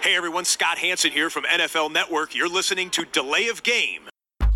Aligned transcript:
Hey 0.00 0.14
everyone, 0.14 0.44
Scott 0.44 0.78
Hanson 0.78 1.10
here 1.10 1.28
from 1.28 1.42
NFL 1.42 1.90
Network. 1.90 2.32
You're 2.32 2.48
listening 2.48 2.88
to 2.90 3.04
Delay 3.04 3.48
of 3.48 3.64
Game. 3.64 4.02
Delay 4.04 4.46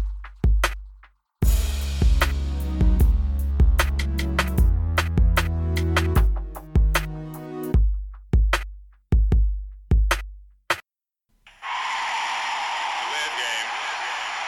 of 13.27 13.35
game. 13.35 13.69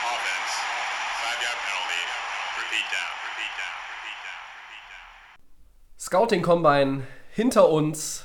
Offense. 0.06 0.52
Five 1.18 1.42
yard 1.42 1.58
penalty. 1.58 2.02
Repeat 2.56 2.86
down. 2.94 3.10
Repeat 3.26 3.52
down. 3.58 3.74
Repeat 3.90 4.18
down. 4.22 4.42
Repeat 4.62 4.86
down. 4.94 5.04
Scouting 5.96 6.42
Combine 6.42 7.08
hinter 7.32 7.60
uns, 7.62 8.22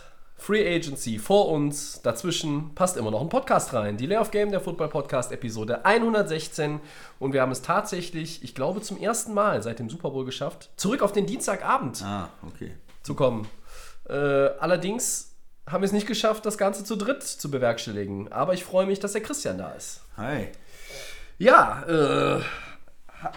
Free 0.50 0.68
Agency 0.75 1.20
vor 1.20 1.50
uns, 1.50 2.02
dazwischen 2.02 2.73
passt 2.73 2.97
immer 2.97 3.11
noch 3.11 3.21
ein 3.21 3.29
Podcast 3.29 3.71
rein. 3.75 3.97
Die 3.97 4.07
Lay 4.07 4.18
of 4.18 4.32
Game, 4.32 4.50
der 4.50 4.60
Football 4.60 4.87
Podcast, 4.89 5.32
Episode 5.32 5.86
116. 5.86 6.79
Und 7.19 7.33
wir 7.33 7.43
haben 7.43 7.51
es 7.51 7.61
tatsächlich, 7.61 8.43
ich 8.43 8.56
glaube, 8.56 8.82
zum 8.82 8.97
ersten 9.00 9.36
Mal 9.36 9.61
seit 9.61 9.78
dem 9.78 9.92
Super 9.92 10.09
Bowl 10.09 10.25
geschafft, 10.25 10.71
zurück 10.75 11.04
auf 11.04 11.11
den 11.11 11.28
Dienstagabend 11.28 12.01
Ah, 12.04 12.29
okay. 12.47 12.71
zu 13.04 13.14
kommen. 13.14 13.47
Äh, 14.09 14.14
allerdings 14.15 15.36
haben 15.68 15.83
wir 15.83 15.86
es 15.86 15.92
nicht 15.92 16.07
geschafft, 16.07 16.47
das 16.47 16.57
Ganze 16.57 16.84
zu 16.84 16.95
dritt 16.95 17.21
zu 17.21 17.51
bewerkstelligen. 17.51 18.31
Aber 18.31 18.56
ich 18.56 18.64
freue 18.65 18.87
mich, 18.87 19.00
dass 19.00 19.11
der 19.11 19.21
Christian 19.21 19.59
da 19.59 19.70
ist. 19.73 20.01
Hi. 20.18 20.47
Ja, 21.37 21.84
äh, 21.84 22.42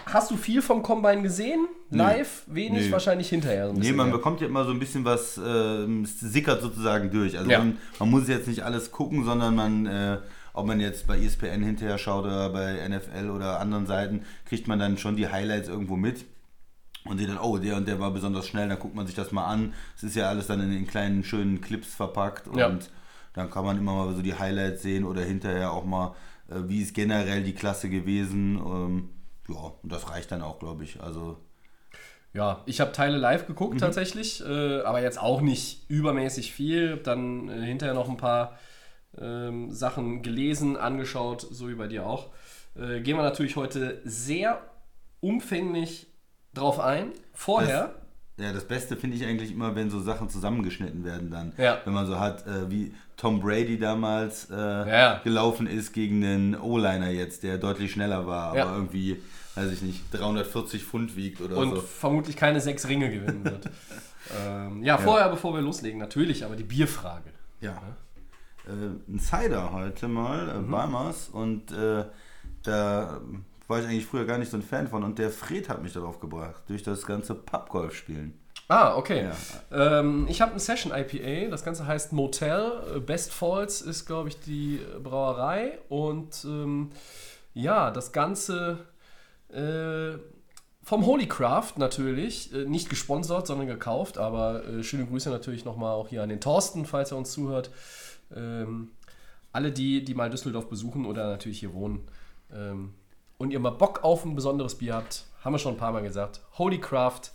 hast 0.05 0.31
du 0.31 0.37
viel 0.37 0.61
vom 0.61 0.81
Combine 0.83 1.21
gesehen? 1.21 1.67
Live? 1.89 2.43
Wenig, 2.47 2.85
Nee. 2.87 2.91
wahrscheinlich 2.91 3.29
hinterher. 3.29 3.67
so 3.67 3.73
Nee, 3.73 3.91
man 3.91 4.07
mehr. 4.07 4.17
bekommt 4.17 4.41
ja 4.41 4.47
immer 4.47 4.65
so 4.65 4.71
ein 4.71 4.79
bisschen 4.79 5.05
was, 5.05 5.37
es 5.37 6.19
sickert 6.19 6.61
sozusagen 6.61 7.11
durch. 7.11 7.37
Also 7.37 7.51
Ja. 7.51 7.59
man, 7.59 7.77
man 7.99 8.09
muss 8.09 8.27
jetzt 8.27 8.47
nicht 8.47 8.63
alles 8.63 8.91
gucken, 8.91 9.23
sondern 9.25 9.55
man, 9.55 9.85
äh, 9.85 10.17
ob 10.53 10.65
man 10.65 10.79
jetzt 10.79 11.07
bei 11.07 11.17
ESPN 11.19 11.63
hinterher 11.63 11.97
schaut 11.97 12.25
oder 12.25 12.49
bei 12.49 12.87
NFL 12.87 13.29
oder 13.29 13.59
anderen 13.59 13.85
Seiten, 13.85 14.23
kriegt 14.45 14.67
man 14.67 14.79
dann 14.79 14.97
schon 14.97 15.15
die 15.15 15.27
Highlights 15.27 15.67
irgendwo 15.69 15.95
mit. 15.95 16.25
Und 17.05 17.17
sieht 17.17 17.27
dann, 17.27 17.37
oh, 17.39 17.57
der 17.57 17.75
und 17.75 17.85
der 17.87 17.99
war 17.99 18.11
besonders 18.11 18.47
schnell, 18.47 18.69
dann 18.69 18.79
guckt 18.79 18.95
man 18.95 19.05
sich 19.05 19.15
das 19.15 19.33
mal 19.33 19.45
an. 19.45 19.73
Es 19.97 20.03
ist 20.03 20.15
ja 20.15 20.29
alles 20.29 20.47
dann 20.47 20.61
in 20.61 20.71
den 20.71 20.87
kleinen, 20.87 21.23
schönen 21.25 21.59
Clips 21.59 21.93
verpackt 21.93 22.47
und 22.47 22.57
Ja. 22.57 22.71
dann 23.33 23.51
kann 23.51 23.65
man 23.65 23.77
immer 23.77 23.93
mal 24.05 24.15
so 24.15 24.21
die 24.21 24.33
Highlights 24.35 24.83
sehen 24.83 25.03
oder 25.03 25.21
hinterher 25.21 25.73
auch 25.73 25.83
mal, 25.83 26.15
äh, 26.49 26.55
wie 26.67 26.81
ist 26.81 26.93
generell 26.93 27.43
die 27.43 27.53
Klasse 27.53 27.89
gewesen. 27.89 28.55
Ähm, 28.55 29.09
ja, 29.49 29.55
und 29.81 29.91
das 29.91 30.09
reicht 30.09 30.31
dann 30.31 30.41
auch, 30.41 30.59
glaube 30.59 30.83
ich. 30.83 31.01
Also 31.01 31.37
Ja, 32.33 32.63
ich 32.65 32.81
habe 32.81 32.91
Teile 32.91 33.17
live 33.17 33.45
geguckt 33.45 33.75
Mhm. 33.75 33.79
tatsächlich, 33.79 34.43
äh, 34.45 34.81
aber 34.81 35.01
jetzt 35.01 35.19
auch 35.21 35.41
nicht 35.41 35.89
übermäßig 35.89 36.51
viel. 36.53 36.97
Dann 36.97 37.47
äh, 37.49 37.61
hinterher 37.65 37.93
noch 37.93 38.09
ein 38.09 38.17
paar 38.17 38.57
ähm, 39.17 39.69
Sachen 39.71 40.23
gelesen, 40.23 40.75
angeschaut, 40.77 41.41
so 41.41 41.69
wie 41.69 41.75
bei 41.75 41.87
dir 41.87 42.05
auch. 42.07 42.31
Äh, 42.75 43.01
gehen 43.01 43.17
wir 43.17 43.23
natürlich 43.23 43.55
heute 43.55 44.01
sehr 44.03 44.61
umfänglich 45.19 46.07
drauf 46.55 46.79
ein. 46.79 47.11
Vorher. 47.33 47.93
Ja, 48.37 48.51
das 48.51 48.65
Beste 48.65 48.95
finde 48.95 49.15
ich 49.17 49.25
eigentlich 49.25 49.51
immer, 49.51 49.75
wenn 49.75 49.89
so 49.91 49.99
Sachen 50.01 50.27
zusammengeschnitten 50.29 51.03
werden 51.05 51.29
dann. 51.29 51.53
Ja. 51.57 51.79
Wenn 51.85 51.93
man 51.93 52.07
so 52.07 52.19
hat, 52.19 52.47
äh, 52.47 52.69
wie 52.71 52.93
Tom 53.15 53.39
Brady 53.39 53.77
damals 53.77 54.49
äh, 54.49 54.55
Ja. 54.55 55.21
gelaufen 55.23 55.67
ist 55.67 55.93
gegen 55.93 56.21
den 56.21 56.55
O-Liner 56.59 57.09
jetzt, 57.11 57.43
der 57.43 57.59
deutlich 57.59 57.91
schneller 57.91 58.25
war, 58.25 58.49
aber 58.49 58.57
Ja. 58.57 58.75
irgendwie, 58.75 59.21
weiß 59.53 59.71
ich 59.71 59.83
nicht, 59.83 60.01
340 60.11 60.83
Pfund 60.83 61.15
wiegt 61.15 61.41
oder 61.41 61.57
und 61.57 61.75
so. 61.75 61.81
vermutlich 61.81 62.35
keine 62.35 62.59
sechs 62.59 62.87
Ringe 62.87 63.11
gewinnen 63.11 63.43
wird. 63.45 63.69
ähm, 64.43 64.81
ja, 64.83 64.97
vorher, 64.97 65.29
bevor 65.29 65.53
wir 65.53 65.61
loslegen, 65.61 65.99
natürlich, 65.99 66.43
aber 66.43 66.55
die 66.55 66.63
Bierfrage. 66.63 67.29
Ja. 67.61 67.79
Äh, 68.65 69.11
ein 69.13 69.19
Cider 69.19 69.71
heute 69.73 70.07
mal, 70.07 70.49
äh, 70.49 70.57
Mhm. 70.59 70.71
Barmers, 70.71 71.29
und 71.29 71.71
äh, 71.71 72.05
da 72.63 73.21
war 73.67 73.79
ich 73.79 73.85
eigentlich 73.85 74.05
früher 74.05 74.25
gar 74.25 74.37
nicht 74.37 74.51
so 74.51 74.57
ein 74.57 74.63
Fan 74.63 74.87
von 74.87 75.03
und 75.03 75.19
der 75.19 75.29
Fred 75.29 75.69
hat 75.69 75.81
mich 75.81 75.93
darauf 75.93 76.19
gebracht, 76.19 76.63
durch 76.67 76.83
das 76.83 77.05
ganze 77.05 77.35
Pubgolf 77.35 77.95
spielen. 77.95 78.39
Ah, 78.67 78.95
okay. 78.95 79.29
Ähm, 79.71 80.25
ich 80.29 80.41
habe 80.41 80.53
ein 80.53 80.59
Session 80.59 80.93
IPA, 80.95 81.49
das 81.49 81.63
Ganze 81.63 81.85
heißt 81.85 82.13
Motel. 82.13 82.71
Äh, 82.95 82.99
Best 82.99 83.33
Falls 83.33 83.81
ist, 83.81 84.05
glaube 84.05 84.29
ich, 84.29 84.39
die 84.39 84.77
äh, 84.77 84.99
Brauerei. 84.99 85.79
Und 85.89 86.45
ähm, 86.45 86.91
ja, 87.53 87.91
das 87.91 88.13
Ganze 88.13 88.79
äh, 89.49 90.17
vom 90.81 91.05
Holy 91.05 91.27
Craft 91.27 91.73
natürlich. 91.77 92.53
Äh, 92.53 92.65
nicht 92.65 92.89
gesponsert, 92.89 93.47
sondern 93.47 93.67
gekauft. 93.67 94.17
Aber 94.17 94.65
äh, 94.65 94.83
schöne 94.83 95.05
Grüße 95.05 95.29
natürlich 95.29 95.65
nochmal 95.65 95.93
auch 95.93 96.07
hier 96.07 96.23
an 96.23 96.29
den 96.29 96.39
Thorsten, 96.39 96.85
falls 96.85 97.11
er 97.11 97.17
uns 97.17 97.31
zuhört. 97.31 97.69
Ähm, 98.33 98.91
alle, 99.51 99.71
die, 99.71 100.03
die 100.03 100.15
mal 100.15 100.29
Düsseldorf 100.29 100.69
besuchen 100.69 101.05
oder 101.05 101.29
natürlich 101.29 101.59
hier 101.59 101.73
wohnen 101.73 102.07
ähm, 102.51 102.93
und 103.43 103.51
ihr 103.51 103.59
mal 103.59 103.71
Bock 103.71 104.03
auf 104.03 104.23
ein 104.23 104.35
besonderes 104.35 104.75
Bier 104.75 104.95
habt, 104.95 105.25
haben 105.43 105.53
wir 105.53 105.59
schon 105.59 105.73
ein 105.73 105.77
paar 105.77 105.91
Mal 105.91 106.01
gesagt. 106.01 106.39
Holy 106.57 106.79
Craft 106.79 107.31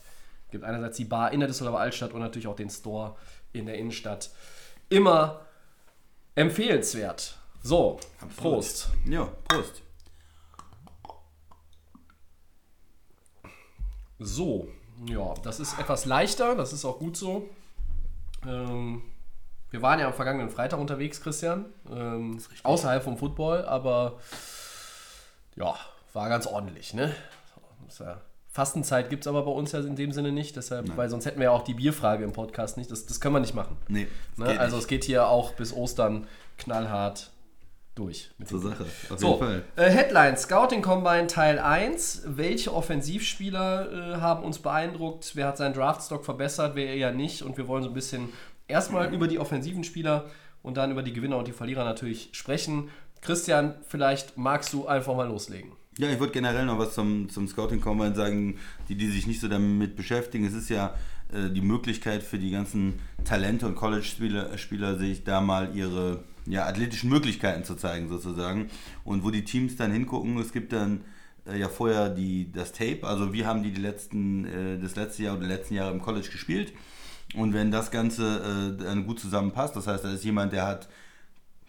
gibt 0.50 0.64
einerseits 0.64 0.96
die 0.96 1.04
Bar 1.04 1.32
in 1.32 1.40
der 1.40 1.48
Düsseldorfer 1.48 1.80
Altstadt 1.80 2.12
und 2.12 2.20
natürlich 2.20 2.46
auch 2.46 2.56
den 2.56 2.70
Store 2.70 3.14
in 3.52 3.66
der 3.66 3.76
Innenstadt. 3.76 4.30
Immer 4.88 5.42
empfehlenswert. 6.34 7.36
So, 7.62 8.00
Prost. 8.38 8.88
Ja, 9.04 9.28
Prost. 9.48 9.82
So, 14.18 14.68
ja, 15.04 15.34
das 15.42 15.60
ist 15.60 15.78
etwas 15.78 16.06
leichter, 16.06 16.54
das 16.54 16.72
ist 16.72 16.86
auch 16.86 16.98
gut 16.98 17.18
so. 17.18 17.50
Ähm, 18.46 19.02
wir 19.70 19.82
waren 19.82 20.00
ja 20.00 20.06
am 20.06 20.14
vergangenen 20.14 20.48
Freitag 20.48 20.80
unterwegs, 20.80 21.20
Christian. 21.20 21.66
Ähm, 21.90 22.38
außerhalb 22.62 23.04
vom 23.04 23.18
Football, 23.18 23.66
aber 23.66 24.18
ja, 25.54 25.76
war 26.12 26.28
ganz 26.28 26.46
ordentlich, 26.46 26.94
ne? 26.94 27.14
Fastenzeit 28.50 29.08
gibt 29.08 29.24
es 29.24 29.28
aber 29.28 29.44
bei 29.44 29.50
uns 29.50 29.72
ja 29.72 29.80
in 29.80 29.94
dem 29.94 30.12
Sinne 30.12 30.32
nicht, 30.32 30.56
deshalb, 30.56 30.96
weil 30.96 31.08
sonst 31.08 31.26
hätten 31.26 31.38
wir 31.38 31.44
ja 31.44 31.50
auch 31.50 31.62
die 31.62 31.74
Bierfrage 31.74 32.24
im 32.24 32.32
Podcast 32.32 32.76
nicht. 32.76 32.90
Das, 32.90 33.06
das 33.06 33.20
können 33.20 33.34
wir 33.34 33.40
nicht 33.40 33.54
machen. 33.54 33.76
Nee, 33.88 34.08
Ne? 34.36 34.58
Also 34.58 34.76
nicht. 34.76 34.84
es 34.84 34.88
geht 34.88 35.04
hier 35.04 35.28
auch 35.28 35.52
bis 35.52 35.72
Ostern 35.72 36.26
knallhart 36.56 37.30
durch. 37.94 38.30
Zur 38.44 38.60
Sache. 38.60 38.84
Auf 39.10 39.18
so, 39.18 39.26
jeden 39.28 39.38
Fall. 39.38 39.64
äh, 39.76 39.90
Headline, 39.90 40.36
Scouting 40.36 40.82
Combine 40.82 41.26
Teil 41.26 41.58
1. 41.58 42.22
Welche 42.26 42.72
Offensivspieler 42.72 44.16
äh, 44.16 44.20
haben 44.20 44.44
uns 44.44 44.58
beeindruckt? 44.60 45.32
Wer 45.34 45.48
hat 45.48 45.56
seinen 45.56 45.74
Draftstock 45.74 46.24
verbessert, 46.24 46.74
wer 46.74 46.94
eher 46.94 47.12
nicht? 47.12 47.42
Und 47.42 47.56
wir 47.58 47.68
wollen 47.68 47.82
so 47.82 47.90
ein 47.90 47.94
bisschen 47.94 48.32
erstmal 48.66 49.12
über 49.14 49.28
die 49.28 49.38
offensiven 49.38 49.84
Spieler 49.84 50.26
und 50.62 50.76
dann 50.76 50.90
über 50.90 51.02
die 51.02 51.12
Gewinner 51.12 51.38
und 51.38 51.46
die 51.48 51.52
Verlierer 51.52 51.84
natürlich 51.84 52.30
sprechen. 52.32 52.90
Christian, 53.20 53.74
vielleicht 53.86 54.36
magst 54.36 54.72
du 54.72 54.86
einfach 54.86 55.14
mal 55.14 55.28
loslegen. 55.28 55.72
Ja, 55.98 56.08
ich 56.08 56.20
würde 56.20 56.32
generell 56.32 56.64
noch 56.64 56.78
was 56.78 56.94
zum, 56.94 57.28
zum 57.28 57.48
Scouting 57.48 57.80
Combine 57.80 58.14
sagen, 58.14 58.56
die, 58.88 58.94
die 58.94 59.08
sich 59.08 59.26
nicht 59.26 59.40
so 59.40 59.48
damit 59.48 59.96
beschäftigen. 59.96 60.44
Es 60.46 60.54
ist 60.54 60.70
ja 60.70 60.94
äh, 61.32 61.50
die 61.50 61.60
Möglichkeit 61.60 62.22
für 62.22 62.38
die 62.38 62.52
ganzen 62.52 63.00
Talente 63.24 63.66
und 63.66 63.74
College-Spieler, 63.74 64.56
Spieler, 64.58 64.96
sich 64.96 65.24
da 65.24 65.40
mal 65.40 65.74
ihre 65.74 66.22
ja, 66.46 66.66
athletischen 66.66 67.10
Möglichkeiten 67.10 67.64
zu 67.64 67.74
zeigen, 67.74 68.08
sozusagen. 68.08 68.70
Und 69.02 69.24
wo 69.24 69.32
die 69.32 69.42
Teams 69.42 69.74
dann 69.74 69.90
hingucken, 69.90 70.38
es 70.38 70.52
gibt 70.52 70.72
dann 70.72 71.00
äh, 71.48 71.58
ja 71.58 71.68
vorher 71.68 72.10
die, 72.10 72.52
das 72.52 72.70
Tape, 72.70 73.00
also 73.02 73.32
wie 73.32 73.44
haben 73.44 73.64
die, 73.64 73.72
die 73.72 73.80
letzten, 73.80 74.44
äh, 74.44 74.78
das 74.78 74.94
letzte 74.94 75.24
Jahr 75.24 75.36
oder 75.36 75.48
die 75.48 75.52
letzten 75.52 75.74
Jahre 75.74 75.90
im 75.90 76.00
College 76.00 76.28
gespielt. 76.30 76.74
Und 77.34 77.54
wenn 77.54 77.72
das 77.72 77.90
Ganze 77.90 78.76
äh, 78.78 78.84
dann 78.84 79.04
gut 79.04 79.18
zusammenpasst, 79.18 79.74
das 79.74 79.88
heißt, 79.88 80.04
da 80.04 80.12
ist 80.12 80.24
jemand, 80.24 80.52
der 80.52 80.64
hat 80.64 80.88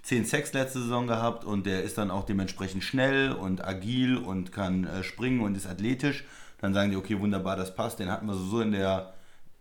10 0.10 0.26
Sacks 0.26 0.54
letzte 0.54 0.82
Saison 0.82 1.06
gehabt 1.06 1.46
und 1.46 1.68
der 1.68 1.84
ist 1.84 2.00
dann 2.00 2.10
auch 2.10 2.26
dementsprechend 2.26 2.84
schnell 2.84 3.32
und 3.32 3.64
agil 3.64 4.18
und 4.18 4.52
kann 4.52 4.88
äh, 4.88 5.04
springen 5.04 5.42
und 5.42 5.56
ist 5.56 5.68
athletisch. 5.68 6.24
Dann 6.60 6.74
sagen 6.74 6.90
die, 6.90 6.98
okay, 6.98 7.20
wunderbar, 7.20 7.56
das 7.56 7.76
passt. 7.76 8.00
Den 8.00 8.10
hatten 8.10 8.26
wir 8.26 8.34
so 8.34 8.60
in 8.60 8.72
der 8.72 9.14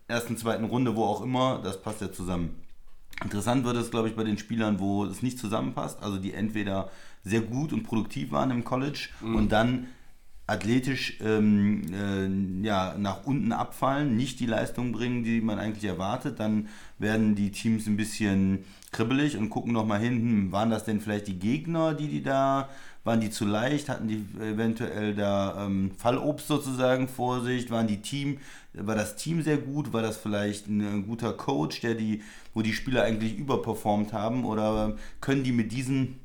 ersten, 0.07 0.37
zweiten 0.37 0.63
Runde, 0.63 0.95
wo 0.95 1.03
auch 1.03 1.21
immer, 1.21 1.61
das 1.63 1.79
passt 1.79 2.01
ja 2.01 2.11
zusammen. 2.11 2.63
Interessant 3.23 3.63
wird 3.63 3.77
es, 3.77 3.91
glaube 3.91 4.09
ich, 4.09 4.15
bei 4.15 4.23
den 4.23 4.39
Spielern, 4.39 4.79
wo 4.79 5.05
es 5.05 5.21
nicht 5.21 5.37
zusammenpasst, 5.37 6.01
also 6.01 6.17
die 6.17 6.33
entweder 6.33 6.89
sehr 7.23 7.41
gut 7.41 7.71
und 7.71 7.83
produktiv 7.83 8.31
waren 8.31 8.49
im 8.49 8.63
College 8.63 9.09
und 9.21 9.51
dann 9.51 9.85
athletisch 10.49 11.19
ähm, 11.23 11.83
äh, 11.93 12.65
ja, 12.65 12.95
nach 12.97 13.25
unten 13.25 13.51
abfallen, 13.51 14.17
nicht 14.17 14.39
die 14.39 14.45
Leistung 14.45 14.91
bringen, 14.91 15.23
die 15.23 15.41
man 15.41 15.59
eigentlich 15.59 15.85
erwartet, 15.85 16.39
dann 16.39 16.67
werden 16.97 17.35
die 17.35 17.51
Teams 17.51 17.87
ein 17.87 17.97
bisschen 17.97 18.65
kribbelig 18.91 19.37
und 19.37 19.49
gucken 19.49 19.73
nochmal 19.73 19.99
hin, 19.99 20.15
hm, 20.15 20.51
waren 20.51 20.69
das 20.69 20.85
denn 20.85 21.01
vielleicht 21.01 21.27
die 21.27 21.37
Gegner, 21.37 21.93
die 21.93 22.07
die 22.07 22.23
da, 22.23 22.69
waren 23.03 23.21
die 23.21 23.29
zu 23.29 23.45
leicht, 23.45 23.89
hatten 23.89 24.07
die 24.07 24.25
eventuell 24.41 25.13
da 25.13 25.65
ähm, 25.65 25.91
Fallobst 25.97 26.47
sozusagen 26.47 27.07
vor 27.07 27.41
sich, 27.41 27.69
waren 27.69 27.87
die 27.87 28.01
Team, 28.01 28.39
war 28.73 28.95
das 28.95 29.15
Team 29.15 29.41
sehr 29.41 29.57
gut, 29.57 29.93
war 29.93 30.01
das 30.01 30.17
vielleicht 30.17 30.67
ein, 30.67 30.81
ein 30.81 31.07
guter 31.07 31.33
Coach, 31.33 31.81
der 31.81 31.93
die, 31.93 32.23
wo 32.53 32.61
die 32.61 32.73
Spieler 32.73 33.03
eigentlich 33.03 33.37
überperformt 33.37 34.13
haben 34.13 34.45
oder 34.45 34.95
können 35.21 35.43
die 35.43 35.51
mit 35.51 35.71
diesen 35.71 36.18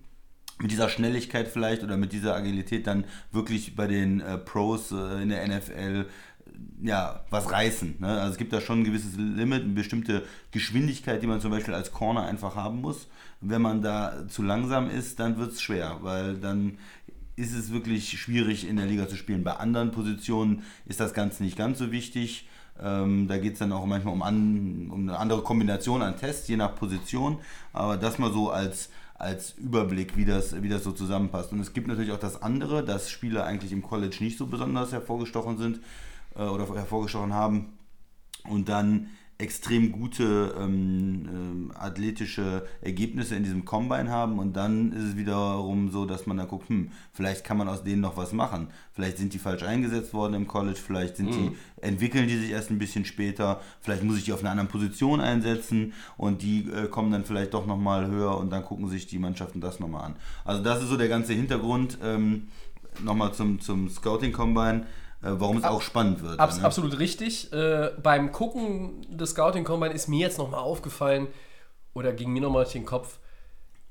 mit 0.61 0.71
dieser 0.71 0.89
Schnelligkeit 0.89 1.49
vielleicht 1.49 1.83
oder 1.83 1.97
mit 1.97 2.13
dieser 2.13 2.35
Agilität 2.35 2.87
dann 2.87 3.05
wirklich 3.33 3.77
bei 3.77 3.87
den 3.87 4.21
äh, 4.21 4.39
Pros 4.39 4.93
äh, 4.93 5.23
in 5.23 5.29
der 5.29 5.47
NFL 5.47 6.07
ja, 6.83 7.25
was 7.31 7.51
reißen. 7.51 7.97
Ne? 7.99 8.09
Also 8.09 8.33
es 8.33 8.39
gibt 8.39 8.53
da 8.53 8.61
schon 8.61 8.81
ein 8.81 8.85
gewisses 8.85 9.17
Limit, 9.17 9.63
eine 9.63 9.73
bestimmte 9.73 10.23
Geschwindigkeit, 10.51 11.23
die 11.23 11.27
man 11.27 11.41
zum 11.41 11.51
Beispiel 11.51 11.75
als 11.75 11.93
Corner 11.93 12.25
einfach 12.25 12.57
haben 12.57 12.81
muss. 12.81 13.09
Wenn 13.41 13.63
man 13.63 13.83
da 13.83 14.29
zu 14.29 14.43
langsam 14.43 14.91
ist, 14.91 15.19
dann 15.21 15.39
wird 15.39 15.53
es 15.53 15.63
schwer, 15.63 15.99
weil 16.03 16.35
dann 16.37 16.79
ist 17.37 17.55
es 17.55 17.73
wirklich 17.73 18.19
schwierig 18.21 18.69
in 18.69 18.77
der 18.77 18.87
Liga 18.87 19.09
zu 19.09 19.17
spielen. 19.17 19.45
Bei 19.45 19.57
anderen 19.57 19.91
Positionen 19.91 20.63
ist 20.87 21.01
das 21.01 21.15
Ganze 21.15 21.43
nicht 21.43 21.57
ganz 21.57 21.79
so 21.79 21.91
wichtig. 21.91 22.49
Ähm, 22.81 23.29
da 23.29 23.39
geht 23.39 23.55
es 23.55 23.59
dann 23.59 23.73
auch 23.73 23.87
manchmal 23.87 24.15
um, 24.15 24.23
an, 24.23 24.91
um 24.91 25.09
eine 25.09 25.19
andere 25.19 25.43
Kombination 25.43 26.03
an 26.03 26.17
Tests, 26.17 26.49
je 26.49 26.57
nach 26.57 26.75
Position. 26.75 27.39
Aber 27.73 27.97
das 27.97 28.19
mal 28.19 28.33
so 28.33 28.51
als, 28.51 28.91
als 29.15 29.53
Überblick, 29.53 30.17
wie 30.17 30.25
das, 30.25 30.61
wie 30.63 30.69
das 30.69 30.85
so 30.85 30.93
zusammenpasst. 30.93 31.53
Und 31.53 31.61
es 31.61 31.73
gibt 31.73 31.87
natürlich 31.87 32.13
auch 32.13 32.19
das 32.19 32.43
andere, 32.43 32.85
dass 32.85 33.11
Spieler 33.11 33.45
eigentlich 33.45 33.73
im 33.73 33.83
College 33.83 34.17
nicht 34.21 34.39
so 34.39 34.47
besonders 34.47 34.93
hervorgestochen 34.93 35.57
sind 35.59 35.81
äh, 36.35 36.43
oder 36.43 36.67
hervorgestochen 36.75 37.33
haben. 37.33 37.79
Und 38.49 38.69
dann 38.69 39.09
extrem 39.39 39.91
gute 39.91 40.55
ähm, 40.61 41.29
ähm, 41.29 41.73
athletische 41.75 42.67
Ergebnisse 42.81 43.35
in 43.35 43.43
diesem 43.43 43.65
Combine 43.65 44.09
haben 44.09 44.39
und 44.39 44.55
dann 44.55 44.93
ist 44.93 45.03
es 45.03 45.17
wiederum 45.17 45.91
so, 45.91 46.05
dass 46.05 46.27
man 46.27 46.37
dann 46.37 46.47
guckt, 46.47 46.69
hm, 46.69 46.91
vielleicht 47.13 47.45
kann 47.45 47.57
man 47.57 47.69
aus 47.69 47.83
denen 47.83 48.01
noch 48.01 48.17
was 48.17 48.33
machen. 48.33 48.69
Vielleicht 48.93 49.19
sind 49.19 49.35
die 49.35 49.39
falsch 49.39 49.65
eingesetzt 49.65 50.15
worden 50.15 50.35
im 50.35 50.47
College, 50.47 50.79
vielleicht 50.79 51.17
sind 51.17 51.31
mhm. 51.31 51.33
die, 51.33 51.57
entwickeln 51.83 52.29
die 52.29 52.37
sich 52.37 52.51
erst 52.51 52.71
ein 52.71 52.79
bisschen 52.79 53.05
später, 53.05 53.61
vielleicht 53.81 54.05
muss 54.05 54.19
ich 54.19 54.25
die 54.25 54.33
auf 54.33 54.41
einer 54.41 54.51
anderen 54.51 54.69
Position 54.69 55.21
einsetzen 55.21 55.95
und 56.17 56.43
die 56.43 56.69
äh, 56.71 56.87
kommen 56.87 57.11
dann 57.11 57.25
vielleicht 57.25 57.55
doch 57.55 57.67
nochmal 57.67 58.07
höher 58.07 58.39
und 58.39 58.51
dann 58.51 58.63
gucken 58.63 58.89
sich 58.89 59.09
die 59.09 59.19
Mannschaften 59.19 59.61
das 59.61 59.81
nochmal 59.81 60.05
an. 60.05 60.17
Also 60.45 60.63
das 60.63 60.83
ist 60.83 60.89
so 60.89 60.97
der 60.97 61.09
ganze 61.09 61.33
Hintergrund. 61.33 61.99
Ähm, 62.05 62.49
nochmal 63.03 63.33
zum, 63.35 63.61
zum 63.61 63.89
Scouting 63.89 64.33
Combine 64.33 64.83
äh, 64.83 65.04
warum 65.25 65.59
es 65.59 65.65
auch 65.65 65.83
spannend 65.83 66.23
wird. 66.23 66.39
Abs 66.39 66.59
ne? 66.59 66.65
Absolut 66.65 66.99
richtig. 66.99 67.53
Äh, 67.53 67.91
beim 68.03 68.33
Gucken 68.33 69.07
des 69.11 69.31
Scouting 69.31 69.65
Combine 69.65 69.95
ist 69.95 70.09
mir 70.09 70.21
jetzt 70.21 70.39
nochmal 70.39 70.61
aufgefallen 70.61 71.29
oder 71.95 72.13
ging 72.13 72.33
mir 72.33 72.43
nochmal 72.43 72.65
durch 72.65 72.73
den 72.73 72.85
Kopf, 72.85 73.19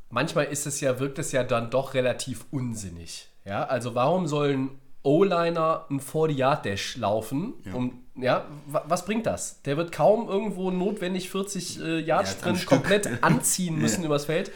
manchmal 0.10 0.46
ist 0.46 0.68
es 0.68 0.80
ja, 0.82 1.00
wirkt 1.00 1.20
es 1.20 1.32
ja 1.32 1.44
dann 1.44 1.70
doch 1.70 1.94
relativ 1.94 2.46
unsinnig. 2.52 3.30
Ja, 3.46 3.66
also 3.66 3.96
warum 3.96 4.28
sollen 4.28 4.70
O-Liner 5.02 5.86
ein 5.90 6.00
40-Yard-Dash 6.00 6.98
laufen? 6.98 7.54
Ja. 7.66 7.74
Um, 7.74 8.04
ja, 8.16 8.46
was 8.68 9.06
bringt 9.06 9.26
das? 9.26 9.62
Der 9.64 9.76
wird 9.76 9.92
kaum 9.92 10.30
irgendwo 10.30 10.72
notwendig 10.72 11.30
40 11.30 11.82
äh, 11.82 12.00
Yard 12.00 12.28
Sprint 12.28 12.60
ja, 12.60 12.66
komplett 12.66 13.10
anziehen 13.24 13.78
müssen 13.78 14.02
ja. 14.02 14.08
übers 14.08 14.26
Feld. 14.26 14.52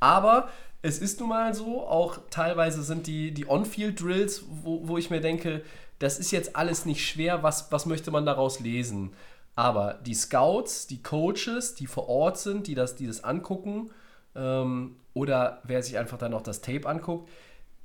Aber 0.00 0.48
es 0.80 0.98
ist 0.98 1.20
nun 1.20 1.28
mal 1.28 1.54
so, 1.54 1.86
auch 1.86 2.18
teilweise 2.30 2.82
sind 2.82 3.06
die, 3.06 3.32
die 3.32 3.48
On-Field-Drills, 3.48 4.44
wo, 4.64 4.88
wo 4.88 4.98
ich 4.98 5.10
mir 5.10 5.20
denke, 5.20 5.62
das 6.02 6.18
ist 6.18 6.32
jetzt 6.32 6.56
alles 6.56 6.84
nicht 6.84 7.06
schwer, 7.06 7.42
was, 7.42 7.70
was 7.70 7.86
möchte 7.86 8.10
man 8.10 8.26
daraus 8.26 8.60
lesen? 8.60 9.12
Aber 9.54 10.00
die 10.04 10.14
Scouts, 10.14 10.86
die 10.86 11.02
Coaches, 11.02 11.74
die 11.74 11.86
vor 11.86 12.08
Ort 12.08 12.38
sind, 12.38 12.66
die 12.66 12.74
das, 12.74 12.96
die 12.96 13.06
das 13.06 13.22
angucken, 13.22 13.90
ähm, 14.34 14.96
oder 15.14 15.60
wer 15.64 15.82
sich 15.82 15.98
einfach 15.98 16.18
dann 16.18 16.32
noch 16.32 16.42
das 16.42 16.60
Tape 16.60 16.88
anguckt, 16.88 17.28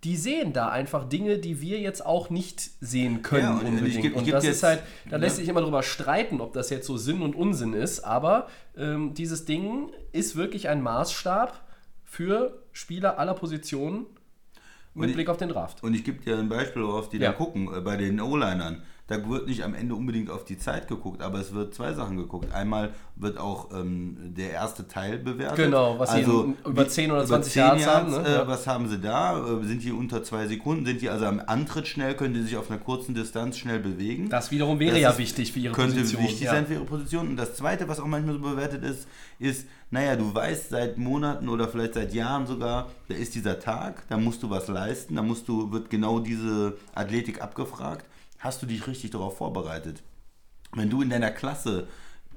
die 0.04 0.16
sehen 0.16 0.54
da 0.54 0.70
einfach 0.70 1.10
Dinge, 1.10 1.40
die 1.40 1.60
wir 1.62 1.80
jetzt 1.80 2.06
auch 2.06 2.30
nicht 2.30 2.70
sehen 2.82 3.22
können 3.22 3.44
ja, 3.44 3.52
und 3.58 3.66
unbedingt. 3.66 4.06
Ich, 4.06 4.06
ich, 4.06 4.16
und 4.16 4.32
das 4.32 4.46
jetzt, 4.46 4.58
ist 4.58 4.64
halt, 4.64 4.84
da 5.06 5.12
ja. 5.12 5.18
lässt 5.18 5.36
sich 5.36 5.48
immer 5.48 5.62
drüber 5.62 5.84
streiten, 5.84 6.40
ob 6.40 6.54
das 6.54 6.70
jetzt 6.70 6.88
so 6.88 6.98
Sinn 6.98 7.22
und 7.22 7.36
Unsinn 7.36 7.74
ist, 7.74 8.02
aber 8.02 8.48
ähm, 8.78 9.14
dieses 9.14 9.46
Ding 9.46 9.92
ist 10.12 10.36
wirklich 10.36 10.70
ein 10.70 10.82
Maßstab 10.82 11.62
für 12.04 12.64
Spieler 12.72 13.20
aller 13.20 13.34
Positionen 13.34 14.06
mit 15.06 15.14
Blick 15.14 15.30
auf 15.30 15.38
den 15.38 15.50
Draft. 15.50 15.84
Und 15.84 15.94
ich 15.94 16.04
gebe 16.04 16.24
dir 16.24 16.38
ein 16.38 16.50
Beispiel, 16.50 16.84
worauf 16.84 17.10
die 17.10 17.18
ja. 17.18 17.32
da 17.32 17.38
gucken, 17.38 17.70
äh, 17.74 17.82
bei 17.82 17.98
den 17.98 18.20
O-Linern 18.20 18.84
da 19.08 19.30
wird 19.30 19.48
nicht 19.48 19.64
am 19.64 19.74
Ende 19.74 19.96
unbedingt 19.96 20.30
auf 20.30 20.44
die 20.44 20.58
Zeit 20.58 20.90
geguckt, 20.90 21.22
aber 21.22 21.40
es 21.40 21.54
wird 21.54 21.74
zwei 21.74 21.94
Sachen 21.94 22.18
geguckt. 22.18 22.54
Einmal 22.54 22.92
wird 23.16 23.38
auch 23.38 23.70
ähm, 23.74 24.18
der 24.36 24.52
erste 24.52 24.86
Teil 24.86 25.18
bewertet. 25.18 25.56
Genau, 25.56 25.98
was 25.98 26.10
also 26.10 26.54
sie 26.64 26.70
über 26.70 26.88
10 26.88 27.12
oder 27.12 27.26
20 27.26 27.56
Jahre 27.56 27.86
haben. 27.86 28.12
Ne? 28.12 28.18
Äh, 28.18 28.48
was 28.48 28.68
haben 28.68 28.90
sie 28.90 29.00
da? 29.00 29.40
Äh, 29.40 29.64
sind 29.64 29.82
die 29.84 29.94
unter 29.94 30.24
zwei 30.24 30.48
Sekunden? 30.48 30.86
Sind 30.86 31.02
die 31.02 31.10
also 31.10 31.26
am 31.26 31.42
Antritt 31.48 31.88
schnell? 31.88 32.16
Können 32.16 32.34
die 32.34 32.42
sich 32.42 32.58
auf 32.58 32.70
einer 32.70 32.82
kurzen 32.82 33.16
Distanz 33.16 33.58
schnell 33.58 33.80
bewegen? 33.80 34.28
Das 34.30 34.52
wiederum 34.52 34.78
wäre 34.80 34.92
das 34.92 35.00
ja 35.00 35.10
ist, 35.12 35.18
wichtig 35.20 35.54
für 35.54 35.60
ihre 35.60 35.74
könnte 35.74 35.96
Position. 35.96 36.18
Könnte 36.18 36.30
wichtig 36.30 36.46
ja. 36.46 36.52
sein 36.52 36.68
für 36.68 36.74
ihre 36.74 36.86
Position. 36.86 37.30
Und 37.30 37.38
das 37.38 37.56
Zweite, 37.56 37.88
was 37.88 38.02
auch 38.02 38.08
manchmal 38.08 38.36
so 38.36 38.42
bewertet 38.42 38.84
ist, 38.84 39.08
ist, 39.40 39.68
naja, 39.90 40.18
du 40.18 40.36
weißt 40.36 40.70
seit 40.70 40.98
Monaten 40.98 41.48
oder 41.48 41.70
vielleicht 41.70 41.94
seit 41.94 42.14
Jahren 42.14 42.46
sogar, 42.46 42.90
da 43.08 43.16
ist 43.16 43.36
dieser 43.36 43.58
Tag, 43.58 44.04
da 44.10 44.18
musst 44.18 44.44
du 44.44 44.50
was 44.50 44.68
leisten, 44.68 45.16
da 45.16 45.22
musst 45.22 45.48
du, 45.48 45.72
wird 45.72 45.90
genau 45.90 46.20
diese 46.20 46.74
Athletik 46.94 47.42
abgefragt 47.42 48.06
hast 48.40 48.62
du 48.62 48.66
dich 48.66 48.88
richtig 48.88 49.12
darauf 49.12 49.38
vorbereitet. 49.38 50.04
Wenn 50.74 50.90
du 50.90 51.02
in 51.02 51.10
deiner 51.10 51.32
Klasse 51.32 51.88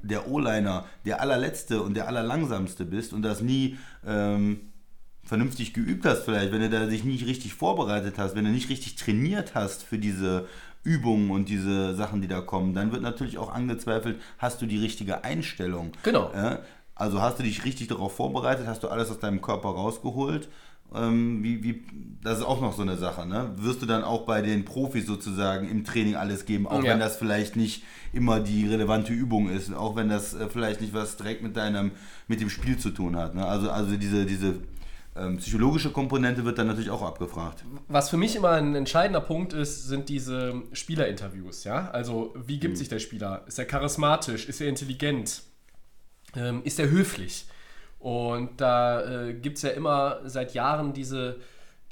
der 0.02 0.28
O-Liner 0.28 0.86
der 1.04 1.20
allerletzte 1.20 1.82
und 1.82 1.94
der 1.94 2.08
allerlangsamste 2.08 2.84
bist 2.84 3.12
und 3.12 3.22
das 3.22 3.40
nie 3.40 3.78
ähm, 4.06 4.70
vernünftig 5.24 5.74
geübt 5.74 6.04
hast 6.06 6.24
vielleicht, 6.24 6.52
wenn 6.52 6.60
du 6.60 6.70
da 6.70 6.86
dich 6.86 7.04
nicht 7.04 7.26
richtig 7.26 7.54
vorbereitet 7.54 8.14
hast, 8.18 8.34
wenn 8.34 8.44
du 8.44 8.50
nicht 8.50 8.70
richtig 8.70 8.96
trainiert 8.96 9.54
hast 9.54 9.82
für 9.82 9.98
diese 9.98 10.48
Übungen 10.82 11.30
und 11.30 11.48
diese 11.48 11.94
Sachen, 11.94 12.22
die 12.22 12.28
da 12.28 12.40
kommen, 12.40 12.72
dann 12.72 12.90
wird 12.92 13.02
natürlich 13.02 13.36
auch 13.36 13.52
angezweifelt, 13.52 14.20
hast 14.38 14.62
du 14.62 14.66
die 14.66 14.78
richtige 14.78 15.24
Einstellung. 15.24 15.92
Genau. 16.02 16.32
Also 16.94 17.20
hast 17.20 17.38
du 17.38 17.42
dich 17.42 17.64
richtig 17.64 17.88
darauf 17.88 18.16
vorbereitet, 18.16 18.66
hast 18.66 18.82
du 18.82 18.88
alles 18.88 19.10
aus 19.10 19.18
deinem 19.18 19.42
Körper 19.42 19.68
rausgeholt 19.68 20.48
ähm, 20.94 21.42
wie, 21.42 21.62
wie, 21.62 21.82
das 22.22 22.38
ist 22.38 22.44
auch 22.44 22.60
noch 22.60 22.74
so 22.74 22.82
eine 22.82 22.96
Sache, 22.96 23.26
ne? 23.26 23.52
Wirst 23.56 23.80
du 23.82 23.86
dann 23.86 24.02
auch 24.02 24.26
bei 24.26 24.42
den 24.42 24.64
Profis 24.64 25.06
sozusagen 25.06 25.68
im 25.68 25.84
Training 25.84 26.16
alles 26.16 26.44
geben, 26.44 26.66
auch 26.66 26.82
ja. 26.82 26.92
wenn 26.92 27.00
das 27.00 27.16
vielleicht 27.16 27.56
nicht 27.56 27.84
immer 28.12 28.40
die 28.40 28.66
relevante 28.66 29.12
Übung 29.12 29.48
ist, 29.48 29.72
auch 29.72 29.96
wenn 29.96 30.08
das 30.08 30.34
äh, 30.34 30.48
vielleicht 30.48 30.80
nicht 30.80 30.92
was 30.92 31.16
direkt 31.16 31.42
mit 31.42 31.56
deinem, 31.56 31.92
mit 32.28 32.40
dem 32.40 32.50
Spiel 32.50 32.76
zu 32.76 32.90
tun 32.90 33.16
hat. 33.16 33.34
Ne? 33.34 33.46
Also, 33.46 33.70
also 33.70 33.96
diese, 33.96 34.26
diese 34.26 34.56
ähm, 35.16 35.38
psychologische 35.38 35.90
Komponente 35.90 36.44
wird 36.44 36.58
dann 36.58 36.66
natürlich 36.66 36.90
auch 36.90 37.02
abgefragt. 37.02 37.64
Was 37.88 38.10
für 38.10 38.16
mich 38.16 38.36
immer 38.36 38.50
ein 38.50 38.74
entscheidender 38.74 39.20
Punkt 39.20 39.52
ist, 39.52 39.86
sind 39.86 40.08
diese 40.08 40.62
Spielerinterviews, 40.72 41.64
ja? 41.64 41.90
Also, 41.90 42.34
wie 42.34 42.58
gibt 42.58 42.74
mhm. 42.74 42.78
sich 42.78 42.88
der 42.88 42.98
Spieler? 42.98 43.44
Ist 43.46 43.58
er 43.58 43.64
charismatisch? 43.64 44.48
Ist 44.48 44.60
er 44.60 44.68
intelligent? 44.68 45.42
Ähm, 46.36 46.62
ist 46.64 46.78
er 46.78 46.90
höflich? 46.90 47.46
Und 48.00 48.60
da 48.62 49.26
äh, 49.28 49.34
gibt 49.34 49.58
es 49.58 49.62
ja 49.62 49.70
immer 49.70 50.20
seit 50.24 50.54
Jahren 50.54 50.94
diese, 50.94 51.38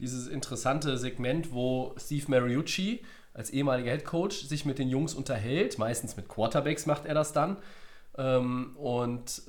dieses 0.00 0.26
interessante 0.26 0.96
Segment, 0.96 1.52
wo 1.52 1.94
Steve 1.99 2.25
Mariucci 2.28 3.05
als 3.34 3.50
ehemaliger 3.50 3.93
Head 3.93 4.05
Coach 4.05 4.46
sich 4.46 4.64
mit 4.64 4.78
den 4.78 4.88
Jungs 4.88 5.14
unterhält. 5.14 5.78
Meistens 5.78 6.16
mit 6.16 6.28
Quarterbacks 6.28 6.87
macht 6.87 7.05
er 7.05 7.14
das 7.14 7.32
dann. 7.34 7.58
Ähm, 8.16 8.75
und 8.76 9.43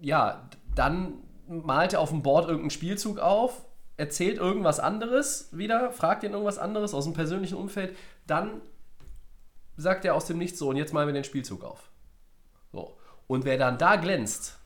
ja, 0.00 0.48
dann 0.74 1.18
malt 1.46 1.92
er 1.92 2.00
auf 2.00 2.10
dem 2.10 2.22
Board 2.22 2.46
irgendeinen 2.46 2.70
Spielzug 2.70 3.18
auf, 3.18 3.66
erzählt 3.98 4.38
irgendwas 4.38 4.80
anderes 4.80 5.50
wieder, 5.52 5.92
fragt 5.92 6.24
ihn 6.24 6.32
irgendwas 6.32 6.58
anderes 6.58 6.94
aus 6.94 7.04
dem 7.04 7.12
persönlichen 7.12 7.56
Umfeld. 7.56 7.94
Dann 8.26 8.62
sagt 9.76 10.06
er 10.06 10.14
aus 10.14 10.24
dem 10.24 10.38
Nichts 10.38 10.58
so, 10.58 10.70
und 10.70 10.76
jetzt 10.76 10.94
malen 10.94 11.08
wir 11.08 11.14
den 11.14 11.24
Spielzug 11.24 11.62
auf. 11.62 11.90
So. 12.72 12.96
Und 13.26 13.44
wer 13.44 13.58
dann 13.58 13.76
da 13.76 13.96
glänzt, 13.96 14.58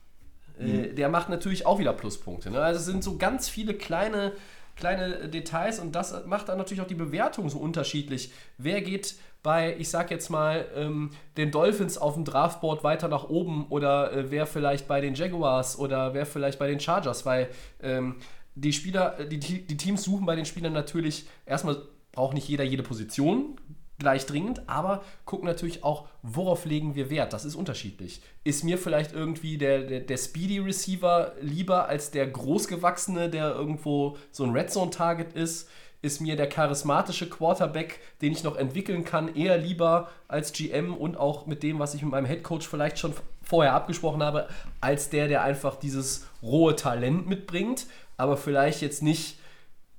mhm. 0.61 0.95
der 0.95 1.09
macht 1.09 1.29
natürlich 1.29 1.65
auch 1.65 1.79
wieder 1.79 1.93
Pluspunkte. 1.93 2.51
Ne? 2.51 2.59
Also 2.59 2.79
es 2.79 2.85
sind 2.85 3.03
so 3.03 3.17
ganz 3.17 3.49
viele 3.49 3.73
kleine, 3.73 4.33
kleine 4.75 5.29
Details 5.29 5.79
und 5.79 5.93
das 5.95 6.25
macht 6.25 6.49
dann 6.49 6.57
natürlich 6.57 6.81
auch 6.81 6.87
die 6.87 6.95
Bewertung 6.95 7.49
so 7.49 7.59
unterschiedlich. 7.59 8.31
Wer 8.57 8.81
geht 8.81 9.15
bei, 9.43 9.75
ich 9.77 9.89
sag 9.89 10.11
jetzt 10.11 10.29
mal, 10.29 10.65
ähm, 10.75 11.11
den 11.37 11.51
Dolphins 11.51 11.97
auf 11.97 12.13
dem 12.13 12.25
Draftboard 12.25 12.83
weiter 12.83 13.07
nach 13.07 13.29
oben 13.29 13.65
oder 13.69 14.11
äh, 14.13 14.31
wer 14.31 14.45
vielleicht 14.45 14.87
bei 14.87 15.01
den 15.01 15.15
Jaguars 15.15 15.79
oder 15.79 16.13
wer 16.13 16.25
vielleicht 16.25 16.59
bei 16.59 16.67
den 16.67 16.79
Chargers, 16.79 17.25
weil 17.25 17.49
ähm, 17.81 18.17
die 18.53 18.73
Spieler, 18.73 19.17
die, 19.25 19.39
die 19.39 19.77
Teams 19.77 20.03
suchen 20.03 20.25
bei 20.25 20.35
den 20.35 20.45
Spielern 20.45 20.73
natürlich 20.73 21.25
erstmal 21.45 21.77
braucht 22.11 22.33
nicht 22.33 22.47
jeder 22.47 22.63
jede 22.63 22.83
Position 22.83 23.55
gleich 24.01 24.25
dringend, 24.25 24.67
aber 24.67 25.03
gucken 25.23 25.47
natürlich 25.47 25.85
auch, 25.85 26.07
worauf 26.21 26.65
legen 26.65 26.95
wir 26.95 27.09
Wert. 27.09 27.31
Das 27.31 27.45
ist 27.45 27.55
unterschiedlich. 27.55 28.21
Ist 28.43 28.65
mir 28.65 28.77
vielleicht 28.77 29.13
irgendwie 29.13 29.57
der, 29.57 29.83
der, 29.83 29.99
der 30.01 30.17
Speedy 30.17 30.59
Receiver 30.59 31.33
lieber 31.39 31.87
als 31.87 32.11
der 32.11 32.27
großgewachsene, 32.27 33.29
der 33.29 33.55
irgendwo 33.55 34.17
so 34.31 34.43
ein 34.43 34.51
Red 34.51 34.71
Zone 34.71 34.91
Target 34.91 35.33
ist? 35.33 35.69
Ist 36.01 36.19
mir 36.19 36.35
der 36.35 36.49
charismatische 36.49 37.29
Quarterback, 37.29 37.99
den 38.21 38.31
ich 38.31 38.43
noch 38.43 38.55
entwickeln 38.55 39.05
kann, 39.05 39.35
eher 39.35 39.57
lieber 39.57 40.09
als 40.27 40.51
GM 40.51 40.95
und 40.95 41.15
auch 41.15 41.45
mit 41.45 41.61
dem, 41.61 41.77
was 41.77 41.93
ich 41.93 42.01
mit 42.01 42.11
meinem 42.11 42.25
Head 42.25 42.43
Coach 42.43 42.67
vielleicht 42.67 42.97
schon 42.97 43.13
vorher 43.43 43.73
abgesprochen 43.73 44.23
habe, 44.23 44.47
als 44.79 45.09
der, 45.09 45.27
der 45.27 45.43
einfach 45.43 45.75
dieses 45.75 46.25
rohe 46.41 46.75
Talent 46.75 47.27
mitbringt, 47.27 47.85
aber 48.17 48.37
vielleicht 48.37 48.81
jetzt 48.81 49.03
nicht, 49.03 49.39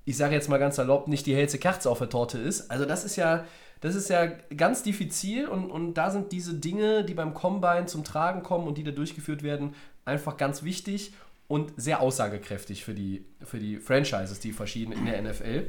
ich 0.05 0.17
sage 0.17 0.35
jetzt 0.35 0.49
mal 0.49 0.59
ganz 0.59 0.77
salopp, 0.77 1.07
nicht 1.07 1.27
die 1.27 1.35
hellste 1.35 1.59
Kerze 1.59 1.91
auf 1.91 1.99
der 1.99 2.09
Torte 2.09 2.39
ist. 2.39 2.71
Also 2.71 2.85
das 2.85 3.05
ist 3.05 3.17
ja, 3.17 3.45
das 3.83 3.97
ist 3.97 4.09
ja 4.09 4.27
ganz 4.57 4.83
diffizil 4.83 5.47
und, 5.47 5.71
und 5.71 5.95
da 5.95 6.11
sind 6.11 6.33
diese 6.33 6.55
Dinge, 6.55 7.05
die 7.05 7.15
beim 7.15 7.35
Combine 7.35 7.87
zum 7.87 8.05
Tragen 8.05 8.43
kommen 8.43 8.67
und 8.67 8.79
die 8.79 8.85
da 8.85 8.93
durchgeführt 8.93 9.43
werden, 9.43 9.75
einfach 10.05 10.37
ganz 10.37 10.63
wichtig 10.63 11.13
und 11.49 11.73
sehr 11.77 12.01
aussagekräftig 12.01 12.85
für 12.85 12.95
die, 12.95 13.27
für 13.45 13.59
die 13.59 13.79
Franchises, 13.79 14.39
die 14.39 14.53
verschiedenen 14.53 15.01
in 15.01 15.07
der 15.07 15.21
NFL. 15.21 15.69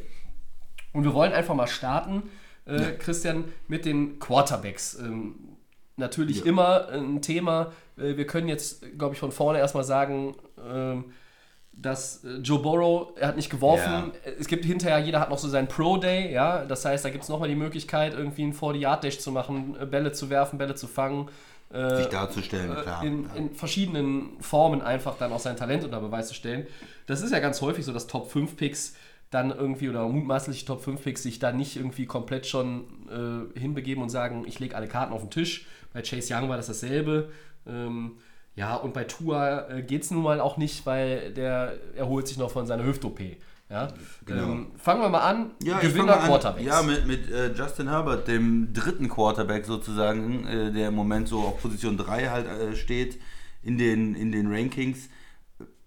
Und 0.93 1.03
wir 1.03 1.13
wollen 1.15 1.33
einfach 1.33 1.55
mal 1.55 1.67
starten 1.67 2.23
äh, 2.65 2.91
Christian, 2.93 3.45
mit 3.67 3.83
den 3.85 4.19
Quarterbacks. 4.19 4.97
Ähm, 4.99 5.57
natürlich 5.97 6.45
immer 6.45 6.89
ein 6.89 7.21
Thema. 7.21 7.73
Äh, 7.97 8.15
wir 8.15 8.27
können 8.27 8.47
jetzt, 8.47 8.97
glaube 8.97 9.15
ich, 9.15 9.19
von 9.19 9.31
vorne 9.31 9.57
erstmal 9.57 9.83
sagen, 9.83 10.35
ähm, 10.63 11.05
dass 11.75 12.23
äh, 12.23 12.37
Joe 12.37 12.59
Burrow, 12.59 13.13
er 13.17 13.29
hat 13.29 13.35
nicht 13.35 13.49
geworfen. 13.49 14.11
Ja. 14.25 14.31
Es 14.39 14.47
gibt 14.47 14.65
hinterher, 14.65 14.99
jeder 14.99 15.19
hat 15.19 15.29
noch 15.29 15.37
so 15.37 15.47
seinen 15.47 15.67
Pro-Day, 15.67 16.31
ja. 16.31 16.65
Das 16.65 16.85
heißt, 16.85 17.03
da 17.03 17.09
gibt 17.09 17.23
es 17.23 17.29
nochmal 17.29 17.49
die 17.49 17.55
Möglichkeit, 17.55 18.13
irgendwie 18.13 18.43
einen 18.43 18.53
40-Yard-Dash 18.53 19.19
zu 19.19 19.31
machen, 19.31 19.75
äh, 19.79 19.85
Bälle 19.85 20.11
zu 20.11 20.29
werfen, 20.29 20.57
Bälle 20.57 20.75
zu 20.75 20.87
fangen. 20.87 21.29
Äh, 21.71 21.97
Sich 21.97 22.07
darzustellen, 22.07 22.75
klar. 22.75 23.03
in, 23.03 23.27
in 23.35 23.55
verschiedenen 23.55 24.39
Formen 24.39 24.81
einfach 24.81 25.17
dann 25.17 25.33
auch 25.33 25.39
sein 25.39 25.57
Talent 25.57 25.83
unter 25.83 25.99
Beweis 25.99 26.27
zu 26.27 26.35
stellen. 26.35 26.67
Das 27.07 27.21
ist 27.21 27.31
ja 27.31 27.39
ganz 27.39 27.61
häufig 27.61 27.83
so, 27.83 27.91
dass 27.91 28.07
Top 28.07 28.29
5 28.31 28.55
Picks 28.55 28.95
dann 29.31 29.49
irgendwie 29.49 29.89
oder 29.89 30.07
mutmaßliche 30.07 30.65
Top 30.65 30.83
5 30.83 31.03
Picks 31.03 31.23
sich 31.23 31.39
da 31.39 31.51
nicht 31.51 31.75
irgendwie 31.75 32.05
komplett 32.05 32.45
schon 32.45 32.85
äh, 33.55 33.59
hinbegeben 33.59 34.03
und 34.03 34.09
sagen, 34.09 34.45
ich 34.47 34.59
lege 34.59 34.75
alle 34.75 34.87
Karten 34.87 35.11
auf 35.11 35.21
den 35.21 35.31
Tisch. 35.31 35.65
Bei 35.91 36.03
Chase 36.03 36.35
Young 36.35 36.49
war 36.49 36.57
das 36.57 36.67
dasselbe. 36.67 37.31
Ähm, 37.67 38.17
ja, 38.55 38.75
und 38.75 38.93
bei 38.93 39.03
Tua 39.03 39.67
äh, 39.69 39.81
geht 39.81 40.03
es 40.03 40.11
nun 40.11 40.23
mal 40.23 40.39
auch 40.39 40.57
nicht, 40.57 40.85
weil 40.85 41.33
der 41.33 41.73
erholt 41.95 42.27
sich 42.27 42.37
noch 42.37 42.51
von 42.51 42.67
seiner 42.67 42.83
Hüft-OP. 42.83 43.19
Ja? 43.69 43.87
Genau. 44.25 44.43
Ähm, 44.43 44.67
fangen 44.77 45.01
wir 45.01 45.09
mal 45.09 45.21
an. 45.21 45.51
Ja, 45.63 45.79
Gewinner 45.79 46.19
an, 46.19 46.27
Quarterbacks. 46.27 46.65
Ja, 46.65 46.83
mit, 46.83 47.07
mit 47.07 47.31
äh, 47.31 47.51
Justin 47.53 47.89
Herbert, 47.89 48.27
dem 48.27 48.71
dritten 48.71 49.09
Quarterback 49.09 49.65
sozusagen, 49.65 50.45
äh, 50.45 50.71
der 50.71 50.89
im 50.89 50.95
Moment 50.95 51.27
so 51.27 51.39
auf 51.39 51.61
Position 51.61 51.97
3 51.97 52.27
halt 52.27 52.47
äh, 52.47 52.75
steht 52.75 53.19
in 53.63 53.79
den, 53.79 54.13
in 54.13 54.31
den 54.31 54.53
Rankings. 54.53 55.09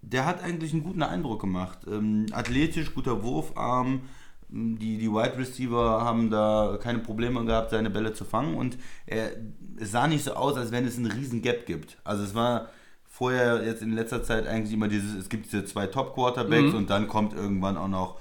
Der 0.01 0.25
hat 0.25 0.43
eigentlich 0.43 0.73
einen 0.73 0.83
guten 0.83 1.03
Eindruck 1.03 1.39
gemacht. 1.39 1.79
Ähm, 1.87 2.25
athletisch, 2.31 2.93
guter 2.93 3.23
Wurfarm. 3.23 4.01
Die, 4.49 4.97
die 4.97 5.11
Wide 5.11 5.37
Receiver 5.37 6.01
haben 6.03 6.29
da 6.29 6.79
keine 6.81 6.99
Probleme 6.99 7.43
gehabt, 7.43 7.71
seine 7.71 7.89
Bälle 7.89 8.13
zu 8.13 8.23
fangen. 8.23 8.55
Und 8.55 8.77
er, 9.05 9.31
es 9.79 9.91
sah 9.91 10.07
nicht 10.07 10.23
so 10.23 10.33
aus, 10.33 10.55
als 10.57 10.71
wenn 10.71 10.85
es 10.85 10.97
einen 10.97 11.11
riesen 11.11 11.41
Gap 11.41 11.65
gibt. 11.65 11.97
Also 12.03 12.23
es 12.23 12.33
war 12.33 12.69
vorher 13.05 13.65
jetzt 13.65 13.81
in 13.81 13.93
letzter 13.93 14.23
Zeit 14.23 14.47
eigentlich 14.47 14.73
immer 14.73 14.87
dieses, 14.87 15.15
es 15.15 15.27
gibt 15.27 15.47
diese 15.47 15.65
zwei 15.65 15.87
Top-Quarterbacks 15.87 16.73
und 16.73 16.89
dann 16.89 17.07
kommt 17.07 17.33
irgendwann 17.33 17.75
auch 17.75 17.87
noch 17.87 18.19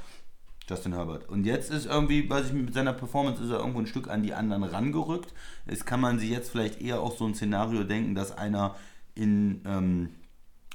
Justin 0.69 0.95
Herbert. 0.95 1.29
Und 1.29 1.45
jetzt 1.45 1.71
ist 1.71 1.87
irgendwie, 1.87 2.29
weiß 2.29 2.47
ich, 2.47 2.53
mit 2.53 2.75
seiner 2.75 2.93
Performance 2.93 3.43
ist 3.43 3.51
er 3.51 3.59
irgendwo 3.59 3.79
ein 3.79 3.87
Stück 3.87 4.09
an 4.09 4.23
die 4.23 4.35
anderen 4.35 4.65
rangerückt. 4.65 5.33
Es 5.67 5.85
kann 5.85 6.01
man 6.01 6.19
sich 6.19 6.31
jetzt 6.31 6.51
vielleicht 6.51 6.81
eher 6.81 7.01
auch 7.01 7.17
so 7.17 7.25
ein 7.25 7.35
Szenario 7.35 7.85
denken, 7.85 8.15
dass 8.15 8.37
einer 8.37 8.75
in 9.15 9.63
ähm, 9.65 10.09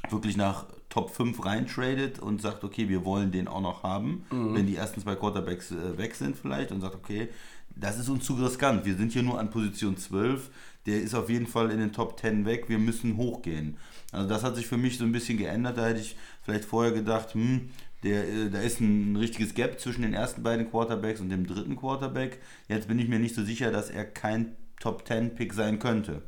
wirklich 0.10 0.38
nach 0.38 0.66
Top 0.92 1.10
5 1.10 1.44
reintradet 1.44 2.20
und 2.20 2.42
sagt, 2.42 2.64
okay, 2.64 2.90
wir 2.90 3.06
wollen 3.06 3.32
den 3.32 3.48
auch 3.48 3.62
noch 3.62 3.82
haben, 3.82 4.26
wenn 4.54 4.68
die 4.68 4.76
ersten 4.76 5.02
zwei 5.02 5.16
Quarterbacks 5.16 5.72
äh, 5.72 5.98
weg 5.98 6.14
sind 6.14 6.38
vielleicht 6.38 6.72
und 6.72 6.82
sagt, 6.82 6.96
okay, 6.96 7.30
das 7.76 7.98
ist 7.98 8.10
uns 8.10 8.26
zu 8.26 8.34
riskant. 8.34 8.86
Wir 8.86 8.96
sind 8.96 9.14
hier 9.14 9.24
nur 9.24 9.40
an 9.40 9.50
Position 9.50 9.98
12. 9.98 10.50
Der 10.86 11.02
ist 11.02 11.16
auf 11.16 11.30
jeden 11.30 11.48
Fall 11.48 11.72
in 11.72 11.80
den 11.80 11.94
Top 11.94 12.20
10 12.20 12.46
weg. 12.46 12.68
Wir 12.68 12.78
müssen 12.78 13.16
hochgehen. 13.16 13.78
Also 14.12 14.28
das 14.28 14.44
hat 14.44 14.58
sich 14.58 14.68
für 14.68 14.78
mich 14.78 14.98
so 14.98 15.06
ein 15.06 15.14
bisschen 15.14 15.38
geändert. 15.38 15.78
Da 15.78 15.88
hätte 15.88 16.02
ich 16.02 16.18
vielleicht 16.44 16.66
vorher 16.66 16.92
gedacht, 16.92 17.34
hm, 17.34 17.70
der, 18.04 18.28
äh, 18.28 18.50
da 18.50 18.60
ist 18.60 18.82
ein 18.82 19.16
richtiges 19.16 19.54
Gap 19.54 19.80
zwischen 19.80 20.02
den 20.02 20.14
ersten 20.14 20.44
beiden 20.44 20.70
Quarterbacks 20.70 21.22
und 21.22 21.30
dem 21.30 21.48
dritten 21.48 21.78
Quarterback. 21.78 22.40
Jetzt 22.68 22.90
bin 22.90 23.00
ich 23.00 23.08
mir 23.08 23.20
nicht 23.20 23.36
so 23.36 23.44
sicher, 23.46 23.72
dass 23.72 23.90
er 23.90 24.06
kein 24.06 24.58
Top 24.80 25.08
10 25.08 25.36
Pick 25.36 25.54
sein 25.54 25.80
könnte. 25.80 26.24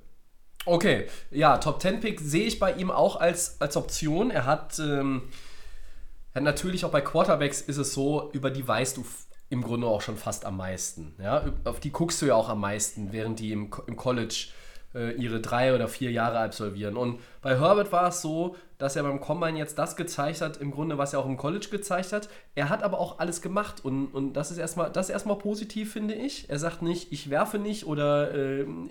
Okay, 0.65 1.07
ja, 1.31 1.57
Top 1.57 1.81
10 1.81 1.99
Pick 1.99 2.19
sehe 2.19 2.45
ich 2.45 2.59
bei 2.59 2.73
ihm 2.73 2.89
auch 2.89 3.17
als, 3.17 3.59
als 3.59 3.75
Option. 3.75 4.31
Er 4.31 4.45
hat, 4.45 4.79
ähm, 4.79 5.23
natürlich 6.33 6.85
auch 6.85 6.91
bei 6.91 7.01
Quarterbacks 7.01 7.61
ist 7.61 7.77
es 7.77 7.93
so, 7.93 8.31
über 8.33 8.49
die 8.49 8.65
weißt 8.67 8.97
du 8.97 9.05
im 9.49 9.61
Grunde 9.61 9.87
auch 9.87 10.01
schon 10.01 10.17
fast 10.17 10.45
am 10.45 10.57
meisten. 10.57 11.15
Ja? 11.21 11.45
Auf 11.65 11.79
die 11.79 11.91
guckst 11.91 12.21
du 12.21 12.25
ja 12.25 12.35
auch 12.35 12.49
am 12.49 12.61
meisten, 12.61 13.11
während 13.11 13.39
die 13.39 13.51
im, 13.51 13.71
im 13.87 13.95
College 13.97 14.47
äh, 14.95 15.11
ihre 15.13 15.41
drei 15.41 15.75
oder 15.75 15.87
vier 15.87 16.11
Jahre 16.11 16.39
absolvieren. 16.39 16.97
Und 16.97 17.19
bei 17.41 17.59
Herbert 17.59 17.91
war 17.91 18.07
es 18.07 18.21
so, 18.21 18.55
dass 18.77 18.95
er 18.95 19.03
beim 19.03 19.19
Combine 19.19 19.57
jetzt 19.57 19.77
das 19.77 19.95
gezeigt 19.95 20.41
hat, 20.41 20.57
im 20.57 20.71
Grunde, 20.71 20.97
was 20.97 21.13
er 21.13 21.19
auch 21.19 21.25
im 21.25 21.37
College 21.37 21.67
gezeigt 21.69 22.13
hat. 22.13 22.29
Er 22.55 22.69
hat 22.69 22.83
aber 22.83 22.99
auch 22.99 23.19
alles 23.19 23.41
gemacht 23.41 23.83
und, 23.83 24.07
und 24.07 24.33
das 24.33 24.51
ist 24.51 24.57
erstmal, 24.57 24.91
das 24.91 25.09
positiv, 25.39 25.93
finde 25.93 26.13
ich. 26.13 26.49
Er 26.49 26.59
sagt 26.59 26.81
nicht, 26.81 27.11
ich 27.11 27.29
werfe 27.29 27.59
nicht 27.59 27.85
oder 27.85 28.33
ähm, 28.33 28.89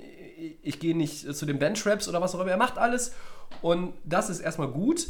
ich 0.62 0.80
gehe 0.80 0.96
nicht 0.96 1.34
zu 1.34 1.46
den 1.46 1.58
Bench-Raps 1.58 2.08
oder 2.08 2.20
was 2.20 2.34
auch 2.34 2.40
immer. 2.40 2.50
Er 2.50 2.56
macht 2.56 2.78
alles 2.78 3.12
und 3.61 3.94
das 4.04 4.30
ist 4.30 4.40
erstmal 4.40 4.68
gut. 4.68 5.08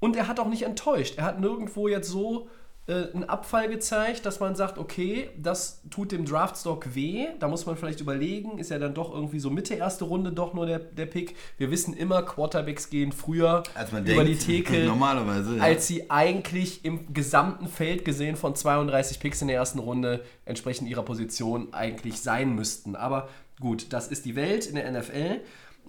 Und 0.00 0.16
er 0.16 0.28
hat 0.28 0.38
auch 0.38 0.48
nicht 0.48 0.62
enttäuscht. 0.62 1.18
Er 1.18 1.24
hat 1.24 1.40
nirgendwo 1.40 1.88
jetzt 1.88 2.08
so 2.08 2.48
äh, 2.88 3.12
einen 3.12 3.24
Abfall 3.24 3.68
gezeigt, 3.68 4.24
dass 4.24 4.40
man 4.40 4.56
sagt, 4.56 4.78
okay, 4.78 5.28
das 5.36 5.82
tut 5.90 6.10
dem 6.10 6.24
Draftstock 6.24 6.94
weh. 6.94 7.26
Da 7.38 7.46
muss 7.46 7.66
man 7.66 7.76
vielleicht 7.76 8.00
überlegen, 8.00 8.58
ist 8.58 8.70
ja 8.70 8.78
dann 8.78 8.94
doch 8.94 9.12
irgendwie 9.12 9.40
so 9.40 9.50
Mitte 9.50 9.74
erste 9.74 10.04
Runde 10.04 10.32
doch 10.32 10.54
nur 10.54 10.64
der, 10.64 10.78
der 10.78 11.04
Pick. 11.04 11.36
Wir 11.58 11.70
wissen 11.70 11.92
immer, 11.92 12.22
Quarterbacks 12.22 12.88
gehen 12.88 13.12
früher 13.12 13.62
über 13.90 14.00
denkt, 14.00 14.28
die 14.28 14.38
Theke, 14.38 14.84
normalerweise, 14.86 15.58
ja. 15.58 15.62
als 15.62 15.86
sie 15.86 16.10
eigentlich 16.10 16.82
im 16.84 17.12
gesamten 17.12 17.68
Feld 17.68 18.06
gesehen 18.06 18.36
von 18.36 18.54
32 18.54 19.20
Picks 19.20 19.42
in 19.42 19.48
der 19.48 19.58
ersten 19.58 19.80
Runde 19.80 20.24
entsprechend 20.46 20.88
ihrer 20.88 21.02
Position 21.02 21.74
eigentlich 21.74 22.20
sein 22.20 22.54
müssten. 22.54 22.96
Aber 22.96 23.28
gut, 23.60 23.92
das 23.92 24.08
ist 24.08 24.24
die 24.24 24.36
Welt 24.36 24.66
in 24.66 24.74
der 24.76 24.90
NFL. 24.90 25.40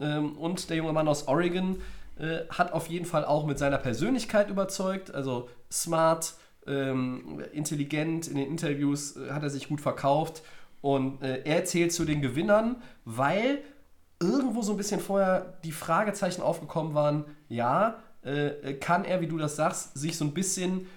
Ähm, 0.02 0.38
Und 0.38 0.70
der 0.70 0.78
junge 0.78 0.94
Mann 0.94 1.08
aus 1.08 1.28
Oregon 1.28 1.82
äh, 2.20 2.40
hat 2.50 2.72
auf 2.74 2.88
jeden 2.88 3.06
Fall 3.06 3.26
auch 3.26 3.46
mit 3.46 3.60
seiner 3.60 3.78
Persönlichkeit 3.78 4.50
überzeugt. 4.50 5.14
Also 5.14 5.50
smart, 5.72 6.34
ähm, 6.68 7.42
intelligent, 7.54 8.28
in 8.28 8.36
den 8.38 8.48
Interviews 8.48 9.18
äh, 9.18 9.32
hat 9.32 9.44
er 9.44 9.50
sich 9.50 9.68
gut 9.68 9.82
verkauft. 9.82 10.42
Und 10.82 11.22
äh, 11.22 11.42
er 11.44 11.66
zählt 11.66 11.92
zu 11.92 12.06
den 12.06 12.22
Gewinnern, 12.22 12.78
weil 13.06 13.60
irgendwo 14.22 14.62
so 14.62 14.72
ein 14.74 14.78
bisschen 14.78 15.00
vorher 15.00 15.58
die 15.64 15.72
Fragezeichen 15.72 16.42
aufgekommen 16.42 16.94
waren, 16.94 17.26
ja, 17.50 18.00
äh, 18.24 18.74
kann 18.76 19.06
er, 19.06 19.22
wie 19.22 19.28
du 19.28 19.38
das 19.38 19.56
sagst, 19.56 19.98
sich 19.98 20.18
so 20.18 20.26
ein 20.26 20.34
bisschen, 20.34 20.88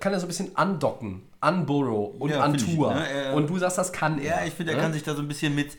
kann 0.00 0.12
er 0.12 0.20
so 0.20 0.26
ein 0.26 0.28
bisschen 0.28 0.56
andocken, 0.56 1.22
an 1.40 1.64
Burrow 1.66 2.12
und 2.20 2.30
Ja, 2.30 2.40
an 2.40 2.52
find 2.56 2.68
ich, 2.68 2.74
Tour. 2.76 2.94
ne? 2.94 3.08
Er- 3.08 3.34
und 3.34 3.48
du 3.50 3.58
sagst, 3.58 3.78
das 3.78 3.92
kann 3.92 4.18
er. 4.20 4.40
Ja, 4.40 4.44
ich 4.46 4.52
finde, 4.54 4.72
er 4.72 4.76
ne? 4.78 4.82
kann 4.82 4.92
sich 4.92 5.02
da 5.02 5.14
so 5.14 5.22
ein 5.22 5.28
bisschen 5.28 5.54
mit 5.54 5.76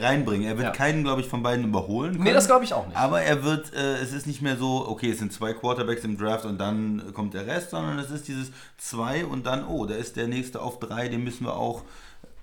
reinbringen. 0.00 0.46
Er 0.46 0.56
wird 0.56 0.68
Ja. 0.68 0.72
keinen, 0.72 1.02
glaube 1.04 1.20
ich, 1.20 1.28
von 1.28 1.42
beiden 1.42 1.64
überholen 1.64 2.12
können. 2.12 2.24
Nee, 2.24 2.32
das 2.32 2.46
glaube 2.46 2.64
ich 2.64 2.72
auch 2.74 2.86
nicht. 2.86 2.96
Aber 2.96 3.22
er 3.22 3.44
wird, 3.44 3.72
äh, 3.74 3.96
es 3.98 4.12
ist 4.12 4.26
nicht 4.26 4.42
mehr 4.42 4.56
so, 4.56 4.86
okay, 4.88 5.10
es 5.10 5.18
sind 5.18 5.32
zwei 5.32 5.52
Quarterbacks 5.52 6.04
im 6.04 6.16
Draft 6.16 6.44
und 6.44 6.58
dann 6.58 7.12
kommt 7.14 7.34
der 7.34 7.46
Rest, 7.46 7.70
sondern 7.70 7.98
es 7.98 8.10
ist 8.10 8.28
dieses 8.28 8.50
zwei 8.78 9.24
und 9.24 9.46
dann, 9.46 9.66
oh, 9.66 9.86
da 9.86 9.94
ist 9.94 10.16
der 10.16 10.28
nächste 10.28 10.60
auf 10.60 10.78
drei, 10.78 11.08
den 11.08 11.22
müssen 11.24 11.44
wir 11.44 11.54
auch, 11.56 11.82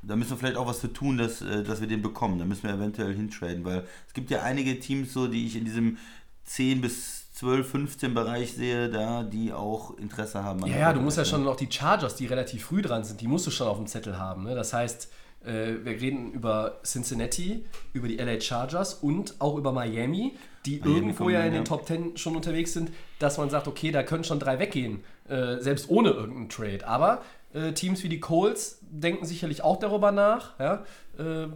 da 0.02 0.16
müssen 0.16 0.32
wir 0.32 0.38
vielleicht 0.38 0.58
auch 0.58 0.68
was 0.68 0.80
für 0.80 0.92
tun, 0.94 1.18
dass, 1.18 1.42
äh, 1.42 1.64
dass 1.64 1.82
wir 1.82 1.88
den 1.88 2.02
bekommen. 2.02 2.40
Da 2.40 2.46
müssen 2.46 2.64
wir 2.64 2.74
eventuell 2.74 3.14
hintraden, 3.14 3.66
weil 3.66 3.84
es 4.08 4.14
gibt 4.14 4.30
ja 4.30 4.44
einige 4.44 4.80
Teams 4.80 5.12
so, 5.14 5.28
die 5.28 5.46
ich 5.46 5.56
in 5.56 5.66
diesem 5.66 5.98
10 6.46 6.82
bis 6.82 7.32
12, 7.34 7.70
15 7.70 8.14
Bereich 8.14 8.54
sehe, 8.54 8.90
da, 8.90 9.24
die 9.24 9.54
auch 9.54 9.98
Interesse 9.98 10.44
haben. 10.44 10.66
Ja, 10.66 10.78
ja, 10.78 10.94
du 10.94 11.00
musst 11.00 11.18
ja 11.18 11.24
schon 11.24 11.44
noch 11.44 11.56
die 11.56 11.72
Chargers, 11.72 12.16
die 12.16 12.26
relativ 12.26 12.66
früh 12.66 12.82
dran 12.82 13.04
sind, 13.06 13.22
die 13.22 13.28
musst 13.28 13.48
du 13.48 13.52
schon 13.52 13.68
auf 13.68 13.78
dem 13.78 13.88
Zettel 13.88 14.18
haben. 14.20 14.44
Ne? 14.44 14.56
Das 14.56 14.74
heißt, 14.74 15.10
äh, 15.46 15.74
wir 15.84 16.02
reden 16.02 16.32
über 16.34 16.80
Cincinnati, 16.84 17.66
über 17.94 18.08
die 18.08 18.18
LA 18.18 18.42
Chargers 18.42 18.96
und 18.96 19.36
auch 19.40 19.58
über 19.58 19.72
Miami, 19.72 20.38
die 20.66 20.80
Miami 20.80 20.96
irgendwo 20.96 21.30
ja 21.30 21.42
in 21.44 21.54
den. 21.54 21.66
Top 21.66 21.88
10 21.88 22.18
schon 22.18 22.36
unterwegs 22.36 22.74
sind, 22.74 22.92
dass 23.20 23.38
man 23.38 23.50
sagt, 23.50 23.68
okay, 23.68 23.92
da 23.92 24.04
können 24.04 24.24
schon 24.24 24.40
drei 24.40 24.60
weggehen, 24.60 25.04
äh, 25.28 25.58
selbst 25.60 25.90
ohne 25.90 26.10
irgendeinen 26.10 26.50
Trade. 26.50 26.88
Aber 26.88 27.22
äh, 27.54 27.72
Teams 27.74 28.04
wie 28.04 28.10
die 28.10 28.20
Colts 28.20 28.80
denken 28.82 29.26
sicherlich 29.26 29.64
auch 29.64 29.78
darüber 29.78 30.12
nach. 30.12 30.60
Ja? 30.60 30.84
Äh, 31.18 31.48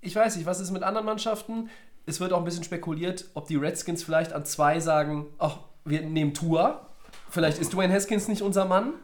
ich 0.00 0.14
weiß 0.14 0.36
nicht, 0.36 0.46
was 0.46 0.60
ist 0.60 0.70
mit 0.70 0.82
anderen 0.82 1.06
Mannschaften? 1.06 1.70
Es 2.06 2.20
wird 2.20 2.32
auch 2.32 2.38
ein 2.38 2.44
bisschen 2.44 2.64
spekuliert, 2.64 3.26
ob 3.34 3.48
die 3.48 3.56
Redskins 3.56 4.02
vielleicht 4.02 4.32
an 4.32 4.44
zwei 4.44 4.80
sagen, 4.80 5.26
ach, 5.38 5.58
wir 5.84 6.02
nehmen 6.02 6.32
Tour. 6.32 6.86
Vielleicht 7.28 7.58
ist 7.58 7.74
Dwayne 7.74 7.92
Haskins 7.92 8.28
nicht 8.28 8.42
unser 8.42 8.64
Mann. 8.64 8.94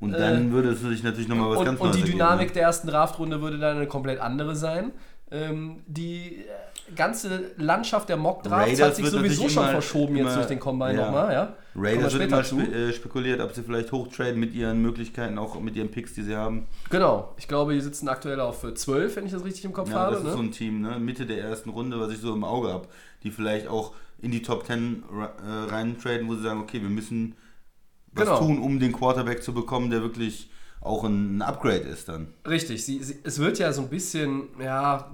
Und 0.00 0.12
dann 0.12 0.52
würde 0.52 0.70
es 0.70 0.80
sich 0.80 1.02
natürlich 1.02 1.28
nochmal 1.28 1.50
was 1.50 1.58
Und, 1.58 1.64
ganz 1.64 1.80
und 1.80 1.94
die 1.94 2.02
Dynamik 2.02 2.40
ergeben, 2.40 2.54
der 2.54 2.62
ersten 2.64 2.88
Draftrunde 2.88 3.40
würde 3.40 3.58
dann 3.58 3.76
eine 3.76 3.86
komplett 3.86 4.20
andere 4.20 4.54
sein. 4.54 4.92
Ähm, 5.30 5.82
die 5.86 6.44
äh, 6.44 6.94
ganze 6.94 7.52
Landschaft 7.56 8.08
der 8.10 8.16
Mock-Drafts 8.18 8.80
hat 8.82 8.96
sich 8.96 9.06
sowieso 9.08 9.48
schon 9.48 9.62
immer- 9.62 9.72
verschoben 9.72 10.16
jetzt 10.16 10.26
immer- 10.26 10.34
durch 10.34 10.46
den 10.46 10.60
Combine 10.60 10.94
ja. 10.94 11.04
nochmal. 11.06 11.32
Ja? 11.32 11.44
ne? 11.44 11.54
Raiders 11.76 12.12
wird 12.12 12.30
immer 12.30 12.44
spe 12.44 12.62
äh, 12.62 12.92
spekuliert, 12.92 13.40
ob 13.40 13.52
sie 13.52 13.62
vielleicht 13.62 13.90
hochtraden 13.90 14.38
mit 14.38 14.52
ihren 14.54 14.82
Möglichkeiten, 14.82 15.38
auch 15.38 15.58
mit 15.60 15.74
ihren 15.76 15.90
Picks, 15.90 16.12
die 16.14 16.22
sie 16.22 16.36
haben. 16.36 16.66
Genau. 16.90 17.32
Ich 17.38 17.48
glaube, 17.48 17.72
die 17.72 17.80
sitzen 17.80 18.08
aktuell 18.08 18.38
auf 18.40 18.62
äh, 18.64 18.74
12, 18.74 19.16
wenn 19.16 19.26
ich 19.26 19.32
das 19.32 19.44
richtig 19.44 19.64
im 19.64 19.72
Kopf 19.72 19.88
Ja, 19.90 19.96
habe. 20.00 20.10
das 20.12 20.20
ist 20.20 20.26
ne? 20.26 20.32
so 20.34 20.38
ein 20.40 20.52
Team, 20.52 20.82
ne? 20.82 20.98
Mitte 21.00 21.24
der 21.26 21.38
ersten 21.42 21.70
Runde, 21.70 21.98
was 21.98 22.12
ich 22.12 22.18
so 22.18 22.34
im 22.34 22.44
Auge 22.44 22.68
habe, 22.68 22.86
die 23.22 23.30
vielleicht 23.30 23.66
auch 23.66 23.92
in 24.20 24.30
die 24.30 24.42
Top 24.42 24.66
10 24.66 25.02
ra- 25.10 25.32
äh, 25.44 25.70
reintraden, 25.70 26.28
wo 26.28 26.34
sie 26.34 26.42
sagen, 26.42 26.60
okay, 26.60 26.80
wir 26.82 26.90
müssen 26.90 27.34
was 28.14 28.24
Genau. 28.26 28.38
tun, 28.38 28.58
um 28.60 28.78
den 28.78 28.92
Quarterback 28.92 29.42
zu 29.42 29.52
bekommen, 29.52 29.90
der 29.90 30.02
wirklich 30.02 30.50
auch 30.80 31.04
ein, 31.04 31.40
Upgrade 31.42 31.78
ist 31.78 32.08
dann. 32.08 32.28
Richtig, 32.46 32.84
sie, 32.84 33.02
sie, 33.02 33.18
es 33.24 33.38
wird 33.38 33.58
ja 33.58 33.72
so 33.72 33.82
ein 33.82 33.88
bisschen, 33.88 34.48
ja, 34.60 35.10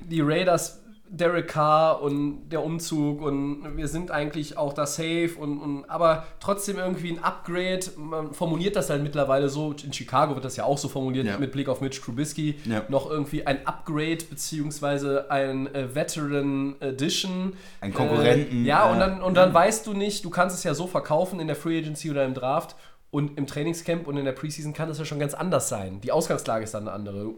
die 0.00 0.20
Raiders 0.20 0.80
Derek 1.10 1.48
Carr 1.48 2.02
und 2.02 2.48
der 2.50 2.62
Umzug 2.62 3.22
und 3.22 3.76
wir 3.76 3.88
sind 3.88 4.10
eigentlich 4.10 4.56
auch 4.58 4.72
da 4.72 4.86
safe 4.86 5.30
und, 5.38 5.58
und 5.58 5.84
aber 5.88 6.26
trotzdem 6.40 6.76
irgendwie 6.78 7.10
ein 7.12 7.22
Upgrade. 7.24 7.80
Man 7.96 8.32
formuliert 8.34 8.76
das 8.76 8.90
halt 8.90 9.02
mittlerweile 9.02 9.48
so, 9.48 9.74
in 9.84 9.92
Chicago 9.92 10.34
wird 10.34 10.44
das 10.44 10.56
ja 10.56 10.64
auch 10.64 10.78
so 10.78 10.88
formuliert 10.88 11.26
Ja. 11.26 11.38
mit 11.38 11.52
Blick 11.52 11.68
auf 11.68 11.80
Mitch 11.80 12.00
Trubisky. 12.02 12.56
Ja. 12.64 12.84
Noch 12.88 13.10
irgendwie 13.10 13.46
ein 13.46 13.66
Upgrade 13.66 14.18
beziehungsweise 14.28 15.30
ein 15.30 15.72
äh, 15.74 15.94
Veteran 15.94 16.76
Edition. 16.80 17.54
Ein 17.80 17.94
Konkurrenten, 17.94 18.64
Äh, 18.64 18.68
ja, 18.68 18.90
und 18.90 18.98
dann, 18.98 19.22
und 19.22 19.34
dann 19.34 19.54
weißt 19.54 19.86
du 19.86 19.94
nicht, 19.94 20.24
du 20.24 20.30
kannst 20.30 20.56
es 20.56 20.64
ja 20.64 20.74
so 20.74 20.86
verkaufen 20.86 21.40
in 21.40 21.46
der 21.46 21.56
Free 21.56 21.78
Agency 21.78 22.10
oder 22.10 22.24
im 22.24 22.34
Draft 22.34 22.76
und 23.10 23.38
im 23.38 23.46
Trainingscamp 23.46 24.06
und 24.06 24.16
in 24.18 24.24
der 24.24 24.32
Preseason 24.32 24.72
kann 24.74 24.88
das 24.88 24.98
ja 24.98 25.04
schon 25.04 25.18
ganz 25.18 25.32
anders 25.34 25.68
sein. 25.68 26.00
Die 26.02 26.12
Ausgangslage 26.12 26.64
ist 26.64 26.74
dann 26.74 26.82
eine 26.82 26.92
andere. 26.92 27.30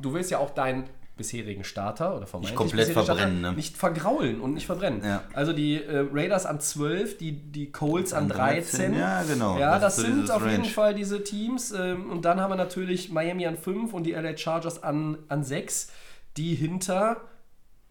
Du 0.00 0.12
willst 0.14 0.30
ja 0.30 0.38
auch 0.38 0.50
deinen 0.50 0.84
bisherigen 1.16 1.64
Starter 1.64 2.14
oder 2.16 2.26
vermeintlich 2.26 2.56
komplett 2.56 2.88
bisherigen 2.88 3.06
verbrennen, 3.06 3.40
ne? 3.40 3.52
nicht 3.54 3.76
vergraulen 3.76 4.40
und 4.40 4.52
nicht 4.54 4.66
verbrennen. 4.66 5.02
Ja. 5.02 5.22
Also 5.32 5.52
die 5.54 5.82
äh, 5.82 6.06
Raiders 6.12 6.44
an 6.44 6.60
12, 6.60 7.16
die, 7.18 7.32
die 7.32 7.72
Colts 7.72 8.12
an 8.12 8.28
13. 8.28 8.94
Ja, 8.94 9.22
genau. 9.22 9.58
Ja, 9.58 9.78
Das 9.78 9.96
das, 9.96 9.96
so 9.96 10.02
sind 10.12 10.30
auf 10.30 10.42
jeden 10.44 10.56
Range. 10.62 10.68
Fall 10.68 10.94
diese 10.94 11.24
Teams. 11.24 11.72
Ähm, 11.72 12.10
und 12.10 12.24
dann 12.26 12.40
haben 12.40 12.50
wir 12.50 12.56
natürlich 12.56 13.10
Miami 13.10 13.46
an 13.46 13.56
5 13.56 13.94
und 13.94 14.04
die 14.04 14.12
LA 14.12 14.36
Chargers 14.36 14.82
an, 14.82 15.16
an 15.28 15.42
6, 15.42 15.90
die 16.36 16.54
hinter 16.54 17.22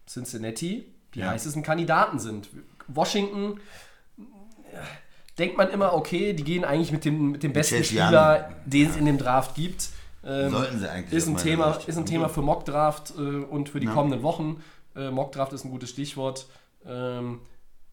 Cincinnati 0.08 0.86
die 1.14 1.20
Ja. 1.20 1.30
heißesten 1.30 1.62
Kandidaten 1.62 2.18
sind. 2.18 2.48
Washington 2.88 3.58
äh, 4.18 4.76
denkt 5.38 5.56
man 5.56 5.70
immer, 5.70 5.94
okay, 5.94 6.32
die 6.32 6.44
gehen 6.44 6.64
eigentlich 6.64 6.92
mit 6.92 7.04
dem, 7.04 7.32
mit 7.32 7.42
dem 7.42 7.52
besten 7.52 7.82
Spieler, 7.84 8.50
den 8.66 8.90
es 8.90 8.96
in 8.96 9.04
dem 9.06 9.18
Draft 9.18 9.54
gibt. 9.54 9.88
Ähm, 10.26 10.50
Sollten 10.50 10.78
sie 10.80 10.90
eigentlich 10.90 11.12
Ist 11.14 11.28
ein 11.28 11.36
Thema, 11.36 11.78
ist 11.86 11.96
ein 11.96 12.04
Thema 12.06 12.28
für 12.28 12.42
Mockdraft 12.42 13.14
äh, 13.16 13.20
und 13.20 13.68
für 13.68 13.78
die 13.80 13.86
Ja. 13.86 13.92
kommenden 13.92 14.22
Wochen. 14.22 14.62
Äh, 14.96 15.10
Mockdraft 15.10 15.52
ist 15.52 15.64
ein 15.64 15.70
gutes 15.70 15.90
Stichwort. 15.90 16.46
Ähm, 16.84 17.40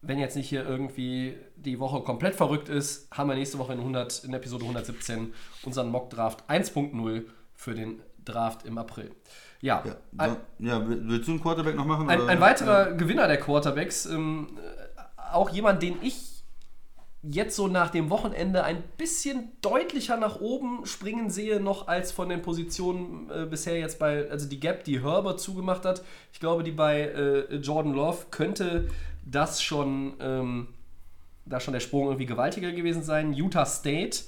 wenn 0.02 0.18
jetzt 0.18 0.36
nicht 0.36 0.48
hier 0.48 0.66
irgendwie 0.66 1.36
die 1.56 1.78
Woche 1.78 2.00
komplett 2.00 2.34
verrückt 2.34 2.68
ist, 2.68 3.08
haben 3.16 3.28
wir 3.28 3.36
nächste 3.36 3.58
Woche 3.58 3.72
in, 3.72 3.78
100, 3.78 4.24
in 4.24 4.34
Episode 4.34 4.64
117 4.64 5.32
unseren 5.64 5.90
Mockdraft 5.90 6.44
1.0 6.50 7.24
für 7.54 7.74
den 7.74 8.00
Draft 8.24 8.66
im 8.66 8.76
April. 8.78 9.12
Ja, 9.60 9.82
Ja, 9.86 9.96
ein, 10.18 10.36
ja, 10.58 10.82
willst 10.86 11.28
du 11.28 11.32
einen 11.32 11.40
Quarterback 11.40 11.76
noch 11.76 11.86
machen? 11.86 12.08
ein, 12.10 12.20
ein 12.28 12.40
weiterer 12.40 12.92
Gewinner 12.92 13.26
der 13.28 13.38
Quarterbacks, 13.38 14.04
ähm, 14.06 14.48
äh, 14.58 15.00
auch 15.32 15.50
jemand, 15.50 15.82
den 15.82 15.96
ich 16.02 16.33
jetzt 17.30 17.56
so 17.56 17.68
nach 17.68 17.90
dem 17.90 18.10
Wochenende 18.10 18.64
ein 18.64 18.82
bisschen 18.98 19.52
deutlicher 19.62 20.16
nach 20.16 20.40
oben 20.40 20.84
springen 20.84 21.30
sehe, 21.30 21.58
noch 21.60 21.88
als 21.88 22.12
von 22.12 22.28
den 22.28 22.42
Positionen 22.42 23.30
äh, 23.30 23.46
bisher 23.46 23.78
jetzt 23.78 23.98
bei, 23.98 24.28
also 24.30 24.48
die 24.48 24.60
Gap, 24.60 24.84
die 24.84 25.02
Herbert 25.02 25.40
zugemacht 25.40 25.84
hat. 25.84 26.02
Ich 26.32 26.40
glaube, 26.40 26.62
die 26.62 26.72
bei 26.72 27.00
äh, 27.00 27.54
Jordan 27.56 27.94
Love 27.94 28.26
könnte 28.30 28.88
das 29.24 29.62
schon, 29.62 30.14
ähm, 30.20 30.68
da 31.46 31.60
schon 31.60 31.72
der 31.72 31.80
Sprung 31.80 32.06
irgendwie 32.06 32.26
gewaltiger 32.26 32.72
gewesen 32.72 33.02
sein. 33.02 33.32
Utah 33.32 33.64
State 33.66 34.18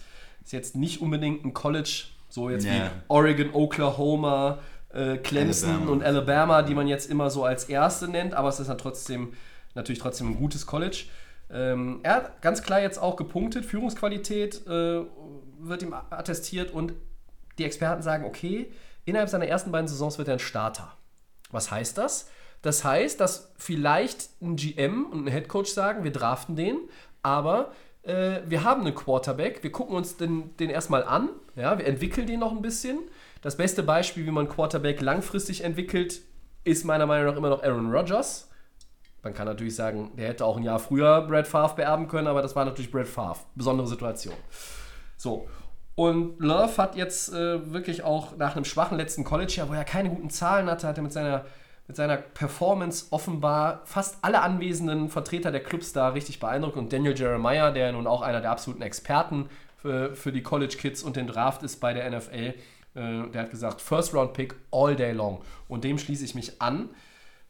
ist 0.42 0.52
jetzt 0.52 0.76
nicht 0.76 1.02
unbedingt 1.02 1.44
ein 1.44 1.52
College, 1.52 2.04
so 2.28 2.48
jetzt 2.48 2.64
Ja. 2.64 2.72
wie 2.72 2.80
Oregon, 3.08 3.50
Oklahoma, 3.52 4.58
äh, 4.94 5.18
Clemson 5.18 5.70
Alabama. 5.70 5.90
und 5.92 6.02
Alabama, 6.02 6.62
die 6.62 6.74
man 6.74 6.88
jetzt 6.88 7.10
immer 7.10 7.28
so 7.28 7.44
als 7.44 7.64
erste 7.64 8.08
nennt, 8.08 8.32
aber 8.32 8.48
es 8.48 8.58
ist 8.58 8.68
dann 8.68 8.78
trotzdem, 8.78 9.34
natürlich 9.74 9.98
trotzdem 10.00 10.28
ein 10.28 10.36
gutes 10.36 10.66
College. 10.66 11.04
Ähm, 11.50 12.00
er 12.02 12.14
hat 12.16 12.42
ganz 12.42 12.62
klar 12.62 12.80
jetzt 12.80 12.98
auch 12.98 13.16
gepunktet, 13.16 13.64
Führungsqualität 13.64 14.66
äh, 14.66 15.02
wird 15.58 15.82
ihm 15.82 15.92
attestiert 15.92 16.72
und 16.72 16.94
die 17.58 17.64
Experten 17.64 18.02
sagen, 18.02 18.24
okay, 18.24 18.70
innerhalb 19.04 19.28
seiner 19.28 19.46
ersten 19.46 19.72
beiden 19.72 19.88
Saisons 19.88 20.18
wird 20.18 20.28
er 20.28 20.34
ein 20.34 20.40
Starter. 20.40 20.92
Was 21.50 21.70
heißt 21.70 21.96
das? 21.98 22.28
Das 22.62 22.84
heißt, 22.84 23.20
dass 23.20 23.52
vielleicht 23.56 24.30
ein 24.42 24.56
GM 24.56 25.06
und 25.06 25.24
ein 25.24 25.28
Headcoach 25.28 25.66
sagen, 25.66 26.04
wir 26.04 26.12
draften 26.12 26.56
den, 26.56 26.78
aber 27.22 27.72
äh, 28.02 28.40
wir 28.46 28.64
haben 28.64 28.80
einen 28.80 28.94
Quarterback, 28.94 29.62
wir 29.62 29.70
gucken 29.70 29.96
uns 29.96 30.16
den, 30.16 30.56
den 30.56 30.70
erstmal 30.70 31.04
an, 31.04 31.28
ja, 31.54 31.78
wir 31.78 31.86
entwickeln 31.86 32.26
den 32.26 32.40
noch 32.40 32.52
ein 32.52 32.62
bisschen. 32.62 32.98
Das 33.40 33.56
beste 33.56 33.82
Beispiel, 33.82 34.26
wie 34.26 34.30
man 34.30 34.48
Quarterback 34.48 35.00
langfristig 35.00 35.62
entwickelt, 35.62 36.22
ist 36.64 36.84
meiner 36.84 37.06
Meinung 37.06 37.26
nach 37.26 37.36
immer 37.36 37.50
noch 37.50 37.62
Aaron 37.62 37.92
Rodgers. 37.92 38.48
Man 39.26 39.34
kann 39.34 39.48
natürlich 39.48 39.74
sagen, 39.74 40.12
der 40.16 40.28
hätte 40.28 40.44
auch 40.44 40.56
ein 40.56 40.62
Jahr 40.62 40.78
früher 40.78 41.22
Brad 41.22 41.48
Favre 41.48 41.74
beerben 41.74 42.06
können, 42.06 42.28
aber 42.28 42.42
das 42.42 42.54
war 42.54 42.64
natürlich 42.64 42.92
Brad 42.92 43.08
Favre. 43.08 43.40
Besondere 43.56 43.88
Situation. 43.88 44.36
So. 45.16 45.48
Und 45.96 46.38
Love 46.38 46.76
hat 46.78 46.94
jetzt 46.94 47.34
äh, 47.34 47.72
wirklich 47.72 48.04
auch 48.04 48.36
nach 48.36 48.54
einem 48.54 48.64
schwachen 48.64 48.96
letzten 48.96 49.24
College-Jahr, 49.24 49.68
wo 49.68 49.72
er 49.72 49.82
keine 49.82 50.10
guten 50.10 50.30
Zahlen 50.30 50.70
hatte, 50.70 50.86
hat 50.86 50.96
er 50.96 51.02
mit 51.02 51.12
seiner, 51.12 51.44
mit 51.88 51.96
seiner 51.96 52.18
Performance 52.18 53.06
offenbar 53.10 53.80
fast 53.84 54.18
alle 54.22 54.42
anwesenden 54.42 55.08
Vertreter 55.08 55.50
der 55.50 55.64
Clubs 55.64 55.92
da 55.92 56.10
richtig 56.10 56.38
beeindruckt. 56.38 56.76
Und 56.76 56.92
Daniel 56.92 57.18
Jeremiah, 57.18 57.72
der 57.72 57.90
nun 57.90 58.06
auch 58.06 58.22
einer 58.22 58.40
der 58.40 58.52
absoluten 58.52 58.82
Experten 58.82 59.48
für, 59.76 60.14
für 60.14 60.30
die 60.30 60.44
College-Kids 60.44 61.02
und 61.02 61.16
den 61.16 61.26
Draft 61.26 61.64
ist 61.64 61.80
bei 61.80 61.92
der 61.92 62.08
NFL, 62.08 62.36
äh, 62.36 62.54
der 62.94 63.42
hat 63.42 63.50
gesagt, 63.50 63.80
First-Round-Pick 63.80 64.54
all 64.70 64.94
day 64.94 65.10
long. 65.10 65.42
Und 65.66 65.82
dem 65.82 65.98
schließe 65.98 66.24
ich 66.24 66.36
mich 66.36 66.62
an. 66.62 66.90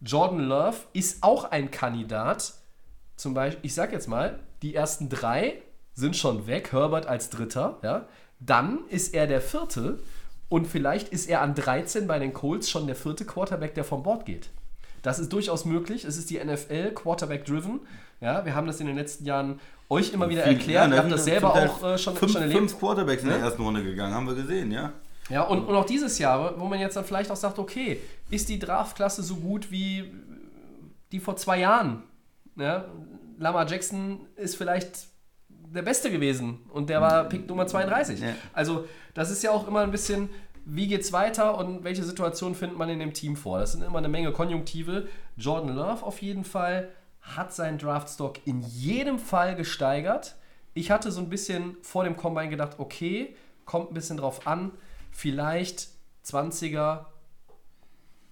Jordan 0.00 0.40
Love 0.40 0.76
ist 0.92 1.22
auch 1.22 1.50
ein 1.50 1.70
Kandidat. 1.70 2.54
Zum 3.16 3.34
Beispiel, 3.34 3.64
ich 3.64 3.74
sag 3.74 3.92
jetzt 3.92 4.08
mal, 4.08 4.38
die 4.62 4.74
ersten 4.74 5.08
drei 5.08 5.62
sind 5.94 6.16
schon 6.16 6.46
weg, 6.46 6.72
Herbert 6.72 7.06
als 7.06 7.30
Dritter, 7.30 7.78
ja. 7.82 8.06
Dann 8.38 8.80
ist 8.90 9.14
er 9.14 9.26
der 9.26 9.40
Vierte 9.40 9.98
und 10.50 10.66
vielleicht 10.66 11.08
ist 11.08 11.26
er 11.28 11.40
an 11.40 11.54
13 11.54 12.06
bei 12.06 12.18
den 12.18 12.34
Colts 12.34 12.68
schon 12.68 12.86
der 12.86 12.94
vierte 12.94 13.24
Quarterback, 13.24 13.74
der 13.74 13.84
vom 13.84 14.02
Bord 14.02 14.26
geht. 14.26 14.50
Das 15.02 15.18
ist 15.18 15.32
durchaus 15.32 15.64
möglich. 15.64 16.04
Es 16.04 16.18
ist 16.18 16.28
die 16.30 16.38
NFL, 16.44 16.90
Quarterback-driven. 16.92 17.80
Ja, 18.20 18.44
wir 18.44 18.54
haben 18.54 18.66
das 18.66 18.80
in 18.80 18.86
den 18.86 18.96
letzten 18.96 19.24
Jahren 19.24 19.60
euch 19.88 20.12
immer 20.12 20.28
wieder 20.28 20.42
erklärt. 20.42 20.88
ja, 20.90 20.94
Ihr 20.94 20.98
habt 20.98 21.12
das 21.12 21.22
zum 21.22 21.30
selber 21.32 21.52
Teil 21.52 21.68
auch 21.68 21.82
äh, 21.84 21.98
schon, 21.98 22.16
fünf, 22.16 22.32
schon 22.32 22.42
erlebt. 22.42 22.58
fünf 22.58 22.78
Quarterbacks 22.78 23.22
in 23.22 23.28
der 23.28 23.38
ersten 23.38 23.62
Runde 23.62 23.82
gegangen, 23.84 24.14
haben 24.14 24.26
wir 24.26 24.34
gesehen, 24.34 24.70
ja. 24.72 24.92
Ja, 25.28 25.42
und, 25.42 25.64
und 25.66 25.74
auch 25.74 25.86
dieses 25.86 26.18
Jahr, 26.18 26.58
wo 26.58 26.66
man 26.66 26.78
jetzt 26.78 26.96
dann 26.96 27.04
vielleicht 27.04 27.30
auch 27.30 27.36
sagt, 27.36 27.58
okay, 27.58 28.00
ist 28.30 28.48
die 28.48 28.58
Draftklasse 28.58 29.22
so 29.22 29.36
gut 29.36 29.70
wie 29.70 30.12
die 31.12 31.20
vor 31.20 31.36
zwei 31.36 31.60
Jahren? 31.60 32.02
Ja, 32.56 32.86
Lamar 33.38 33.68
Jackson 33.68 34.26
ist 34.36 34.56
vielleicht 34.56 35.08
der 35.48 35.82
Beste 35.82 36.10
gewesen 36.10 36.60
und 36.72 36.88
der 36.88 37.00
war 37.00 37.24
Pick 37.24 37.48
Nummer 37.48 37.66
32. 37.66 38.20
Ja. 38.20 38.28
Also 38.52 38.86
das 39.14 39.30
ist 39.30 39.42
ja 39.42 39.50
auch 39.50 39.66
immer 39.66 39.80
ein 39.80 39.90
bisschen, 39.90 40.30
wie 40.64 40.86
geht's 40.86 41.12
weiter 41.12 41.58
und 41.58 41.84
welche 41.84 42.04
Situation 42.04 42.54
findet 42.54 42.78
man 42.78 42.88
in 42.88 42.98
dem 42.98 43.12
Team 43.12 43.36
vor? 43.36 43.58
Das 43.58 43.72
sind 43.72 43.82
immer 43.82 43.98
eine 43.98 44.08
Menge 44.08 44.32
Konjunktive. 44.32 45.08
Jordan 45.36 45.74
Love 45.74 46.04
auf 46.04 46.22
jeden 46.22 46.44
Fall 46.44 46.88
hat 47.20 47.52
seinen 47.52 47.78
Draftstock 47.78 48.38
in 48.46 48.62
jedem 48.62 49.18
Fall 49.18 49.56
gesteigert. 49.56 50.36
Ich 50.74 50.90
hatte 50.90 51.10
so 51.10 51.20
ein 51.20 51.28
bisschen 51.28 51.76
vor 51.82 52.04
dem 52.04 52.16
Combine 52.16 52.48
gedacht, 52.48 52.76
okay, 52.78 53.34
kommt 53.64 53.90
ein 53.90 53.94
bisschen 53.94 54.16
drauf 54.16 54.46
an, 54.46 54.72
vielleicht 55.16 55.88
20er, 56.26 57.06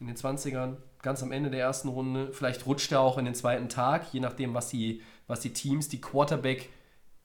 in 0.00 0.06
den 0.06 0.16
20ern, 0.16 0.76
ganz 1.00 1.22
am 1.22 1.32
Ende 1.32 1.50
der 1.50 1.60
ersten 1.60 1.88
Runde, 1.88 2.30
vielleicht 2.32 2.66
rutscht 2.66 2.92
er 2.92 3.00
auch 3.00 3.16
in 3.16 3.24
den 3.24 3.34
zweiten 3.34 3.70
Tag, 3.70 4.12
je 4.12 4.20
nachdem, 4.20 4.52
was 4.52 4.68
die, 4.68 5.00
was 5.26 5.40
die 5.40 5.54
Teams, 5.54 5.88
die 5.88 6.00
Quarterback 6.02 6.68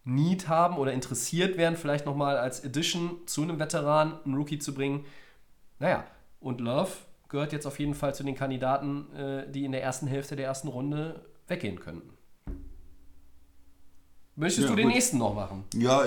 Need 0.05 0.47
haben 0.47 0.77
oder 0.77 0.93
interessiert 0.93 1.57
wären, 1.57 1.75
vielleicht 1.75 2.05
nochmal 2.05 2.37
als 2.37 2.63
Addition 2.63 3.19
zu 3.25 3.43
einem 3.43 3.59
Veteran 3.59 4.17
einen 4.23 4.35
Rookie 4.35 4.59
zu 4.59 4.73
bringen. 4.73 5.05
Naja, 5.77 6.05
und 6.39 6.61
Love 6.61 6.91
gehört 7.27 7.51
jetzt 7.51 7.67
auf 7.67 7.79
jeden 7.79 7.95
Fall 7.95 8.15
zu 8.15 8.23
den 8.23 8.35
Kandidaten, 8.35 9.13
äh, 9.13 9.51
die 9.51 9.65
in 9.65 9.73
der 9.73 9.83
ersten 9.83 10.07
Hälfte 10.07 10.37
der 10.37 10.45
ersten 10.45 10.69
Runde 10.69 11.25
weggehen 11.47 11.81
könnten. 11.81 12.17
Möchtest 14.39 14.69
Ja, 14.69 14.69
du 14.69 14.75
den 14.77 14.85
gut. 14.85 14.93
nächsten 14.93 15.17
noch 15.17 15.35
machen? 15.35 15.65
Ja, 15.73 16.01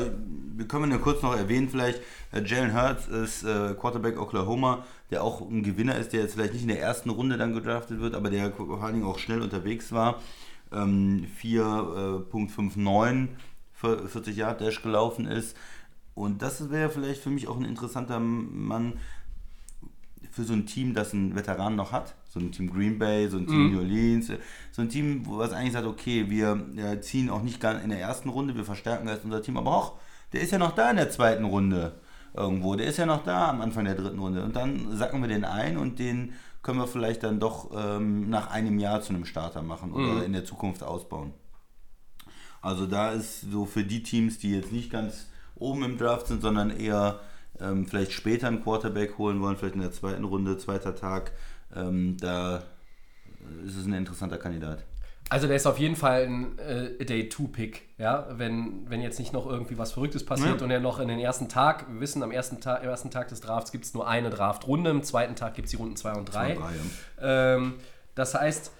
wir 0.57 0.67
können 0.67 0.91
ja 0.91 0.97
kurz 0.97 1.23
noch 1.23 1.37
erwähnen, 1.37 1.69
vielleicht, 1.69 2.01
äh, 2.33 2.43
Jalen 2.43 2.73
Hurts 2.73 3.07
ist 3.07 3.43
äh, 3.45 3.75
Quarterback 3.75 4.19
Oklahoma, 4.19 4.87
der 5.11 5.23
auch 5.23 5.43
ein 5.43 5.63
Gewinner 5.63 5.97
ist, 5.97 6.15
der 6.15 6.23
jetzt 6.23 6.33
vielleicht 6.33 6.55
nicht 6.55 6.63
in 6.63 6.69
der 6.69 6.81
ersten 6.81 7.11
Runde 7.11 7.37
dann 7.37 7.53
gedraftet 7.53 8.01
wird, 8.01 8.15
aber 8.15 8.31
der 8.31 8.51
vor 8.53 8.83
allen 8.83 8.95
Dingen 8.95 9.07
auch 9.07 9.19
schnell 9.19 9.43
unterwegs 9.43 9.93
war. 9.93 10.19
Ähm, 10.73 11.27
4.59, 11.43 13.29
40 14.09 14.35
Yard 14.35 14.63
Dash 14.63 14.81
gelaufen 14.81 15.27
ist. 15.27 15.55
Und 16.15 16.41
das 16.41 16.71
wäre 16.71 16.89
vielleicht 16.89 17.23
für 17.23 17.29
mich 17.31 17.49
auch 17.49 17.57
ein 17.59 17.67
interessanter 17.67 18.19
Mann 18.19 18.95
für 20.31 20.45
so 20.45 20.55
ein 20.55 20.65
Team, 20.65 20.95
das 20.95 21.13
einen 21.13 21.37
Veteran 21.37 21.77
noch 21.77 21.93
hat. 21.93 22.15
So 22.33 22.41
ein 22.41 22.51
Team 22.51 22.73
Green 22.73 22.99
Bay, 22.99 23.29
so 23.29 23.37
ein 23.37 23.47
Team 23.47 23.73
New 23.73 23.81
Orleans. 23.81 24.33
So 24.71 24.81
ein 24.81 24.89
Team, 24.89 25.27
wo 25.27 25.37
was 25.37 25.53
eigentlich 25.53 25.75
sagt, 25.75 25.87
okay, 25.87 26.31
wir 26.31 26.67
ja, 26.75 26.99
ziehen 27.01 27.29
auch 27.29 27.43
nicht 27.43 27.61
gar 27.61 27.83
in 27.83 27.91
der 27.91 28.01
ersten 28.01 28.31
Runde, 28.31 28.57
wir 28.57 28.65
verstärken 28.65 29.07
erst 29.07 29.25
unser 29.25 29.43
Team, 29.43 29.59
aber 29.59 29.71
auch, 29.71 29.99
der 30.33 30.41
ist 30.41 30.51
ja 30.51 30.57
noch 30.57 30.73
da 30.73 30.91
in 30.91 30.97
der 30.97 31.11
zweiten 31.11 31.45
Runde 31.45 32.01
irgendwo. 32.35 32.75
Der 32.75 32.87
ist 32.87 32.97
ja 32.97 33.05
noch 33.05 33.23
da 33.23 33.51
am 33.51 33.61
Anfang 33.61 33.85
der 33.85 33.97
dritten 33.97 34.19
Runde. 34.19 34.43
Und 34.45 34.57
dann 34.57 34.97
sacken 34.97 35.21
wir 35.21 35.29
den 35.29 35.45
ein 35.45 35.77
und 35.77 35.99
den 35.99 36.33
können 36.63 36.79
wir 36.79 36.87
vielleicht 36.87 37.23
dann 37.23 37.39
doch 37.39 37.71
ähm, 37.77 38.31
nach 38.31 38.51
einem 38.51 38.79
Jahr 38.79 39.03
zu 39.03 39.13
einem 39.13 39.27
Starter 39.27 39.61
machen 39.61 39.93
oder 39.93 40.25
in 40.25 40.33
der 40.33 40.47
Zukunft 40.47 40.83
ausbauen. 40.83 41.35
Also 42.63 42.87
da 42.87 43.11
ist 43.11 43.43
so 43.51 43.67
für 43.67 43.85
die 43.85 44.03
Teams, 44.03 44.39
die 44.39 44.55
jetzt 44.55 44.73
nicht 44.73 44.91
ganz 44.91 45.29
oben 45.55 45.83
im 45.83 45.99
Draft 45.99 46.29
sind, 46.29 46.41
sondern 46.41 46.71
eher 46.71 47.21
ähm, 47.61 47.87
vielleicht 47.87 48.13
später 48.13 48.49
einen 48.49 48.63
Quarterback 48.63 49.19
holen 49.19 49.41
wollen, 49.41 49.57
vielleicht 49.57 49.75
in 49.75 49.81
der 49.81 49.93
zweiten 49.93 50.25
Runde, 50.25 50.57
zweiter 50.59 50.95
Tag, 50.95 51.33
ähm, 51.75 52.17
da 52.21 52.63
ist 53.67 53.77
es 53.77 53.87
ein 53.87 53.93
interessanter 53.93 54.39
Kandidat. 54.39 54.85
Also 55.29 55.47
der 55.47 55.57
ist 55.57 55.67
auf 55.67 55.79
jeden 55.79 55.97
Fall 55.97 56.25
ein 56.25 56.59
äh, 56.59 57.05
Day-2-Pick, 57.05 57.89
ja, 57.97 58.27
wenn, 58.33 58.91
wenn 58.91 59.01
jetzt 59.01 59.19
nicht 59.19 59.33
noch 59.33 59.47
irgendwie 59.47 59.79
was 59.79 59.93
Verrücktes 59.93 60.27
passiert 60.27 60.59
Ja. 60.59 60.65
und 60.65 60.71
er 60.71 60.81
noch 60.81 60.99
in 61.01 61.09
den 61.09 61.19
ersten 61.19 61.49
Tag, 61.49 61.87
wir 61.91 62.01
wissen, 62.01 62.23
am 62.23 62.33
ersten, 62.33 62.61
Tag, 62.61 62.83
am 62.83 62.89
ersten 62.89 63.11
Tag 63.11 63.29
des 63.29 63.41
Drafts 63.41 63.73
gibt 63.73 63.85
es 63.87 63.95
nur 63.95 64.07
eine 64.07 64.29
Draftrunde, 64.29 64.91
im 64.91 65.03
zweiten 65.03 65.35
Tag 65.35 65.55
gibt 65.55 65.67
es 65.67 65.71
die 65.71 65.77
Runden 65.79 65.97
2 65.97 66.13
und 66.13 66.27
3. 66.27 66.57
und 66.57 66.63
drei, 66.63 66.71
ja. 67.23 67.55
ähm, 67.55 67.75
das 68.15 68.35
heißt, 68.35 68.73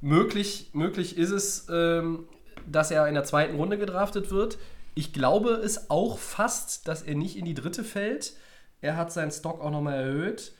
möglich, 0.00 0.70
möglich 0.72 1.16
ist 1.16 1.30
es, 1.30 1.68
ähm, 1.70 2.26
dass 2.66 2.90
er 2.90 3.06
in 3.06 3.14
der 3.14 3.24
zweiten 3.24 3.54
Runde 3.56 3.78
gedraftet 3.78 4.32
wird. 4.32 4.58
Ich 4.94 5.12
glaube 5.12 5.50
es 5.50 5.90
auch 5.90 6.18
fast, 6.18 6.88
dass 6.88 7.02
er 7.02 7.14
nicht 7.14 7.36
in 7.36 7.44
die 7.44 7.54
dritte 7.54 7.84
fällt. 7.84 8.34
Er 8.80 8.96
hat 8.96 9.12
seinen 9.12 9.30
Stock 9.30 9.60
auch 9.60 9.70
nochmal 9.70 9.94
erhöht. 10.00 10.54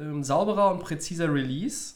Ähm, 0.00 0.24
sauberer 0.24 0.70
und 0.70 0.80
präziser 0.80 1.32
Release. 1.32 1.94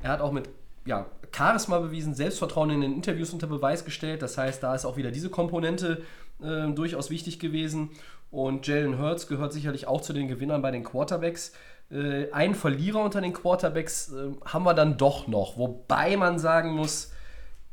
Er 0.00 0.10
hat 0.10 0.20
auch 0.20 0.32
mit 0.32 0.48
ja, 0.84 1.06
Charisma 1.34 1.78
bewiesen, 1.78 2.14
Selbstvertrauen 2.14 2.70
in 2.70 2.80
den 2.80 2.94
Interviews 2.94 3.32
unter 3.32 3.46
Beweis 3.46 3.84
gestellt. 3.84 4.22
Das 4.22 4.36
heißt, 4.36 4.62
da 4.62 4.74
ist 4.74 4.84
auch 4.84 4.96
wieder 4.96 5.12
diese 5.12 5.30
Komponente 5.30 6.02
äh, 6.42 6.68
durchaus 6.72 7.10
wichtig 7.10 7.38
gewesen. 7.38 7.90
Und 8.30 8.66
Jalen 8.66 8.98
Hurts 8.98 9.28
gehört 9.28 9.52
sicherlich 9.52 9.86
auch 9.86 10.00
zu 10.00 10.12
den 10.12 10.26
Gewinnern 10.26 10.62
bei 10.62 10.70
den 10.70 10.82
Quarterbacks. 10.82 11.52
Äh, 11.90 12.30
einen 12.32 12.54
Verlierer 12.54 13.02
unter 13.02 13.20
den 13.20 13.32
Quarterbacks 13.32 14.12
äh, 14.12 14.30
haben 14.44 14.64
wir 14.64 14.74
dann 14.74 14.96
doch 14.96 15.28
noch. 15.28 15.56
Wobei 15.56 16.16
man 16.16 16.38
sagen 16.38 16.72
muss, 16.72 17.12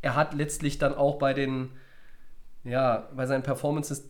er 0.01 0.15
hat 0.15 0.33
letztlich 0.33 0.77
dann 0.77 0.93
auch 0.93 1.17
bei 1.17 1.33
den, 1.33 1.71
ja, 2.63 3.09
bei 3.15 3.25
seinen 3.25 3.43
Performances 3.43 4.09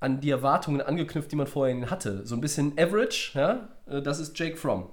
an 0.00 0.20
die 0.20 0.30
Erwartungen 0.30 0.80
angeknüpft, 0.80 1.30
die 1.32 1.36
man 1.36 1.46
vorhin 1.46 1.90
hatte. 1.90 2.24
So 2.24 2.36
ein 2.36 2.40
bisschen 2.40 2.78
Average, 2.78 3.32
ja, 3.34 3.68
das 4.02 4.20
ist 4.20 4.38
Jake 4.38 4.56
Fromm. 4.56 4.88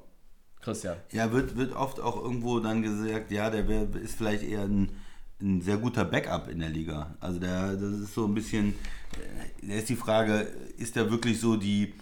Christian. 0.62 0.98
Ja, 1.12 1.32
wird, 1.32 1.56
wird 1.58 1.76
oft 1.76 2.00
auch 2.02 2.22
irgendwo 2.22 2.60
dann 2.60 2.82
gesagt, 2.82 3.30
ja, 3.32 3.50
der 3.52 3.68
wär, 3.68 3.88
ist 4.02 4.16
vielleicht 4.18 4.42
eher 4.44 4.62
ein, 4.64 4.90
ein 5.42 5.62
sehr 5.62 5.78
guter 5.78 6.06
Backup 6.06 6.48
in 6.48 6.60
der 6.60 6.70
Liga. 6.70 7.16
Also 7.20 7.40
der, 7.40 7.74
das 7.74 7.92
ist 8.00 8.14
so 8.16 8.26
ein 8.26 8.34
bisschen, 8.34 8.70
äh, 9.62 9.68
da 9.68 9.74
ist 9.76 9.90
die 9.90 9.96
Frage, 9.96 10.48
ist 10.78 10.96
der 10.96 11.12
wirklich 11.12 11.40
so 11.40 11.56
die, 11.56 11.94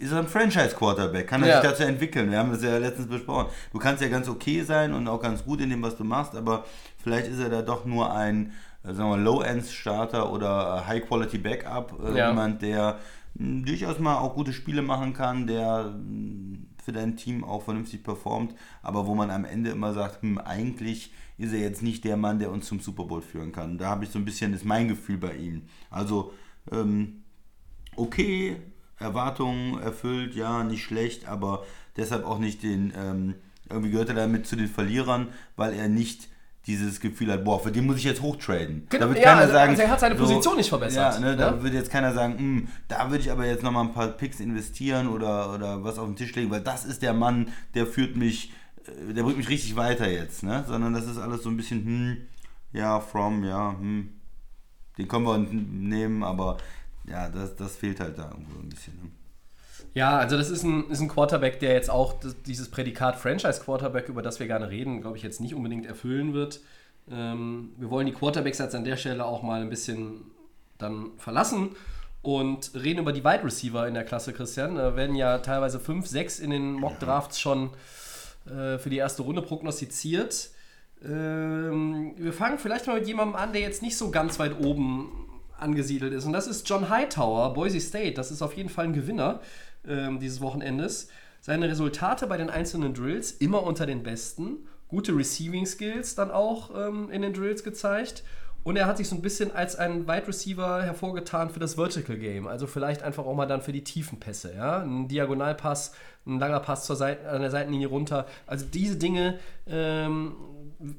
ist 0.00 0.10
er 0.10 0.18
ein 0.18 0.26
Franchise-Quarterback? 0.26 1.28
Kann 1.28 1.42
er 1.44 1.48
Ja. 1.50 1.60
sich 1.60 1.70
dazu 1.70 1.84
entwickeln? 1.84 2.32
Wir 2.32 2.38
haben 2.38 2.50
das 2.50 2.64
ja 2.64 2.76
letztens 2.78 3.06
besprochen. 3.06 3.46
Du 3.72 3.78
kannst 3.78 4.02
ja 4.02 4.08
ganz 4.08 4.28
okay 4.28 4.62
sein 4.62 4.92
und 4.92 5.06
auch 5.06 5.22
ganz 5.22 5.44
gut 5.44 5.60
in 5.60 5.70
dem, 5.70 5.80
was 5.82 5.96
du 5.96 6.02
machst, 6.02 6.34
aber 6.34 6.64
vielleicht 7.00 7.28
ist 7.28 7.38
er 7.38 7.48
da 7.48 7.62
doch 7.62 7.84
nur 7.84 8.12
ein, 8.12 8.52
äh, 8.82 8.92
sagen 8.92 9.08
wir, 9.10 9.18
Low-End-Starter 9.18 10.32
oder 10.32 10.82
äh, 10.84 10.88
High-Quality-Backup. 10.88 12.00
Äh, 12.12 12.18
Ja. 12.18 12.28
Jemand, 12.30 12.60
der 12.62 12.98
durchaus 13.34 13.98
mal 13.98 14.18
auch 14.18 14.34
gute 14.34 14.52
Spiele 14.52 14.82
machen 14.82 15.12
kann, 15.12 15.46
der 15.46 15.94
für 16.84 16.92
dein 16.92 17.16
Team 17.16 17.44
auch 17.44 17.62
vernünftig 17.62 18.02
performt, 18.02 18.54
aber 18.82 19.06
wo 19.06 19.14
man 19.14 19.30
am 19.30 19.44
Ende 19.44 19.70
immer 19.70 19.94
sagt, 19.94 20.22
hm, 20.22 20.38
eigentlich 20.38 21.12
ist 21.38 21.52
er 21.52 21.60
jetzt 21.60 21.82
nicht 21.82 22.04
der 22.04 22.16
Mann, 22.16 22.38
der 22.38 22.50
uns 22.50 22.66
zum 22.66 22.80
Super 22.80 23.04
Bowl 23.04 23.22
führen 23.22 23.52
kann. 23.52 23.78
Da 23.78 23.88
habe 23.88 24.04
ich 24.04 24.10
so 24.10 24.18
ein 24.18 24.24
bisschen, 24.24 24.52
ist 24.52 24.64
mein 24.64 24.88
Gefühl 24.88 25.16
bei 25.16 25.34
ihm. 25.34 25.62
Also, 25.90 26.32
ähm, 26.70 27.24
okay, 27.96 28.56
Erwartungen 28.98 29.80
erfüllt, 29.80 30.34
ja, 30.34 30.62
nicht 30.62 30.84
schlecht, 30.84 31.26
aber 31.26 31.64
deshalb 31.96 32.24
auch 32.24 32.38
nicht 32.38 32.62
den, 32.62 32.92
ähm, 32.96 33.34
irgendwie 33.68 33.90
gehört 33.90 34.10
er 34.10 34.14
damit 34.14 34.46
zu 34.46 34.56
den 34.56 34.68
Verlierern, 34.68 35.28
weil 35.56 35.72
er 35.72 35.88
nicht 35.88 36.28
dieses 36.66 36.98
Gefühl 37.00 37.30
hat, 37.30 37.44
boah, 37.44 37.60
für 37.62 37.70
den 37.70 37.84
muss 37.86 37.96
ich 37.98 38.04
jetzt 38.04 38.22
hochtraden. 38.22 38.86
Genau, 38.88 39.04
da 39.04 39.08
wird 39.10 39.18
ja, 39.18 39.24
keiner 39.24 39.40
also- 39.42 39.52
sagen, 39.52 39.70
also 39.70 39.82
er 39.82 39.90
hat 39.90 40.00
seine 40.00 40.14
Position 40.14 40.56
nicht 40.56 40.68
verbessert, 40.68 41.14
Ja, 41.14 41.20
ne, 41.20 41.36
da 41.36 41.50
ne? 41.50 41.62
würde 41.62 41.76
jetzt 41.76 41.90
keiner 41.90 42.12
sagen, 42.14 42.38
"Hm, 42.38 42.68
da 42.88 43.10
würde 43.10 43.22
ich 43.22 43.30
aber 43.30 43.46
jetzt 43.46 43.62
nochmal 43.62 43.84
ein 43.84 43.92
paar 43.92 44.08
Picks 44.08 44.40
investieren 44.40 45.08
oder, 45.08 45.52
oder 45.54 45.84
was 45.84 45.98
auf 45.98 46.06
den 46.06 46.16
Tisch 46.16 46.34
legen, 46.34 46.50
weil 46.50 46.62
das 46.62 46.84
ist 46.86 47.02
der 47.02 47.12
Mann, 47.12 47.48
der 47.74 47.86
führt 47.86 48.16
mich, 48.16 48.52
äh, 48.86 49.12
der 49.12 49.22
bringt 49.24 49.36
mich 49.38 49.48
richtig 49.50 49.76
weiter 49.76 50.08
jetzt, 50.10 50.42
ne? 50.42 50.64
Sondern 50.66 50.94
das 50.94 51.06
ist 51.06 51.18
alles 51.18 51.42
so 51.42 51.50
ein 51.50 51.56
bisschen, 51.56 51.84
hm, 51.84 52.16
ja, 52.72 52.98
from, 53.00 53.44
ja, 53.44 53.76
hm, 53.78 54.08
den 54.96 55.06
können 55.08 55.24
wir 55.26 55.38
nehmen, 55.38 56.22
aber 56.24 56.56
ja, 57.06 57.28
das, 57.28 57.56
das 57.56 57.76
fehlt 57.76 58.00
halt 58.00 58.16
da 58.18 58.30
irgendwo 58.30 58.58
ein 58.60 58.68
bisschen. 58.70 58.94
Ne? 58.94 59.10
Ja, 59.94 60.18
also 60.18 60.36
das 60.36 60.50
ist 60.50 60.64
ein, 60.64 60.90
ist 60.90 61.00
ein 61.00 61.08
Quarterback, 61.08 61.60
der 61.60 61.72
jetzt 61.72 61.88
auch 61.88 62.14
dieses 62.46 62.68
Prädikat 62.68 63.16
Franchise-Quarterback, 63.16 64.08
über 64.08 64.22
das 64.22 64.40
wir 64.40 64.48
gerne 64.48 64.68
reden, 64.68 65.00
glaube 65.00 65.16
ich, 65.16 65.22
jetzt 65.22 65.40
nicht 65.40 65.54
unbedingt 65.54 65.86
erfüllen 65.86 66.34
wird. 66.34 66.60
Ähm, 67.10 67.70
wir 67.78 67.90
wollen 67.90 68.06
die 68.06 68.12
Quarterbacks 68.12 68.58
jetzt 68.58 68.74
an 68.74 68.84
der 68.84 68.96
Stelle 68.96 69.24
auch 69.24 69.42
mal 69.42 69.60
ein 69.60 69.70
bisschen 69.70 70.22
dann 70.78 71.12
verlassen 71.16 71.76
und 72.22 72.72
reden 72.74 73.00
über 73.00 73.12
die 73.12 73.22
Wide 73.22 73.44
Receiver 73.44 73.86
in 73.86 73.94
der 73.94 74.04
Klasse, 74.04 74.32
Christian. 74.32 74.74
Da 74.74 74.96
werden 74.96 75.14
ja 75.14 75.38
teilweise 75.38 75.78
5, 75.78 76.06
6 76.06 76.40
in 76.40 76.50
den 76.50 76.72
Mock-Drafts 76.72 77.38
schon 77.38 77.70
äh, 78.46 78.78
für 78.78 78.90
die 78.90 78.96
erste 78.96 79.22
Runde 79.22 79.42
prognostiziert. 79.42 80.50
Ähm, 81.04 82.14
wir 82.16 82.32
fangen 82.32 82.58
vielleicht 82.58 82.88
mal 82.88 82.98
mit 82.98 83.06
jemandem 83.06 83.36
an, 83.36 83.52
der 83.52 83.62
jetzt 83.62 83.82
nicht 83.82 83.96
so 83.96 84.10
ganz 84.10 84.40
weit 84.40 84.58
oben 84.58 85.30
angesiedelt 85.56 86.12
ist. 86.12 86.24
Und 86.24 86.32
das 86.32 86.48
ist 86.48 86.68
John 86.68 86.88
Hightower, 86.88 87.54
Boise 87.54 87.80
State. 87.80 88.14
Das 88.14 88.32
ist 88.32 88.42
auf 88.42 88.54
jeden 88.56 88.70
Fall 88.70 88.86
ein 88.86 88.92
Gewinner 88.92 89.40
ähm, 89.88 90.18
dieses 90.18 90.40
Wochenendes. 90.40 91.08
Seine 91.40 91.68
Resultate 91.68 92.26
bei 92.26 92.36
den 92.36 92.50
einzelnen 92.50 92.94
Drills 92.94 93.32
immer 93.32 93.62
unter 93.62 93.86
den 93.86 94.02
besten. 94.02 94.66
Gute 94.88 95.16
Receiving 95.16 95.66
Skills 95.66 96.14
dann 96.14 96.30
auch 96.30 96.70
ähm, 96.74 97.10
in 97.10 97.22
den 97.22 97.32
Drills 97.32 97.62
gezeigt. 97.64 98.22
Und 98.64 98.76
er 98.76 98.86
hat 98.86 98.96
sich 98.96 99.08
so 99.08 99.14
ein 99.14 99.20
bisschen 99.20 99.52
als 99.52 99.76
ein 99.76 100.08
Wide 100.08 100.26
Receiver 100.26 100.82
hervorgetan 100.82 101.50
für 101.50 101.60
das 101.60 101.74
Vertical 101.74 102.16
Game. 102.16 102.46
Also 102.46 102.66
vielleicht 102.66 103.02
einfach 103.02 103.26
auch 103.26 103.34
mal 103.34 103.44
dann 103.44 103.60
für 103.60 103.72
die 103.72 103.84
tiefen 103.84 104.18
Pässe. 104.18 104.54
Ja? 104.54 104.82
Ein 104.82 105.06
Diagonalpass, 105.06 105.92
ein 106.26 106.38
langer 106.38 106.60
Pass 106.60 106.86
zur 106.86 106.96
Seite, 106.96 107.28
an 107.28 107.42
der 107.42 107.50
Seitenlinie 107.50 107.88
runter. 107.88 108.26
Also 108.46 108.64
diese 108.64 108.96
Dinge, 108.96 109.38
ähm, 109.66 110.34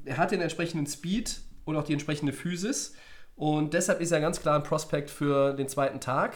er 0.04 0.16
hat 0.16 0.30
den 0.30 0.40
entsprechenden 0.40 0.86
Speed 0.86 1.40
und 1.64 1.76
auch 1.76 1.82
die 1.82 1.92
entsprechende 1.92 2.32
Physis. 2.32 2.94
Und 3.34 3.74
deshalb 3.74 4.00
ist 4.00 4.12
er 4.12 4.20
ganz 4.20 4.40
klar 4.40 4.54
ein 4.54 4.62
Prospekt 4.62 5.10
für 5.10 5.52
den 5.52 5.68
zweiten 5.68 6.00
Tag. 6.00 6.34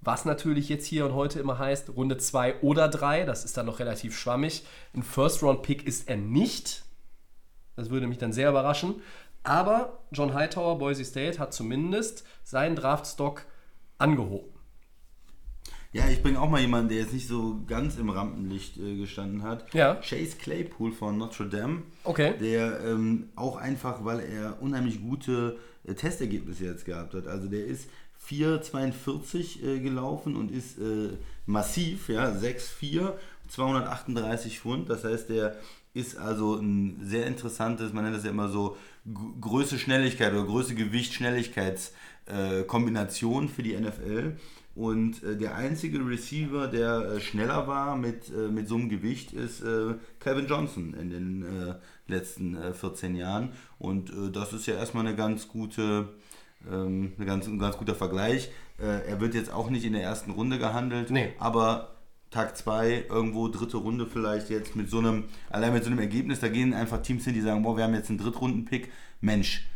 Was 0.00 0.24
natürlich 0.24 0.68
jetzt 0.68 0.86
hier 0.86 1.04
und 1.06 1.14
heute 1.14 1.40
immer 1.40 1.58
heißt, 1.58 1.90
Runde 1.90 2.18
2 2.18 2.60
oder 2.60 2.88
3, 2.88 3.24
das 3.24 3.44
ist 3.44 3.56
dann 3.56 3.66
noch 3.66 3.80
relativ 3.80 4.16
schwammig. 4.16 4.64
Ein 4.94 5.02
First-Round-Pick 5.02 5.86
ist 5.86 6.08
er 6.08 6.16
nicht. 6.16 6.84
Das 7.76 7.90
würde 7.90 8.06
mich 8.06 8.18
dann 8.18 8.32
sehr 8.32 8.50
überraschen. 8.50 8.96
Aber 9.42 10.00
John 10.12 10.34
Hightower, 10.34 10.78
Boise 10.78 11.04
State, 11.04 11.38
hat 11.38 11.52
zumindest 11.52 12.24
seinen 12.44 12.76
Draftstock 12.76 13.44
angehoben. 13.98 14.58
Ja, 15.92 16.06
ich 16.08 16.22
bringe 16.22 16.40
auch 16.40 16.50
mal 16.50 16.60
jemanden, 16.60 16.90
der 16.90 16.98
jetzt 16.98 17.14
nicht 17.14 17.26
so 17.26 17.62
ganz 17.66 17.96
im 17.96 18.10
Rampenlicht 18.10 18.76
äh, 18.76 18.96
gestanden 18.96 19.42
hat. 19.42 19.72
Ja. 19.72 19.94
Chase 19.96 20.36
Claypool 20.36 20.92
von 20.92 21.16
Notre 21.16 21.48
Dame. 21.48 21.82
Okay. 22.04 22.34
Der 22.38 22.80
ähm, 22.84 23.30
auch 23.36 23.56
einfach, 23.56 24.04
weil 24.04 24.20
er 24.20 24.60
unheimlich 24.60 25.00
gute 25.00 25.56
äh, 25.84 25.94
Testergebnisse 25.94 26.66
jetzt 26.66 26.84
gehabt 26.84 27.14
hat. 27.14 27.26
Also 27.26 27.48
der 27.48 27.64
ist 27.64 27.88
4,42 28.28 29.64
äh, 29.64 29.78
gelaufen 29.80 30.36
und 30.36 30.50
ist 30.50 30.78
äh, 30.78 31.10
massiv, 31.46 32.08
ja, 32.08 32.30
6,4, 32.30 33.12
238 33.48 34.60
Pfund. 34.60 34.90
Das 34.90 35.04
heißt, 35.04 35.30
der 35.30 35.56
ist 35.94 36.16
also 36.16 36.56
ein 36.56 37.00
sehr 37.02 37.26
interessantes, 37.26 37.92
man 37.92 38.04
nennt 38.04 38.16
das 38.16 38.24
ja 38.24 38.30
immer 38.30 38.48
so 38.48 38.76
Größe, 39.40 39.78
Schnelligkeit 39.78 40.32
oder 40.32 40.44
Größe, 40.44 40.74
Gewicht, 40.74 41.14
Schnelligkeitskombination 41.14 43.46
äh, 43.46 43.48
für 43.48 43.62
die 43.62 43.76
NFL. 43.76 44.36
Und 44.78 45.24
äh, 45.24 45.36
der 45.36 45.56
einzige 45.56 46.06
Receiver, 46.06 46.68
der 46.68 47.00
äh, 47.00 47.20
schneller 47.20 47.66
war 47.66 47.96
mit, 47.96 48.30
äh, 48.30 48.48
mit 48.48 48.68
so 48.68 48.76
einem 48.76 48.88
Gewicht, 48.88 49.32
ist 49.32 49.60
Calvin 50.20 50.46
Johnson 50.46 50.94
in 50.94 51.10
den 51.10 51.74
letzten 52.06 52.56
äh, 52.56 52.72
14 52.72 53.16
Jahren. 53.16 53.50
Und 53.80 54.12
das 54.32 54.52
ist 54.52 54.66
ja 54.66 54.74
erstmal 54.74 55.04
eine 55.04 55.16
ganz 55.16 55.48
gute, 55.48 56.10
ähm, 56.70 57.12
eine 57.16 57.26
ganz, 57.26 57.46
ein 57.46 57.58
ganz 57.58 57.76
guter 57.76 57.94
Vergleich. 57.94 58.50
Äh, 58.78 59.08
er 59.08 59.20
wird 59.20 59.34
jetzt 59.34 59.52
auch 59.52 59.70
nicht 59.70 59.84
in 59.84 59.92
der 59.92 60.02
ersten 60.02 60.30
Runde 60.30 60.58
gehandelt, 60.58 61.10
Nee. 61.10 61.32
aber 61.38 61.90
Tag 62.30 62.56
2, 62.56 63.06
irgendwo 63.08 63.48
dritte 63.48 63.78
Runde 63.78 64.06
vielleicht 64.06 64.50
jetzt 64.50 64.76
mit 64.76 64.90
so 64.90 64.98
einem, 64.98 65.24
allein 65.50 65.72
mit 65.72 65.82
so 65.84 65.90
einem 65.90 65.98
Ergebnis, 65.98 66.40
da 66.40 66.48
gehen 66.48 66.74
einfach 66.74 67.00
Teams 67.02 67.24
hin, 67.24 67.32
die 67.34 67.40
sagen, 67.40 67.62
boah, 67.62 67.76
wir 67.76 67.84
haben 67.84 67.94
jetzt 67.94 68.10
einen 68.10 68.18
Drittrunden-Pick, 68.18 68.90
Mensch, 69.22 69.66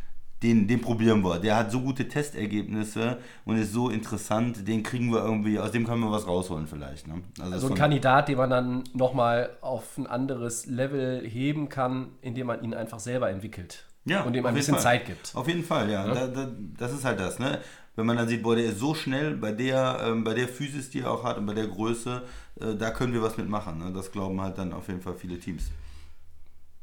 den, 0.43 0.67
den 0.67 0.79
probieren 0.81 1.23
wir. 1.23 1.39
Der 1.39 1.55
hat 1.55 1.71
so 1.71 1.81
gute 1.81 2.07
Testergebnisse 2.07 3.17
und 3.45 3.57
ist 3.57 3.71
so 3.73 3.89
interessant, 3.89 4.67
den 4.67 4.83
kriegen 4.83 5.11
wir 5.11 5.23
irgendwie, 5.23 5.57
aus 5.57 5.71
dem 5.71 5.85
können 5.85 6.01
wir 6.01 6.11
was 6.11 6.27
rausholen 6.27 6.67
vielleicht. 6.67 7.07
Ne? 7.07 7.21
Also 7.39 7.55
ein 7.67 7.69
von- 7.69 7.77
Kandidat, 7.77 8.27
den 8.27 8.37
man 8.37 8.49
dann 8.49 8.83
nochmal 8.93 9.51
auf 9.61 9.97
ein 9.97 10.05
anderes 10.05 10.65
Level 10.65 11.21
heben 11.25 11.69
kann, 11.69 12.09
indem 12.21 12.47
man 12.47 12.63
ihn 12.63 12.73
einfach 12.73 12.99
selber 12.99 13.29
entwickelt. 13.29 13.87
Ja, 14.05 14.21
und 14.23 14.35
ihm 14.35 14.45
ein 14.45 14.53
bisschen 14.53 14.75
Fall. 14.75 14.83
Zeit 14.83 15.05
gibt. 15.05 15.31
Auf 15.33 15.47
jeden 15.47 15.63
Fall, 15.63 15.89
ja. 15.89 16.05
Da, 16.13 16.27
da, 16.27 16.51
das 16.77 16.93
ist 16.93 17.05
halt 17.05 17.19
das, 17.19 17.39
ne? 17.39 17.59
Wenn 17.95 18.05
man 18.05 18.17
dann 18.17 18.27
sieht, 18.27 18.41
boah, 18.41 18.55
der 18.55 18.65
ist 18.65 18.79
so 18.79 18.95
schnell 18.95 19.35
bei 19.35 19.51
der, 19.51 19.99
ähm, 20.03 20.23
bei 20.23 20.33
der 20.33 20.47
Physis, 20.47 20.89
die 20.89 21.01
er 21.01 21.11
auch 21.11 21.23
hat 21.23 21.37
und 21.37 21.45
bei 21.45 21.53
der 21.53 21.67
Größe, 21.67 22.23
äh, 22.59 22.75
da 22.75 22.89
können 22.89 23.13
wir 23.13 23.21
was 23.21 23.37
mitmachen. 23.37 23.77
Ne? 23.77 23.91
Das 23.93 24.11
glauben 24.11 24.41
halt 24.41 24.57
dann 24.57 24.73
auf 24.73 24.87
jeden 24.87 25.01
Fall 25.01 25.13
viele 25.13 25.39
Teams. 25.39 25.69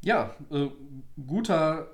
Ja, 0.03 0.35
äh, 0.51 0.69
guter 1.27 1.89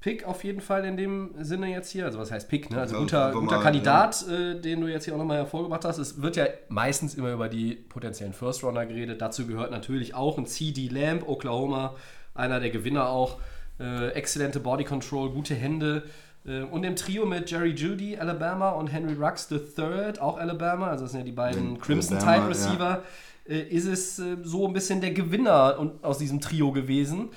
Pick 0.00 0.24
auf 0.24 0.42
jeden 0.42 0.60
Fall 0.60 0.84
in 0.84 0.96
dem 0.96 1.32
Sinne 1.38 1.68
jetzt 1.68 1.90
hier. 1.90 2.06
Also 2.06 2.18
was 2.18 2.32
heißt 2.32 2.48
Pick, 2.48 2.70
ne? 2.70 2.80
Also 2.80 2.94
Ja, 2.96 3.00
guter, 3.00 3.32
guter 3.32 3.56
mal, 3.56 3.62
Kandidat, 3.62 4.26
äh, 4.26 4.58
den 4.58 4.80
du 4.80 4.88
jetzt 4.88 5.04
hier 5.04 5.14
auch 5.14 5.18
nochmal 5.18 5.36
hervorgebracht 5.36 5.84
hast. 5.84 5.98
Es 5.98 6.20
wird 6.20 6.36
ja 6.36 6.46
meistens 6.68 7.14
immer 7.14 7.30
über 7.32 7.48
die 7.48 7.74
potenziellen 7.74 8.32
First-Runner 8.32 8.86
geredet. 8.86 9.20
Dazu 9.20 9.46
gehört 9.46 9.70
natürlich 9.70 10.14
auch 10.14 10.38
ein 10.38 10.46
CD 10.46 10.88
Lamb, 10.88 11.28
Oklahoma, 11.28 11.94
einer 12.34 12.58
der 12.58 12.70
Gewinner 12.70 13.10
auch. 13.10 13.38
Äh, 13.82 14.08
exzellente 14.10 14.60
Body 14.60 14.84
Control, 14.84 15.30
gute 15.30 15.54
Hände. 15.54 16.04
Äh, 16.46 16.62
und 16.62 16.84
im 16.84 16.94
Trio 16.96 17.26
mit 17.26 17.50
Jerry 17.50 17.70
Judy, 17.70 18.16
Alabama, 18.16 18.70
und 18.70 18.88
Henry 18.88 19.14
Rux 19.14 19.50
III, 19.50 20.18
auch 20.20 20.38
Alabama, 20.38 20.88
also 20.88 21.04
das 21.04 21.12
sind 21.12 21.20
ja 21.20 21.24
die 21.26 21.32
beiden 21.32 21.78
Crimson 21.80 22.18
Tide 22.18 22.48
Receiver, 22.48 23.02
äh, 23.48 23.58
ist 23.60 23.86
es 23.86 24.18
äh, 24.18 24.36
so 24.42 24.66
ein 24.68 24.72
bisschen 24.72 25.00
der 25.00 25.10
Gewinner 25.12 25.78
und- 25.78 26.04
aus 26.04 26.18
diesem 26.18 26.40
Trio 26.40 26.70
gewesen. 26.72 27.30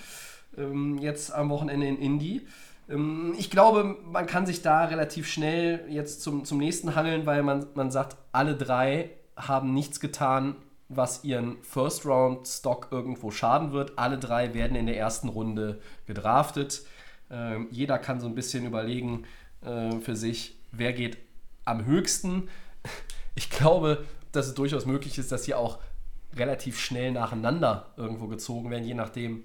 Ähm, 0.57 0.97
jetzt 0.99 1.33
am 1.33 1.49
Wochenende 1.49 1.87
in 1.87 1.97
Indy. 1.97 2.45
Ähm, 2.89 3.33
ich 3.37 3.49
glaube, 3.49 3.97
man 4.05 4.25
kann 4.27 4.45
sich 4.45 4.61
da 4.61 4.85
relativ 4.85 5.27
schnell 5.27 5.81
jetzt 5.89 6.21
zum, 6.21 6.45
zum 6.45 6.59
nächsten 6.59 6.95
hangeln, 6.95 7.25
weil 7.25 7.41
man, 7.43 7.65
man 7.73 7.89
sagt, 7.91 8.17
alle 8.31 8.55
drei 8.55 9.09
haben 9.35 9.73
nichts 9.73 9.99
getan, 9.99 10.55
was 10.87 11.23
ihren 11.23 11.61
First-Round-Stock 11.63 12.89
irgendwo 12.91 13.31
schaden 13.31 13.71
wird. 13.71 13.97
Alle 13.97 14.17
drei 14.17 14.53
werden 14.53 14.75
in 14.75 14.85
der 14.85 14.97
ersten 14.97 15.29
Runde 15.29 15.79
gedraftet. 16.05 16.83
Ähm, 17.31 17.67
jeder 17.71 17.97
kann 17.97 18.19
so 18.19 18.27
ein 18.27 18.35
bisschen 18.35 18.65
überlegen 18.65 19.25
äh, 19.61 19.99
für 19.99 20.15
sich, 20.15 20.57
wer 20.71 20.93
geht 20.93 21.17
am 21.65 21.85
höchsten. 21.85 22.49
Ich 23.37 23.49
glaube, 23.49 24.05
dass 24.31 24.47
es 24.47 24.53
durchaus 24.53 24.85
möglich 24.85 25.17
ist, 25.17 25.29
dass 25.29 25.43
sie 25.43 25.55
auch 25.55 25.79
relativ 26.37 26.79
schnell 26.79 27.11
nacheinander 27.11 27.87
irgendwo 27.97 28.27
gezogen 28.27 28.71
werden, 28.71 28.85
je 28.85 28.93
nachdem, 28.93 29.43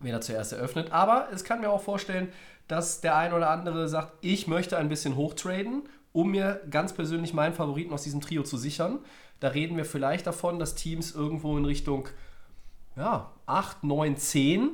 wer 0.00 0.14
da 0.14 0.20
zuerst 0.20 0.52
eröffnet. 0.52 0.90
Aber 0.90 1.28
es 1.32 1.44
kann 1.44 1.60
mir 1.60 1.70
auch 1.70 1.80
vorstellen, 1.80 2.32
dass 2.66 3.00
der 3.00 3.16
ein 3.16 3.32
oder 3.32 3.50
andere 3.50 3.88
sagt, 3.88 4.12
ich 4.20 4.48
möchte 4.48 4.76
ein 4.76 4.88
bisschen 4.88 5.14
hochtraden, 5.14 5.88
um 6.12 6.30
mir 6.30 6.60
ganz 6.70 6.92
persönlich 6.92 7.32
meinen 7.32 7.54
Favoriten 7.54 7.92
aus 7.92 8.02
diesem 8.02 8.20
Trio 8.20 8.42
zu 8.42 8.56
sichern. 8.56 8.98
Da 9.40 9.48
reden 9.48 9.76
wir 9.76 9.84
vielleicht 9.84 10.26
davon, 10.26 10.58
dass 10.58 10.74
Teams 10.74 11.14
irgendwo 11.14 11.56
in 11.56 11.64
Richtung 11.64 12.08
ja, 12.96 13.30
8, 13.46 13.84
9, 13.84 14.16
10 14.16 14.70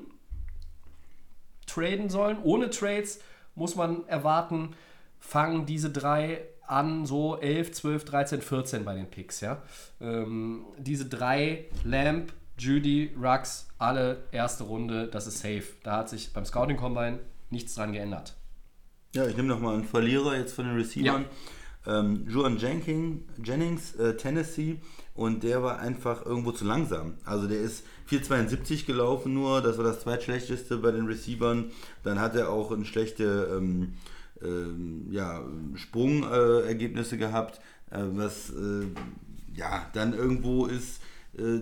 traden 1.66 2.09
sollen. 2.09 2.38
Ohne 2.42 2.70
Trades 2.70 3.20
muss 3.55 3.77
man 3.77 4.07
erwarten, 4.09 4.74
fangen 5.18 5.66
diese 5.66 5.90
drei 5.90 6.42
an, 6.66 7.05
so 7.05 7.38
11, 7.38 7.72
12, 7.72 8.05
13, 8.05 8.42
14 8.42 8.85
bei 8.85 8.94
den 8.94 9.11
Picks. 9.11 9.40
Ja? 9.40 9.62
Ähm, 10.00 10.64
diese 10.79 11.07
drei, 11.07 11.66
Lamp, 11.85 12.33
Judy, 12.59 13.14
Rux, 13.20 13.68
alle 13.79 14.24
erste 14.33 14.64
Runde, 14.64 15.09
das 15.09 15.27
ist 15.27 15.38
safe. 15.38 15.64
Da 15.83 15.98
hat 15.98 16.09
sich 16.09 16.33
beim 16.33 16.44
Scouting 16.44 16.77
Combine 16.77 17.18
nichts 17.50 17.74
dran 17.74 17.92
geändert. 17.92 18.35
Ja, 19.14 19.27
ich 19.27 19.37
nehme 19.37 19.48
nochmal 19.48 19.74
einen 19.74 19.85
Verlierer 19.85 20.37
jetzt 20.37 20.55
von 20.55 20.66
den 20.66 20.77
Receivern. 20.77 21.27
Ähm, 21.86 22.26
Juan 22.28 22.58
Jennings, 22.58 23.94
äh, 23.96 24.16
Tennessee. 24.16 24.78
Und 25.14 25.44
der 25.44 25.62
war 25.62 25.78
einfach 25.78 26.26
irgendwo 26.26 26.50
zu 26.50 26.64
langsam. 26.64 27.14
Also 27.24 27.46
der 27.46 27.60
ist 27.60 27.84
4,72 28.10 28.84
gelaufen 28.84 29.32
nur. 29.32 29.60
Das 29.60 29.78
war 29.78 29.84
das 29.84 30.00
zweitschlechteste 30.00 30.78
bei 30.78 30.90
den 30.90 31.06
Receivern. 31.06 31.70
Dann 32.02 32.20
hat 32.20 32.34
er 32.34 32.50
auch 32.50 32.72
ein 32.72 32.84
schlechte 32.84 33.48
ähm, 33.56 33.94
ähm, 34.42 35.06
ja, 35.10 35.42
Sprungergebnisse 35.74 37.14
äh, 37.14 37.18
gehabt. 37.18 37.60
Äh, 37.90 38.00
was 38.12 38.50
äh, 38.50 38.86
ja 39.54 39.86
dann 39.92 40.14
irgendwo 40.14 40.66
ist 40.66 41.00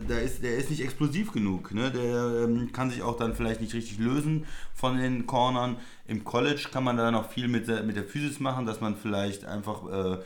da 0.06 0.18
ist, 0.18 0.42
der 0.42 0.56
ist 0.56 0.70
nicht 0.70 0.82
explosiv 0.82 1.32
genug. 1.32 1.72
Ne? 1.72 1.90
Der 1.90 2.44
ähm, 2.44 2.72
kann 2.72 2.90
sich 2.90 3.02
auch 3.02 3.16
dann 3.16 3.34
vielleicht 3.34 3.60
nicht 3.60 3.74
richtig 3.74 3.98
lösen 3.98 4.44
von 4.74 4.98
den 4.98 5.26
Cornern. 5.26 5.76
Im 6.06 6.24
College 6.24 6.68
kann 6.70 6.84
man 6.84 6.96
da 6.96 7.10
noch 7.10 7.30
viel 7.30 7.48
mit 7.48 7.68
der, 7.68 7.82
mit 7.82 7.96
der 7.96 8.04
Physis 8.04 8.38
machen, 8.40 8.66
dass 8.66 8.80
man 8.80 8.96
vielleicht 8.96 9.44
einfach 9.44 9.88
äh, 9.90 10.18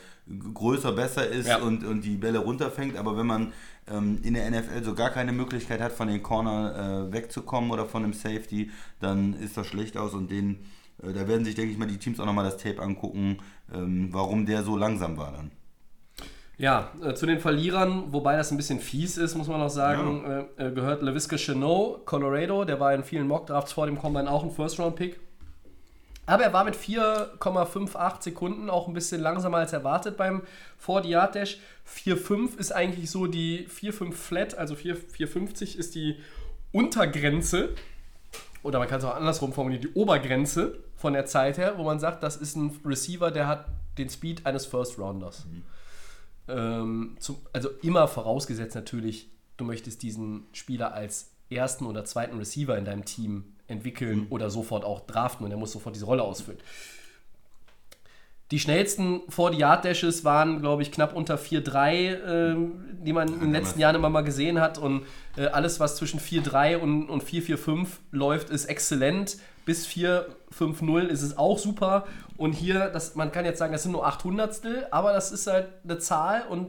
größer, 0.54 0.92
besser 0.92 1.26
ist 1.28 1.46
Ja. 1.46 1.58
und, 1.58 1.84
und 1.84 2.02
die 2.02 2.16
Bälle 2.16 2.38
runterfängt. 2.38 2.96
Aber 2.96 3.16
wenn 3.16 3.26
man 3.26 3.52
ähm, 3.88 4.18
in 4.22 4.34
der 4.34 4.50
NFL 4.50 4.82
so 4.82 4.94
gar 4.94 5.10
keine 5.10 5.32
Möglichkeit 5.32 5.80
hat, 5.80 5.92
von 5.92 6.08
den 6.08 6.22
Corner 6.22 7.06
äh, 7.08 7.12
wegzukommen 7.12 7.70
oder 7.70 7.86
von 7.86 8.02
dem 8.02 8.12
Safety, 8.14 8.70
dann 9.00 9.34
ist 9.34 9.56
das 9.56 9.66
schlecht 9.68 9.96
aus 9.96 10.12
und 10.14 10.30
den, 10.30 10.58
äh, 11.02 11.12
da 11.12 11.28
werden 11.28 11.44
sich, 11.44 11.54
denke 11.54 11.70
ich 11.70 11.78
mal, 11.78 11.86
die 11.86 11.98
Teams 11.98 12.18
auch 12.18 12.26
nochmal 12.26 12.44
das 12.46 12.56
Tape 12.56 12.82
angucken, 12.82 13.38
ähm, 13.72 14.08
warum 14.10 14.44
der 14.46 14.64
so 14.64 14.76
langsam 14.76 15.16
war 15.16 15.30
dann. 15.32 15.52
Ja, 16.58 16.90
äh, 17.02 17.12
zu 17.14 17.26
den 17.26 17.38
Verlierern, 17.38 18.12
wobei 18.12 18.36
das 18.36 18.50
ein 18.50 18.56
bisschen 18.56 18.80
fies 18.80 19.18
ist, 19.18 19.34
muss 19.34 19.46
man 19.46 19.60
auch 19.60 19.68
sagen, 19.68 20.48
äh, 20.56 20.68
äh, 20.68 20.72
gehört 20.72 21.02
LaVisca 21.02 21.36
Chenot, 21.36 22.06
Colorado. 22.06 22.64
Der 22.64 22.80
war 22.80 22.94
in 22.94 23.04
vielen 23.04 23.28
Mockdrafts 23.28 23.72
vor 23.72 23.86
dem 23.86 23.98
Combine 23.98 24.30
auch 24.30 24.42
ein 24.42 24.50
First-Round-Pick. 24.50 25.20
Aber 26.24 26.42
er 26.42 26.52
war 26.52 26.64
mit 26.64 26.74
4,58 26.74 28.22
Sekunden 28.22 28.70
auch 28.70 28.88
ein 28.88 28.94
bisschen 28.94 29.20
langsamer 29.20 29.58
als 29.58 29.72
erwartet 29.72 30.16
beim 30.16 30.42
40-Yard-Dash. 30.84 31.58
4,5 31.86 32.58
ist 32.58 32.72
eigentlich 32.72 33.10
so 33.10 33.26
die 33.26 33.68
4,5 33.68 34.12
Flat, 34.12 34.58
also 34.58 34.74
4 34.74 34.96
4,50 34.96 35.76
ist 35.76 35.94
die 35.94 36.16
Untergrenze. 36.72 37.68
Oder 38.62 38.80
man 38.80 38.88
kann 38.88 38.98
es 38.98 39.04
auch 39.04 39.14
andersrum 39.14 39.52
formulieren, 39.52 39.82
die 39.82 39.92
Obergrenze 39.92 40.78
von 40.96 41.12
der 41.12 41.26
Zeit 41.26 41.58
her, 41.58 41.74
wo 41.76 41.84
man 41.84 42.00
sagt, 42.00 42.22
das 42.22 42.36
ist 42.36 42.56
ein 42.56 42.80
Receiver, 42.84 43.30
der 43.30 43.46
hat 43.46 43.66
den 43.98 44.08
Speed 44.08 44.44
eines 44.46 44.66
First-Rounders. 44.66 45.46
Ähm, 46.48 47.16
zum, 47.18 47.36
also 47.52 47.70
immer 47.82 48.08
vorausgesetzt 48.08 48.74
natürlich, 48.74 49.30
du 49.56 49.64
möchtest 49.64 50.02
diesen 50.02 50.46
Spieler 50.52 50.92
als 50.92 51.32
ersten 51.50 51.86
oder 51.86 52.04
zweiten 52.04 52.38
Receiver 52.38 52.76
in 52.76 52.84
deinem 52.84 53.04
Team 53.04 53.56
entwickeln 53.68 54.26
oder 54.30 54.50
sofort 54.50 54.84
auch 54.84 55.00
draften 55.00 55.44
und 55.44 55.50
er 55.50 55.56
muss 55.56 55.72
sofort 55.72 55.94
diese 55.94 56.06
Rolle 56.06 56.22
ausfüllen. 56.22 56.60
Die 58.52 58.60
schnellsten 58.60 59.22
40-Yard-Dashes 59.22 60.24
waren, 60.24 60.60
glaube 60.60 60.82
ich, 60.82 60.92
knapp 60.92 61.16
unter 61.16 61.34
4,3, 61.34 62.24
ähm, 62.24 62.84
die 63.04 63.12
man 63.12 63.26
in 63.26 63.40
den 63.40 63.52
letzten 63.52 63.80
Jahren 63.80 63.96
immer 63.96 64.08
mal 64.08 64.22
gesehen 64.22 64.60
hat. 64.60 64.78
Und 64.78 65.04
äh, 65.36 65.46
alles, 65.46 65.80
was 65.80 65.96
zwischen 65.96 66.20
4,3 66.20 66.76
und, 66.76 67.10
und 67.10 67.24
4,45 67.24 67.88
läuft, 68.12 68.50
ist 68.50 68.66
exzellent. 68.66 69.38
Bis 69.66 69.86
4,50 69.86 71.08
ist 71.08 71.20
es 71.22 71.36
auch 71.36 71.58
super. 71.58 72.06
Und 72.38 72.52
hier, 72.52 72.88
das, 72.88 73.14
man 73.16 73.30
kann 73.32 73.44
jetzt 73.44 73.58
sagen, 73.58 73.72
das 73.72 73.82
sind 73.82 73.92
nur 73.92 74.06
800 74.06 74.62
aber 74.90 75.12
das 75.12 75.32
ist 75.32 75.46
halt 75.46 75.68
eine 75.84 75.98
Zahl 75.98 76.44
und 76.48 76.68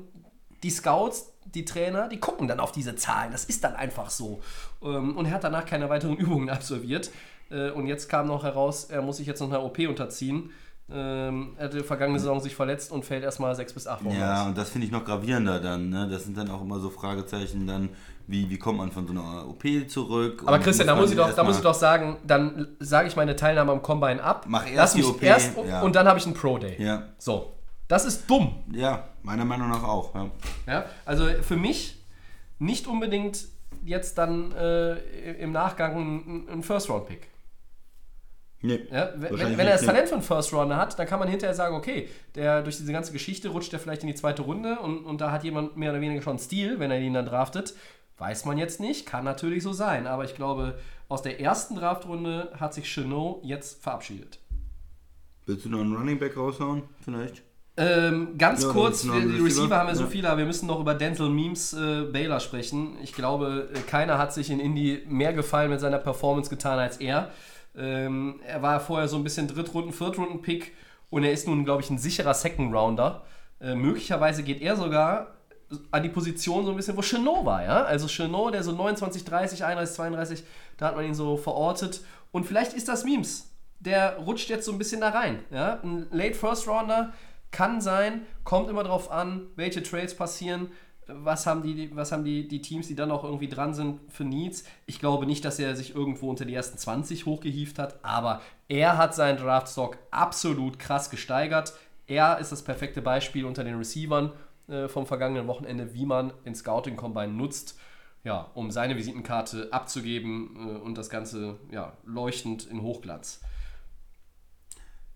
die 0.63 0.69
Scouts, 0.71 1.31
die 1.45 1.63
Trainer, 1.63 2.09
die 2.09 2.19
gucken 2.19 2.47
dann 2.47 2.59
auf 2.59 2.71
diese 2.73 2.95
Zahlen. 2.95 3.31
Das 3.31 3.45
ist 3.45 3.63
dann 3.63 3.75
einfach 3.75 4.09
so. 4.09 4.41
Ähm, 4.83 5.15
Und 5.15 5.25
er 5.27 5.31
hat 5.33 5.43
danach 5.43 5.65
keine 5.65 5.89
weiteren 5.89 6.17
Übungen 6.17 6.49
absolviert. 6.49 7.11
Äh, 7.49 7.69
Und 7.71 7.87
jetzt 7.87 8.09
kam 8.09 8.27
noch 8.27 8.43
heraus, 8.43 8.85
er 8.85 9.01
muss 9.01 9.17
sich 9.17 9.27
jetzt 9.27 9.39
noch 9.39 9.47
einer 9.49 9.63
OP 9.63 9.79
unterziehen. 9.87 10.49
Ähm, 10.89 11.53
Er 11.57 11.65
hatte 11.65 11.83
vergangene 11.83 12.17
Saison 12.19 12.39
sich 12.39 12.55
verletzt 12.55 12.91
und 12.91 13.03
fällt 13.05 13.23
erstmal 13.23 13.53
sechs 13.55 13.73
bis 13.73 13.87
acht 13.87 14.03
Wochen 14.05 14.15
Ja, 14.17 14.41
aus. 14.43 14.47
und 14.47 14.57
das 14.57 14.69
finde 14.69 14.87
ich 14.87 14.91
noch 14.91 15.03
gravierender 15.05 15.59
dann. 15.59 15.89
Ne? 15.89 16.07
Das 16.09 16.23
sind 16.23 16.37
dann 16.37 16.49
auch 16.49 16.61
immer 16.61 16.79
so 16.79 16.89
Fragezeichen 16.89 17.67
dann, 17.67 17.89
wie, 18.27 18.49
wie 18.49 18.59
kommt 18.59 18.77
man 18.77 18.91
von 18.91 19.07
so 19.07 19.13
einer 19.13 19.47
OP 19.47 19.63
zurück? 19.87 20.43
Aber 20.45 20.59
Christian, 20.59 20.87
da 20.87 20.93
man 20.93 21.03
muss 21.03 21.11
ich 21.11 21.17
doch, 21.17 21.33
da 21.33 21.43
muss 21.43 21.57
ich 21.57 21.63
doch 21.63 21.73
sagen, 21.73 22.17
dann 22.25 22.67
sage 22.79 23.07
ich 23.07 23.15
meine 23.15 23.35
Teilnahme 23.35 23.71
am 23.71 23.81
Combine 23.81 24.21
ab. 24.21 24.45
Mach 24.47 24.65
erst 24.65 24.75
lass 24.75 24.93
die 24.93 24.99
mich 24.99 25.09
OP, 25.09 25.23
erst 25.23 25.57
ja. 25.65 25.81
und 25.81 25.95
dann 25.95 26.07
habe 26.07 26.19
ich 26.19 26.25
einen 26.25 26.35
Pro 26.35 26.57
Day. 26.57 26.75
Ja, 26.77 27.07
So, 27.17 27.53
das 27.87 28.05
ist 28.05 28.29
dumm. 28.29 28.63
ja, 28.73 29.07
meiner 29.23 29.45
Meinung 29.45 29.69
nach 29.69 29.83
auch. 29.83 30.13
Ja. 30.13 30.29
Ja, 30.67 30.85
also 31.05 31.25
für 31.41 31.55
mich 31.55 32.03
nicht 32.59 32.85
unbedingt 32.87 33.45
jetzt 33.83 34.17
dann 34.17 34.51
äh, 34.51 34.95
im 35.41 35.51
Nachgang 35.51 36.47
ein, 36.51 36.63
First-Round-Pick. 36.63 37.29
Nee, 38.61 38.87
Ja, 38.91 39.11
wenn, 39.15 39.57
wenn 39.57 39.67
er 39.67 39.73
das 39.73 39.83
Talent 39.83 40.09
für 40.09 40.15
einen 40.15 40.23
First 40.23 40.51
Runner 40.51 40.77
hat, 40.77 40.97
dann 40.97 41.05
kann 41.05 41.19
man 41.19 41.27
hinterher 41.27 41.53
sagen, 41.53 41.75
okay, 41.75 42.09
der 42.33 42.63
durch 42.63 42.77
diese 42.77 42.91
ganze 42.91 43.11
Geschichte 43.13 43.49
rutscht 43.49 43.71
er 43.71 43.79
vielleicht 43.79 44.01
in 44.01 44.07
die 44.07 44.15
zweite 44.15 44.41
Runde 44.41 44.79
und, 44.79 45.05
und 45.05 45.21
da 45.21 45.31
hat 45.31 45.43
jemand 45.43 45.77
mehr 45.77 45.91
oder 45.91 46.01
weniger 46.01 46.23
schon 46.23 46.39
Stil, 46.39 46.79
wenn 46.79 46.89
er 46.89 46.99
ihn 46.99 47.13
dann 47.13 47.27
draftet. 47.27 47.75
Weiß 48.17 48.45
man 48.45 48.57
jetzt 48.57 48.79
nicht, 48.79 49.05
kann 49.05 49.23
natürlich 49.23 49.63
so 49.63 49.73
sein, 49.73 50.07
aber 50.07 50.23
ich 50.25 50.35
glaube, 50.35 50.79
aus 51.07 51.21
der 51.21 51.39
ersten 51.39 51.75
Draftrunde 51.75 52.51
hat 52.59 52.73
sich 52.73 52.91
Chenot 52.91 53.43
jetzt 53.43 53.81
verabschiedet. 53.81 54.39
Willst 55.45 55.65
du 55.65 55.69
noch 55.69 55.79
einen 55.79 55.95
Running 55.95 56.19
Back 56.19 56.35
raushauen, 56.35 56.83
vielleicht? 57.01 57.43
Ähm, 57.79 58.39
ganz 58.39 58.63
Ja, 58.63 58.69
kurz, 58.69 59.05
wir, 59.05 59.19
die 59.21 59.39
Receiver 59.39 59.77
haben 59.77 59.87
ja 59.87 59.93
so 59.95 60.07
viele, 60.07 60.27
aber 60.29 60.39
wir 60.39 60.45
müssen 60.47 60.65
noch 60.65 60.79
über 60.79 60.95
Dental 60.95 61.29
Memes 61.29 61.73
äh, 61.73 62.05
Baylor 62.11 62.39
sprechen. 62.39 62.97
Ich 63.03 63.13
glaube, 63.13 63.69
äh, 63.71 63.79
keiner 63.81 64.17
hat 64.17 64.33
sich 64.33 64.49
in 64.49 64.59
Indy 64.59 65.03
mehr 65.07 65.31
gefallen 65.31 65.69
mit 65.69 65.79
seiner 65.79 65.99
Performance 65.99 66.49
getan 66.49 66.79
als 66.79 66.97
er. 66.97 67.29
Ähm, 67.77 68.39
er 68.43 68.63
war 68.63 68.79
vorher 68.79 69.07
so 69.07 69.15
ein 69.15 69.23
bisschen 69.23 69.47
Drittrunden-, 69.47 69.93
Viertrunden-Pick 69.93 70.73
und 71.11 71.23
er 71.23 71.31
ist 71.31 71.47
nun, 71.47 71.65
glaube 71.65 71.83
ich, 71.83 71.91
ein 71.91 71.99
sicherer 71.99 72.33
Second-Rounder. 72.33 73.23
Äh, 73.61 73.75
möglicherweise 73.75 74.41
geht 74.41 74.59
er 74.61 74.75
sogar 74.75 75.36
an 75.91 76.03
die 76.03 76.09
Position 76.09 76.65
so 76.65 76.71
ein 76.71 76.77
bisschen, 76.77 76.95
wo 76.95 77.01
Chenot 77.01 77.45
war, 77.45 77.63
ja? 77.63 77.83
Also 77.83 78.07
Chenot, 78.07 78.53
der 78.53 78.63
so 78.63 78.71
29, 78.71 79.25
30, 79.25 79.63
31, 79.63 79.95
32, 79.95 80.43
da 80.77 80.87
hat 80.87 80.95
man 80.95 81.05
ihn 81.05 81.15
so 81.15 81.37
verortet. 81.37 82.01
Und 82.31 82.45
vielleicht 82.45 82.73
ist 82.73 82.87
das 82.87 83.03
Memes. 83.03 83.51
Der 83.79 84.17
rutscht 84.17 84.49
jetzt 84.49 84.65
so 84.65 84.71
ein 84.71 84.77
bisschen 84.77 85.01
da 85.01 85.09
rein, 85.09 85.39
ja? 85.51 85.79
Ein 85.83 86.07
Late 86.11 86.35
First 86.35 86.67
Rounder 86.67 87.13
kann 87.51 87.81
sein, 87.81 88.21
kommt 88.43 88.69
immer 88.69 88.83
drauf 88.83 89.11
an, 89.11 89.47
welche 89.55 89.83
Trades 89.83 90.15
passieren, 90.15 90.71
was 91.07 91.45
haben, 91.45 91.63
die, 91.63 91.95
was 91.95 92.11
haben 92.11 92.25
die, 92.25 92.47
die 92.47 92.61
Teams, 92.61 92.87
die 92.87 92.95
dann 92.95 93.11
auch 93.11 93.23
irgendwie 93.23 93.47
dran 93.47 93.73
sind, 93.73 93.99
für 94.11 94.25
Needs. 94.25 94.65
Ich 94.85 94.99
glaube 94.99 95.25
nicht, 95.25 95.45
dass 95.45 95.57
er 95.59 95.75
sich 95.75 95.95
irgendwo 95.95 96.29
unter 96.29 96.43
die 96.43 96.53
ersten 96.53 96.77
20 96.77 97.25
hochgehieft 97.25 97.79
hat, 97.79 98.03
aber 98.03 98.41
er 98.67 98.97
hat 98.97 99.15
seinen 99.15 99.37
Draftstock 99.37 99.97
absolut 100.11 100.79
krass 100.79 101.09
gesteigert. 101.09 101.73
Er 102.07 102.39
ist 102.39 102.51
das 102.51 102.61
perfekte 102.61 103.01
Beispiel 103.01 103.45
unter 103.45 103.63
den 103.63 103.77
Receivern 103.77 104.33
äh, 104.67 104.87
vom 104.87 105.05
vergangenen 105.05 105.47
Wochenende, 105.47 105.93
wie 105.93 106.05
man 106.05 106.33
den 106.45 106.55
Scouting 106.55 106.95
Combine 106.95 107.29
nutzt. 107.33 107.77
ja, 108.23 108.49
um 108.55 108.71
seine 108.71 108.97
Visitenkarte 108.97 109.69
abzugeben 109.71 110.55
äh, 110.57 110.77
und 110.79 110.97
das 110.97 111.09
Ganze 111.09 111.55
ja, 111.71 111.93
leuchtend 112.05 112.65
in 112.65 112.81
Hochglanz. 112.81 113.39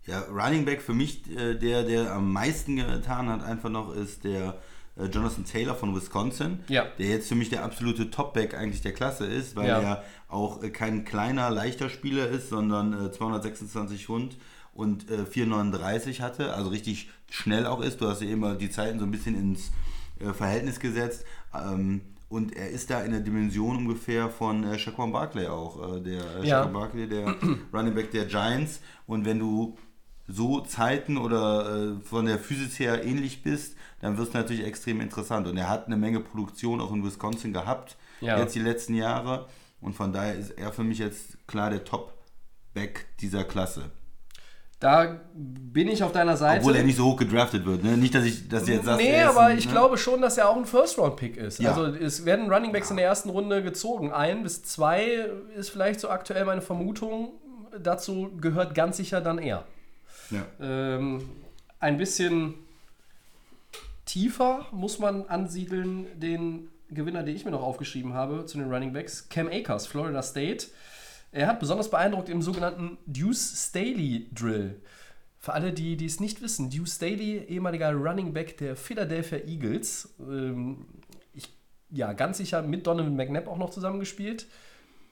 Ja, 0.06 0.22
Running 0.32 0.66
Back 0.66 0.82
für 0.82 0.94
mich, 0.94 1.30
äh, 1.30 1.56
der, 1.56 1.84
der 1.84 2.12
am 2.14 2.32
meisten 2.32 2.78
getan 2.78 3.30
hat, 3.30 3.44
einfach 3.44 3.70
noch, 3.70 3.94
ist 3.94 4.24
der 4.24 4.58
äh, 4.98 5.06
Jonathan 5.06 5.46
Taylor 5.46 5.76
von 5.76 5.96
Wisconsin, 5.96 6.60
Ja. 6.70 6.86
der 6.98 7.08
jetzt 7.08 7.28
für 7.30 7.36
mich 7.36 7.50
der 7.50 7.64
absolute 7.64 8.10
Topback 8.10 8.56
eigentlich 8.56 8.82
der 8.82 8.94
Klasse 8.94 9.26
ist, 9.26 9.56
weil 9.56 9.68
Ja. 9.68 9.80
er 9.82 10.04
auch 10.28 10.64
äh, 10.64 10.70
kein 10.72 11.06
kleiner, 11.06 11.50
leichter 11.52 11.90
Spieler 11.90 12.28
ist, 12.30 12.50
sondern 12.50 12.94
äh, 13.08 13.12
226 13.12 14.06
Pfund 14.06 14.38
und 14.74 15.10
äh, 15.12 15.26
439 15.26 16.22
hatte, 16.22 16.54
also 16.54 16.70
richtig 16.70 17.10
schnell 17.30 17.66
auch 17.66 17.82
ist. 17.82 18.02
Du 18.02 18.08
hast 18.08 18.22
ja 18.22 18.30
immer 18.30 18.56
die 18.56 18.70
Zeiten 18.70 19.00
so 19.00 19.06
ein 19.06 19.12
bisschen 19.12 19.36
ins 19.36 19.72
äh, 20.20 20.34
Verhältnis 20.34 20.80
gesetzt. 20.80 21.24
Ähm, 21.54 22.02
und 22.30 22.56
er 22.56 22.70
ist 22.70 22.90
da 22.90 23.02
in 23.02 23.12
der 23.12 23.20
Dimension 23.20 23.76
ungefähr 23.78 24.30
von 24.30 24.64
äh, 24.64 24.80
Shaquan 24.80 25.12
Barkley 25.12 25.48
auch, 25.48 25.98
äh, 25.98 26.00
der 26.02 26.24
äh, 26.42 26.48
Ja. 26.48 26.66
Barkley, 26.66 27.08
der 27.08 27.36
Running 27.74 27.94
Back 27.94 28.12
der 28.12 28.26
Giants. 28.26 28.80
Und 29.06 29.26
wenn 29.26 29.40
du 29.40 29.78
so 30.30 30.62
Zeiten 30.62 31.18
oder 31.18 31.98
äh, 31.98 32.00
von 32.06 32.26
der 32.26 32.40
Physis 32.40 32.80
her 32.80 33.04
ähnlich 33.04 33.44
bist, 33.44 33.76
dann 34.00 34.18
wird 34.18 34.30
es 34.30 34.34
natürlich 34.34 34.64
extrem 34.64 35.02
interessant. 35.02 35.46
Und 35.48 35.58
er 35.58 35.68
hat 35.68 35.88
eine 35.88 35.98
Menge 35.98 36.22
Produktion 36.22 36.80
auch 36.80 36.94
in 36.94 37.04
Wisconsin 37.04 37.52
gehabt, 37.52 37.98
Ja. 38.22 38.40
jetzt 38.40 38.56
die 38.56 38.60
letzten 38.62 38.94
Jahre. 38.96 39.48
Und 39.82 39.94
von 39.96 40.14
daher 40.14 40.36
ist 40.36 40.52
er 40.52 40.72
für 40.72 40.84
mich 40.86 41.00
jetzt 41.00 41.36
klar 41.48 41.70
der 41.70 41.84
Top-Back 41.84 43.08
dieser 43.20 43.44
Klasse. 43.44 43.92
Da 44.82 45.22
bin 45.34 45.88
ich 45.88 46.04
auf 46.04 46.12
deiner 46.12 46.36
Seite. 46.36 46.62
Obwohl 46.62 46.76
er 46.76 46.84
nicht 46.84 46.98
so 46.98 47.06
hoch 47.06 47.16
gedraftet 47.16 47.66
wird. 47.68 47.84
Ne? 47.84 47.98
Nicht, 47.98 48.16
dass 48.16 48.26
ich 48.26 48.50
dass 48.50 48.66
du 48.66 48.72
jetzt 48.72 48.86
sagst, 48.86 49.00
nee, 49.00 49.12
er 49.12 49.30
aber 49.30 49.42
ein, 49.42 49.58
ich 49.60 49.68
ne? 49.68 49.72
glaube 49.72 49.96
schon, 49.96 50.24
dass 50.24 50.40
er 50.40 50.50
auch 50.50 50.58
ein 50.58 50.66
First-Round-Pick 50.66 51.38
ist. 51.38 51.60
Ja. 51.60 51.70
Also 51.70 51.86
es 51.86 52.26
werden 52.26 52.52
Runningbacks 52.52 52.90
in 52.90 52.98
der 52.98 53.06
ersten 53.06 53.30
Runde 53.30 53.62
gezogen. 53.62 54.12
Ein 54.12 54.42
bis 54.42 54.64
zwei 54.64 55.30
ist 55.56 55.70
vielleicht 55.70 56.00
so 56.00 56.10
aktuell 56.10 56.46
meine 56.46 56.62
Vermutung. 56.62 57.30
Dazu 57.80 58.32
gehört 58.42 58.74
ganz 58.74 58.98
sicher 58.98 59.22
dann 59.22 59.38
er. 59.38 59.66
Ja. 60.32 60.48
Ähm, 60.60 61.30
ein 61.80 61.98
bisschen 61.98 62.56
tiefer 64.06 64.66
muss 64.72 64.98
man 64.98 65.28
ansiedeln 65.28 66.08
den 66.20 66.70
Gewinner, 66.90 67.22
den 67.22 67.36
ich 67.36 67.46
mir 67.46 67.52
noch 67.52 67.62
aufgeschrieben 67.62 68.16
habe 68.16 68.48
zu 68.48 68.58
den 68.58 68.74
Running 68.74 68.94
Backs, 68.94 69.30
Cam 69.30 69.48
Akers, 69.48 69.86
Florida 69.86 70.24
State. 70.24 70.66
Er 71.32 71.48
hat 71.48 71.60
besonders 71.60 71.90
beeindruckt 71.90 72.30
im 72.30 72.42
sogenannten 72.42 72.98
Deuce 73.06 73.70
Staley 73.70 74.30
Drill. 74.34 74.82
Für 75.40 75.54
alle, 75.54 75.72
die, 75.72 75.98
die 75.98 76.06
es 76.06 76.20
nicht 76.20 76.42
wissen, 76.42 76.70
Deuce 76.70 76.96
Staley, 76.96 77.38
ehemaliger 77.48 77.94
Running 77.94 78.34
Back 78.34 78.58
der 78.58 78.76
Philadelphia 78.76 79.40
Eagles, 79.40 80.14
ähm, 80.20 80.86
ich, 81.34 81.50
ja, 81.90 82.14
ganz 82.14 82.38
sicher 82.38 82.62
mit 82.62 82.86
Donovan 82.86 83.16
McNabb 83.16 83.48
auch 83.48 83.58
noch 83.58 83.72
zusammengespielt, 83.72 84.46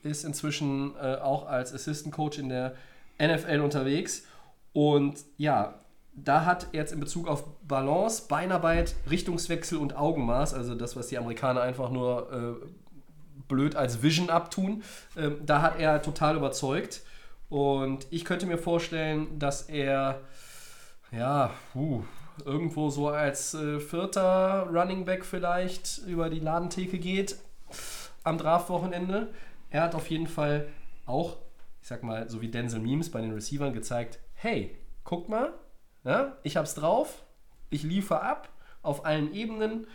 ist 0.02 0.24
inzwischen 0.24 0.94
äh, 0.96 1.16
auch 1.16 1.46
als 1.46 1.74
Assistant 1.74 2.14
Coach 2.14 2.38
in 2.38 2.48
der 2.48 2.74
NFL 3.18 3.60
unterwegs. 3.60 4.24
Und 4.72 5.18
ja, 5.36 5.80
da 6.12 6.44
hat 6.44 6.68
er 6.72 6.80
jetzt 6.80 6.92
in 6.92 7.00
Bezug 7.00 7.28
auf 7.28 7.44
Balance, 7.62 8.24
Beinarbeit, 8.28 8.94
Richtungswechsel 9.08 9.78
und 9.78 9.96
Augenmaß, 9.96 10.54
also 10.54 10.74
das, 10.74 10.96
was 10.96 11.08
die 11.08 11.18
Amerikaner 11.18 11.62
einfach 11.62 11.90
nur 11.90 12.60
äh, 12.62 12.66
blöd 13.50 13.76
als 13.76 14.02
Vision 14.02 14.30
abtun, 14.30 14.82
ähm, 15.16 15.36
da 15.44 15.60
hat 15.60 15.78
er 15.78 16.00
total 16.00 16.36
überzeugt. 16.36 17.02
Und 17.50 18.06
ich 18.10 18.24
könnte 18.24 18.46
mir 18.46 18.56
vorstellen, 18.56 19.38
dass 19.38 19.62
er 19.62 20.20
ja, 21.12 21.50
puh, 21.72 22.04
irgendwo 22.44 22.88
so 22.90 23.08
als 23.08 23.54
äh, 23.54 23.80
vierter 23.80 24.68
Running 24.72 25.04
Back 25.04 25.24
vielleicht 25.24 25.98
über 26.06 26.30
die 26.30 26.40
Ladentheke 26.40 26.98
geht 26.98 27.36
am 28.22 28.38
Draftwochenende. 28.38 29.28
Er 29.70 29.82
hat 29.82 29.94
auf 29.94 30.08
jeden 30.10 30.26
Fall 30.26 30.68
auch, 31.06 31.36
ich 31.82 31.88
sag 31.88 32.02
mal, 32.02 32.28
so 32.28 32.40
wie 32.40 32.48
Denzel 32.48 32.80
Memes 32.80 33.10
bei 33.10 33.20
den 33.20 33.32
Receivern 33.32 33.72
gezeigt, 33.72 34.18
hey, 34.34 34.76
guck 35.04 35.28
mal, 35.28 35.52
ja, 36.04 36.36
ich 36.42 36.56
hab's 36.56 36.74
drauf, 36.74 37.24
ich 37.68 37.82
liefere 37.82 38.22
ab 38.22 38.48
auf 38.82 39.04
allen 39.04 39.34
Ebenen 39.34 39.86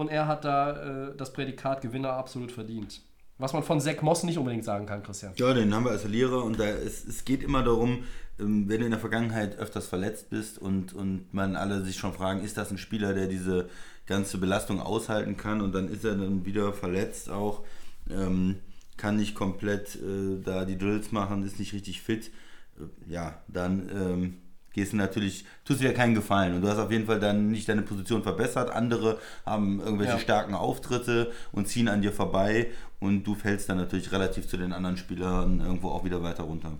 und 0.00 0.08
er 0.08 0.26
hat 0.26 0.44
da 0.44 1.08
äh, 1.10 1.16
das 1.16 1.32
Prädikat 1.32 1.82
Gewinner 1.82 2.14
absolut 2.14 2.50
verdient. 2.50 3.02
Was 3.38 3.52
man 3.52 3.62
von 3.62 3.80
Zach 3.80 4.02
Moss 4.02 4.22
nicht 4.22 4.38
unbedingt 4.38 4.64
sagen 4.64 4.86
kann, 4.86 5.02
Christian. 5.02 5.32
Ja, 5.36 5.54
den 5.54 5.74
haben 5.74 5.84
wir 5.84 5.92
als 5.92 6.02
Verlierer 6.02 6.42
und 6.44 6.58
da 6.58 6.64
ist, 6.64 7.06
es 7.06 7.24
geht 7.24 7.42
immer 7.42 7.62
darum, 7.62 8.04
ähm, 8.38 8.68
wenn 8.68 8.80
du 8.80 8.86
in 8.86 8.90
der 8.90 9.00
Vergangenheit 9.00 9.58
öfters 9.58 9.86
verletzt 9.86 10.30
bist 10.30 10.58
und, 10.58 10.92
und 10.92 11.32
man 11.32 11.54
alle 11.54 11.82
sich 11.82 11.96
schon 11.96 12.12
fragen, 12.12 12.42
ist 12.42 12.56
das 12.56 12.70
ein 12.70 12.78
Spieler, 12.78 13.14
der 13.14 13.26
diese 13.26 13.68
ganze 14.06 14.38
Belastung 14.38 14.80
aushalten 14.80 15.36
kann 15.36 15.60
und 15.60 15.72
dann 15.72 15.88
ist 15.88 16.04
er 16.04 16.16
dann 16.16 16.44
wieder 16.44 16.72
verletzt 16.72 17.30
auch, 17.30 17.62
ähm, 18.10 18.56
kann 18.96 19.16
nicht 19.16 19.34
komplett 19.34 19.96
äh, 19.96 20.40
da 20.42 20.64
die 20.64 20.78
Drills 20.78 21.12
machen, 21.12 21.44
ist 21.44 21.58
nicht 21.58 21.72
richtig 21.72 22.02
fit, 22.02 22.30
äh, 22.78 23.12
ja, 23.12 23.40
dann 23.48 23.88
ähm, 23.94 24.36
gehst 24.72 24.92
du 24.92 24.96
natürlich, 24.96 25.44
tust 25.64 25.80
dir 25.80 25.88
ja 25.88 25.92
keinen 25.92 26.14
Gefallen 26.14 26.54
und 26.54 26.62
du 26.62 26.68
hast 26.68 26.78
auf 26.78 26.90
jeden 26.90 27.06
Fall 27.06 27.18
dann 27.20 27.48
nicht 27.50 27.68
deine 27.68 27.82
Position 27.82 28.22
verbessert. 28.22 28.70
Andere 28.70 29.18
haben 29.44 29.80
irgendwelche 29.80 30.12
Ja. 30.14 30.18
starken 30.18 30.54
Auftritte 30.54 31.32
und 31.52 31.66
ziehen 31.68 31.88
an 31.88 32.02
dir 32.02 32.12
vorbei 32.12 32.68
und 33.00 33.24
du 33.24 33.34
fällst 33.34 33.68
dann 33.68 33.78
natürlich 33.78 34.12
relativ 34.12 34.48
zu 34.48 34.56
den 34.56 34.72
anderen 34.72 34.96
Spielern 34.96 35.60
irgendwo 35.60 35.88
auch 35.90 36.04
wieder 36.04 36.22
weiter 36.22 36.44
runter. 36.44 36.72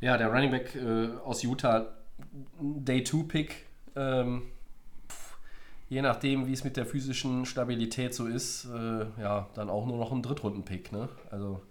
Ja, 0.00 0.16
der 0.18 0.28
Running 0.32 0.50
Back 0.50 0.74
äh, 0.74 1.08
aus 1.24 1.42
Utah, 1.42 1.86
Day 2.60 3.04
2 3.04 3.22
Pick. 3.28 3.66
Ähm, 3.94 4.42
je 5.88 6.02
nachdem, 6.02 6.46
wie 6.46 6.52
es 6.52 6.64
mit 6.64 6.76
der 6.76 6.86
physischen 6.86 7.44
Stabilität 7.46 8.14
so 8.14 8.26
ist, 8.26 8.64
äh, 8.66 9.04
ja, 9.20 9.48
dann 9.54 9.68
auch 9.70 9.86
nur 9.86 9.98
noch 9.98 10.10
ein 10.12 10.22
Drittrunden-Pick. 10.22 10.90
Ne? 10.92 11.08
Also 11.30 11.62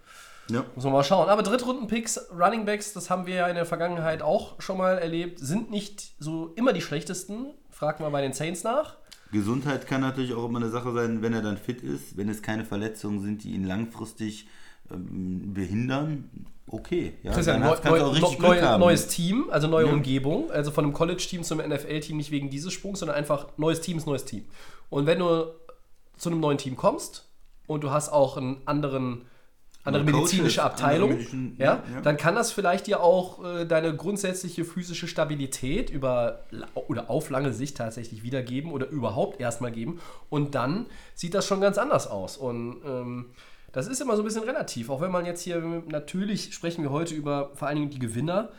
Ja. 0.52 0.66
muss 0.76 0.84
man 0.84 0.94
mal 0.94 1.04
schauen. 1.04 1.30
Aber 1.30 1.44
Drittrunden-Picks, 1.44 2.30
Running 2.38 2.66
Backs, 2.66 2.94
das 2.94 3.10
haben 3.10 3.26
wir 3.26 3.36
ja 3.36 3.48
in 3.48 3.56
der 3.56 3.66
Vergangenheit 3.66 4.22
auch 4.22 4.62
schon 4.62 4.78
mal 4.78 4.98
erlebt, 4.98 5.40
sind 5.40 5.72
nicht 5.72 6.14
so 6.20 6.54
immer 6.56 6.74
die 6.74 6.82
schlechtesten. 6.82 7.54
Frag 7.70 8.00
mal 8.00 8.10
bei 8.10 8.22
den 8.22 8.34
Saints 8.34 8.64
nach. 8.64 8.98
Gesundheit 9.32 9.88
kann 9.88 10.02
natürlich 10.02 10.34
auch 10.34 10.46
immer 10.46 10.60
eine 10.60 10.70
Sache 10.70 10.92
sein, 10.94 11.22
wenn 11.22 11.34
er 11.34 11.42
dann 11.42 11.58
fit 11.58 11.82
ist, 11.82 12.18
wenn 12.18 12.28
es 12.30 12.42
keine 12.42 12.66
Verletzungen 12.66 13.22
sind, 13.22 13.44
die 13.44 13.52
ihn 13.52 13.64
langfristig 13.64 14.48
ähm, 14.92 15.54
behindern. 15.54 16.30
Okay, 16.68 17.14
ja, 17.24 17.34
Christian, 17.34 17.60
neu, 17.60 17.76
neu, 17.84 18.04
richtig 18.12 18.40
neu, 18.40 18.78
neues 18.78 19.08
Team, 19.08 19.48
also 19.50 19.68
neue 19.68 19.88
Ja. 19.88 19.92
Umgebung, 19.94 20.52
also 20.52 20.72
von 20.72 20.86
einem 20.86 20.94
College-Team 20.94 21.44
zum 21.44 21.58
NFL-Team 21.58 22.16
nicht 22.18 22.32
wegen 22.32 22.50
dieses 22.50 22.72
Sprungs, 22.72 23.00
sondern 23.00 23.18
einfach 23.18 23.48
neues 23.58 23.82
Team 23.82 23.98
ist 23.98 24.06
neues 24.08 24.26
Team. 24.26 24.46
Und 24.90 25.06
wenn 25.06 25.20
du 25.20 25.48
zu 26.18 26.30
einem 26.30 26.40
neuen 26.40 26.58
Team 26.58 26.76
kommst 26.78 27.28
und 27.68 27.84
du 27.84 27.92
hast 27.92 28.10
auch 28.10 28.38
einen 28.38 28.62
anderen 28.66 29.26
andere 29.84 30.04
Coaches, 30.06 30.16
medizinische 30.16 30.64
Abteilung, 30.64 31.12
andere 31.12 31.28
Medizin- 31.28 31.56
ja, 31.58 31.66
ja, 31.66 31.84
ja. 31.96 32.02
dann 32.02 32.18
kann 32.18 32.36
das 32.36 32.52
vielleicht 32.52 32.88
dir 32.88 33.02
auch 33.02 33.44
äh, 33.44 33.66
deine 33.66 33.96
grundsätzliche 33.96 34.64
physische 34.66 35.08
Stabilität 35.08 35.90
über 35.90 36.44
oder 36.88 37.10
auf 37.10 37.30
lange 37.30 37.52
Sicht 37.54 37.78
tatsächlich 37.78 38.24
wiedergeben 38.24 38.72
oder 38.72 38.88
überhaupt 38.88 39.40
erstmal 39.40 39.72
geben. 39.72 40.00
Und 40.30 40.56
dann 40.56 40.86
sieht 41.16 41.34
das 41.34 41.46
schon 41.48 41.62
ganz 41.62 41.78
anders 41.78 42.08
aus. 42.08 42.38
Und 42.38 42.82
ähm, 42.86 43.26
das 43.72 43.88
ist 43.88 44.02
immer 44.02 44.16
so 44.16 44.22
ein 44.22 44.26
bisschen 44.26 44.44
relativ. 44.44 44.90
Auch 44.90 45.02
wenn 45.02 45.12
man 45.12 45.26
jetzt 45.26 45.42
hier, 45.42 45.62
natürlich 45.88 46.54
sprechen 46.54 46.84
wir 46.84 46.92
heute 46.92 47.16
über 47.16 47.52
vor 47.56 47.68
allen 47.68 47.78
Dingen 47.78 47.90
die 47.90 48.00
Gewinner. 48.00 48.50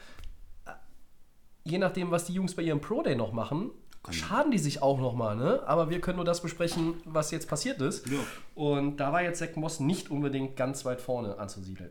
Je 1.65 1.79
nachdem, 1.79 2.11
was 2.11 2.25
die 2.25 2.33
Jungs 2.33 2.55
bei 2.55 2.63
ihrem 2.63 2.81
Pro 2.81 3.03
Day 3.03 3.15
noch 3.15 3.33
machen, 3.33 3.71
schaden 4.11 4.51
die 4.51 4.59
sich 4.59 4.83
auch 4.83 4.99
nochmal, 5.01 5.37
ne? 5.37 5.62
Aber 5.67 5.88
wir 5.91 6.01
können 6.01 6.17
nur 6.17 6.25
das 6.25 6.41
besprechen, 6.41 6.95
was 7.05 7.31
jetzt 7.31 7.49
passiert 7.49 7.81
ist. 7.81 8.07
Ja. 8.09 8.19
Und 8.55 8.97
da 8.99 9.12
war 9.12 9.23
jetzt 9.23 9.38
Zach 9.38 9.55
Moss 9.55 9.79
nicht 9.81 10.11
unbedingt 10.11 10.57
ganz 10.57 10.85
weit 10.85 11.01
vorne 11.01 11.38
anzusiedeln. 11.38 11.91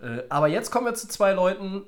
Äh, 0.00 0.22
aber 0.28 0.48
jetzt 0.48 0.70
kommen 0.70 0.86
wir 0.86 0.94
zu 0.94 1.08
zwei 1.08 1.32
Leuten, 1.32 1.82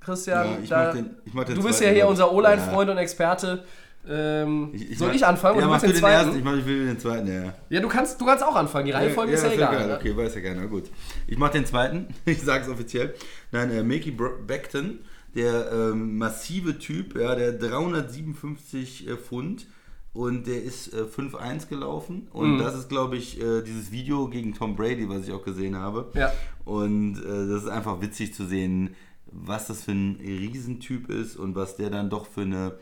Christian. 0.00 0.46
Ja, 0.46 0.58
ich 0.62 0.68
da, 0.68 0.92
den- 0.92 1.16
ich 1.24 1.32
du 1.32 1.62
bist 1.62 1.80
ja 1.80 1.88
hier 1.90 2.06
unser 2.08 2.26
ich. 2.26 2.32
O-Line-Freund 2.32 2.90
und 2.90 2.98
Experte. 2.98 3.64
Ähm, 4.08 4.72
soll 4.96 5.08
mag- 5.08 5.16
ich 5.16 5.26
anfangen? 5.26 5.60
Ja, 5.60 5.66
mach 5.66 5.78
du 5.80 5.88
den 5.88 5.96
den 5.96 6.04
ersten, 6.04 6.38
ich, 6.38 6.42
mach, 6.44 6.56
ich 6.56 6.64
will 6.64 6.86
den 6.86 6.98
zweiten, 6.98 7.26
ja. 7.26 7.52
Ja, 7.68 7.80
du 7.80 7.88
kannst, 7.88 8.18
du 8.18 8.24
kannst 8.24 8.42
auch 8.42 8.56
anfangen. 8.56 8.86
Die 8.86 8.92
Reihenfolge 8.92 9.32
ist 9.32 9.42
ja 9.42 9.48
ist 9.48 9.54
egal. 9.56 9.88
ne? 9.88 9.96
Okay, 9.96 10.16
weiß 10.16 10.34
ja 10.36 10.40
keiner, 10.40 10.66
gut. 10.68 10.84
Ich 11.26 11.36
mache 11.36 11.52
den 11.52 11.66
zweiten, 11.66 12.08
ich 12.24 12.40
sage 12.40 12.64
es 12.64 12.70
offiziell. 12.70 13.14
Nein, 13.52 13.70
äh, 13.70 13.82
Mickey 13.82 14.10
Beckton, 14.10 15.00
der 15.34 15.70
ähm, 15.72 16.18
massive 16.18 16.78
Typ, 16.78 17.16
ja, 17.18 17.34
der 17.34 17.52
357 17.52 19.08
äh, 19.08 19.16
Pfund 19.16 19.66
und 20.12 20.46
der 20.46 20.62
ist 20.62 20.92
äh, 20.92 21.02
5-1 21.04 21.68
gelaufen. 21.68 22.28
Und 22.32 22.54
Mhm. 22.56 22.58
das 22.58 22.74
ist, 22.74 22.88
glaube 22.88 23.16
ich, 23.16 23.40
äh, 23.40 23.62
dieses 23.62 23.92
Video 23.92 24.28
gegen 24.28 24.54
Tom 24.54 24.74
Brady, 24.76 25.08
was 25.08 25.26
ich 25.28 25.32
auch 25.32 25.44
gesehen 25.44 25.76
habe. 25.76 26.10
Ja. 26.14 26.32
Und 26.64 27.18
äh, 27.18 27.46
das 27.48 27.62
ist 27.62 27.68
einfach 27.68 28.00
witzig 28.00 28.34
zu 28.34 28.44
sehen, 28.44 28.94
was 29.32 29.68
das 29.68 29.84
für 29.84 29.92
ein 29.92 30.16
Riesentyp 30.20 31.08
ist 31.08 31.36
und 31.36 31.54
was 31.54 31.76
der 31.76 31.90
dann 31.90 32.10
doch 32.10 32.26
für 32.26 32.40
eine 32.42 32.78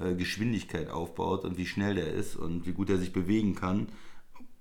äh, 0.00 0.14
Geschwindigkeit 0.16 0.90
aufbaut 0.90 1.44
und 1.44 1.56
wie 1.56 1.66
schnell 1.66 1.94
der 1.94 2.12
ist 2.12 2.34
und 2.34 2.66
wie 2.66 2.72
gut 2.72 2.90
er 2.90 2.98
sich 2.98 3.12
bewegen 3.12 3.54
kann. 3.54 3.86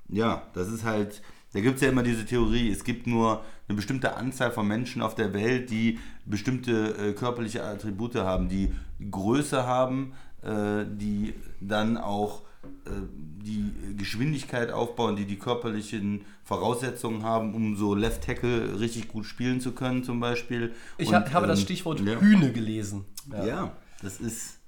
Ja, 0.09 0.47
das 0.53 0.71
ist 0.71 0.83
halt, 0.83 1.23
da 1.53 1.61
gibt 1.61 1.75
es 1.75 1.81
ja 1.81 1.89
immer 1.89 2.03
diese 2.03 2.25
Theorie, 2.25 2.71
es 2.71 2.83
gibt 2.83 3.07
nur 3.07 3.43
eine 3.67 3.75
bestimmte 3.75 4.15
Anzahl 4.17 4.51
von 4.51 4.67
Menschen 4.67 5.01
auf 5.01 5.15
der 5.15 5.33
Welt, 5.33 5.69
die 5.69 5.99
bestimmte 6.25 6.95
äh, 6.97 7.13
körperliche 7.13 7.63
Attribute 7.63 8.15
haben, 8.15 8.49
die 8.49 8.73
Größe 9.09 9.65
haben, 9.65 10.13
äh, 10.41 10.85
die 10.85 11.33
dann 11.61 11.97
auch 11.97 12.41
äh, 12.85 12.89
die 13.13 13.71
Geschwindigkeit 13.97 14.71
aufbauen, 14.71 15.15
die 15.15 15.25
die 15.25 15.37
körperlichen 15.37 16.25
Voraussetzungen 16.43 17.23
haben, 17.23 17.53
um 17.53 17.75
so 17.77 17.93
Left 17.93 18.23
Tackle 18.23 18.79
richtig 18.79 19.07
gut 19.07 19.25
spielen 19.25 19.61
zu 19.61 19.73
können, 19.73 20.03
zum 20.03 20.19
Beispiel. 20.19 20.73
Ich 20.97 21.09
Und, 21.09 21.15
hab, 21.15 21.33
habe 21.33 21.47
das 21.47 21.59
ähm, 21.59 21.65
Stichwort 21.65 21.99
ja. 22.01 22.19
Hühne 22.19 22.51
gelesen. 22.51 23.05
Ja. 23.31 23.75
das 24.01 24.19
ist 24.19 24.59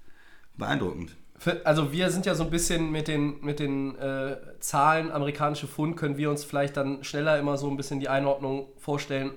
beeindruckend. 0.57 1.15
Für, 1.37 1.65
also 1.65 1.91
wir 1.91 2.09
sind 2.11 2.25
ja 2.25 2.33
so 2.33 2.43
ein 2.43 2.49
bisschen 2.49 2.91
mit 2.91 3.07
den, 3.07 3.41
mit 3.41 3.59
den 3.59 3.97
äh, 3.97 4.37
Zahlen 4.59 5.11
amerikanische 5.11 5.67
Pfund, 5.67 5.97
können 5.97 6.17
wir 6.17 6.29
uns 6.29 6.43
vielleicht 6.43 6.77
dann 6.77 7.03
schneller 7.03 7.37
immer 7.37 7.57
so 7.57 7.69
ein 7.69 7.77
bisschen 7.77 7.99
die 7.99 8.07
Einordnung 8.07 8.67
vorstellen, 8.77 9.31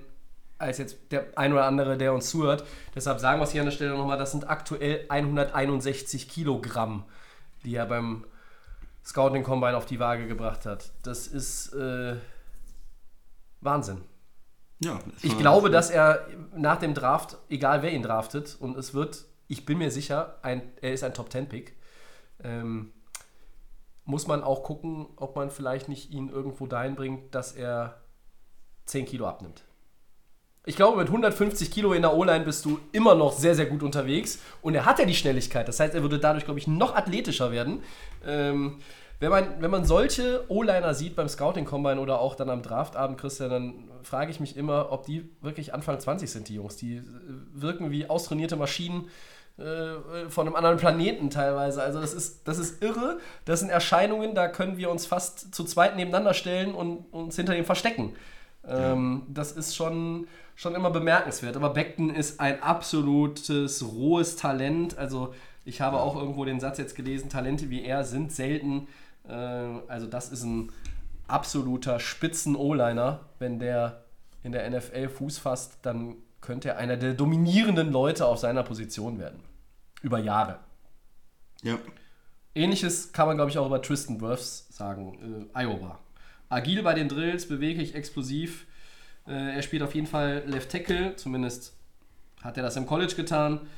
als 0.58 0.78
jetzt 0.78 0.96
der 1.10 1.26
ein 1.36 1.52
oder 1.52 1.64
andere, 1.64 1.98
der 1.98 2.12
uns 2.12 2.30
zuhört. 2.30 2.64
Deshalb 2.94 3.18
sagen 3.20 3.40
wir 3.40 3.44
es 3.44 3.52
hier 3.52 3.62
an 3.62 3.66
der 3.66 3.72
Stelle 3.72 3.96
nochmal, 3.96 4.18
das 4.18 4.30
sind 4.30 4.48
aktuell 4.48 5.06
161 5.08 6.28
Kilogramm, 6.28 7.04
die 7.64 7.74
er 7.74 7.86
beim 7.86 8.24
Scouting 9.04 9.42
Combine 9.42 9.76
auf 9.76 9.86
die 9.86 9.98
Waage 9.98 10.26
gebracht 10.26 10.66
hat. 10.66 10.92
Das 11.02 11.26
ist 11.26 11.72
äh, 11.74 12.16
Wahnsinn. 13.60 14.02
Ja, 14.80 15.00
Ich 15.22 15.36
glaube, 15.38 15.70
dass 15.70 15.90
er 15.90 16.26
nach 16.54 16.78
dem 16.78 16.94
Draft, 16.94 17.36
egal 17.48 17.82
wer 17.82 17.92
ihn 17.92 18.02
draftet, 18.02 18.56
und 18.60 18.76
es 18.76 18.94
wird, 18.94 19.24
ich 19.48 19.64
bin 19.64 19.78
mir 19.78 19.90
sicher, 19.90 20.36
ein, 20.42 20.62
er 20.80 20.92
ist 20.92 21.02
ein 21.02 21.14
Top-10-Pick, 21.14 21.74
ähm, 22.42 22.92
muss 24.04 24.26
man 24.26 24.42
auch 24.42 24.62
gucken, 24.62 25.06
ob 25.16 25.36
man 25.36 25.50
vielleicht 25.50 25.88
nicht 25.88 26.10
ihn 26.10 26.30
irgendwo 26.30 26.66
dahin 26.66 26.94
bringt, 26.94 27.34
dass 27.34 27.52
er 27.52 28.00
10 28.86 29.04
Kilo 29.04 29.26
abnimmt. 29.26 29.64
Ich 30.64 30.76
glaube, 30.76 30.98
mit 30.98 31.06
150 31.06 31.70
Kilo 31.70 31.92
in 31.92 32.02
der 32.02 32.14
O-Line 32.14 32.44
bist 32.44 32.64
du 32.64 32.78
immer 32.92 33.14
noch 33.14 33.32
sehr, 33.32 33.54
sehr 33.54 33.66
gut 33.66 33.82
unterwegs. 33.82 34.38
Und 34.60 34.74
er 34.74 34.84
hat 34.84 34.98
ja 34.98 35.06
die 35.06 35.14
Schnelligkeit. 35.14 35.66
Das 35.66 35.80
heißt, 35.80 35.94
er 35.94 36.02
würde 36.02 36.18
dadurch, 36.18 36.44
glaube 36.44 36.58
ich, 36.58 36.66
noch 36.66 36.94
athletischer 36.94 37.52
werden. 37.52 37.82
Ähm, 38.26 38.78
wenn, 39.18 39.30
man, 39.30 39.60
wenn 39.60 39.70
man 39.70 39.84
solche 39.84 40.44
O-Liner 40.48 40.92
sieht 40.94 41.16
beim 41.16 41.28
Scouting 41.28 41.64
Combine 41.64 42.00
oder 42.00 42.20
auch 42.20 42.34
dann 42.34 42.50
am 42.50 42.62
Draftabend, 42.62 43.18
Christian, 43.18 43.50
dann 43.50 43.74
frage 44.02 44.30
ich 44.30 44.40
mich 44.40 44.56
immer, 44.56 44.92
ob 44.92 45.06
die 45.06 45.30
wirklich 45.40 45.72
Anfang 45.72 46.00
20 46.00 46.30
sind, 46.30 46.48
die 46.48 46.56
Jungs. 46.56 46.76
Die 46.76 46.96
äh, 46.96 47.02
wirken 47.52 47.90
wie 47.90 48.08
austrainierte 48.08 48.56
Maschinen 48.56 49.08
äh, 49.58 50.28
von 50.28 50.46
einem 50.46 50.54
anderen 50.54 50.76
Planeten 50.76 51.30
teilweise. 51.30 51.82
Also 51.82 52.00
das 52.00 52.14
ist, 52.14 52.46
das 52.46 52.58
ist 52.58 52.82
irre. 52.82 53.18
Das 53.44 53.60
sind 53.60 53.70
Erscheinungen, 53.70 54.34
da 54.34 54.46
können 54.46 54.76
wir 54.76 54.88
uns 54.88 55.04
fast 55.04 55.54
zu 55.54 55.64
zweit 55.64 55.96
nebeneinander 55.96 56.32
stellen 56.32 56.74
und 56.74 57.12
uns 57.12 57.34
hinter 57.34 57.56
ihm 57.56 57.64
verstecken. 57.64 58.14
Ähm, 58.66 59.22
Das 59.28 59.52
ist 59.52 59.74
schon, 59.74 60.28
schon 60.54 60.74
immer 60.74 60.90
bemerkenswert. 60.90 61.56
Aber 61.56 61.70
Beckton 61.70 62.10
ist 62.10 62.38
ein 62.38 62.62
absolutes 62.62 63.84
rohes 63.84 64.36
Talent. 64.36 64.96
Also 64.96 65.34
ich 65.64 65.80
habe 65.80 65.98
auch 65.98 66.14
irgendwo 66.16 66.44
den 66.44 66.60
Satz 66.60 66.78
jetzt 66.78 66.94
gelesen, 66.94 67.28
Talente 67.28 67.68
wie 67.68 67.84
er 67.84 68.04
sind 68.04 68.30
selten. 68.30 68.86
Äh, 69.28 69.32
also 69.32 70.06
das 70.06 70.30
ist 70.30 70.44
ein 70.44 70.70
absoluter 71.26 71.98
Spitzen-O-Liner. 71.98 73.20
Wenn 73.38 73.58
der 73.58 74.04
in 74.44 74.52
der 74.52 74.70
NFL 74.70 75.08
Fuß 75.08 75.38
fasst, 75.38 75.78
dann 75.82 76.16
könnte 76.48 76.70
er 76.70 76.78
einer 76.78 76.96
der 76.96 77.12
dominierenden 77.12 77.92
Leute 77.92 78.24
auf 78.24 78.38
seiner 78.38 78.62
Position 78.62 79.18
werden. 79.18 79.38
Über 80.00 80.18
Jahre. 80.18 80.60
Ja. 81.62 81.78
Ähnliches 82.54 83.12
kann 83.12 83.26
man, 83.26 83.36
glaube 83.36 83.50
ich, 83.50 83.58
auch 83.58 83.66
über 83.66 83.82
Tristan 83.82 84.22
Wirfs 84.22 84.66
sagen. 84.70 85.50
Äh, 85.54 85.64
Iowa. 85.64 85.98
Agil 86.48 86.82
bei 86.82 86.94
den 86.94 87.10
Drills, 87.10 87.46
beweglich, 87.48 87.94
explosiv. 87.94 88.66
Äh, 89.26 89.56
er 89.56 89.60
spielt 89.60 89.82
auf 89.82 89.94
jeden 89.94 90.06
Fall 90.06 90.42
Left 90.46 90.70
Tackle, 90.72 91.16
zumindest 91.16 91.76
hat 92.42 92.56
er 92.56 92.62
das 92.62 92.76
im 92.76 92.86
College 92.86 93.14
getan. 93.14 93.68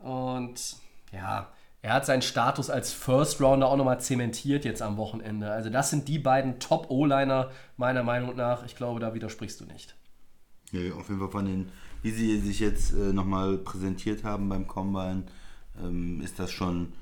Und 0.00 0.76
ja, 1.12 1.52
er 1.82 1.92
hat 1.92 2.06
seinen 2.06 2.22
Status 2.22 2.70
als 2.70 2.94
First 2.94 3.42
Rounder 3.42 3.68
auch 3.68 3.76
nochmal 3.76 4.00
zementiert 4.00 4.64
jetzt 4.64 4.80
am 4.80 4.96
Wochenende. 4.96 5.50
Also 5.50 5.68
das 5.68 5.90
sind 5.90 6.08
die 6.08 6.18
beiden 6.18 6.60
Top-O-Liner 6.60 7.50
meiner 7.76 8.04
Meinung 8.04 8.36
nach. 8.36 8.64
Ich 8.64 8.74
glaube, 8.74 9.00
da 9.00 9.12
widersprichst 9.12 9.60
du 9.60 9.66
nicht. 9.66 9.94
Ja, 10.72 10.94
auf 10.94 11.10
jeden 11.10 11.20
Fall 11.20 11.30
von 11.30 11.44
den, 11.44 11.70
wie 12.06 12.12
sie 12.12 12.38
sich 12.38 12.60
jetzt 12.60 12.92
äh, 12.92 13.12
nochmal 13.12 13.58
präsentiert 13.58 14.22
haben 14.22 14.48
beim 14.48 14.68
Combine, 14.68 15.24
ähm, 15.82 16.20
ist 16.20 16.38
das 16.38 16.52
schon 16.52 16.92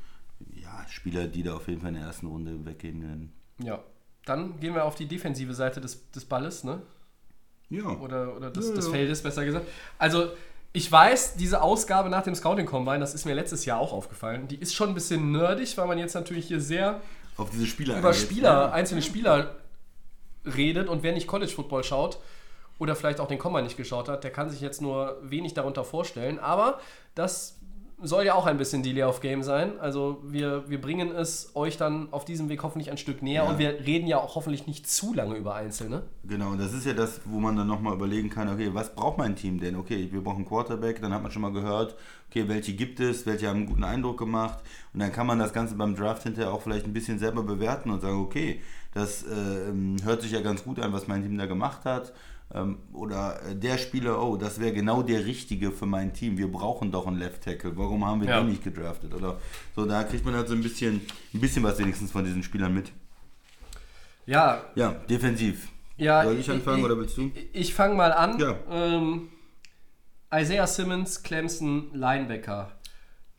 ja, 0.54 0.86
Spieler, 0.88 1.26
die 1.26 1.42
da 1.42 1.56
auf 1.56 1.68
jeden 1.68 1.82
Fall 1.82 1.90
in 1.90 1.96
der 1.96 2.06
ersten 2.06 2.26
Runde 2.26 2.64
weggehen 2.64 3.02
werden. 3.02 3.32
Ja. 3.58 3.80
Dann 4.24 4.58
gehen 4.60 4.74
wir 4.74 4.86
auf 4.86 4.94
die 4.94 5.04
defensive 5.04 5.52
Seite 5.52 5.82
des, 5.82 6.10
des 6.10 6.24
Balles, 6.24 6.64
ne? 6.64 6.80
Ja. 7.68 7.84
oder, 7.84 8.34
oder 8.34 8.50
des, 8.50 8.68
Ja, 8.68 8.74
des. 8.76 8.88
Feldes, 8.88 9.22
besser 9.22 9.44
gesagt. 9.44 9.66
Also, 9.98 10.28
ich 10.72 10.90
weiß, 10.90 11.34
diese 11.36 11.60
Ausgabe 11.60 12.08
nach 12.08 12.22
dem 12.22 12.34
Scouting 12.34 12.64
Combine, 12.64 13.00
das 13.00 13.14
ist 13.14 13.26
mir 13.26 13.34
letztes 13.34 13.66
Jahr 13.66 13.80
auch 13.80 13.92
aufgefallen, 13.92 14.48
die 14.48 14.56
ist 14.56 14.74
schon 14.74 14.88
ein 14.88 14.94
bisschen 14.94 15.32
nerdig, 15.32 15.76
weil 15.76 15.86
man 15.86 15.98
jetzt 15.98 16.14
natürlich 16.14 16.46
hier 16.46 16.62
sehr 16.62 17.02
Auf 17.36 17.50
diese 17.50 17.66
Spieler. 17.66 17.98
über 17.98 18.14
Spieler, 18.14 18.52
ja. 18.52 18.72
einzelne 18.72 19.02
Spieler 19.02 19.56
redet 20.46 20.88
und 20.88 21.02
wer 21.02 21.12
nicht 21.12 21.26
College 21.26 21.52
Football 21.52 21.84
schaut 21.84 22.18
oder 22.78 22.96
vielleicht 22.96 23.20
auch 23.20 23.28
den 23.28 23.38
Combine 23.38 23.64
nicht 23.64 23.76
geschaut 23.76 24.08
hat, 24.08 24.24
der 24.24 24.30
kann 24.30 24.50
sich 24.50 24.60
jetzt 24.60 24.82
nur 24.82 25.16
wenig 25.22 25.54
darunter 25.54 25.84
vorstellen. 25.84 26.38
Aber 26.38 26.80
das 27.14 27.58
soll 28.02 28.26
ja 28.26 28.34
auch 28.34 28.46
ein 28.46 28.58
bisschen 28.58 28.82
Delay 28.82 29.04
of 29.04 29.20
Game 29.20 29.42
sein. 29.42 29.78
Also 29.78 30.20
wir, 30.24 30.68
wir 30.68 30.80
bringen 30.80 31.12
es 31.12 31.52
euch 31.54 31.76
dann 31.76 32.08
auf 32.10 32.24
diesem 32.24 32.48
Weg 32.48 32.62
hoffentlich 32.62 32.90
ein 32.90 32.98
Stück 32.98 33.22
näher 33.22 33.44
Ja. 33.44 33.48
und 33.50 33.58
wir 33.58 33.70
reden 33.86 34.06
ja 34.08 34.18
auch 34.18 34.34
hoffentlich 34.34 34.66
nicht 34.66 34.90
zu 34.90 35.14
lange 35.14 35.36
über 35.36 35.54
Einzelne. 35.54 36.02
Genau, 36.24 36.50
und 36.50 36.60
das 36.60 36.72
ist 36.72 36.84
ja 36.84 36.92
das, 36.92 37.20
wo 37.24 37.38
man 37.38 37.56
dann 37.56 37.68
nochmal 37.68 37.94
überlegen 37.94 38.28
kann, 38.28 38.52
okay, 38.52 38.70
was 38.74 38.94
braucht 38.94 39.16
mein 39.16 39.36
Team 39.36 39.60
denn? 39.60 39.76
Okay, 39.76 40.08
wir 40.10 40.22
brauchen 40.22 40.38
einen 40.38 40.48
Quarterback, 40.48 41.00
dann 41.00 41.14
hat 41.14 41.22
man 41.22 41.30
schon 41.30 41.42
mal 41.42 41.52
gehört, 41.52 41.94
okay, 42.28 42.46
welche 42.48 42.74
gibt 42.74 42.98
es, 43.00 43.24
welche 43.26 43.48
haben 43.48 43.58
einen 43.58 43.66
guten 43.66 43.84
Eindruck 43.84 44.18
gemacht 44.18 44.58
und 44.92 45.00
dann 45.00 45.12
kann 45.12 45.26
man 45.26 45.38
das 45.38 45.52
Ganze 45.52 45.76
beim 45.76 45.94
Draft 45.94 46.24
hinterher 46.24 46.52
auch 46.52 46.60
vielleicht 46.62 46.84
ein 46.86 46.92
bisschen 46.92 47.18
selber 47.20 47.42
bewerten 47.44 47.90
und 47.90 48.02
sagen, 48.02 48.20
okay, 48.20 48.60
das 48.92 49.22
äh, 49.22 49.68
ähm, 49.70 49.96
hört 50.04 50.20
sich 50.20 50.32
ja 50.32 50.40
ganz 50.40 50.64
gut 50.64 50.78
an, 50.80 50.92
was 50.92 51.06
mein 51.08 51.22
Team 51.22 51.38
da 51.38 51.46
gemacht 51.46 51.84
hat. 51.84 52.12
Ähm, 52.52 52.78
oder 52.92 53.40
äh, 53.42 53.56
der 53.56 53.78
Spieler, 53.78 54.22
oh, 54.22 54.36
das 54.36 54.60
wäre 54.60 54.72
genau 54.72 55.02
der 55.02 55.24
Richtige 55.24 55.72
für 55.72 55.86
mein 55.86 56.12
Team. 56.12 56.36
Wir 56.38 56.50
brauchen 56.50 56.92
doch 56.92 57.06
einen 57.06 57.18
Left 57.18 57.42
Tackle. 57.42 57.76
Warum 57.76 58.04
haben 58.06 58.20
wir 58.20 58.28
Ja. 58.28 58.40
den 58.40 58.50
nicht 58.50 58.62
gedraftet? 58.62 59.14
Oder 59.14 59.38
so, 59.74 59.86
da 59.86 60.04
kriegt 60.04 60.24
man 60.24 60.34
halt 60.34 60.48
so 60.48 60.54
ein 60.54 60.62
bisschen, 60.62 61.00
ein 61.32 61.40
bisschen 61.40 61.62
was 61.64 61.78
wenigstens 61.78 62.12
von 62.12 62.24
diesen 62.24 62.42
Spielern 62.42 62.72
mit. 62.74 62.92
Ja, 64.26 64.62
Ja, 64.74 64.92
defensiv. 65.08 65.68
Ja, 65.96 66.24
Soll 66.24 66.38
ich 66.38 66.50
anfangen 66.50 66.78
ich, 66.80 66.84
oder 66.84 66.96
willst 66.98 67.16
du? 67.16 67.30
Ich, 67.34 67.48
ich 67.54 67.74
fange 67.74 67.94
mal 67.94 68.12
an. 68.12 68.38
Ja. 68.38 68.56
Ähm, 68.70 69.28
Isaiah 70.32 70.66
Simmons, 70.66 71.22
Clemson, 71.22 71.90
Linebacker. 71.92 72.72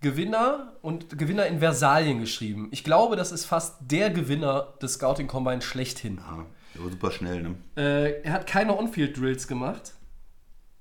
Gewinner 0.02 0.74
und 0.82 1.18
Gewinner 1.18 1.48
in 1.48 1.60
Versalien 1.60 2.20
geschrieben. 2.20 2.70
Ich 2.72 2.84
glaube, 2.84 3.16
das 3.16 3.32
ist 3.32 3.46
fast 3.46 3.78
der 3.82 4.10
Gewinner 4.10 4.74
des 4.82 4.94
Scouting 4.94 5.28
Combine 5.28 5.62
schlechthin. 5.62 6.18
Ja, 6.18 6.46
war 6.84 6.92
super 6.92 7.12
schnell, 7.12 7.42
ne? 7.42 7.56
Äh, 7.78 8.22
er 8.22 8.34
hat 8.34 8.48
keine 8.48 8.78
On-Field-Drills 8.78 9.48
gemacht. 9.48 9.94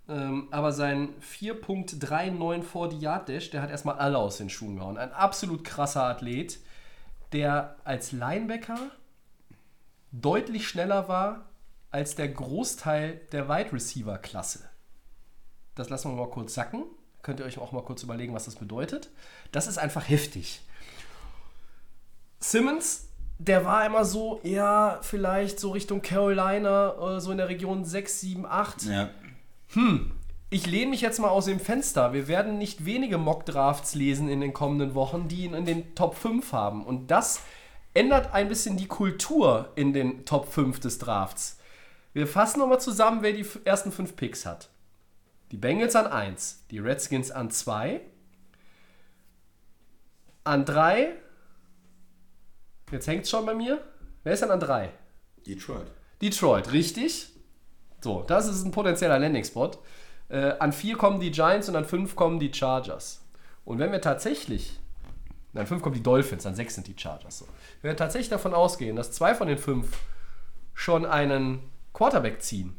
Ähm, 0.09 0.49
aber 0.51 0.73
sein 0.73 1.15
4.39 1.23 2.63
vor 2.63 2.89
die 2.89 2.99
Yard 2.99 3.29
Dash, 3.29 3.51
der 3.51 3.63
hat 3.63 3.71
erstmal 3.71 3.97
alle 3.97 4.19
aus 4.19 4.37
den 4.37 4.51
Schuhen 4.51 4.77
gehauen. 4.77 4.99
Ein 4.99 5.13
absolut 5.13 5.65
krasser 5.65 6.05
Athlet, 6.05 6.59
der 7.33 7.77
als 7.85 8.13
Linebacker 8.13 8.79
deutlich 10.13 10.69
schneller 10.69 11.09
war 11.09 11.47
als 11.91 12.17
der 12.17 12.29
Großteil 12.29 13.21
der 13.33 13.49
Wide 13.49 13.73
Receiver 13.73 14.19
Klasse. 14.19 14.69
Das 15.75 15.91
lassen 15.91 16.11
wir 16.11 16.17
mal 16.17 16.31
kurz 16.31 16.55
sacken. 16.55 16.85
Könnt 17.23 17.41
ihr 17.41 17.47
euch 17.47 17.59
auch 17.59 17.73
mal 17.73 17.83
kurz 17.83 18.03
überlegen, 18.03 18.35
was 18.35 18.45
das 18.45 18.57
bedeutet. 18.57 19.11
Das 19.53 19.67
ist 19.67 19.79
einfach 19.79 20.09
heftig. 20.09 20.61
Simmons, 22.41 23.09
der 23.39 23.65
war 23.65 23.85
immer 23.85 24.05
so, 24.05 24.41
ja, 24.43 24.99
vielleicht 25.03 25.59
so 25.59 25.73
Richtung 25.73 26.03
Carolina, 26.03 27.17
äh, 27.17 27.21
so 27.21 27.31
in 27.33 27.39
der 27.39 27.49
Region 27.49 27.85
6, 27.85 28.21
7, 28.21 28.47
8. 28.47 28.83
Ja. 28.85 29.11
Ich 30.51 30.67
lehne 30.67 30.91
mich 30.91 31.01
jetzt 31.01 31.19
mal 31.19 31.29
aus 31.29 31.47
dem 31.47 31.59
Fenster. 31.59 32.13
Wir 32.13 32.29
werden 32.29 32.59
nicht 32.59 32.85
wenige 32.85 33.19
Mock-Drafts 33.19 33.95
lesen 33.95 34.29
in 34.29 34.41
den 34.41 34.53
kommenden 34.53 34.95
Wochen, 34.95 35.27
die 35.27 35.45
ihn 35.45 35.55
in 35.55 35.65
den 35.65 35.95
Top 35.95 36.15
5 36.15 36.53
haben. 36.53 36.85
Und 36.85 37.11
das 37.11 37.41
ändert 37.93 38.33
ein 38.33 38.49
bisschen 38.49 38.77
die 38.77 38.87
Kultur 38.87 39.73
in 39.75 39.93
den 39.93 40.25
Top 40.25 40.53
5 40.53 40.79
des 40.81 40.99
Drafts. 40.99 41.59
Wir 42.13 42.29
fassen 42.29 42.61
nochmal 42.61 42.81
zusammen, 42.81 43.23
wer 43.23 43.33
die 43.33 43.47
ersten 43.65 43.91
5 43.91 44.15
Picks 44.15 44.47
hat. 44.47 44.69
Die 45.51 45.57
Bengals 45.57 45.97
an 45.97 46.07
1, 46.07 46.67
die 46.71 46.79
Redskins 46.79 47.31
an 47.31 47.51
2, 47.51 48.01
an 50.45 50.65
3, 50.65 51.17
jetzt 52.95 53.07
hängt 53.07 53.25
es 53.25 53.31
schon 53.31 53.45
bei 53.45 53.55
mir. 53.55 53.83
Wer 54.23 54.33
ist 54.33 54.43
denn 54.43 54.51
an 54.51 54.61
3? 54.61 54.91
Detroit. 55.47 55.91
Detroit, 56.23 56.73
richtig. 56.73 57.29
So, 58.01 58.23
das 58.23 58.49
ist 58.49 58.65
ein 58.65 58.71
potenzieller 58.71 59.19
Landing-Spot. 59.19 59.73
Äh, 60.29 60.55
an 60.59 60.73
4 60.73 60.97
kommen 60.97 61.21
die 61.21 61.31
Giants 61.31 61.69
und 61.69 61.77
an 61.77 61.85
5 61.85 62.17
kommen 62.17 62.41
die 62.41 62.53
Chargers. 62.53 63.23
Und 63.65 63.79
wenn 63.79 63.93
wir 63.93 64.01
tatsächlich, 64.01 64.79
an 65.55 65.67
5 65.67 65.83
kommen 65.83 65.95
die 65.95 66.03
Dolphins, 66.03 66.47
an 66.47 66.55
6 66.55 66.77
sind 66.77 66.87
die 66.87 66.97
Chargers. 66.97 67.39
So. 67.39 67.47
Wenn 67.83 67.91
wir 67.91 67.97
tatsächlich 67.97 68.31
davon 68.31 68.55
ausgehen, 68.55 68.97
dass 68.97 69.13
zwei 69.13 69.35
von 69.35 69.49
den 69.49 69.59
5 69.59 69.89
schon 70.73 71.05
einen 71.05 71.61
Quarterback 71.93 72.43
ziehen 72.43 72.77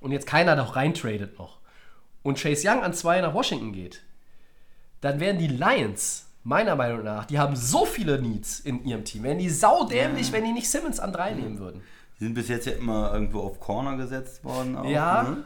und 0.00 0.12
jetzt 0.12 0.26
keiner 0.26 0.56
noch 0.56 0.76
reintradet 0.76 1.38
noch 1.38 1.58
und 2.22 2.38
Chase 2.38 2.68
Young 2.68 2.82
an 2.82 2.92
2 2.92 3.20
nach 3.20 3.34
Washington 3.34 3.72
geht, 3.72 4.02
dann 5.00 5.20
wären 5.20 5.38
die 5.38 5.48
Lions 5.48 6.27
meiner 6.42 6.76
Meinung 6.76 7.04
nach, 7.04 7.26
die 7.26 7.38
haben 7.38 7.56
so 7.56 7.84
viele 7.84 8.20
Needs 8.20 8.60
in 8.60 8.84
ihrem 8.84 9.04
Team. 9.04 9.22
Wären 9.22 9.38
die 9.38 9.50
saudämlich, 9.50 10.32
wenn 10.32 10.44
die 10.44 10.52
nicht 10.52 10.70
Simmons 10.70 11.00
an 11.00 11.12
drei 11.12 11.32
nehmen 11.32 11.58
würden. 11.58 11.82
Die 12.18 12.24
sind 12.24 12.34
bis 12.34 12.48
jetzt 12.48 12.66
ja 12.66 12.72
immer 12.72 13.12
irgendwo 13.12 13.40
auf 13.40 13.60
Corner 13.60 13.96
gesetzt 13.96 14.44
worden. 14.44 14.76
Auch, 14.76 14.84
Ja. 14.84 15.22
Ne? 15.22 15.44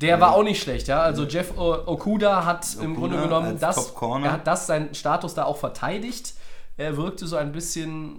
Der 0.00 0.20
war 0.20 0.34
auch 0.34 0.42
nicht 0.42 0.60
schlecht, 0.60 0.88
ja. 0.88 1.00
Also 1.00 1.24
Jeff 1.24 1.56
Okuda 1.56 2.44
hat 2.44 2.76
im 2.80 2.96
Grunde 2.96 3.20
genommen 3.20 3.58
das, 3.60 3.94
er 4.00 4.32
hat 4.32 4.46
das 4.48 4.66
seinen 4.66 4.94
Status 4.94 5.34
da 5.34 5.44
auch 5.44 5.58
verteidigt. 5.58 6.34
Er 6.76 6.96
wirkte 6.96 7.26
so 7.28 7.36
ein 7.36 7.52
bisschen, 7.52 8.18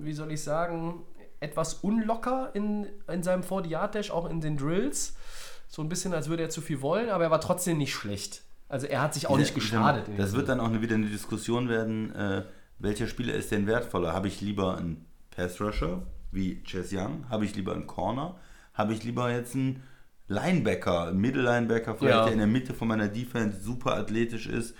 wie 0.00 0.12
soll 0.12 0.32
ich 0.32 0.42
sagen, 0.42 1.02
etwas 1.38 1.74
unlocker 1.74 2.50
in, 2.54 2.86
in 3.06 3.22
seinem 3.22 3.42
40-Yard-Dash, 3.42 4.10
auch 4.10 4.28
in 4.28 4.40
den 4.40 4.56
Drills. 4.56 5.14
So 5.68 5.82
ein 5.82 5.88
bisschen, 5.88 6.12
als 6.14 6.28
würde 6.28 6.42
er 6.42 6.50
zu 6.50 6.60
viel 6.60 6.82
wollen, 6.82 7.10
aber 7.10 7.24
er 7.24 7.30
war 7.30 7.40
trotzdem 7.40 7.78
nicht 7.78 7.94
schlecht. 7.94 8.42
Also 8.70 8.86
er 8.86 9.02
hat 9.02 9.14
sich 9.14 9.26
auch 9.26 9.36
nicht 9.36 9.54
geschadet. 9.54 10.06
dem 10.06 10.16
Das 10.16 10.32
wird 10.32 10.48
dann 10.48 10.60
auch 10.60 10.72
wieder 10.80 10.94
eine 10.94 11.06
Diskussion 11.06 11.68
werden, 11.68 12.14
äh, 12.14 12.44
welcher 12.78 13.06
Spieler 13.08 13.34
ist 13.34 13.50
denn 13.50 13.66
wertvoller? 13.66 14.12
Habe 14.14 14.28
ich 14.28 14.40
lieber 14.40 14.78
einen 14.78 15.04
Pass-Rusher 15.32 16.02
wie 16.30 16.62
Chess 16.62 16.90
Young? 16.92 17.24
Habe 17.28 17.44
ich 17.44 17.54
lieber 17.56 17.72
einen 17.74 17.86
Corner? 17.86 18.36
Habe 18.72 18.92
ich 18.94 19.02
lieber 19.04 19.30
jetzt 19.30 19.54
einen 19.54 19.82
Linebacker, 20.28 21.08
einen 21.08 21.18
Middle-Linebacker, 21.20 21.96
vielleicht 21.96 22.16
Ja. 22.16 22.24
der 22.24 22.32
in 22.32 22.38
der 22.38 22.46
Mitte 22.46 22.72
von 22.72 22.86
meiner 22.88 23.08
Defense 23.08 23.60
super 23.60 23.96
athletisch 23.96 24.46
ist? 24.46 24.74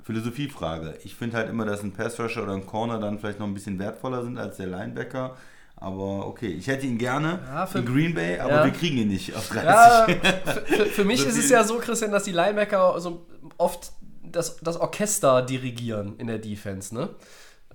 Philosophiefrage. 0.00 0.96
Ich 1.04 1.14
finde 1.16 1.36
halt 1.36 1.50
immer, 1.50 1.66
dass 1.66 1.82
ein 1.82 1.92
Pass-Rusher 1.92 2.44
oder 2.44 2.54
ein 2.54 2.64
Corner 2.64 2.98
dann 2.98 3.18
vielleicht 3.18 3.40
noch 3.40 3.46
ein 3.46 3.54
bisschen 3.54 3.78
wertvoller 3.78 4.22
sind 4.22 4.38
als 4.38 4.56
der 4.56 4.68
Linebacker. 4.68 5.36
Aber 5.80 6.26
okay, 6.26 6.48
ich 6.48 6.66
hätte 6.66 6.86
ihn 6.86 6.98
gerne 6.98 7.38
Ja, 7.46 7.66
für- 7.66 7.78
in 7.78 7.86
Green 7.86 8.14
Bay, 8.14 8.38
aber 8.40 8.50
Ja. 8.52 8.64
wir 8.64 8.72
kriegen 8.72 8.98
ihn 8.98 9.08
nicht 9.08 9.34
auf 9.36 9.48
30. 9.48 9.64
Ja, 9.64 10.06
für, 10.66 10.86
für, 10.86 11.04
mich 11.04 11.24
ist 11.26 11.38
es 11.38 11.48
ja 11.50 11.62
so, 11.62 11.78
Christian, 11.78 12.10
dass 12.10 12.24
die 12.24 12.32
Linebacker 12.32 12.98
so 13.00 13.26
oft 13.58 13.92
das, 14.24 14.56
das 14.58 14.78
Orchester 14.78 15.40
dirigieren 15.42 16.16
in 16.18 16.26
der 16.26 16.38
Defense, 16.38 16.94
ne? 16.94 17.10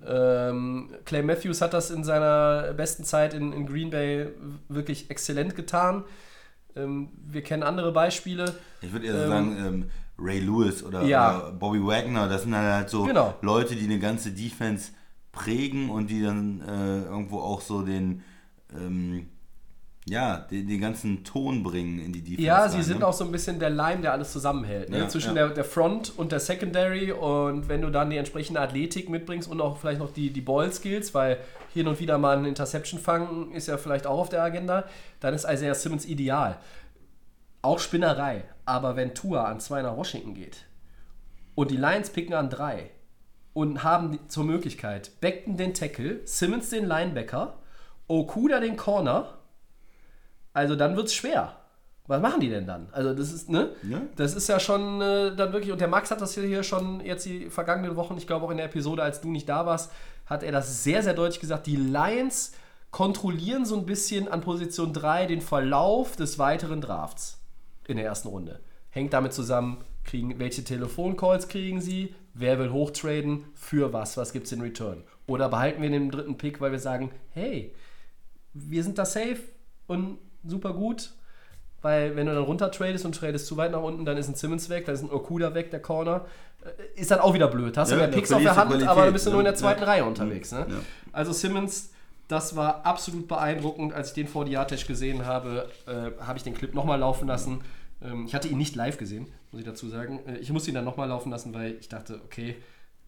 Ähm, 0.06 0.90
Clay 1.06 1.22
Matthews 1.22 1.62
hat 1.62 1.72
das 1.72 1.90
in 1.90 2.04
seiner 2.04 2.74
besten 2.74 3.04
Zeit 3.04 3.32
in, 3.32 3.52
in 3.52 3.66
Green 3.66 3.88
Bay 3.90 4.28
wirklich 4.68 5.10
exzellent 5.10 5.56
getan. 5.56 6.04
Ähm, 6.76 7.08
wir 7.26 7.42
kennen 7.42 7.62
andere 7.62 7.90
Beispiele. 7.92 8.54
Ich 8.82 8.92
würde 8.92 9.06
eher 9.06 9.22
so 9.22 9.28
sagen, 9.28 9.56
ähm, 9.66 9.90
Ray 10.18 10.40
Lewis 10.40 10.82
oder, 10.82 11.02
oder 11.02 11.52
Bobby 11.58 11.82
Wagner, 11.84 12.28
das 12.28 12.42
sind 12.42 12.54
halt 12.54 12.90
so 12.90 13.04
Genau. 13.04 13.34
Leute, 13.40 13.76
die 13.76 13.84
eine 13.84 13.98
ganze 13.98 14.30
Defense 14.32 14.92
prägen 15.34 15.90
und 15.90 16.08
die 16.08 16.22
dann 16.22 16.60
äh, 16.60 17.02
irgendwo 17.02 17.40
auch 17.40 17.60
so 17.60 17.82
den, 17.82 18.22
ähm, 18.74 19.28
ja, 20.06 20.38
den, 20.38 20.68
den 20.68 20.80
ganzen 20.80 21.24
Ton 21.24 21.62
bringen 21.62 21.98
in 21.98 22.12
die 22.12 22.20
Defense. 22.20 22.42
Ja, 22.42 22.68
sie 22.68 22.76
rein, 22.76 22.84
sind 22.84 22.98
ne? 23.00 23.06
auch 23.06 23.12
so 23.12 23.24
ein 23.24 23.32
bisschen 23.32 23.58
der 23.58 23.70
Leim, 23.70 24.02
der 24.02 24.12
alles 24.12 24.32
zusammenhält. 24.32 24.90
Ne? 24.90 24.98
Ja, 24.98 25.08
Zwischen 25.08 25.36
ja. 25.36 25.46
Der, 25.46 25.54
der 25.54 25.64
Front 25.64 26.12
und 26.16 26.30
der 26.30 26.40
Secondary. 26.40 27.10
Und 27.10 27.68
wenn 27.68 27.80
du 27.80 27.90
dann 27.90 28.10
die 28.10 28.16
entsprechende 28.16 28.60
Athletik 28.60 29.08
mitbringst 29.08 29.50
und 29.50 29.60
auch 29.60 29.78
vielleicht 29.78 30.00
noch 30.00 30.12
die, 30.12 30.30
die 30.30 30.42
Ball-Skills, 30.42 31.14
weil 31.14 31.38
hin 31.72 31.88
und 31.88 32.00
wieder 32.00 32.18
mal 32.18 32.36
ein 32.36 32.44
Interception 32.44 33.00
fangen 33.00 33.52
ist 33.52 33.66
ja 33.66 33.78
vielleicht 33.78 34.06
auch 34.06 34.18
auf 34.18 34.28
der 34.28 34.42
Agenda, 34.42 34.84
dann 35.20 35.34
ist 35.34 35.44
Isaiah 35.44 35.74
Simmons 35.74 36.04
ideal. 36.06 36.58
Auch 37.62 37.78
Spinnerei. 37.78 38.44
Aber 38.66 38.96
wenn 38.96 39.14
Tua 39.14 39.44
an 39.44 39.60
zwei 39.60 39.82
nach 39.82 39.96
Washington 39.96 40.34
geht 40.34 40.66
und 41.54 41.70
die 41.70 41.76
Lions 41.76 42.10
picken 42.10 42.34
an 42.34 42.50
drei 42.50 42.90
und 43.54 43.82
haben 43.82 44.18
zur 44.28 44.44
Möglichkeit 44.44 45.20
Beckton 45.20 45.56
den 45.56 45.72
Tackle, 45.72 46.20
Simmons 46.26 46.68
den 46.68 46.84
Linebacker, 46.84 47.54
Okuda 48.08 48.60
den 48.60 48.76
Corner, 48.76 49.38
also 50.52 50.76
dann 50.76 50.96
wird 50.96 51.06
es 51.06 51.14
schwer. 51.14 51.56
Was 52.06 52.20
machen 52.20 52.40
die 52.40 52.50
denn 52.50 52.66
dann? 52.66 52.88
Also 52.92 53.14
das 53.14 53.32
ist, 53.32 53.48
ne? 53.48 53.70
Ja. 53.82 54.02
Das 54.16 54.34
ist 54.34 54.46
ja 54.48 54.60
schon 54.60 55.00
äh, 55.00 55.34
dann 55.34 55.54
wirklich, 55.54 55.72
und 55.72 55.80
der 55.80 55.88
Max 55.88 56.10
hat 56.10 56.20
das 56.20 56.34
hier 56.34 56.62
schon 56.62 57.00
jetzt 57.00 57.24
die 57.24 57.48
vergangenen 57.48 57.96
Wochen, 57.96 58.18
ich 58.18 58.26
glaube 58.26 58.44
auch 58.44 58.50
in 58.50 58.58
der 58.58 58.66
Episode, 58.66 59.02
als 59.02 59.22
du 59.22 59.30
nicht 59.30 59.48
da 59.48 59.64
warst, 59.64 59.90
hat 60.26 60.42
er 60.42 60.52
das 60.52 60.84
sehr, 60.84 61.02
sehr 61.02 61.14
deutlich 61.14 61.40
gesagt. 61.40 61.66
Die 61.66 61.76
Lions 61.76 62.52
kontrollieren 62.90 63.64
so 63.64 63.76
ein 63.76 63.86
bisschen 63.86 64.28
an 64.28 64.42
Position 64.42 64.92
3 64.92 65.26
den 65.26 65.40
Verlauf 65.40 66.14
des 66.16 66.38
weiteren 66.38 66.82
Drafts 66.82 67.38
in 67.88 67.96
der 67.96 68.04
ersten 68.04 68.28
Runde. 68.28 68.60
Hängt 68.90 69.14
damit 69.14 69.32
zusammen, 69.32 69.78
kriegen, 70.04 70.38
welche 70.38 70.64
Telefoncalls 70.64 71.48
kriegen 71.48 71.80
sie, 71.80 72.14
wer 72.34 72.58
will 72.58 72.70
hochtraden, 72.70 73.44
für 73.54 73.92
was, 73.92 74.16
was 74.16 74.32
gibt 74.32 74.46
es 74.46 74.52
in 74.52 74.60
Return. 74.60 75.02
Oder 75.26 75.48
behalten 75.48 75.82
wir 75.82 75.90
den 75.90 76.10
dritten 76.10 76.36
Pick, 76.36 76.60
weil 76.60 76.72
wir 76.72 76.78
sagen, 76.78 77.10
hey, 77.30 77.72
wir 78.52 78.82
sind 78.82 78.98
da 78.98 79.04
safe 79.04 79.38
und 79.86 80.18
super 80.44 80.72
gut. 80.74 81.12
Weil 81.82 82.16
wenn 82.16 82.26
du 82.26 82.34
dann 82.34 82.44
runter 82.44 82.70
tradest 82.70 83.04
und 83.04 83.14
tradest 83.14 83.46
zu 83.46 83.58
weit 83.58 83.72
nach 83.72 83.82
unten, 83.82 84.06
dann 84.06 84.16
ist 84.16 84.28
ein 84.28 84.34
Simmons 84.34 84.70
weg, 84.70 84.86
dann 84.86 84.94
ist 84.94 85.02
ein 85.02 85.10
Okuda 85.10 85.54
weg, 85.54 85.70
der 85.70 85.80
Corner. 85.80 86.24
Äh, 86.64 87.00
Ist 87.00 87.10
dann 87.10 87.20
auch 87.20 87.34
wieder 87.34 87.48
blöd. 87.48 87.76
Hast 87.76 87.90
du 87.90 87.96
Ja, 87.96 88.00
mehr 88.02 88.08
da 88.08 88.14
Picks 88.16 88.32
auf 88.32 88.42
der 88.42 88.52
du 88.52 88.56
Hand, 88.56 88.70
Qualität, 88.70 88.88
aber 88.88 89.04
dann 89.04 89.12
bist 89.12 89.26
du 89.26 89.30
nur 89.30 89.40
in 89.40 89.44
der 89.44 89.52
ja. 89.52 89.58
zweiten 89.58 89.82
Ja. 89.82 89.86
Reihe 89.86 90.04
unterwegs. 90.06 90.50
Ne? 90.52 90.66
Ja. 90.66 90.76
Also 91.12 91.32
Simmons, 91.32 91.90
das 92.26 92.56
war 92.56 92.86
absolut 92.86 93.28
beeindruckend. 93.28 93.92
Als 93.92 94.08
ich 94.08 94.14
den 94.14 94.28
vor 94.28 94.46
Diatesh 94.46 94.86
gesehen 94.86 95.26
habe, 95.26 95.68
äh, 95.86 96.24
habe 96.24 96.38
ich 96.38 96.42
den 96.42 96.54
Clip 96.54 96.72
nochmal 96.74 96.98
laufen 96.98 97.28
lassen. 97.28 97.60
Ähm, 98.04 98.26
ich 98.26 98.34
hatte 98.34 98.48
ihn 98.48 98.58
nicht 98.58 98.76
live 98.76 98.98
gesehen, 98.98 99.26
muss 99.50 99.60
ich 99.60 99.66
dazu 99.66 99.88
sagen. 99.88 100.20
Äh, 100.26 100.38
ich 100.38 100.52
musste 100.52 100.70
ihn 100.70 100.74
dann 100.74 100.84
nochmal 100.84 101.08
laufen 101.08 101.30
lassen, 101.30 101.52
weil 101.54 101.76
ich 101.80 101.88
dachte, 101.88 102.20
okay, 102.24 102.56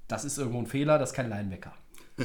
das 0.09 0.25
ist 0.25 0.39
irgendwo 0.39 0.59
ein 0.59 0.67
Fehler, 0.67 0.99
das 0.99 1.11
ist 1.11 1.17
kein 1.17 1.29
Linebacker. 1.29 1.73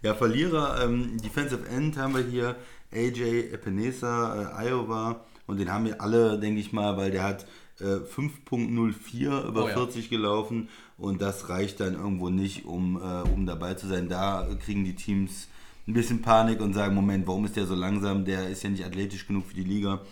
Ja, 0.00 0.14
Verlierer, 0.14 0.84
ähm, 0.84 1.20
Defensive 1.20 1.68
End 1.68 1.96
haben 1.96 2.14
wir 2.14 2.22
hier, 2.22 2.56
AJ 2.92 3.52
Epinesa, 3.52 4.60
äh, 4.60 4.68
Iowa. 4.68 5.24
Und 5.46 5.58
den 5.58 5.72
haben 5.72 5.86
wir 5.86 6.00
alle, 6.00 6.38
denke 6.38 6.60
ich 6.60 6.72
mal, 6.72 6.96
weil 6.96 7.10
der 7.10 7.24
hat 7.24 7.46
äh, 7.80 7.96
5.04 7.96 9.48
über 9.48 9.64
Oh 9.64 9.68
ja. 9.68 9.74
40 9.74 10.08
gelaufen. 10.08 10.68
Und 10.98 11.20
das 11.20 11.48
reicht 11.48 11.80
dann 11.80 11.94
irgendwo 11.94 12.28
nicht, 12.30 12.64
um, 12.64 12.96
äh, 12.96 13.28
um 13.28 13.44
dabei 13.46 13.74
zu 13.74 13.88
sein. 13.88 14.08
Da 14.08 14.48
kriegen 14.64 14.84
die 14.84 14.94
Teams 14.94 15.48
ein 15.88 15.94
bisschen 15.94 16.22
Panik 16.22 16.60
und 16.60 16.74
sagen, 16.74 16.94
Moment, 16.94 17.26
warum 17.26 17.44
ist 17.44 17.56
der 17.56 17.66
so 17.66 17.74
langsam? 17.74 18.24
Der 18.24 18.48
ist 18.48 18.62
ja 18.62 18.70
nicht 18.70 18.84
athletisch 18.84 19.26
genug 19.26 19.46
für 19.46 19.54
die 19.54 19.64
Liga. 19.64 20.02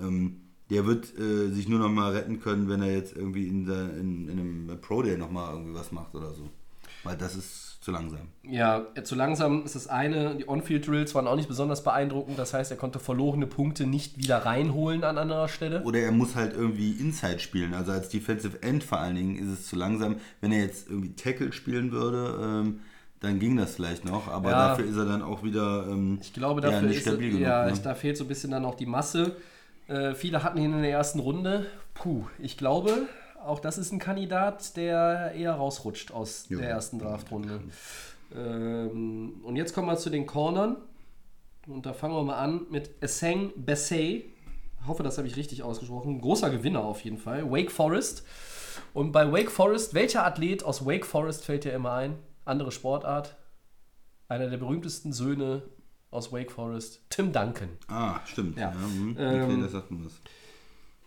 Ähm, 0.00 0.47
der 0.70 0.86
wird 0.86 1.18
äh, 1.18 1.48
sich 1.50 1.68
nur 1.68 1.78
noch 1.78 1.88
mal 1.88 2.12
retten 2.12 2.40
können, 2.40 2.68
wenn 2.68 2.82
er 2.82 2.92
jetzt 2.92 3.16
irgendwie 3.16 3.46
in, 3.48 3.66
der, 3.66 3.96
in, 3.96 4.28
in 4.28 4.38
einem 4.38 4.80
Pro 4.80 5.02
Day 5.02 5.16
noch 5.16 5.30
mal 5.30 5.52
irgendwie 5.52 5.74
was 5.74 5.92
macht 5.92 6.14
oder 6.14 6.32
so. 6.34 6.48
Weil 7.04 7.16
das 7.16 7.36
ist 7.36 7.78
zu 7.80 7.92
langsam. 7.92 8.20
Ja, 8.42 8.86
zu 9.04 9.14
langsam 9.14 9.64
ist 9.64 9.74
das 9.76 9.86
eine. 9.86 10.34
Die 10.34 10.48
On-Field-Drills 10.48 11.14
waren 11.14 11.26
auch 11.26 11.36
nicht 11.36 11.48
besonders 11.48 11.84
beeindruckend. 11.84 12.38
Das 12.38 12.52
heißt, 12.52 12.70
er 12.70 12.76
konnte 12.76 12.98
verlorene 12.98 13.46
Punkte 13.46 13.86
nicht 13.86 14.18
wieder 14.18 14.38
reinholen 14.38 15.04
an 15.04 15.16
anderer 15.16 15.48
Stelle. 15.48 15.82
Oder 15.84 16.00
er 16.00 16.12
muss 16.12 16.34
halt 16.34 16.54
irgendwie 16.54 16.90
Inside 16.92 17.38
spielen. 17.38 17.72
Also 17.72 17.92
als 17.92 18.08
Defensive 18.08 18.62
End 18.62 18.82
vor 18.84 18.98
allen 18.98 19.14
Dingen 19.14 19.36
ist 19.38 19.48
es 19.48 19.66
zu 19.68 19.76
langsam. 19.76 20.16
Wenn 20.40 20.52
er 20.52 20.60
jetzt 20.62 20.88
irgendwie 20.90 21.14
Tackle 21.14 21.52
spielen 21.52 21.92
würde, 21.92 22.38
ähm, 22.42 22.80
dann 23.20 23.38
ging 23.38 23.56
das 23.56 23.76
vielleicht 23.76 24.04
noch. 24.04 24.28
Aber 24.28 24.50
Ja. 24.50 24.68
dafür 24.68 24.84
ist 24.84 24.96
er 24.96 25.06
dann 25.06 25.22
auch 25.22 25.42
wieder 25.42 25.86
ähm, 25.88 26.18
Ich 26.20 26.32
glaube, 26.32 26.60
ja, 26.60 26.70
dafür 26.70 26.88
nicht 26.88 26.96
ist 26.98 27.02
stabil 27.04 27.28
genug. 27.30 27.42
ja, 27.42 27.64
ne? 27.66 27.74
da 27.82 27.94
fehlt 27.94 28.16
so 28.16 28.24
ein 28.24 28.28
bisschen 28.28 28.50
dann 28.50 28.64
auch 28.64 28.74
die 28.74 28.86
Masse. 28.86 29.36
Äh, 29.88 30.14
viele 30.14 30.42
hatten 30.42 30.58
ihn 30.58 30.72
in 30.72 30.82
der 30.82 30.90
ersten 30.90 31.18
Runde. 31.18 31.66
Puh, 31.94 32.26
ich 32.38 32.56
glaube, 32.56 33.08
auch 33.44 33.58
das 33.58 33.78
ist 33.78 33.92
ein 33.92 33.98
Kandidat, 33.98 34.76
der 34.76 35.32
eher 35.34 35.54
rausrutscht 35.54 36.12
aus 36.12 36.46
Jo. 36.48 36.58
der 36.58 36.68
ersten 36.68 36.98
Draftrunde. 36.98 37.60
Ähm, 38.34 39.40
und 39.42 39.56
jetzt 39.56 39.74
kommen 39.74 39.88
wir 39.88 39.96
zu 39.96 40.10
den 40.10 40.26
Cornern. 40.26 40.76
Und 41.66 41.86
da 41.86 41.92
fangen 41.92 42.14
wir 42.14 42.22
mal 42.22 42.38
an 42.38 42.66
mit 42.70 42.90
Esseng 43.02 43.52
Bessay. 43.56 44.24
Ich 44.80 44.86
hoffe, 44.86 45.02
das 45.02 45.18
habe 45.18 45.26
ich 45.26 45.36
richtig 45.36 45.62
ausgesprochen. 45.62 46.20
Großer 46.20 46.50
Gewinner 46.50 46.84
auf 46.84 47.02
jeden 47.04 47.18
Fall. 47.18 47.50
Wake 47.50 47.70
Forest. 47.70 48.24
Und 48.94 49.12
bei 49.12 49.30
Wake 49.32 49.50
Forest, 49.50 49.94
welcher 49.94 50.24
Athlet 50.24 50.62
aus 50.62 50.86
Wake 50.86 51.04
Forest 51.04 51.44
fällt 51.44 51.64
dir 51.64 51.72
immer 51.72 51.92
ein? 51.92 52.18
Andere 52.44 52.72
Sportart? 52.72 53.36
Einer 54.28 54.48
der 54.48 54.58
berühmtesten 54.58 55.12
Söhne 55.12 55.62
aus 56.10 56.32
Wake 56.32 56.50
Forest, 56.50 57.00
Tim 57.10 57.32
Duncan. 57.32 57.68
ah, 57.88 58.20
stimmt. 58.26 58.56
Ja. 58.58 58.70
Ja. 58.70 58.74
hm, 58.74 59.16
Ähm, 59.18 59.42
okay, 59.42 59.62
das 59.62 59.72
sagt 59.72 59.90
man 59.90 60.04
was. 60.04 60.12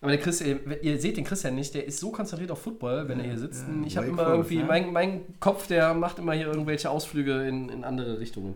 Aber 0.02 0.12
der 0.12 0.20
Chris, 0.20 0.42
ihr, 0.42 0.60
ihr 0.84 1.00
seht 1.00 1.18
den 1.18 1.24
Christian 1.24 1.54
nicht, 1.54 1.76
der 1.76 1.86
ist 1.86 2.00
so 2.00 2.12
konzentriert 2.12 2.50
auf 2.50 2.60
Football, 2.62 3.08
wenn 3.08 3.20
er 3.20 3.26
hier 3.26 3.38
sitzt. 3.38 3.66
ich 3.86 3.98
habe 3.98 4.08
immer 4.08 4.24
Forest, 4.24 4.52
irgendwie, 4.52 4.60
ja. 4.60 4.66
mein, 4.66 4.92
mein 4.92 5.40
Kopf, 5.40 5.68
der 5.68 5.94
macht 5.94 6.18
immer 6.18 6.34
hier 6.34 6.48
irgendwelche 6.48 6.90
Ausflüge 6.90 7.48
in, 7.48 7.70
in 7.70 7.84
andere 7.84 8.20
Richtungen. 8.20 8.56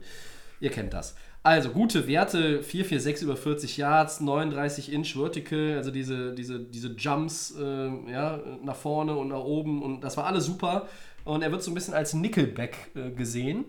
Ihr 0.60 0.72
kennt 0.72 0.94
das. 0.94 1.16
Also, 1.44 1.70
gute 1.70 2.08
Werte, 2.08 2.64
446 2.64 3.24
über 3.28 3.38
40 3.38 3.78
Yards, 3.78 4.20
39 4.22 4.92
Inch 4.92 5.14
Vertical, 5.14 5.76
also 5.78 5.92
diese, 5.92 6.34
diese, 6.34 6.60
diese 6.60 6.94
Jumps 6.94 7.54
äh, 7.56 8.12
ja, 8.12 8.40
nach 8.64 8.76
vorne 8.76 9.16
und 9.16 9.28
nach 9.28 9.44
oben 9.44 9.84
und 9.84 10.02
das 10.02 10.18
war 10.18 10.26
alles 10.26 10.46
super. 10.46 10.88
Und 11.24 11.44
er 11.44 11.52
wird 11.52 11.62
so 11.62 11.70
ein 11.70 11.76
bisschen 11.76 11.94
als 11.94 12.16
Nickelback 12.16 12.90
äh, 12.96 13.12
gesehen. 13.12 13.66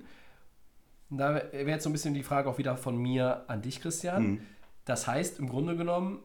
Da 1.10 1.34
wäre 1.34 1.68
jetzt 1.70 1.84
so 1.84 1.90
ein 1.90 1.92
bisschen 1.92 2.14
die 2.14 2.22
Frage 2.22 2.48
auch 2.48 2.58
wieder 2.58 2.76
von 2.76 2.96
mir 2.96 3.44
an 3.48 3.62
dich, 3.62 3.80
Christian. 3.80 4.40
Das 4.84 5.06
heißt, 5.06 5.38
im 5.38 5.48
Grunde 5.48 5.76
genommen, 5.76 6.18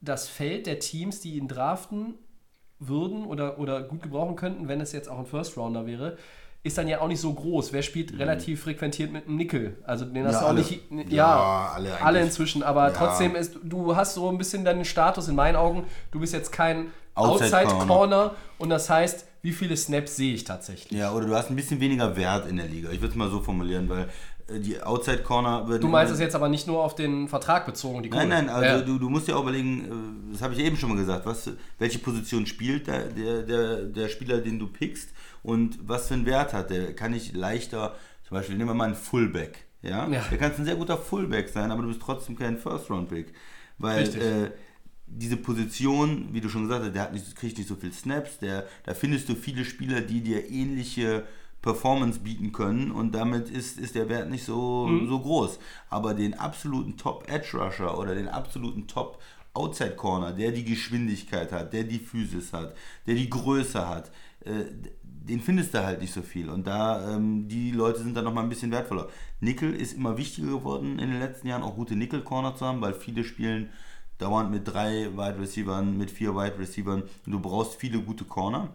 das 0.00 0.28
Feld 0.28 0.66
der 0.66 0.78
Teams, 0.78 1.20
die 1.20 1.36
ihn 1.36 1.48
draften 1.48 2.14
würden 2.78 3.24
oder, 3.24 3.58
oder 3.58 3.82
gut 3.82 4.02
gebrauchen 4.02 4.36
könnten, 4.36 4.68
wenn 4.68 4.80
es 4.80 4.92
jetzt 4.92 5.08
auch 5.08 5.18
ein 5.18 5.26
First 5.26 5.56
Rounder 5.56 5.86
wäre, 5.86 6.16
ist 6.62 6.78
dann 6.78 6.88
ja 6.88 7.00
auch 7.00 7.08
nicht 7.08 7.20
so 7.20 7.32
groß. 7.32 7.72
Wer 7.72 7.82
spielt 7.82 8.18
relativ 8.18 8.62
frequentiert 8.62 9.12
mit 9.12 9.26
einem 9.26 9.36
Nickel? 9.36 9.76
Also 9.84 10.04
den 10.04 10.24
hast 10.26 10.34
Ja, 10.34 10.40
du 10.40 10.44
auch 10.46 10.48
alle. 10.50 10.58
nicht. 10.60 10.90
Ja, 11.10 11.16
Ja, 11.16 11.72
alle 11.74 12.00
alle 12.00 12.20
inzwischen, 12.20 12.62
aber 12.62 12.88
Ja. 12.88 12.90
trotzdem 12.90 13.34
ist, 13.36 13.58
du 13.62 13.94
hast 13.96 14.14
so 14.14 14.28
ein 14.28 14.38
bisschen 14.38 14.64
deinen 14.64 14.84
Status 14.84 15.28
in 15.28 15.36
meinen 15.36 15.56
Augen, 15.56 15.84
du 16.10 16.20
bist 16.20 16.32
jetzt 16.32 16.50
kein 16.52 16.92
Outside 17.14 17.56
Outside, 17.56 17.66
Corner. 17.68 17.86
Corner. 17.86 18.34
und 18.58 18.70
das 18.70 18.90
heißt, 18.90 19.26
wie 19.42 19.52
viele 19.52 19.76
Snaps 19.76 20.16
sehe 20.16 20.34
ich 20.34 20.44
tatsächlich. 20.44 20.98
Ja, 20.98 21.12
oder 21.12 21.26
du 21.26 21.34
hast 21.34 21.50
ein 21.50 21.56
bisschen 21.56 21.80
weniger 21.80 22.16
Wert 22.16 22.48
in 22.48 22.56
der 22.56 22.66
Liga. 22.66 22.90
Ich 22.90 23.00
würde 23.00 23.10
es 23.12 23.16
mal 23.16 23.30
so 23.30 23.40
formulieren, 23.40 23.88
weil 23.88 24.08
äh, 24.48 24.58
die 24.60 24.80
Outside 24.82 25.22
Corner 25.22 25.68
wird. 25.68 25.82
Du 25.82 25.88
meinst 25.88 26.12
es 26.12 26.20
jetzt 26.20 26.34
aber 26.34 26.48
nicht 26.48 26.66
nur 26.66 26.82
auf 26.82 26.94
den 26.94 27.28
Vertrag 27.28 27.64
bezogen, 27.66 28.02
die 28.02 28.10
Nein, 28.10 28.28
Kohle. 28.30 28.42
nein, 28.42 28.48
also 28.48 28.66
Ja. 28.66 28.80
du, 28.80 28.98
du 28.98 29.08
musst 29.08 29.28
ja 29.28 29.36
auch 29.36 29.42
überlegen, 29.42 29.84
äh, 30.30 30.32
das 30.32 30.42
habe 30.42 30.54
ich 30.54 30.60
eben 30.60 30.76
schon 30.76 30.88
mal 30.90 30.98
gesagt, 30.98 31.24
was, 31.26 31.50
welche 31.78 31.98
Position 32.00 32.46
spielt 32.46 32.86
der, 32.88 33.04
der, 33.04 33.42
der, 33.42 33.76
der 33.84 34.08
Spieler, 34.08 34.38
den 34.38 34.58
du 34.58 34.66
pickst 34.66 35.10
und 35.42 35.78
was 35.86 36.08
für 36.08 36.14
einen 36.14 36.26
Wert 36.26 36.52
hat 36.52 36.70
der. 36.70 36.94
Kann 36.94 37.14
ich 37.14 37.32
leichter, 37.32 37.94
zum 38.26 38.36
Beispiel 38.36 38.56
nehmen 38.56 38.70
wir 38.70 38.74
mal 38.74 38.86
einen 38.86 38.94
Fullback. 38.94 39.64
Ja? 39.82 40.08
Ja. 40.08 40.24
Der 40.30 40.38
kann 40.38 40.52
ein 40.58 40.64
sehr 40.64 40.74
guter 40.76 40.98
Fullback 40.98 41.48
sein, 41.48 41.70
aber 41.70 41.82
du 41.82 41.88
bist 41.88 42.00
trotzdem 42.02 42.36
kein 42.36 42.58
First-Round-Pick. 42.58 43.32
Weil 43.78 44.00
Richtig. 44.00 44.20
äh, 44.22 44.50
diese 45.10 45.36
Position, 45.36 46.28
wie 46.32 46.40
du 46.40 46.48
schon 46.48 46.62
gesagt 46.62 46.84
hast, 46.84 46.94
der 46.94 47.02
hat 47.02 47.12
nicht, 47.12 47.34
kriegt 47.36 47.58
nicht 47.58 47.68
so 47.68 47.76
viel 47.76 47.92
Snaps, 47.92 48.38
der, 48.38 48.66
da 48.84 48.94
findest 48.94 49.28
du 49.28 49.34
viele 49.34 49.64
Spieler, 49.64 50.00
die 50.00 50.20
dir 50.20 50.48
ähnliche 50.50 51.24
Performance 51.62 52.20
bieten 52.20 52.52
können 52.52 52.92
und 52.92 53.12
damit 53.14 53.50
ist, 53.50 53.78
ist 53.80 53.94
der 53.96 54.08
Wert 54.08 54.30
nicht 54.30 54.44
so, 54.44 54.86
Mhm. 54.86 55.08
so 55.08 55.18
groß. 55.20 55.58
Aber 55.90 56.14
den 56.14 56.34
absoluten 56.34 56.96
Top-Edge-Rusher 56.96 57.98
oder 57.98 58.14
den 58.14 58.28
absoluten 58.28 58.86
Top-Outside-Corner, 58.86 60.32
der 60.32 60.52
die 60.52 60.64
Geschwindigkeit 60.64 61.50
hat, 61.52 61.72
der 61.72 61.84
die 61.84 61.98
Physis 61.98 62.52
hat, 62.52 62.74
der 63.06 63.14
die 63.16 63.28
Größe 63.28 63.88
hat, 63.88 64.10
äh, 64.44 64.64
den 65.02 65.40
findest 65.40 65.74
du 65.74 65.84
halt 65.84 66.00
nicht 66.00 66.12
so 66.12 66.22
viel. 66.22 66.48
Und 66.48 66.66
da, 66.66 67.14
ähm, 67.16 67.48
die 67.48 67.70
Leute 67.72 67.98
sind 68.02 68.16
dann 68.16 68.24
nochmal 68.24 68.44
ein 68.44 68.48
bisschen 68.48 68.70
wertvoller. 68.70 69.08
Nickel 69.40 69.74
ist 69.74 69.94
immer 69.94 70.16
wichtiger 70.16 70.48
geworden 70.48 70.98
in 70.98 71.10
den 71.10 71.18
letzten 71.18 71.48
Jahren, 71.48 71.62
auch 71.62 71.74
gute 71.74 71.96
Nickel-Corner 71.96 72.54
zu 72.56 72.64
haben, 72.64 72.80
weil 72.80 72.94
viele 72.94 73.24
spielen 73.24 73.68
dauernd 74.18 74.50
mit 74.50 74.66
drei 74.66 75.10
Wide 75.16 75.40
Receivern, 75.40 75.96
mit 75.96 76.10
vier 76.10 76.34
Wide 76.34 76.58
Receivern. 76.58 77.04
Du 77.26 77.40
brauchst 77.40 77.76
viele 77.76 78.00
gute 78.00 78.24
Corner. 78.24 78.68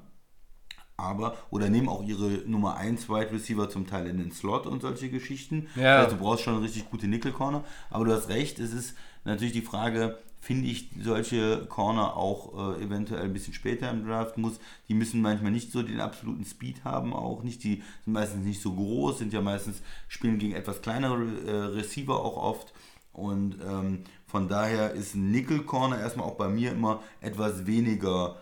Aber, 0.96 1.36
oder 1.50 1.70
nehmen 1.70 1.90
auch 1.90 2.04
ihre 2.04 2.30
Nummer 2.46 2.78
1 2.78 3.10
Wide 3.10 3.32
Receiver 3.32 3.70
zum 3.70 3.88
Teil 3.88 4.08
in 4.08 4.18
den 4.18 4.32
Slot 4.32 4.68
und 4.68 4.82
solche 4.82 5.10
Geschichten. 5.10 5.68
Ja. 5.76 5.98
Also 5.98 6.16
du 6.16 6.22
brauchst 6.22 6.44
schon 6.44 6.62
richtig 6.62 6.90
gute 6.90 7.08
Nickel-Corner. 7.08 7.64
Aber 7.90 8.06
du 8.06 8.14
hast 8.14 8.30
recht, 8.30 8.60
es 8.60 8.74
ist 8.74 8.96
natürlich 9.26 9.54
die 9.54 9.62
Frage, 9.62 10.20
finde 10.40 10.68
ich 10.68 10.90
solche 11.02 11.66
Corner 11.68 12.16
auch 12.16 12.76
äh, 12.78 12.84
eventuell 12.84 13.24
ein 13.24 13.34
bisschen 13.34 13.54
später 13.54 13.90
im 13.90 14.06
Draft 14.06 14.38
muss. 14.38 14.60
Die 14.88 14.94
müssen 14.94 15.22
manchmal 15.22 15.52
nicht 15.52 15.72
so 15.72 15.82
den 15.82 16.00
absoluten 16.00 16.46
Speed 16.46 16.84
haben, 16.84 17.14
auch 17.14 17.44
nicht. 17.44 17.64
Die 17.64 17.82
sind 18.04 18.14
meistens 18.14 18.46
nicht 18.46 18.62
so 18.62 18.74
groß, 18.74 19.20
sind 19.20 19.34
ja 19.34 19.42
meistens, 19.42 19.82
spielen 20.08 20.40
gegen 20.40 20.54
etwas 20.54 20.82
kleinere 20.82 21.24
äh, 21.48 21.52
Receiver 21.76 22.20
auch 22.20 22.38
oft. 22.38 22.74
Und 23.14 23.58
ähm, 23.66 24.04
von 24.34 24.48
daher 24.48 24.94
ist 24.94 25.14
ein 25.14 25.30
Nickel-Corner 25.30 26.00
erstmal 26.00 26.26
auch 26.26 26.38
bei 26.38 26.50
mir 26.50 26.72
immer 26.72 27.04
etwas 27.22 27.68
weniger 27.68 28.38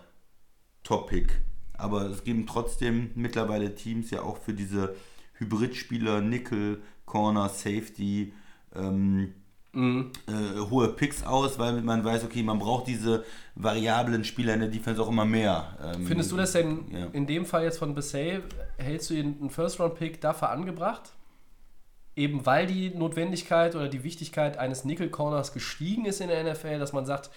Topic. 0.84 1.26
Aber 1.76 2.06
es 2.06 2.24
geben 2.24 2.46
trotzdem 2.46 3.10
mittlerweile 3.14 3.74
Teams 3.74 4.10
ja 4.10 4.22
auch 4.22 4.38
für 4.38 4.54
diese 4.54 4.94
Hybridspieler, 5.34 6.22
Nickel, 6.22 6.80
Corner, 7.04 7.50
Safety, 7.50 8.32
ähm, 8.74 9.34
äh, 9.74 10.60
hohe 10.70 10.88
Picks 10.88 11.24
aus, 11.24 11.58
weil 11.58 11.82
man 11.82 12.02
weiß, 12.02 12.24
okay, 12.24 12.42
man 12.42 12.58
braucht 12.58 12.86
diese 12.86 13.22
variablen 13.54 14.24
Spieler 14.24 14.54
in 14.54 14.60
der 14.60 14.70
Defense 14.70 15.02
auch 15.02 15.10
immer 15.10 15.26
mehr. 15.26 15.76
Ähm, 15.94 16.06
Findest 16.06 16.32
du 16.32 16.38
das 16.38 16.52
denn 16.52 16.86
Ja. 16.90 17.06
in 17.12 17.26
dem 17.26 17.44
Fall 17.44 17.64
jetzt 17.64 17.78
von 17.78 17.94
Bissay, 17.94 18.40
hältst 18.78 19.10
du 19.10 19.14
einen 19.18 19.50
First-Round-Pick 19.50 20.22
dafür 20.22 20.48
angebracht? 20.48 21.12
Eben 22.14 22.44
weil 22.44 22.66
die 22.66 22.90
Notwendigkeit 22.90 23.74
oder 23.74 23.88
die 23.88 24.04
Wichtigkeit 24.04 24.58
eines 24.58 24.84
Nickel-Corners 24.84 25.52
gestiegen 25.52 26.04
ist 26.04 26.20
in 26.20 26.28
der 26.28 26.44
NFL, 26.52 26.78
dass 26.78 26.92
man 26.92 27.06
sagt, 27.06 27.30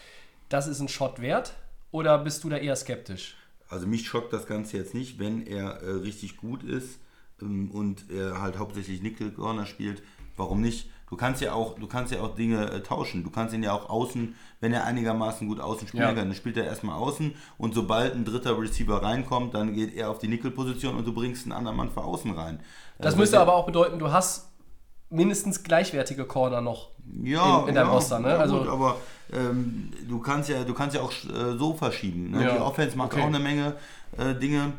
das 0.49 0.67
ist 0.67 0.79
ein 0.79 0.89
Shot 0.89 1.21
wert? 1.21 1.53
Oder 1.91 2.17
bist 2.19 2.43
du 2.43 2.49
da 2.49 2.57
eher 2.57 2.75
skeptisch? 2.75 3.37
Also 3.69 3.87
mich 3.87 4.05
schockt 4.07 4.33
das 4.33 4.45
Ganze 4.47 4.77
jetzt 4.77 4.93
nicht, 4.93 5.17
wenn 5.17 5.47
er 5.47 5.81
äh, 5.81 5.91
richtig 5.91 6.37
gut 6.37 6.61
ist 6.63 6.99
ähm, 7.41 7.71
und 7.71 8.11
er 8.11 8.41
halt 8.41 8.59
hauptsächlich 8.59 9.01
Nickel 9.01 9.31
Corner 9.31 9.65
spielt. 9.65 10.03
Warum 10.37 10.61
nicht? 10.61 10.89
Du 11.09 11.15
kannst 11.15 11.41
ja 11.41 11.53
auch, 11.53 11.79
du 11.79 11.87
kannst 11.87 12.11
ja 12.11 12.19
auch 12.21 12.35
Dinge 12.35 12.69
äh, 12.69 12.81
tauschen. 12.81 13.23
Du 13.23 13.29
kannst 13.29 13.53
ihn 13.55 13.63
ja 13.63 13.71
auch 13.71 13.89
außen, 13.89 14.35
wenn 14.59 14.73
er 14.73 14.83
einigermaßen 14.85 15.47
gut 15.47 15.59
außen 15.61 15.87
spielen 15.87 16.03
Ja. 16.03 16.07
kann, 16.13 16.27
dann 16.27 16.35
spielt 16.35 16.57
er 16.57 16.65
erstmal 16.65 16.97
außen 16.97 17.33
und 17.57 17.73
sobald 17.73 18.13
ein 18.13 18.25
dritter 18.25 18.59
Receiver 18.59 19.01
reinkommt, 19.01 19.53
dann 19.53 19.73
geht 19.73 19.95
er 19.95 20.09
auf 20.09 20.19
die 20.19 20.27
Nickel-Position 20.27 20.95
und 20.95 21.05
du 21.07 21.13
bringst 21.13 21.45
einen 21.45 21.53
anderen 21.53 21.77
Mann 21.77 21.91
für 21.91 22.03
außen 22.03 22.31
rein. 22.31 22.59
Das 22.97 23.07
Also 23.07 23.17
müsste 23.19 23.39
aber 23.39 23.53
auch 23.55 23.65
bedeuten, 23.65 23.99
du 23.99 24.11
hast 24.11 24.49
mindestens 25.09 25.63
gleichwertige 25.63 26.25
Corner 26.25 26.61
noch 26.61 26.89
ja, 27.23 27.61
in, 27.61 27.69
in 27.69 27.75
deinem 27.75 27.87
ja, 27.87 27.93
Roster, 27.93 28.19
ne? 28.19 28.29
ja, 28.29 28.37
also, 28.37 28.59
gut, 28.59 28.67
aber 28.67 28.97
ähm, 29.31 29.91
du 30.07 30.19
kannst 30.19 30.49
ja, 30.49 30.63
du 30.63 30.73
kannst 30.73 30.95
ja 30.95 31.01
auch 31.01 31.11
äh, 31.11 31.57
so 31.57 31.73
verschieben. 31.73 32.31
Ne? 32.31 32.43
Ja, 32.43 32.53
Die 32.55 32.59
Offense 32.59 32.97
macht 32.97 33.13
okay. 33.13 33.21
auch 33.21 33.27
eine 33.27 33.39
Menge 33.39 33.75
äh, 34.17 34.33
Dinge. 34.35 34.73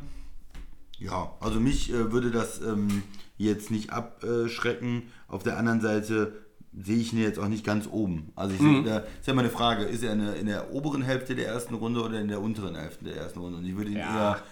Ja, 0.99 1.31
also 1.41 1.61
mich 1.61 1.91
äh, 1.93 2.11
würde 2.13 2.31
das 2.31 2.61
ähm, 2.61 3.03
jetzt 3.37 3.71
nicht 3.71 3.91
abschrecken. 3.91 5.05
Auf 5.29 5.43
der 5.43 5.59
anderen 5.59 5.81
Seite 5.81 6.33
sehe 6.79 6.97
ich 6.97 7.13
ihn 7.13 7.21
jetzt 7.21 7.39
auch 7.39 7.49
nicht 7.49 7.65
ganz 7.65 7.87
oben. 7.91 8.33
Also 8.35 8.55
ich 8.55 8.61
Mhm. 8.61 8.85
sehe, 8.85 8.93
da 8.93 8.99
ist 8.99 9.27
ja 9.27 9.35
mal 9.35 9.43
eine 9.43 9.51
Frage, 9.51 9.85
ist 9.85 10.03
er 10.03 10.13
in 10.13 10.25
der, 10.25 10.37
in 10.37 10.47
der 10.47 10.73
oberen 10.73 11.03
Hälfte 11.03 11.35
der 11.35 11.49
ersten 11.49 11.75
Runde 11.75 12.03
oder 12.03 12.21
in 12.21 12.29
der 12.29 12.41
unteren 12.41 12.75
Hälfte 12.77 13.05
der 13.05 13.17
ersten 13.17 13.41
Runde? 13.41 13.59
Und 13.59 13.67
ich 13.67 13.77
würde 13.77 13.91
ihn 13.91 13.99
Ja, 13.99 14.33
eher 14.33 14.43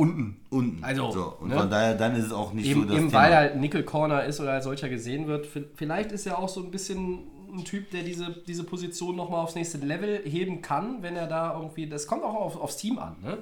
unten. 0.00 0.40
unten. 0.48 0.82
Also, 0.82 1.10
so. 1.10 1.36
Und 1.40 1.48
ne? 1.48 1.58
von 1.58 1.70
daher, 1.70 1.94
dann 1.94 2.16
ist 2.16 2.26
es 2.26 2.32
auch 2.32 2.52
nicht 2.52 2.66
Eben, 2.66 2.82
so 2.82 2.86
das 2.88 2.96
eben 2.96 3.12
weil 3.12 3.32
er 3.32 3.38
halt 3.38 3.56
Nickel 3.56 3.82
Corner 3.82 4.24
ist 4.24 4.40
oder 4.40 4.52
als 4.52 4.64
solcher 4.64 4.88
gesehen 4.88 5.26
wird. 5.26 5.46
Vielleicht 5.74 6.12
ist 6.12 6.26
er 6.26 6.38
auch 6.38 6.48
so 6.48 6.62
ein 6.62 6.70
bisschen 6.70 7.20
ein 7.52 7.64
Typ, 7.64 7.90
der 7.90 8.02
diese, 8.02 8.30
diese 8.46 8.64
Position 8.64 9.16
nochmal 9.16 9.42
aufs 9.42 9.54
nächste 9.54 9.78
Level 9.78 10.22
heben 10.24 10.62
kann, 10.62 11.02
wenn 11.02 11.16
er 11.16 11.26
da 11.26 11.54
irgendwie. 11.54 11.86
Das 11.86 12.06
kommt 12.06 12.22
auch 12.22 12.34
auf, 12.34 12.60
aufs 12.60 12.76
Team 12.78 12.98
an. 12.98 13.16
Ne? 13.22 13.38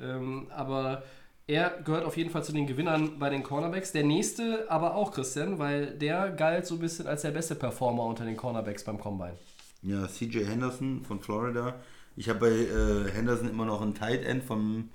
Ähm, 0.00 0.46
aber 0.54 1.02
er 1.48 1.70
gehört 1.84 2.04
auf 2.04 2.16
jeden 2.16 2.30
Fall 2.30 2.44
zu 2.44 2.52
den 2.52 2.66
Gewinnern 2.66 3.18
bei 3.18 3.30
den 3.30 3.42
Cornerbacks. 3.42 3.92
Der 3.92 4.04
nächste 4.04 4.70
aber 4.70 4.94
auch 4.94 5.12
Christian, 5.12 5.58
weil 5.58 5.86
der 5.86 6.30
galt 6.30 6.66
so 6.66 6.74
ein 6.74 6.80
bisschen 6.80 7.06
als 7.06 7.22
der 7.22 7.30
beste 7.30 7.54
Performer 7.54 8.04
unter 8.04 8.24
den 8.24 8.36
Cornerbacks 8.36 8.84
beim 8.84 9.00
Combine. 9.00 9.36
Ja, 9.82 10.06
CJ 10.06 10.44
Henderson 10.44 11.04
von 11.04 11.20
Florida. 11.20 11.74
Ich 12.16 12.28
habe 12.28 12.40
bei 12.40 12.50
äh, 12.50 13.10
Henderson 13.12 13.48
immer 13.48 13.64
noch 13.64 13.82
einen 13.82 13.94
Tight 13.94 14.24
End 14.24 14.44
vom. 14.44 14.90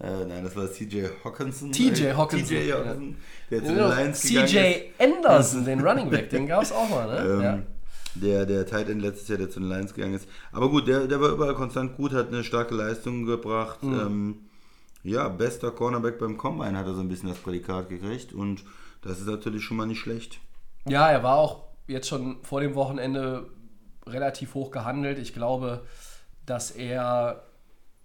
Äh, 0.00 0.24
nein, 0.26 0.44
das 0.44 0.54
war 0.54 0.70
CJ 0.70 1.06
Hawkinson. 1.24 1.72
TJ 1.72 2.04
Äh, 2.04 2.14
Hawkinson, 2.14 2.48
TJ 2.48 2.68
ja. 2.68 2.76
Hawkinson, 2.76 3.16
der 3.50 3.64
zu 3.64 3.74
den 3.74 3.76
Lions 3.76 4.22
gegangen 4.22 4.44
ist. 4.44 4.52
CJ 4.52 5.02
Anderson, 5.02 5.64
den 5.64 5.80
Running 5.80 6.10
Back, 6.10 6.30
den 6.30 6.46
gab 6.46 6.62
es 6.62 6.72
auch 6.72 6.88
mal. 6.88 7.06
Ne? 7.06 7.18
Ähm, 7.28 7.42
ja. 7.42 7.58
Der, 8.14 8.46
der 8.46 8.66
Tight 8.66 8.88
End 8.88 9.02
letztes 9.02 9.28
Jahr, 9.28 9.38
der 9.38 9.50
zu 9.50 9.60
den 9.60 9.68
Lions 9.68 9.94
gegangen 9.94 10.14
ist. 10.14 10.28
Aber 10.50 10.70
gut, 10.70 10.88
der, 10.88 11.06
der 11.06 11.20
war 11.20 11.28
überall 11.28 11.54
konstant 11.54 11.96
gut, 11.96 12.12
hat 12.12 12.28
eine 12.28 12.42
starke 12.42 12.74
Leistung 12.74 13.26
gebracht. 13.26 13.82
Mhm. 13.82 14.00
Ähm, 14.00 14.36
ja, 15.02 15.28
bester 15.28 15.70
Cornerback 15.70 16.18
beim 16.18 16.36
Combine 16.36 16.76
hat 16.76 16.86
er 16.86 16.94
so 16.94 17.00
ein 17.00 17.08
bisschen 17.08 17.28
das 17.28 17.38
Prädikat 17.38 17.88
gekriegt 17.88 18.32
und 18.32 18.64
das 19.02 19.20
ist 19.20 19.26
natürlich 19.26 19.62
schon 19.62 19.76
mal 19.76 19.86
nicht 19.86 20.00
schlecht. 20.00 20.40
Ja, 20.86 21.08
er 21.08 21.22
war 21.22 21.36
auch 21.36 21.64
jetzt 21.86 22.08
schon 22.08 22.42
vor 22.42 22.60
dem 22.60 22.74
Wochenende 22.74 23.46
relativ 24.06 24.54
hoch 24.54 24.70
gehandelt. 24.70 25.18
Ich 25.18 25.32
glaube, 25.34 25.82
dass 26.46 26.70
er 26.70 27.44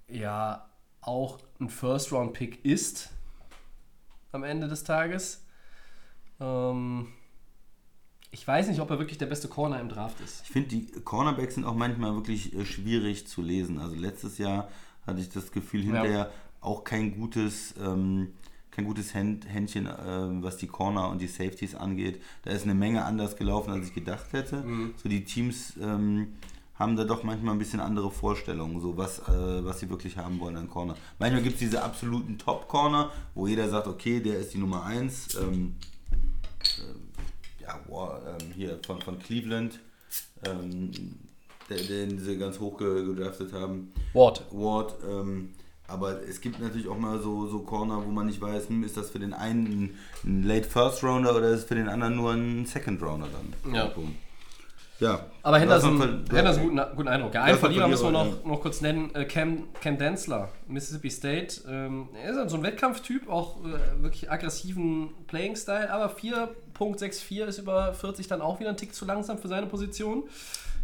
ja 0.07 0.69
auch 1.01 1.39
ein 1.63 1.69
First-Round-Pick 1.69 2.63
ist 2.65 3.09
am 4.31 4.43
Ende 4.43 4.67
des 4.67 4.83
Tages. 4.83 5.45
Ähm, 6.39 7.07
ich 8.31 8.47
weiß 8.47 8.67
nicht, 8.67 8.79
ob 8.79 8.89
er 8.89 8.99
wirklich 8.99 9.17
der 9.17 9.27
beste 9.27 9.47
Corner 9.47 9.79
im 9.79 9.89
Draft 9.89 10.19
ist. 10.21 10.41
Ich 10.43 10.49
finde, 10.49 10.69
die 10.69 10.91
Cornerbacks 11.01 11.55
sind 11.55 11.65
auch 11.65 11.75
manchmal 11.75 12.13
wirklich 12.15 12.53
äh, 12.55 12.65
schwierig 12.65 13.27
zu 13.27 13.41
lesen. 13.41 13.79
Also 13.79 13.95
letztes 13.95 14.37
Jahr 14.37 14.69
hatte 15.05 15.21
ich 15.21 15.29
das 15.29 15.51
Gefühl, 15.51 15.83
hinterher 15.83 16.31
auch 16.61 16.83
kein 16.83 17.15
gutes, 17.15 17.75
ähm, 17.79 18.33
kein 18.71 18.85
gutes 18.85 19.13
Händ, 19.13 19.47
Händchen, 19.47 19.87
ähm, 20.07 20.41
was 20.41 20.57
die 20.57 20.67
Corner 20.67 21.09
und 21.09 21.21
die 21.21 21.27
Safeties 21.27 21.75
angeht. 21.75 22.21
Da 22.43 22.51
ist 22.51 22.63
eine 22.63 22.73
Menge 22.73 23.05
anders 23.05 23.35
gelaufen, 23.35 23.71
als 23.71 23.87
ich 23.87 23.93
gedacht 23.93 24.33
hätte. 24.33 24.63
So 24.95 25.09
die 25.09 25.23
Teams 25.25 25.73
ähm, 25.79 26.33
haben 26.83 26.95
da 26.95 27.03
doch 27.05 27.23
manchmal 27.23 27.55
ein 27.55 27.59
bisschen 27.59 27.79
andere 27.79 28.11
Vorstellungen, 28.11 28.79
so 28.81 28.95
was, 28.97 29.19
äh, 29.19 29.65
was 29.65 29.79
sie 29.79 29.89
wirklich 29.89 30.17
haben 30.17 30.39
wollen 30.39 30.57
an 30.57 30.69
Corner. 30.69 30.95
Manchmal 31.17 31.41
gibt 31.41 31.55
es 31.55 31.59
diese 31.61 31.81
absoluten 31.81 32.37
Top-Corner, 32.37 33.11
wo 33.33 33.47
jeder 33.47 33.69
sagt, 33.69 33.87
okay, 33.87 34.19
der 34.19 34.37
ist 34.39 34.53
die 34.53 34.57
Nummer 34.59 34.83
1. 34.85 35.35
Ähm, 35.35 35.75
ja, 37.59 37.79
wow, 37.87 38.11
ähm, 38.27 38.51
hier 38.55 38.79
von, 38.85 39.01
von 39.01 39.17
Cleveland, 39.19 39.79
ähm, 40.45 40.91
der, 41.69 41.77
den 41.77 42.19
sie 42.19 42.37
ganz 42.37 42.59
hoch 42.59 42.77
ge- 42.77 43.05
gedraftet 43.05 43.53
haben. 43.53 43.91
Ward. 44.13 44.43
Ward, 44.51 44.95
ähm, 45.09 45.49
aber 45.87 46.21
es 46.27 46.41
gibt 46.41 46.59
natürlich 46.59 46.87
auch 46.87 46.97
mal 46.97 47.21
so, 47.21 47.47
so 47.47 47.59
Corner, 47.59 48.03
wo 48.05 48.09
man 48.11 48.25
nicht 48.27 48.41
weiß, 48.41 48.69
hm, 48.69 48.83
ist 48.83 48.97
das 48.97 49.09
für 49.11 49.19
den 49.19 49.33
einen 49.33 49.95
ein, 50.23 50.43
Late 50.43 50.67
First 50.67 51.03
Rounder 51.03 51.35
oder 51.35 51.49
ist 51.49 51.59
es 51.61 51.65
für 51.65 51.75
den 51.75 51.87
anderen 51.89 52.15
nur 52.15 52.31
ein 52.31 52.65
Second 52.65 53.01
Rounder 53.01 53.27
dann? 53.31 53.73
Ja. 53.73 53.91
Ja. 54.99 55.25
Aber 55.41 55.57
Henderson, 55.59 56.23
Henderson 56.31 56.63
guten, 56.69 56.81
guten 56.95 57.07
Eindruck. 57.09 57.33
Ja, 57.33 57.43
einen 57.43 57.57
Verlierer 57.57 57.87
müssen 57.87 58.05
wir 58.05 58.11
noch, 58.11 58.45
noch 58.45 58.61
kurz 58.61 58.79
nennen. 58.81 59.13
Äh, 59.15 59.25
Cam, 59.25 59.67
Cam 59.81 59.97
Densler, 59.97 60.49
Mississippi 60.67 61.09
State. 61.09 61.61
Ähm, 61.67 62.09
er 62.23 62.31
ist 62.31 62.37
halt 62.37 62.49
so 62.49 62.57
ein 62.57 62.63
Wettkampftyp, 62.63 63.27
auch 63.29 63.57
äh, 63.65 64.01
wirklich 64.01 64.31
aggressiven 64.31 65.09
Playing-Style, 65.27 65.91
aber 65.91 66.13
4.64 66.15 67.45
ist 67.45 67.57
über 67.59 67.93
40 67.93 68.27
dann 68.27 68.41
auch 68.41 68.59
wieder 68.59 68.69
ein 68.69 68.77
Tick 68.77 68.93
zu 68.93 69.05
langsam 69.05 69.37
für 69.39 69.47
seine 69.47 69.65
Position. 69.67 70.23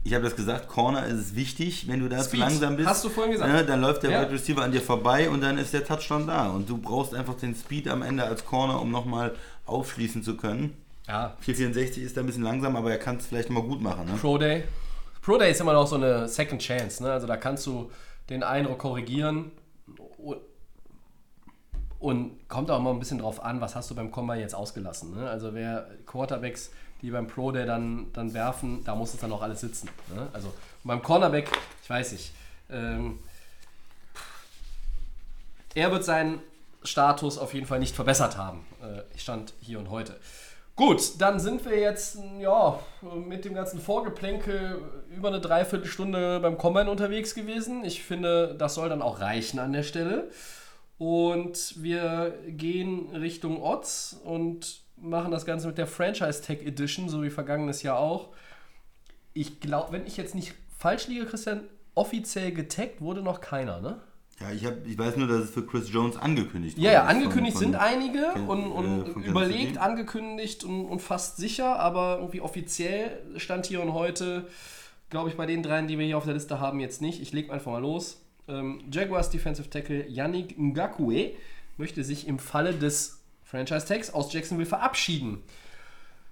ich 0.04 0.14
habe 0.14 0.24
das 0.24 0.36
gesagt, 0.36 0.68
Corner 0.68 1.06
ist 1.06 1.36
wichtig, 1.36 1.88
wenn 1.88 2.00
du 2.00 2.10
da 2.10 2.18
zu 2.20 2.30
Speed, 2.30 2.40
langsam 2.40 2.76
bist. 2.78 2.90
hast 2.90 3.04
du 3.06 3.10
vorhin 3.10 3.34
gesagt. 3.34 3.52
Ne, 3.52 3.64
dann 3.64 3.80
läuft 3.80 4.04
der 4.04 4.12
Ja. 4.12 4.22
Wide 4.24 4.32
Receiver 4.34 4.64
an 4.64 4.72
dir 4.72 4.82
vorbei 4.82 5.30
und 5.30 5.42
dann 5.42 5.58
ist 5.58 5.72
der 5.74 5.86
Touchdown 5.86 6.28
da. 6.28 6.50
Und 6.50 6.70
du 6.70 6.78
brauchst 6.78 7.14
einfach 7.14 7.36
den 7.36 7.56
Speed 7.56 7.88
am 7.88 8.02
Ende 8.02 8.24
als 8.24 8.44
Corner, 8.46 8.82
um 8.82 8.92
nochmal 8.92 9.36
aufschließen 9.66 10.24
zu 10.24 10.36
können. 10.36 10.76
Ja, 11.10 11.36
464 11.40 12.04
ist 12.04 12.16
da 12.16 12.22
ein 12.22 12.28
bisschen 12.28 12.44
langsam, 12.44 12.76
aber 12.76 12.92
er 12.92 13.00
kann 13.00 13.18
es 13.18 13.26
vielleicht 13.26 13.50
mal 13.50 13.64
gut 13.64 13.82
machen. 13.82 14.06
Ne? 14.06 14.14
Pro 14.22 14.38
Day. 14.38 14.64
Pro 15.24 15.40
Day 15.40 15.50
ist 15.50 15.60
immer 15.60 15.74
noch 15.74 15.88
so 15.88 15.96
eine 15.96 16.28
Second 16.28 16.62
Chance, 16.62 17.02
ne? 17.02 17.12
Also 17.12 17.26
da 17.26 17.36
kannst 17.36 17.66
du 17.66 17.92
den 18.30 18.44
Eindruck 18.44 18.78
korrigieren 18.78 19.52
und, 22.00 22.48
kommt 22.48 22.70
auch 22.70 22.80
mal 22.80 22.92
ein 22.92 23.00
bisschen 23.00 23.18
drauf 23.18 23.44
an, 23.44 23.60
was 23.60 23.76
hast 23.76 23.90
du 23.90 23.96
beim 23.96 24.12
Combine 24.12 24.40
jetzt 24.40 24.54
ausgelassen. 24.54 25.16
Ne? 25.16 25.28
Also 25.28 25.56
wer 25.56 25.88
Quarterbacks, 26.06 26.70
die 27.02 27.10
beim 27.10 27.26
Pro 27.26 27.52
Day 27.52 27.66
dann, 27.66 28.14
dann 28.14 28.36
werfen, 28.36 28.84
da 28.84 28.94
muss 28.94 29.14
es 29.16 29.20
dann 29.20 29.32
auch 29.32 29.42
alles 29.42 29.62
sitzen. 29.62 29.90
Ne? 30.14 30.28
Also 30.32 30.54
beim 30.84 31.02
Cornerback, 31.02 31.50
ich 31.84 31.90
weiß 31.90 32.12
nicht, 32.12 32.32
ähm, 32.70 33.18
er 35.74 35.92
wird 35.92 36.06
seinen 36.06 36.40
Status 36.84 37.40
auf 37.40 37.54
jeden 37.56 37.66
Fall 37.66 37.80
nicht 37.80 37.96
verbessert 37.96 38.38
haben. 38.38 38.66
Äh, 38.82 39.02
ich 39.16 39.22
stand 39.22 39.54
hier 39.60 39.80
und 39.80 39.90
heute. 39.90 40.20
Gut, 40.80 41.20
dann 41.20 41.42
sind 41.42 41.66
wir 41.66 41.78
jetzt 41.78 42.20
ja, 42.40 42.80
mit 43.02 43.44
dem 43.44 43.54
ganzen 43.54 43.82
Vorgeplänkel 43.82 44.82
über 45.14 45.28
eine 45.28 45.42
Dreiviertelstunde 45.42 46.40
beim 46.40 46.58
Combine 46.58 46.90
unterwegs 46.90 47.36
gewesen. 47.36 47.84
Ich 47.84 48.02
finde, 48.02 48.56
das 48.58 48.76
soll 48.76 48.88
dann 48.88 49.02
auch 49.02 49.20
reichen 49.20 49.60
an 49.60 49.74
der 49.74 49.84
Stelle. 49.84 50.32
Und 50.98 51.84
wir 51.84 52.34
gehen 52.48 53.14
Richtung 53.14 53.62
Odds 53.62 54.22
und 54.24 54.80
machen 54.96 55.32
das 55.32 55.46
Ganze 55.46 55.68
mit 55.68 55.78
der 55.78 55.86
Franchise 55.86 56.42
Tech 56.42 56.66
Edition, 56.66 57.10
so 57.10 57.24
wie 57.24 57.30
vergangenes 57.30 57.84
Jahr 57.84 58.00
auch. 58.00 58.30
Ich 59.34 59.60
glaube, 59.60 59.92
wenn 59.92 60.08
ich 60.08 60.16
jetzt 60.16 60.34
nicht 60.34 60.54
falsch 60.78 61.10
liege, 61.10 61.26
Christian, 61.26 61.66
offiziell 61.94 62.54
getaggt 62.54 63.02
wurde 63.02 63.22
noch 63.22 63.42
keiner, 63.42 63.82
ne? 63.82 64.00
Ja, 64.42 64.52
ich, 64.52 64.66
hab, 64.66 64.88
ich 64.88 64.98
weiß 64.98 65.18
nur, 65.18 65.28
dass 65.28 65.42
es 65.46 65.50
für 65.50 65.66
Chris 65.66 65.92
Jones 65.92 66.16
angekündigt 66.16 66.78
Ja, 66.78 66.92
ja, 66.92 67.02
ist 67.04 67.10
angekündigt 67.10 67.58
von- 67.58 67.66
sind 67.66 67.76
einige 67.76 68.22
Ken- 68.34 68.48
und, 68.48 68.62
äh, 68.62 68.64
und 68.64 69.04
von 69.06 69.14
Kansas 69.16 69.30
überlegt, 69.30 69.78
angekündigt 69.78 70.64
und, 70.64 70.86
und 70.86 71.02
fast 71.02 71.38
sicher, 71.38 71.78
aber 71.78 72.18
irgendwie 72.20 72.40
offiziell 72.42 73.22
stand 73.38 73.66
hier 73.66 73.82
und 73.82 73.94
heute, 73.94 74.48
glaube 75.10 75.30
ich, 75.30 75.36
bei 75.36 75.46
den 75.46 75.62
dreien, 75.62 75.88
die 75.88 75.98
wir 76.00 76.06
hier 76.06 76.18
auf 76.18 76.24
der 76.26 76.36
Liste 76.36 76.60
haben, 76.62 76.80
jetzt 76.80 77.02
nicht. 77.02 77.22
Ich 77.22 77.34
lege 77.34 77.52
einfach 77.52 77.72
mal 77.72 77.82
los. 77.82 78.22
Ähm, 78.48 78.82
Jaguars 78.92 79.30
Defensive 79.30 79.70
Tackle 79.70 80.08
Yannick 80.08 80.58
Ngakwe 80.58 81.32
möchte 81.78 82.04
sich 82.06 82.28
im 82.28 82.40
Falle 82.40 82.74
des 82.74 83.20
Franchise-Tags 83.44 84.12
aus 84.14 84.32
Jacksonville 84.32 84.68
verabschieden. 84.70 85.44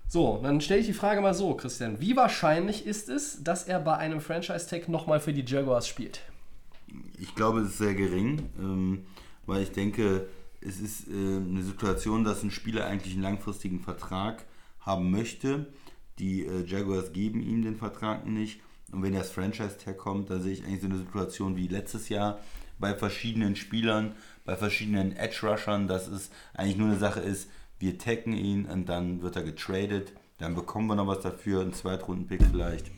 So, 0.08 0.39
dann 0.41 0.62
stelle 0.62 0.80
ich 0.80 0.86
die 0.88 0.93
Frage 0.93 1.20
mal 1.20 1.34
so, 1.34 1.53
Christian. 1.55 1.99
Wie 1.99 2.16
wahrscheinlich 2.16 2.86
ist 2.86 3.10
es, 3.10 3.43
dass 3.43 3.66
er 3.66 3.80
bei 3.82 3.97
einem 3.97 4.22
Franchise-Tag 4.22 4.88
nochmal 4.88 5.20
für 5.20 5.34
die 5.34 5.43
Jaguars 5.45 5.88
spielt? 5.88 6.22
Ich 7.20 7.36
glaube, 7.36 7.62
es 7.62 7.70
ist 7.70 7.78
sehr 7.78 7.96
gering, 7.96 8.50
ähm, 8.60 9.06
weil 9.46 9.64
ich 9.64 9.72
denke, 9.72 10.28
es 10.62 10.80
ist 10.80 11.08
äh, 11.08 11.12
eine 11.12 11.64
Situation, 11.64 12.24
dass 12.24 12.44
ein 12.44 12.52
Spieler 12.52 12.86
eigentlich 12.86 13.14
einen 13.14 13.24
langfristigen 13.24 13.80
Vertrag 13.80 14.46
haben 14.80 15.12
möchte. 15.12 15.68
Die 16.20 16.46
äh, 16.46 16.66
Jaguars 16.66 17.14
geben 17.14 17.42
ihm 17.42 17.64
den 17.64 17.76
Vertrag 17.76 18.26
nicht. 18.26 18.62
Und 18.92 19.04
wenn 19.04 19.14
das 19.14 19.32
Franchise-Tag 19.32 19.98
kommt, 19.98 20.30
dann 20.30 20.42
sehe 20.42 20.54
ich 20.54 20.64
eigentlich 20.64 20.82
so 20.82 20.88
eine 20.88 20.98
Situation 20.98 21.58
wie 21.58 21.68
letztes 21.68 22.10
Jahr 22.10 22.40
bei 22.80 22.96
verschiedenen 22.96 23.56
Spielern, 23.56 24.16
bei 24.46 24.56
verschiedenen 24.56 25.16
Edge-Rushern, 25.16 25.88
dass 25.88 26.08
es 26.08 26.30
eigentlich 26.54 26.78
nur 26.78 26.90
eine 26.90 27.00
Sache 27.00 27.20
ist, 27.20 27.50
wir 27.80 27.98
taggen 27.98 28.34
ihn 28.34 28.66
und 28.66 28.88
dann 28.88 29.22
wird 29.22 29.36
er 29.36 29.44
getradet. 29.44 30.14
Dann 30.38 30.56
bekommen 30.56 30.88
wir 30.88 30.96
noch 30.96 31.08
was 31.08 31.22
dafür, 31.22 31.62
einen 31.62 31.74
Zweitrunden-Pick 31.74 32.44
vielleicht 32.44 32.92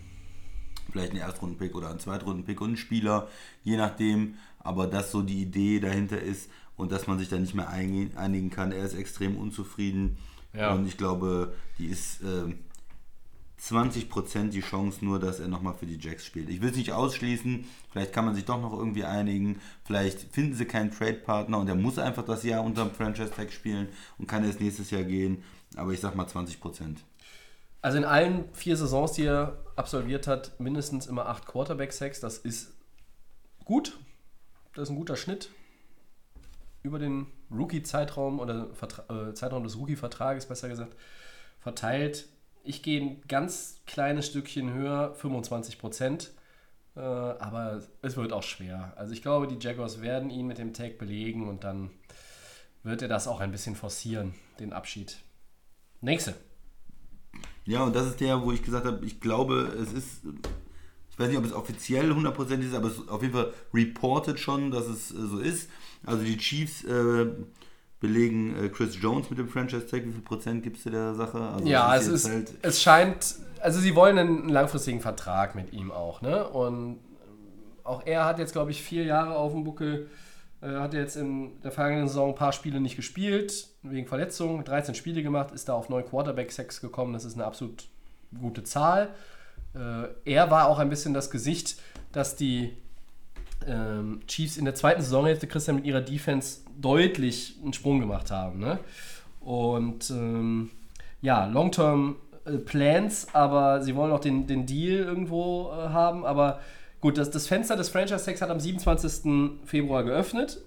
vielleicht 0.92 1.12
einen 1.12 1.22
Erstrunden-Pick 1.22 1.76
oder 1.76 1.90
einen 1.90 2.00
Zweitrunden-Pick 2.00 2.60
und 2.62 2.68
einen 2.70 2.78
Spieler, 2.78 3.28
je 3.64 3.78
nachdem. 3.78 4.36
Aber 4.60 4.88
dass 4.88 5.12
so 5.12 5.22
die 5.22 5.42
Idee 5.42 5.80
dahinter 5.80 6.20
ist 6.20 6.50
und 6.76 6.92
dass 6.92 7.08
man 7.08 7.20
sich 7.20 7.30
da 7.30 7.38
nicht 7.38 7.56
mehr 7.56 7.70
einigen 7.70 8.50
kann. 8.50 8.72
Er 8.72 8.84
ist 8.86 8.94
extrem 8.94 9.38
unzufrieden 9.38 10.18
Ja. 10.54 10.74
und 10.74 10.88
ich 10.88 10.98
glaube, 10.98 11.54
die 11.78 11.88
ist 11.88 12.22
ähm, 12.24 12.60
20% 13.62 14.50
die 14.50 14.62
Chance 14.62 15.04
nur, 15.04 15.20
dass 15.20 15.40
er 15.40 15.48
nochmal 15.50 15.74
für 15.74 15.86
die 15.86 15.98
Jacks 16.00 16.26
spielt. 16.26 16.50
Ich 16.50 16.62
will 16.62 16.70
es 16.70 16.78
nicht 16.78 16.94
ausschließen, 16.94 17.66
vielleicht 17.92 18.14
kann 18.14 18.26
man 18.26 18.34
sich 18.36 18.46
doch 18.46 18.62
noch 18.62 18.72
irgendwie 18.72 19.04
einigen, 19.04 19.60
vielleicht 19.84 20.34
finden 20.34 20.54
sie 20.56 20.66
keinen 20.66 20.92
Trade-Partner 20.92 21.58
und 21.60 21.68
er 21.68 21.76
muss 21.76 22.00
einfach 22.00 22.24
das 22.24 22.44
Jahr 22.44 22.64
unter 22.64 22.86
dem 22.86 22.94
Franchise-Tag 22.96 23.52
spielen 23.52 23.90
und 24.18 24.28
kann 24.28 24.46
erst 24.46 24.62
nächstes 24.62 24.92
Jahr 24.92 25.04
gehen. 25.04 25.44
Aber 25.76 25.92
ich 25.92 26.00
sag 26.00 26.16
mal 26.16 26.26
20%. 26.26 26.98
Also 27.82 27.98
in 27.98 28.06
allen 28.06 28.54
vier 28.54 28.76
Saisons, 28.76 29.14
die 29.14 29.26
er 29.26 29.58
absolviert 29.76 30.28
hat, 30.28 30.60
mindestens 30.60 31.08
immer 31.08 31.28
acht 31.28 31.46
Quarterback-Sacks. 31.46 32.20
Das 32.20 32.38
ist 32.38 32.74
gut. 33.64 33.98
Das 34.74 34.84
ist 34.84 34.90
ein 34.90 34.98
guter 34.98 35.16
Schnitt. 35.16 35.50
Über 36.84 37.00
den 37.00 37.28
Rookie-Zeitraum 37.52 38.40
oder 38.40 38.74
Vertra 38.74 39.30
äh, 39.30 39.34
Zeitraum 39.34 39.64
des 39.64 39.78
Rookie-Vertrages, 39.78 40.46
besser 40.46 40.70
gesagt, 40.70 40.96
verteilt. 41.60 42.28
Ich 42.64 42.84
gehe 42.84 43.02
ein 43.02 43.22
ganz 43.28 43.82
kleines 43.86 44.28
Stückchen 44.28 44.74
höher, 44.74 45.14
25 45.16 45.80
Prozent. 45.80 46.32
Äh, 46.96 47.00
aber 47.00 47.82
es 48.02 48.18
wird 48.18 48.34
auch 48.34 48.44
schwer. 48.44 48.94
Also 48.98 49.14
ich 49.14 49.22
glaube, 49.22 49.48
die 49.48 49.58
Jaguars 49.60 50.02
werden 50.02 50.30
ihn 50.30 50.48
mit 50.48 50.58
dem 50.58 50.74
Tag 50.74 50.98
belegen 50.98 51.48
und 51.48 51.64
dann 51.64 51.92
wird 52.84 53.02
er 53.02 53.08
das 53.08 53.28
auch 53.28 53.40
ein 53.40 53.52
bisschen 53.52 53.76
forcieren, 53.76 54.36
den 54.60 54.74
Abschied. 54.74 55.18
Nächste. 56.02 56.36
Ja, 57.70 57.84
und 57.84 57.96
das 57.96 58.08
ist 58.08 58.20
der, 58.20 58.42
wo 58.44 58.52
ich 58.52 58.64
gesagt 58.64 58.86
habe, 58.86 59.06
ich 59.06 59.20
glaube, 59.22 59.72
es 59.82 59.94
ist, 59.94 60.22
ich 61.12 61.20
weiß 61.20 61.28
nicht, 61.30 61.38
ob 61.38 61.46
es 61.46 61.54
offiziell 61.54 62.12
100% 62.12 62.60
ist, 62.62 62.74
aber 62.74 62.88
es 62.88 62.94
ist 62.98 63.10
auf 63.10 63.22
jeden 63.22 63.34
Fall 63.34 63.54
reported 63.74 64.40
schon, 64.40 64.72
dass 64.72 64.88
es 64.88 65.12
äh, 65.12 65.16
so 65.28 65.38
ist. 65.40 65.70
Also 66.06 66.24
die 66.24 66.38
Chiefs 66.38 66.84
äh, 66.86 67.28
belegen 68.00 68.56
äh, 68.56 68.70
Chris 68.70 68.98
Jones 69.00 69.30
mit 69.30 69.38
dem 69.38 69.50
Franchise-Tag. 69.50 70.04
Wie 70.06 70.12
viel 70.12 70.22
Prozent 70.22 70.64
gibst 70.64 70.86
du 70.86 70.90
der 70.90 71.14
Sache? 71.14 71.40
Also 71.40 71.68
Ja, 71.68 71.96
es 71.96 72.08
ist, 72.08 72.28
halt- 72.28 72.54
es 72.64 72.82
scheint, 72.82 73.36
also 73.62 73.80
sie 73.80 73.94
wollen 73.96 74.18
einen 74.18 74.50
langfristigen 74.50 75.02
Vertrag 75.02 75.54
mit 75.56 75.72
ihm 75.74 75.92
auch, 75.92 76.22
ne? 76.22 76.48
Und 76.48 77.00
auch 77.84 78.02
er 78.06 78.26
hat 78.26 78.40
jetzt, 78.40 78.54
glaube 78.54 78.72
ich, 78.72 78.82
vier 78.82 79.04
Jahre 79.04 79.36
auf 79.36 79.52
dem 79.52 79.64
Buckel, 79.64 80.10
hat 80.62 80.94
jetzt 80.94 81.16
in 81.16 81.62
der 81.62 81.72
vergangenen 81.72 82.08
Saison 82.08 82.30
ein 82.30 82.36
paar 82.36 82.52
Spiele 82.52 82.80
nicht 82.82 82.96
gespielt, 82.96 83.68
wegen 83.84 84.08
Verletzungen, 84.08 84.64
13 84.64 84.94
Spiele 84.96 85.24
gemacht, 85.24 85.52
ist 85.52 85.70
da 85.70 85.74
auf 85.74 85.90
neun 85.90 86.06
Quarterback-Sacks 86.06 86.82
gekommen, 86.82 87.14
das 87.14 87.26
ist 87.26 87.36
eine 87.36 87.46
absolut 87.46 87.86
gute 88.40 88.64
Zahl. 88.64 89.10
Äh, 89.74 90.08
er 90.26 90.52
war 90.52 90.68
auch 90.68 90.80
ein 90.80 90.90
bisschen 90.90 91.14
das 91.14 91.32
Gesicht, 91.32 91.80
dass 92.12 92.36
die 92.36 92.74
ähm, 93.68 94.22
Chiefs 94.28 94.58
in 94.58 94.66
der 94.66 94.76
zweiten 94.76 95.02
Saisonhälfte, 95.02 95.48
Christian, 95.48 95.78
mit 95.78 95.86
ihrer 95.86 96.02
Defense 96.02 96.62
deutlich 96.78 97.56
einen 97.62 97.74
Sprung 97.74 98.00
gemacht 98.00 98.32
haben. 98.32 98.60
Ne? 98.60 98.80
Und 99.40 100.10
ähm, 100.10 100.72
ja, 101.22 101.46
Long-Term 101.46 102.16
äh, 102.46 102.58
Plans, 102.58 103.28
aber 103.34 103.82
sie 103.82 103.96
wollen 103.96 104.12
auch 104.12 104.20
den, 104.20 104.48
den 104.48 104.66
Deal 104.66 105.04
irgendwo 105.04 105.72
äh, 105.72 105.90
haben. 105.90 106.26
Aber 106.26 106.60
gut, 107.02 107.18
das, 107.18 107.32
das 107.32 107.48
Fenster 107.48 107.76
des 107.76 107.90
Franchise-Tags 107.90 108.42
hat 108.42 108.50
am 108.50 108.60
27. 108.60 109.60
Februar 109.66 110.04
geöffnet. 110.04 110.62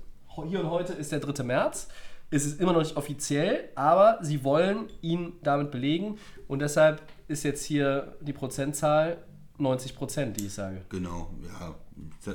Hier 0.48 0.60
und 0.60 0.70
heute 0.70 0.92
ist 0.94 1.12
der 1.12 1.20
3. 1.20 1.42
März. 1.44 1.88
Es 2.30 2.46
ist 2.46 2.60
immer 2.60 2.72
noch 2.72 2.80
nicht 2.80 2.96
offiziell, 2.96 3.68
aber 3.74 4.18
sie 4.22 4.42
wollen 4.42 4.88
ihn 5.02 5.34
damit 5.42 5.70
belegen. 5.70 6.18
Und 6.48 6.60
deshalb 6.60 7.02
ist 7.28 7.42
jetzt 7.42 7.64
hier 7.64 8.16
die 8.22 8.32
Prozentzahl 8.32 9.18
90 9.58 9.94
Prozent, 9.94 10.40
die 10.40 10.46
ich 10.46 10.54
sage. 10.54 10.82
Genau, 10.88 11.30
ja. 11.44 11.74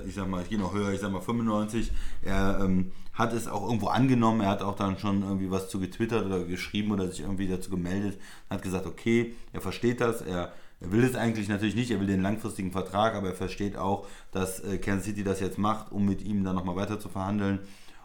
Ich 0.05 0.13
sag 0.13 0.27
mal, 0.27 0.43
ich 0.43 0.49
gehe 0.49 0.59
noch 0.59 0.73
höher, 0.73 0.91
ich 0.91 0.99
sag 0.99 1.11
mal 1.11 1.21
95. 1.21 1.91
Er 2.21 2.59
ähm, 2.61 2.91
hat 3.13 3.33
es 3.33 3.47
auch 3.47 3.65
irgendwo 3.65 3.87
angenommen, 3.87 4.41
er 4.41 4.49
hat 4.49 4.61
auch 4.61 4.75
dann 4.75 4.99
schon 4.99 5.23
irgendwie 5.23 5.49
was 5.49 5.69
zu 5.69 5.79
getwittert 5.79 6.25
oder 6.25 6.43
geschrieben 6.43 6.91
oder 6.91 7.07
sich 7.07 7.21
irgendwie 7.21 7.47
dazu 7.47 7.71
gemeldet, 7.71 8.19
hat 8.49 8.61
gesagt, 8.61 8.85
okay, 8.85 9.35
er 9.53 9.61
versteht 9.61 9.99
das, 9.99 10.21
er, 10.21 10.53
er 10.79 10.91
will 10.91 11.03
es 11.03 11.15
eigentlich 11.15 11.49
natürlich 11.49 11.75
nicht, 11.75 11.89
er 11.91 11.99
will 11.99 12.07
den 12.07 12.21
langfristigen 12.21 12.71
Vertrag, 12.71 13.15
aber 13.15 13.29
er 13.29 13.35
versteht 13.35 13.77
auch, 13.77 14.07
dass 14.31 14.59
äh, 14.59 14.77
Kansas 14.77 15.05
City 15.05 15.23
das 15.23 15.39
jetzt 15.39 15.57
macht, 15.57 15.91
um 15.91 16.05
mit 16.05 16.21
ihm 16.21 16.43
dann 16.43 16.55
nochmal 16.55 16.75
weiter 16.75 16.99
zu 16.99 17.09
verhandeln. 17.09 17.59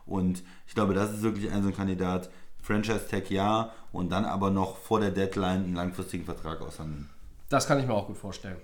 Und 0.07 0.43
ich 0.67 0.75
glaube, 0.75 0.95
das 0.95 1.13
ist 1.13 1.23
wirklich 1.23 1.51
ein 1.51 1.63
so 1.63 1.69
ein 1.69 1.77
Kandidat, 1.77 2.31
Franchise-Tag 2.63 3.31
ja, 3.31 3.73
und 3.93 4.11
dann 4.11 4.25
aber 4.25 4.51
noch 4.51 4.77
vor 4.77 5.01
der 5.01 5.11
Deadline 5.11 5.65
einen 5.65 5.75
langfristigen 5.75 6.25
Vertrag 6.25 6.61
aushandeln. 6.61 7.11
Das 7.49 7.67
kann 7.67 7.79
ich 7.79 7.87
mir 7.87 7.93
auch 7.93 8.07
gut 8.07 8.17
vorstellen. 8.17 8.57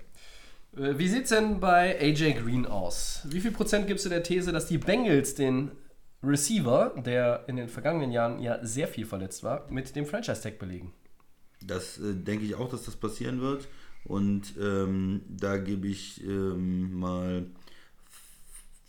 Äh, 0.75 0.97
Wie 0.97 1.07
sieht 1.07 1.23
es 1.23 1.29
denn 1.29 1.59
bei 1.59 1.99
AJ 1.99 2.33
Green 2.41 2.65
aus? 2.65 3.21
Wie 3.25 3.41
viel 3.41 3.51
Prozent 3.51 3.87
gibst 3.87 4.05
du 4.05 4.09
der 4.09 4.23
These, 4.23 4.51
dass 4.51 4.67
die 4.67 4.77
Bengals 4.77 5.35
den 5.35 5.71
Receiver, 6.23 6.93
der 6.97 7.45
in 7.47 7.55
den 7.57 7.69
vergangenen 7.69 8.11
Jahren 8.11 8.41
ja 8.41 8.65
sehr 8.65 8.87
viel 8.87 9.05
verletzt 9.05 9.43
war, 9.43 9.67
mit 9.69 9.95
dem 9.95 10.05
Franchise-Tag 10.05 10.59
belegen? 10.59 10.93
Das 11.61 11.97
äh, 11.97 12.15
denke 12.15 12.45
ich 12.45 12.55
auch, 12.55 12.69
dass 12.69 12.83
das 12.83 12.95
passieren 12.95 13.41
wird. 13.41 13.67
Und 14.09 14.55
ähm, 14.59 15.21
da 15.29 15.57
gebe 15.57 15.87
ich 15.87 16.21
ähm, 16.25 16.99
mal 16.99 17.45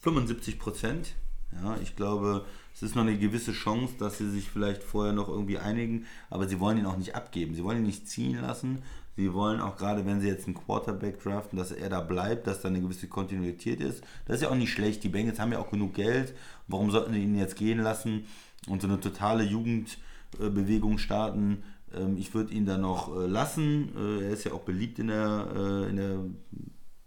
75 0.00 0.58
Prozent. 0.58 1.14
Ja, 1.62 1.76
ich 1.82 1.94
glaube, 1.94 2.46
es 2.74 2.82
ist 2.82 2.96
noch 2.96 3.02
eine 3.02 3.18
gewisse 3.18 3.52
Chance, 3.52 3.94
dass 3.98 4.16
sie 4.16 4.30
sich 4.30 4.48
vielleicht 4.48 4.82
vorher 4.82 5.12
noch 5.12 5.28
irgendwie 5.28 5.58
einigen, 5.58 6.06
aber 6.30 6.48
sie 6.48 6.58
wollen 6.58 6.78
ihn 6.78 6.86
auch 6.86 6.96
nicht 6.96 7.14
abgeben. 7.14 7.54
Sie 7.54 7.62
wollen 7.62 7.78
ihn 7.78 7.86
nicht 7.86 8.08
ziehen 8.08 8.40
lassen. 8.40 8.78
Sie 9.16 9.34
wollen 9.34 9.60
auch 9.60 9.76
gerade, 9.76 10.06
wenn 10.06 10.22
sie 10.22 10.28
jetzt 10.28 10.46
einen 10.46 10.54
Quarterback 10.54 11.22
draften, 11.22 11.58
dass 11.58 11.70
er 11.70 11.90
da 11.90 12.00
bleibt, 12.00 12.46
dass 12.46 12.62
da 12.62 12.68
eine 12.68 12.80
gewisse 12.80 13.06
Kontinuität 13.06 13.82
ist. 13.82 14.02
Das 14.24 14.36
ist 14.36 14.42
ja 14.42 14.48
auch 14.48 14.54
nicht 14.54 14.72
schlecht. 14.72 15.04
Die 15.04 15.10
Bengals 15.10 15.38
haben 15.38 15.52
ja 15.52 15.58
auch 15.58 15.70
genug 15.70 15.92
Geld. 15.92 16.34
Warum 16.66 16.90
sollten 16.90 17.12
sie 17.12 17.22
ihn 17.22 17.36
jetzt 17.36 17.56
gehen 17.56 17.80
lassen 17.80 18.24
und 18.68 18.80
so 18.80 18.88
eine 18.88 19.00
totale 19.00 19.44
Jugendbewegung 19.44 20.96
starten? 20.96 21.62
Ähm, 21.94 22.16
ich 22.16 22.32
würde 22.34 22.52
ihn 22.54 22.66
da 22.66 22.78
noch 22.78 23.14
äh, 23.16 23.26
lassen. 23.26 23.90
Äh, 23.96 24.24
er 24.26 24.30
ist 24.30 24.44
ja 24.44 24.52
auch 24.52 24.60
beliebt 24.62 24.98
in 24.98 25.08
der, 25.08 25.48
äh, 25.54 25.90
in 25.90 25.96
der, 25.96 26.18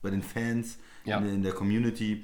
bei 0.01 0.09
den 0.09 0.21
Fans, 0.21 0.77
Ja. 1.05 1.17
in, 1.17 1.23
der, 1.25 1.34
in 1.34 1.43
der 1.43 1.53
Community. 1.53 2.23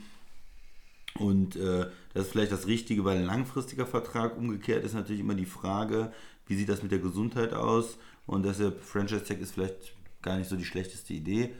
Und 1.15 1.55
äh, 1.55 1.87
das 2.13 2.25
ist 2.25 2.31
vielleicht 2.31 2.51
das 2.51 2.67
Richtige, 2.67 3.03
weil 3.03 3.17
ein 3.17 3.25
langfristiger 3.25 3.85
Vertrag 3.85 4.37
umgekehrt 4.37 4.83
ist 4.83 4.93
natürlich 4.93 5.21
immer 5.21 5.35
die 5.35 5.45
Frage, 5.45 6.11
wie 6.47 6.55
sieht 6.55 6.69
das 6.69 6.81
mit 6.83 6.91
der 6.91 6.99
Gesundheit 6.99 7.53
aus? 7.53 7.97
Und 8.25 8.45
deshalb 8.45 8.81
Franchise 8.83 9.23
Tag 9.23 9.39
ist 9.39 9.53
vielleicht 9.53 9.93
gar 10.21 10.37
nicht 10.37 10.49
so 10.49 10.55
die 10.55 10.65
schlechteste 10.65 11.13
Idee. 11.13 11.51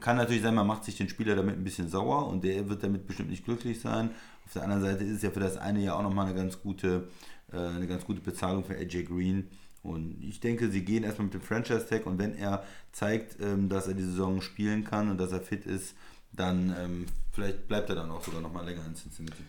Kann 0.00 0.16
natürlich 0.16 0.42
sein, 0.42 0.54
man 0.54 0.66
macht 0.66 0.84
sich 0.84 0.96
den 0.96 1.08
Spieler 1.08 1.34
damit 1.34 1.56
ein 1.56 1.64
bisschen 1.64 1.88
sauer 1.88 2.28
und 2.28 2.44
der 2.44 2.68
wird 2.68 2.82
damit 2.84 3.06
bestimmt 3.06 3.30
nicht 3.30 3.44
glücklich 3.44 3.80
sein. 3.80 4.10
Auf 4.46 4.52
der 4.52 4.62
anderen 4.62 4.82
Seite 4.82 5.02
ist 5.04 5.16
es 5.16 5.22
ja 5.22 5.30
für 5.30 5.40
das 5.40 5.56
eine 5.56 5.80
Jahr 5.82 5.96
auch 5.96 6.02
nochmal 6.02 6.26
eine 6.26 6.34
ganz 6.34 6.60
gute, 6.60 7.08
äh, 7.52 7.58
eine 7.58 7.86
ganz 7.86 8.04
gute 8.04 8.20
Bezahlung 8.20 8.64
für 8.64 8.74
AJ 8.74 9.04
Green. 9.04 9.48
Und 9.82 10.22
ich 10.22 10.40
denke, 10.40 10.70
sie 10.70 10.84
gehen 10.84 11.04
erstmal 11.04 11.26
mit 11.26 11.34
dem 11.34 11.42
Franchise 11.42 11.86
Tag 11.86 12.06
und 12.06 12.18
wenn 12.18 12.34
er 12.34 12.64
zeigt, 12.92 13.40
ähm, 13.40 13.68
dass 13.68 13.86
er 13.86 13.94
die 13.94 14.02
Saison 14.02 14.40
spielen 14.40 14.84
kann 14.84 15.10
und 15.10 15.18
dass 15.18 15.32
er 15.32 15.40
fit 15.40 15.66
ist, 15.66 15.94
dann 16.32 16.74
ähm, 16.78 17.06
vielleicht 17.32 17.68
bleibt 17.68 17.90
er 17.90 17.96
dann 17.96 18.10
auch 18.10 18.22
sogar 18.22 18.40
nochmal 18.40 18.64
länger 18.64 18.84
in 18.86 18.94
Cincinnati. 18.94 19.42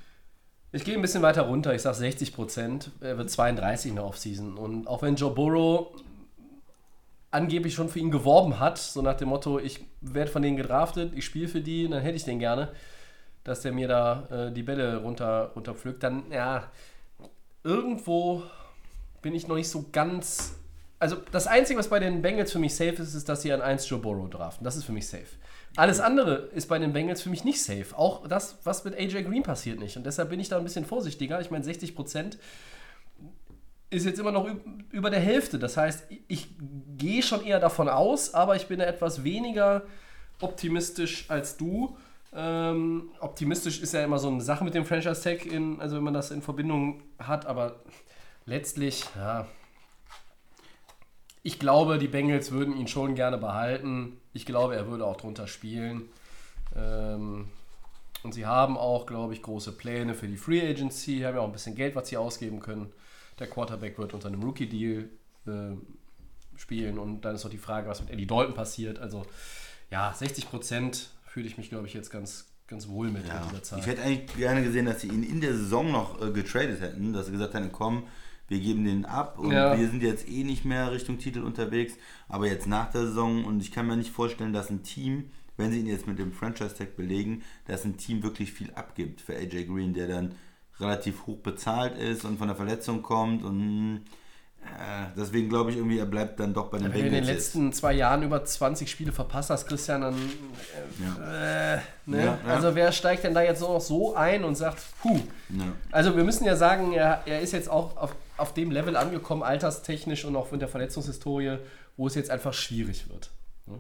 Ich 0.72 0.84
gehe 0.84 0.94
ein 0.96 1.02
bisschen 1.02 1.22
weiter 1.22 1.44
runter. 1.44 1.74
Ich 1.74 1.84
sage 1.84 1.96
60 1.96 2.34
Prozent. 2.34 2.92
Er 3.00 3.18
wird 3.18 3.30
32 3.30 3.92
in 3.92 3.96
der 3.96 4.06
Offseason. 4.06 4.58
Und 4.58 4.88
auch 4.88 5.02
wenn 5.02 5.16
Joe 5.16 5.34
Burrow 5.34 5.96
angeblich 7.32 7.74
schon 7.74 7.88
für 7.88 8.00
ihn 8.00 8.12
geworben 8.12 8.60
hat, 8.60 8.78
so 8.78 9.02
nach 9.02 9.16
dem 9.16 9.30
Motto, 9.30 9.60
ich 9.60 9.86
werde 10.02 10.32
von 10.32 10.42
denen 10.42 10.58
gedraftet, 10.58 11.14
ich 11.16 11.26
spiele 11.26 11.48
für 11.48 11.62
die, 11.62 11.88
dann 11.88 12.02
hätte 12.02 12.18
ich 12.18 12.26
den 12.26 12.40
gerne, 12.40 12.72
dass 13.44 13.62
der 13.62 13.72
mir 13.72 13.88
da 13.88 14.48
äh, 14.48 14.52
die 14.52 14.64
Bälle 14.64 14.98
runter, 14.98 15.52
runterpflückt, 15.56 16.04
dann 16.04 16.32
ja, 16.32 16.70
irgendwo 17.66 18.44
bin 19.22 19.36
ich 19.36 19.48
noch 19.48 19.56
nicht 19.56 19.68
so 19.70 19.86
ganz. 19.92 20.54
Also 21.00 21.18
das 21.32 21.48
Einzige, 21.48 21.78
was 21.78 21.90
bei 21.90 22.00
den 22.00 22.22
Bengals 22.22 22.52
für 22.52 22.60
mich 22.60 22.74
safe 22.76 23.02
ist, 23.02 23.14
ist, 23.16 23.28
dass 23.28 23.42
sie 23.42 23.52
an 23.52 23.62
1 23.62 23.90
Joe 23.90 24.00
Burrow 24.00 24.30
draften. 24.30 24.64
Das 24.64 24.78
ist 24.78 24.86
für 24.86 24.94
mich 24.94 25.08
safe. 25.08 25.26
Alles 25.76 26.00
andere 26.00 26.36
ist 26.54 26.68
bei 26.70 26.80
den 26.80 26.94
Bengals 26.94 27.22
für 27.22 27.30
mich 27.30 27.44
nicht 27.44 27.62
safe. 27.62 27.88
Auch 27.98 28.26
das, 28.28 28.60
was 28.64 28.86
mit 28.86 28.96
AJ 28.98 29.24
Green 29.24 29.44
passiert 29.44 29.80
nicht. 29.80 29.98
Und 29.98 30.06
deshalb 30.06 30.30
bin 30.30 30.40
ich 30.40 30.48
da 30.48 30.58
ein 30.58 30.64
bisschen 30.64 30.86
vorsichtiger. 30.86 31.42
Ich 31.42 31.52
meine, 31.52 31.66
60 31.66 31.96
Prozent 31.96 32.38
ist 33.90 34.06
jetzt 34.06 34.20
immer 34.20 34.32
noch 34.32 34.48
üb- 34.48 34.62
über 34.92 35.10
der 35.10 35.20
Hälfte. 35.20 35.60
Das 35.60 35.76
heißt, 35.76 36.06
ich 36.28 36.48
gehe 36.98 37.22
schon 37.24 37.44
eher 37.44 37.60
davon 37.60 37.90
aus, 37.90 38.34
aber 38.34 38.56
ich 38.56 38.68
bin 38.68 38.80
da 38.80 38.86
etwas 38.86 39.24
weniger 39.26 39.84
optimistisch 40.40 41.26
als 41.30 41.58
du. 41.58 41.98
Ähm, 42.38 43.12
optimistisch 43.22 43.80
ist 43.80 43.94
ja 43.94 44.04
immer 44.04 44.20
so 44.20 44.28
eine 44.28 44.42
Sache 44.42 44.66
mit 44.66 44.74
dem 44.74 44.86
Franchise 44.86 45.24
Tag, 45.24 45.46
in, 45.46 45.80
also 45.80 45.96
wenn 45.96 46.04
man 46.04 46.14
das 46.14 46.32
in 46.32 46.42
Verbindung 46.42 47.02
hat, 47.18 47.46
aber 47.46 47.80
letztlich, 48.46 49.06
ja. 49.16 49.48
Ich 51.44 51.60
glaube, 51.60 51.98
die 51.98 52.08
Bengals 52.08 52.52
würden 52.52 52.76
ihn 52.76 52.88
schon 52.88 53.16
gerne 53.16 53.38
behalten. 53.38 54.18
Ich 54.34 54.46
glaube, 54.46 54.76
er 54.76 54.88
würde 54.88 55.06
auch 55.06 55.16
drunter 55.16 55.48
spielen. 55.48 56.10
Ähm, 56.76 57.50
und 58.24 58.34
sie 58.34 58.48
haben 58.48 58.78
auch, 58.78 59.06
glaube 59.06 59.34
ich, 59.34 59.44
große 59.44 59.72
Pläne 59.74 60.16
für 60.16 60.28
die 60.28 60.38
Free 60.38 60.68
Agency. 60.68 61.20
Haben 61.20 61.36
ja 61.36 61.42
auch 61.42 61.46
ein 61.46 61.52
bisschen 61.52 61.76
Geld, 61.76 61.96
was 61.96 62.10
sie 62.10 62.18
ausgeben 62.18 62.60
können. 62.60 62.92
Der 63.38 63.48
Quarterback 63.48 64.00
wird 64.00 64.16
unter 64.16 64.28
einem 64.28 64.42
Rookie-Deal 64.42 65.08
äh, 65.46 65.52
spielen. 66.58 66.98
Und 66.98 67.22
dann 67.22 67.36
ist 67.36 67.44
noch 67.44 67.52
die 67.52 67.60
Frage, 67.60 67.88
was 67.88 68.02
mit 68.02 68.10
Eddie 68.10 68.26
Dalton 68.26 68.56
passiert. 68.56 68.98
Also, 68.98 69.28
ja, 69.92 70.12
60 70.12 70.50
Prozent 70.50 71.12
fühle 71.36 71.48
ich 71.48 71.58
mich, 71.58 71.68
glaube 71.68 71.86
ich, 71.86 71.94
jetzt 71.94 72.12
ganz, 72.12 72.46
ganz 72.66 72.88
wohl 72.88 73.12
mit 73.12 73.26
in 73.26 73.32
dieser 73.50 73.62
Zahl. 73.62 73.80
Ich 73.80 73.88
hätte 73.88 74.02
eigentlich 74.02 74.38
gerne 74.38 74.64
gesehen, 74.64 74.86
dass 74.86 75.02
sie 75.02 75.10
ihn 75.10 75.22
in 75.22 75.42
der 75.42 75.54
Saison 75.54 75.92
noch 75.92 76.22
äh, 76.22 76.32
getradet 76.32 76.80
hätten, 76.80 77.12
dass 77.12 77.26
sie 77.26 77.34
gesagt 77.34 77.54
hätten, 77.54 77.74
komm, 77.74 78.04
wir 78.48 78.58
geben 78.62 78.86
den 78.86 79.04
ab 79.04 79.38
und 79.38 79.52
Ja. 79.52 79.78
wir 79.78 79.86
sind 79.90 80.02
jetzt 80.02 80.30
eh 80.30 80.46
nicht 80.46 80.64
mehr 80.64 80.94
Richtung 80.94 81.18
Titel 81.18 81.42
unterwegs, 81.42 81.96
aber 82.30 82.48
jetzt 82.48 82.68
nach 82.68 82.90
der 82.90 83.08
Saison 83.08 83.44
und 83.44 83.60
ich 83.62 83.74
kann 83.74 83.86
mir 83.86 83.98
nicht 83.98 84.12
vorstellen, 84.12 84.54
dass 84.54 84.70
ein 84.70 84.84
Team, 84.84 85.30
wenn 85.58 85.74
sie 85.74 85.82
ihn 85.82 85.88
jetzt 85.88 86.08
mit 86.08 86.20
dem 86.20 86.32
Franchise-Tag 86.32 86.96
belegen, 86.96 87.44
dass 87.66 87.84
ein 87.84 87.98
Team 87.98 88.24
wirklich 88.24 88.54
viel 88.54 88.72
abgibt 88.74 89.20
für 89.20 89.36
AJ 89.36 89.66
Green, 89.66 89.94
der 89.94 90.08
dann 90.08 90.36
relativ 90.80 91.28
hoch 91.28 91.40
bezahlt 91.40 91.98
ist 91.98 92.24
und 92.24 92.38
von 92.38 92.48
der 92.48 92.56
Verletzung 92.56 93.02
kommt 93.02 93.44
und 93.44 93.60
äh, 93.98 94.00
deswegen 95.16 95.50
glaube 95.50 95.72
ich 95.72 95.78
irgendwie, 95.78 96.00
er 96.00 96.06
bleibt 96.06 96.40
dann 96.40 96.54
doch 96.54 96.70
bei 96.70 96.78
den 96.78 96.86
Wenn 96.86 96.92
du 96.92 96.98
in 97.00 97.04
den 97.06 97.14
Bengals 97.14 97.28
letzten 97.28 97.74
zwei 97.74 97.94
Jahren 97.94 98.24
über 98.24 98.44
20 98.44 98.90
Spiele 98.90 99.12
verpasst 99.12 99.50
hast, 99.50 99.68
Christian, 99.68 100.02
dann. 100.02 100.16
Äh, 100.16 101.78
ne? 102.06 102.18
Ja, 102.18 102.24
ja. 102.24 102.40
Also, 102.48 102.76
wer 102.76 102.92
steigt 102.92 103.24
denn 103.24 103.34
da 103.34 103.42
jetzt 103.42 103.62
noch 103.62 103.80
so 103.80 104.16
ein 104.16 104.44
und 104.44 104.56
sagt, 104.56 104.82
puh. 105.02 105.20
Ja. 105.50 105.66
Also, 105.92 106.16
wir 106.16 106.24
müssen 106.24 106.46
ja 106.46 106.56
sagen, 106.56 106.94
er, 106.94 107.24
er 107.26 107.42
ist 107.42 107.54
jetzt 107.54 107.70
auch 107.70 107.98
auf, 107.98 108.16
auf 108.38 108.54
dem 108.54 108.72
Level 108.72 108.96
angekommen, 108.96 109.44
alterstechnisch 109.44 110.26
und 110.26 110.36
auch 110.36 110.48
von 110.48 110.60
der 110.60 110.68
Verletzungshistorie, 110.68 111.58
wo 111.98 112.08
es 112.08 112.16
jetzt 112.16 112.30
einfach 112.30 112.54
schwierig 112.54 113.10
wird. 113.10 113.32
Ne? 113.66 113.80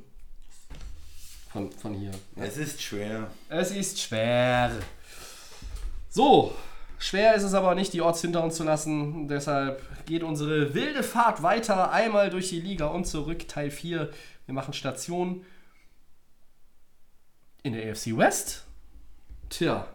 Von, 1.51 1.71
von 1.71 1.93
hier. 1.93 2.11
Es 2.35 2.57
ist 2.57 2.81
schwer. 2.81 3.27
Es 3.49 3.71
ist 3.71 3.99
schwer. 3.99 4.71
So, 6.09 6.53
schwer 6.97 7.35
ist 7.35 7.43
es 7.43 7.53
aber 7.53 7.75
nicht, 7.75 7.93
die 7.93 8.01
Orts 8.01 8.21
hinter 8.21 8.43
uns 8.43 8.55
zu 8.55 8.63
lassen. 8.63 9.27
Deshalb 9.27 9.81
geht 10.05 10.23
unsere 10.23 10.73
wilde 10.73 11.03
Fahrt 11.03 11.43
weiter, 11.43 11.91
einmal 11.91 12.29
durch 12.29 12.49
die 12.49 12.61
Liga 12.61 12.87
und 12.87 13.05
zurück, 13.05 13.47
Teil 13.47 13.71
4. 13.71 14.09
Wir 14.45 14.53
machen 14.53 14.73
Station 14.73 15.45
in 17.63 17.73
der 17.73 17.91
AFC 17.91 18.15
West. 18.15 18.65
Tja, 19.49 19.87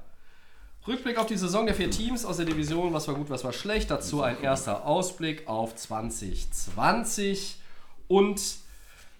Rückblick 0.86 1.18
auf 1.18 1.26
die 1.26 1.36
Saison 1.36 1.66
der 1.66 1.74
vier 1.74 1.90
Teams 1.90 2.24
aus 2.24 2.38
der 2.38 2.46
Division, 2.46 2.92
was 2.92 3.06
war 3.06 3.14
gut, 3.14 3.28
was 3.28 3.44
war 3.44 3.52
schlecht. 3.52 3.90
Dazu 3.90 4.22
ein 4.22 4.42
erster 4.42 4.86
Ausblick 4.86 5.46
auf 5.46 5.76
2020 5.76 7.60
und 8.08 8.40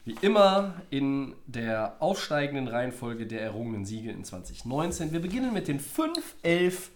wie 0.05 0.17
immer 0.23 0.75
in 0.89 1.35
der 1.47 1.97
aufsteigenden 2.01 2.67
Reihenfolge 2.67 3.27
der 3.27 3.43
errungenen 3.43 3.85
Siege 3.85 4.11
in 4.11 4.25
2019. 4.25 5.13
Wir 5.13 5.21
beginnen 5.21 5.53
mit 5.53 5.69
den 5.69 5.79
5-11 5.79 6.89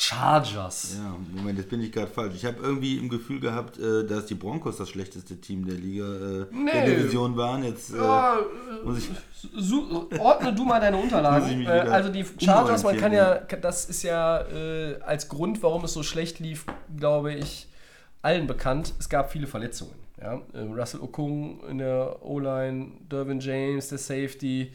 Chargers. 0.00 0.96
Ja, 0.96 1.16
Moment, 1.34 1.58
jetzt 1.58 1.68
bin 1.68 1.82
ich 1.82 1.90
gerade 1.90 2.06
falsch. 2.06 2.34
Ich 2.36 2.44
habe 2.44 2.58
irgendwie 2.62 2.98
im 2.98 3.08
Gefühl 3.08 3.40
gehabt, 3.40 3.78
äh, 3.78 4.06
dass 4.06 4.26
die 4.26 4.36
Broncos 4.36 4.76
das 4.76 4.88
schlechteste 4.90 5.40
Team 5.40 5.66
der 5.66 5.74
Liga, 5.74 6.04
äh, 6.04 6.46
Nee. 6.52 6.70
der 6.72 6.86
Division 6.86 7.36
waren. 7.36 7.64
Jetzt 7.64 7.92
äh, 7.92 7.96
Ja, 7.96 8.38
muss 8.84 8.98
ich. 8.98 10.20
Ordne 10.20 10.52
du 10.54 10.64
mal 10.64 10.80
deine 10.80 10.96
Unterlagen. 10.96 11.66
also 11.66 12.10
die 12.10 12.24
Chargers, 12.40 12.84
man 12.84 12.96
kann 12.96 13.12
ja, 13.12 13.36
das 13.60 13.86
ist 13.86 14.04
ja 14.04 14.42
äh, 14.42 15.00
als 15.00 15.28
Grund, 15.28 15.62
warum 15.64 15.84
es 15.84 15.92
so 15.94 16.04
schlecht 16.04 16.38
lief, 16.38 16.64
glaube 16.96 17.34
ich, 17.34 17.66
allen 18.22 18.46
bekannt. 18.46 18.94
Es 19.00 19.08
gab 19.08 19.32
viele 19.32 19.48
Verletzungen. 19.48 19.94
Ja? 20.20 20.40
Russell 20.54 21.00
Okung 21.00 21.60
in 21.68 21.78
der 21.78 22.24
O-Line, 22.24 22.92
Dervin 23.10 23.40
James, 23.40 23.88
der 23.88 23.98
Safety 23.98 24.72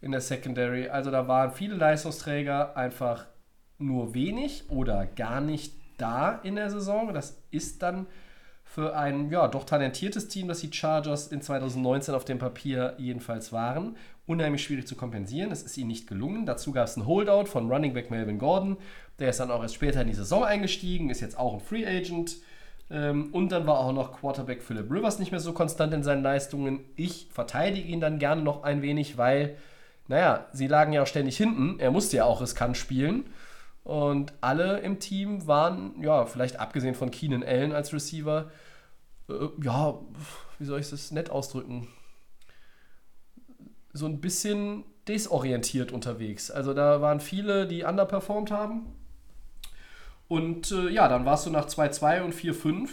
in 0.00 0.12
der 0.12 0.20
Secondary. 0.22 0.88
Also 0.88 1.10
da 1.10 1.28
waren 1.28 1.52
viele 1.52 1.74
Leistungsträger 1.76 2.76
einfach 2.76 3.26
nur 3.86 4.14
wenig 4.14 4.64
oder 4.70 5.06
gar 5.06 5.40
nicht 5.40 5.74
da 5.98 6.40
in 6.42 6.56
der 6.56 6.70
Saison. 6.70 7.12
Das 7.14 7.38
ist 7.50 7.82
dann 7.82 8.06
für 8.64 8.96
ein 8.96 9.30
ja, 9.30 9.48
doch 9.48 9.64
talentiertes 9.64 10.28
Team, 10.28 10.48
das 10.48 10.60
die 10.60 10.72
Chargers 10.72 11.28
in 11.28 11.42
2019 11.42 12.14
auf 12.14 12.24
dem 12.24 12.38
Papier 12.38 12.94
jedenfalls 12.96 13.52
waren, 13.52 13.96
unheimlich 14.26 14.62
schwierig 14.62 14.86
zu 14.86 14.96
kompensieren. 14.96 15.52
Es 15.52 15.62
ist 15.62 15.76
ihnen 15.76 15.88
nicht 15.88 16.06
gelungen. 16.06 16.46
Dazu 16.46 16.72
gab 16.72 16.86
es 16.86 16.96
einen 16.96 17.06
Holdout 17.06 17.46
von 17.46 17.70
Running 17.70 17.92
Back 17.92 18.10
Melvin 18.10 18.38
Gordon. 18.38 18.78
Der 19.18 19.28
ist 19.28 19.40
dann 19.40 19.50
auch 19.50 19.62
erst 19.62 19.74
später 19.74 20.00
in 20.00 20.08
die 20.08 20.14
Saison 20.14 20.44
eingestiegen, 20.44 21.10
ist 21.10 21.20
jetzt 21.20 21.38
auch 21.38 21.52
ein 21.54 21.60
Free 21.60 21.86
Agent. 21.86 22.36
Ähm, 22.90 23.28
Und 23.32 23.52
dann 23.52 23.66
war 23.66 23.78
auch 23.78 23.92
noch 23.92 24.18
Quarterback 24.18 24.62
Philip 24.62 24.90
Rivers 24.90 25.18
nicht 25.18 25.32
mehr 25.32 25.40
so 25.40 25.52
konstant 25.52 25.92
in 25.92 26.02
seinen 26.02 26.22
Leistungen. 26.22 26.80
Ich 26.96 27.28
verteidige 27.30 27.88
ihn 27.88 28.00
dann 28.00 28.18
gerne 28.18 28.42
noch 28.42 28.62
ein 28.62 28.80
wenig, 28.80 29.18
weil, 29.18 29.56
naja, 30.08 30.46
sie 30.52 30.66
lagen 30.66 30.92
ja 30.92 31.02
auch 31.02 31.06
ständig 31.06 31.36
hinten. 31.36 31.78
Er 31.78 31.90
musste 31.90 32.16
ja 32.16 32.24
auch 32.24 32.40
riskant 32.40 32.76
spielen. 32.76 33.24
Und 33.84 34.32
alle 34.40 34.78
im 34.80 35.00
Team 35.00 35.46
waren, 35.46 36.00
ja, 36.00 36.26
vielleicht 36.26 36.60
abgesehen 36.60 36.94
von 36.94 37.10
Keenan 37.10 37.42
Allen 37.42 37.72
als 37.72 37.92
Receiver, 37.92 38.50
äh, 39.28 39.48
ja, 39.62 39.98
wie 40.58 40.64
soll 40.64 40.80
ich 40.80 40.90
das 40.90 41.10
nett 41.10 41.30
ausdrücken? 41.30 41.88
So 43.92 44.06
ein 44.06 44.20
bisschen 44.20 44.84
desorientiert 45.08 45.92
unterwegs. 45.92 46.50
Also 46.50 46.74
da 46.74 47.00
waren 47.00 47.20
viele, 47.20 47.66
die 47.66 47.82
underperformed 47.82 48.50
haben. 48.50 48.94
Und 50.28 50.70
äh, 50.70 50.88
ja, 50.88 51.08
dann 51.08 51.26
warst 51.26 51.46
du 51.46 51.50
nach 51.50 51.66
2-2 51.66 52.22
und 52.22 52.34
4-5 52.34 52.88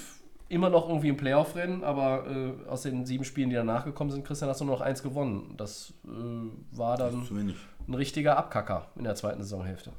immer 0.50 0.70
noch 0.70 0.90
irgendwie 0.90 1.10
im 1.10 1.18
Playoff-Rennen, 1.18 1.84
aber 1.84 2.26
äh, 2.28 2.68
aus 2.68 2.82
den 2.82 3.06
sieben 3.06 3.24
Spielen, 3.24 3.52
die 3.52 3.56
danach 3.56 3.86
gekommen 3.86 4.10
sind, 4.10 4.26
Christian, 4.26 4.50
hast 4.50 4.60
du 4.60 4.66
nur 4.66 4.76
noch 4.76 4.82
eins 4.82 5.04
gewonnen. 5.04 5.54
Das 5.56 5.94
äh, 6.06 6.78
war 6.78 6.98
dann 6.98 7.26
ein 7.88 7.94
richtiger 7.94 8.36
Abkacker 8.38 8.88
in 8.96 9.04
der 9.04 9.16
zweiten 9.16 9.42
Saisonhälfte. 9.44 9.94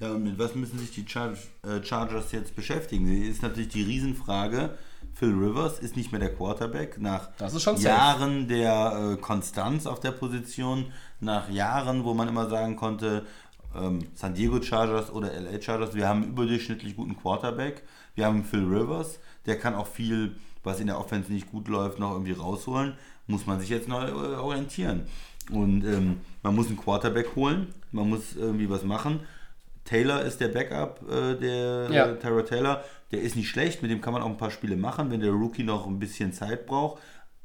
Ja, 0.00 0.12
und 0.12 0.22
mit 0.22 0.38
was 0.38 0.54
müssen 0.54 0.78
sich 0.78 0.92
die 0.92 1.04
Char 1.06 1.32
äh, 1.62 1.82
Chargers 1.82 2.30
jetzt 2.32 2.54
beschäftigen? 2.54 3.06
Die 3.06 3.26
ist 3.26 3.42
natürlich 3.42 3.68
die 3.68 3.82
Riesenfrage. 3.82 4.70
Phil 5.14 5.30
Rivers 5.30 5.80
ist 5.80 5.96
nicht 5.96 6.12
mehr 6.12 6.20
der 6.20 6.32
Quarterback 6.34 7.00
nach 7.00 7.30
Das. 7.38 7.52
Jahren 7.82 8.46
der 8.46 9.14
äh, 9.14 9.20
Konstanz 9.20 9.86
auf 9.86 9.98
der 9.98 10.12
Position, 10.12 10.92
nach 11.18 11.50
Jahren, 11.50 12.04
wo 12.04 12.14
man 12.14 12.28
immer 12.28 12.48
sagen 12.48 12.76
konnte, 12.76 13.26
ähm, 13.74 13.98
San 14.14 14.34
Diego 14.34 14.62
Chargers 14.62 15.10
oder 15.10 15.32
LA 15.32 15.60
Chargers, 15.60 15.94
wir 15.94 16.08
haben 16.08 16.22
einen 16.22 16.32
überdurchschnittlich 16.32 16.94
guten 16.94 17.16
Quarterback. 17.16 17.82
Wir 18.14 18.26
haben 18.26 18.44
Phil 18.44 18.64
Rivers, 18.64 19.18
der 19.46 19.58
kann 19.58 19.74
auch 19.74 19.88
viel, 19.88 20.36
was 20.62 20.78
in 20.78 20.86
der 20.86 20.98
Offense 21.00 21.32
nicht 21.32 21.50
gut 21.50 21.66
läuft, 21.66 21.98
noch 21.98 22.12
irgendwie 22.12 22.32
rausholen. 22.32 22.94
Muss 23.26 23.46
man 23.46 23.58
sich 23.58 23.68
jetzt 23.68 23.88
neu 23.88 24.04
äh, 24.04 24.36
orientieren. 24.36 25.06
Und 25.50 25.84
ähm, 25.84 26.20
man 26.42 26.54
muss 26.54 26.68
einen 26.68 26.76
Quarterback 26.76 27.34
holen, 27.34 27.74
man 27.90 28.08
muss 28.08 28.36
irgendwie 28.36 28.70
was 28.70 28.84
machen. 28.84 29.20
Taylor 29.88 30.20
ist 30.22 30.38
der 30.40 30.48
Backup, 30.48 31.00
äh, 31.10 31.34
der 31.36 31.88
Ja. 31.90 32.06
äh, 32.10 32.18
Tyrod 32.18 32.46
Taylor. 32.48 32.84
Der 33.10 33.22
ist 33.22 33.36
nicht 33.36 33.48
schlecht, 33.48 33.80
mit 33.80 33.90
dem 33.90 34.02
kann 34.02 34.12
man 34.12 34.20
auch 34.22 34.28
ein 34.28 34.36
paar 34.36 34.50
Spiele 34.50 34.76
machen, 34.76 35.10
wenn 35.10 35.20
der 35.20 35.30
Rookie 35.32 35.64
noch 35.64 35.86
ein 35.86 35.98
bisschen 35.98 36.32
Zeit 36.34 36.66
braucht. 36.66 37.00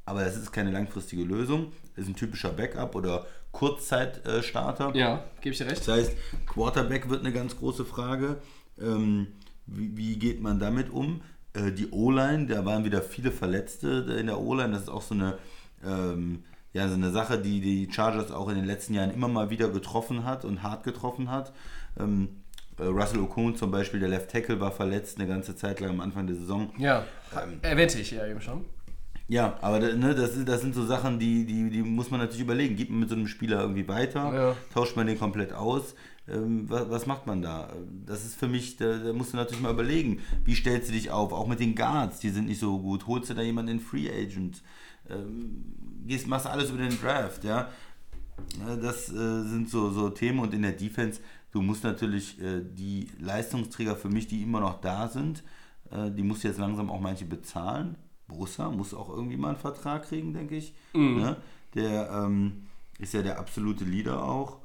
Aber 0.06 0.26
das 0.26 0.36
ist 0.36 0.52
keine 0.52 0.70
langfristige 0.72 1.24
Lösung. 1.24 1.72
Das 1.96 2.04
ist 2.04 2.10
ein 2.10 2.16
typischer 2.18 2.50
Backup 2.50 2.96
oder 2.96 3.26
Kurzzeit-Starter. 3.54 4.96
Ja, 4.96 5.24
gebe 5.42 5.54
ich 5.54 5.58
dir 5.60 5.68
recht. 5.68 5.88
Das 5.88 5.96
heißt, 5.96 6.12
Quarterback 6.48 7.10
wird 7.10 7.22
eine 7.22 7.32
ganz 7.32 7.58
große 7.58 7.86
Frage. 7.86 8.38
Ähm, 8.82 9.28
wie, 9.66 9.96
wie 9.96 10.18
geht 10.20 10.42
man 10.42 10.60
damit 10.60 10.90
um? 10.90 11.22
Äh, 11.54 11.72
die 11.72 11.90
O-Line, 11.92 12.48
da 12.48 12.66
waren 12.66 12.84
wieder 12.84 13.02
viele 13.02 13.32
Verletzte 13.32 13.88
in 14.20 14.28
der 14.28 14.40
O-Line. 14.40 14.74
Das 14.74 14.84
ist 14.84 14.90
auch 14.90 15.02
so 15.02 15.14
eine, 15.14 15.38
ähm, 15.86 16.44
ja, 16.74 16.88
so 16.88 16.96
eine 16.96 17.12
Sache, 17.12 17.38
die 17.40 17.62
die 17.62 17.90
Chargers 17.92 18.32
auch 18.32 18.50
in 18.50 18.56
den 18.56 18.66
letzten 18.66 18.94
Jahren 18.96 19.12
immer 19.12 19.28
mal 19.28 19.50
wieder 19.50 19.70
getroffen 19.70 20.26
hat 20.26 20.44
und 20.44 20.64
hart 20.64 20.84
getroffen 20.84 21.30
hat. 21.30 21.54
Ähm, 22.00 22.30
äh, 22.80 22.84
Russell 22.86 23.20
Okun 23.20 23.56
zum 23.56 23.72
Beispiel, 23.72 24.00
der 24.00 24.10
Left 24.10 24.32
Tackle, 24.32 24.60
war 24.60 24.72
verletzt 24.72 25.20
eine 25.20 25.28
ganze 25.28 25.56
Zeit 25.56 25.80
lang 25.80 25.92
am 25.92 26.00
Anfang 26.02 26.28
der 26.28 26.36
Saison. 26.36 26.72
Ja, 26.78 27.06
Ähm, 27.36 27.60
erwähnte 27.62 28.00
ich 28.00 28.12
ja 28.12 28.26
eben 28.28 28.42
schon. 28.42 28.66
Ja, 29.30 29.58
aber 29.62 29.80
ne, 29.80 30.14
das, 30.14 30.32
das 30.44 30.62
sind 30.62 30.76
so 30.76 30.86
Sachen, 30.86 31.18
die, 31.18 31.46
die, 31.46 31.70
die 31.70 31.82
muss 31.82 32.12
man 32.12 32.20
natürlich 32.20 32.42
überlegen. 32.42 32.76
Geht 32.76 32.90
man 32.90 33.00
mit 33.00 33.10
so 33.10 33.16
einem 33.16 33.28
Spieler 33.28 33.62
irgendwie 33.62 33.88
weiter? 33.88 34.34
Ja. 34.34 34.56
Tauscht 34.74 34.96
man 34.98 35.08
den 35.08 35.18
komplett 35.18 35.54
aus? 35.54 35.96
Ähm, 36.28 36.70
was, 36.70 36.90
was 36.90 37.06
macht 37.06 37.26
man 37.26 37.42
da? 37.42 37.72
Das 38.06 38.26
ist 38.26 38.36
für 38.36 38.48
mich, 38.48 38.76
da, 38.78 38.98
da 38.98 39.14
musst 39.14 39.32
du 39.34 39.38
natürlich 39.38 39.62
mal 39.62 39.72
überlegen, 39.72 40.20
wie 40.44 40.56
stellst 40.56 40.90
du 40.90 40.94
dich 40.94 41.10
auf? 41.10 41.32
Auch 41.32 41.48
mit 41.48 41.60
den 41.62 41.74
Guards, 41.74 42.20
die 42.20 42.30
sind 42.30 42.48
nicht 42.48 42.60
so 42.60 42.80
gut. 42.80 43.08
Holst 43.08 43.30
du 43.30 43.34
da 43.34 43.42
jemanden 43.42 43.72
in 43.74 43.80
Free 43.80 44.10
Agent? 44.10 44.62
Ähm, 45.10 45.74
gehst, 46.06 46.28
machst 46.28 46.46
du 46.46 46.50
alles 46.50 46.70
über 46.70 46.80
den 46.80 47.00
Draft, 47.00 47.44
ja? 47.46 47.70
Ja, 48.60 48.76
Das 48.76 49.10
äh, 49.10 49.14
sind 49.44 49.70
so, 49.70 49.90
so 49.92 50.10
Themen 50.10 50.40
und 50.40 50.54
in 50.54 50.64
der 50.64 50.74
Defense, 50.74 51.22
du 51.54 51.62
musst 51.62 51.84
natürlich 51.86 52.42
äh, 52.42 52.62
die 52.64 53.08
Leistungsträger 53.20 53.96
für 53.96 54.10
mich, 54.10 54.28
die 54.28 54.44
immer 54.44 54.60
noch 54.60 54.82
da 54.82 55.08
sind, 55.08 55.44
äh, 55.92 56.12
die 56.12 56.24
musst 56.24 56.44
du 56.44 56.50
jetzt 56.50 56.60
langsam 56.60 56.90
auch 56.92 57.00
manche 57.00 57.24
bezahlen. 57.26 57.96
Bosa 58.28 58.70
muss 58.70 58.94
auch 58.94 59.10
irgendwie 59.10 59.38
mal 59.38 59.50
einen 59.50 59.58
Vertrag 59.58 60.04
kriegen, 60.04 60.34
denke 60.34 60.56
ich. 60.58 60.74
Ne? 60.94 61.38
Der 61.76 62.10
ähm, 62.12 62.64
ist 63.00 63.14
ja 63.14 63.22
der 63.22 63.40
absolute 63.40 63.84
Leader 63.86 64.24
auch. 64.24 64.58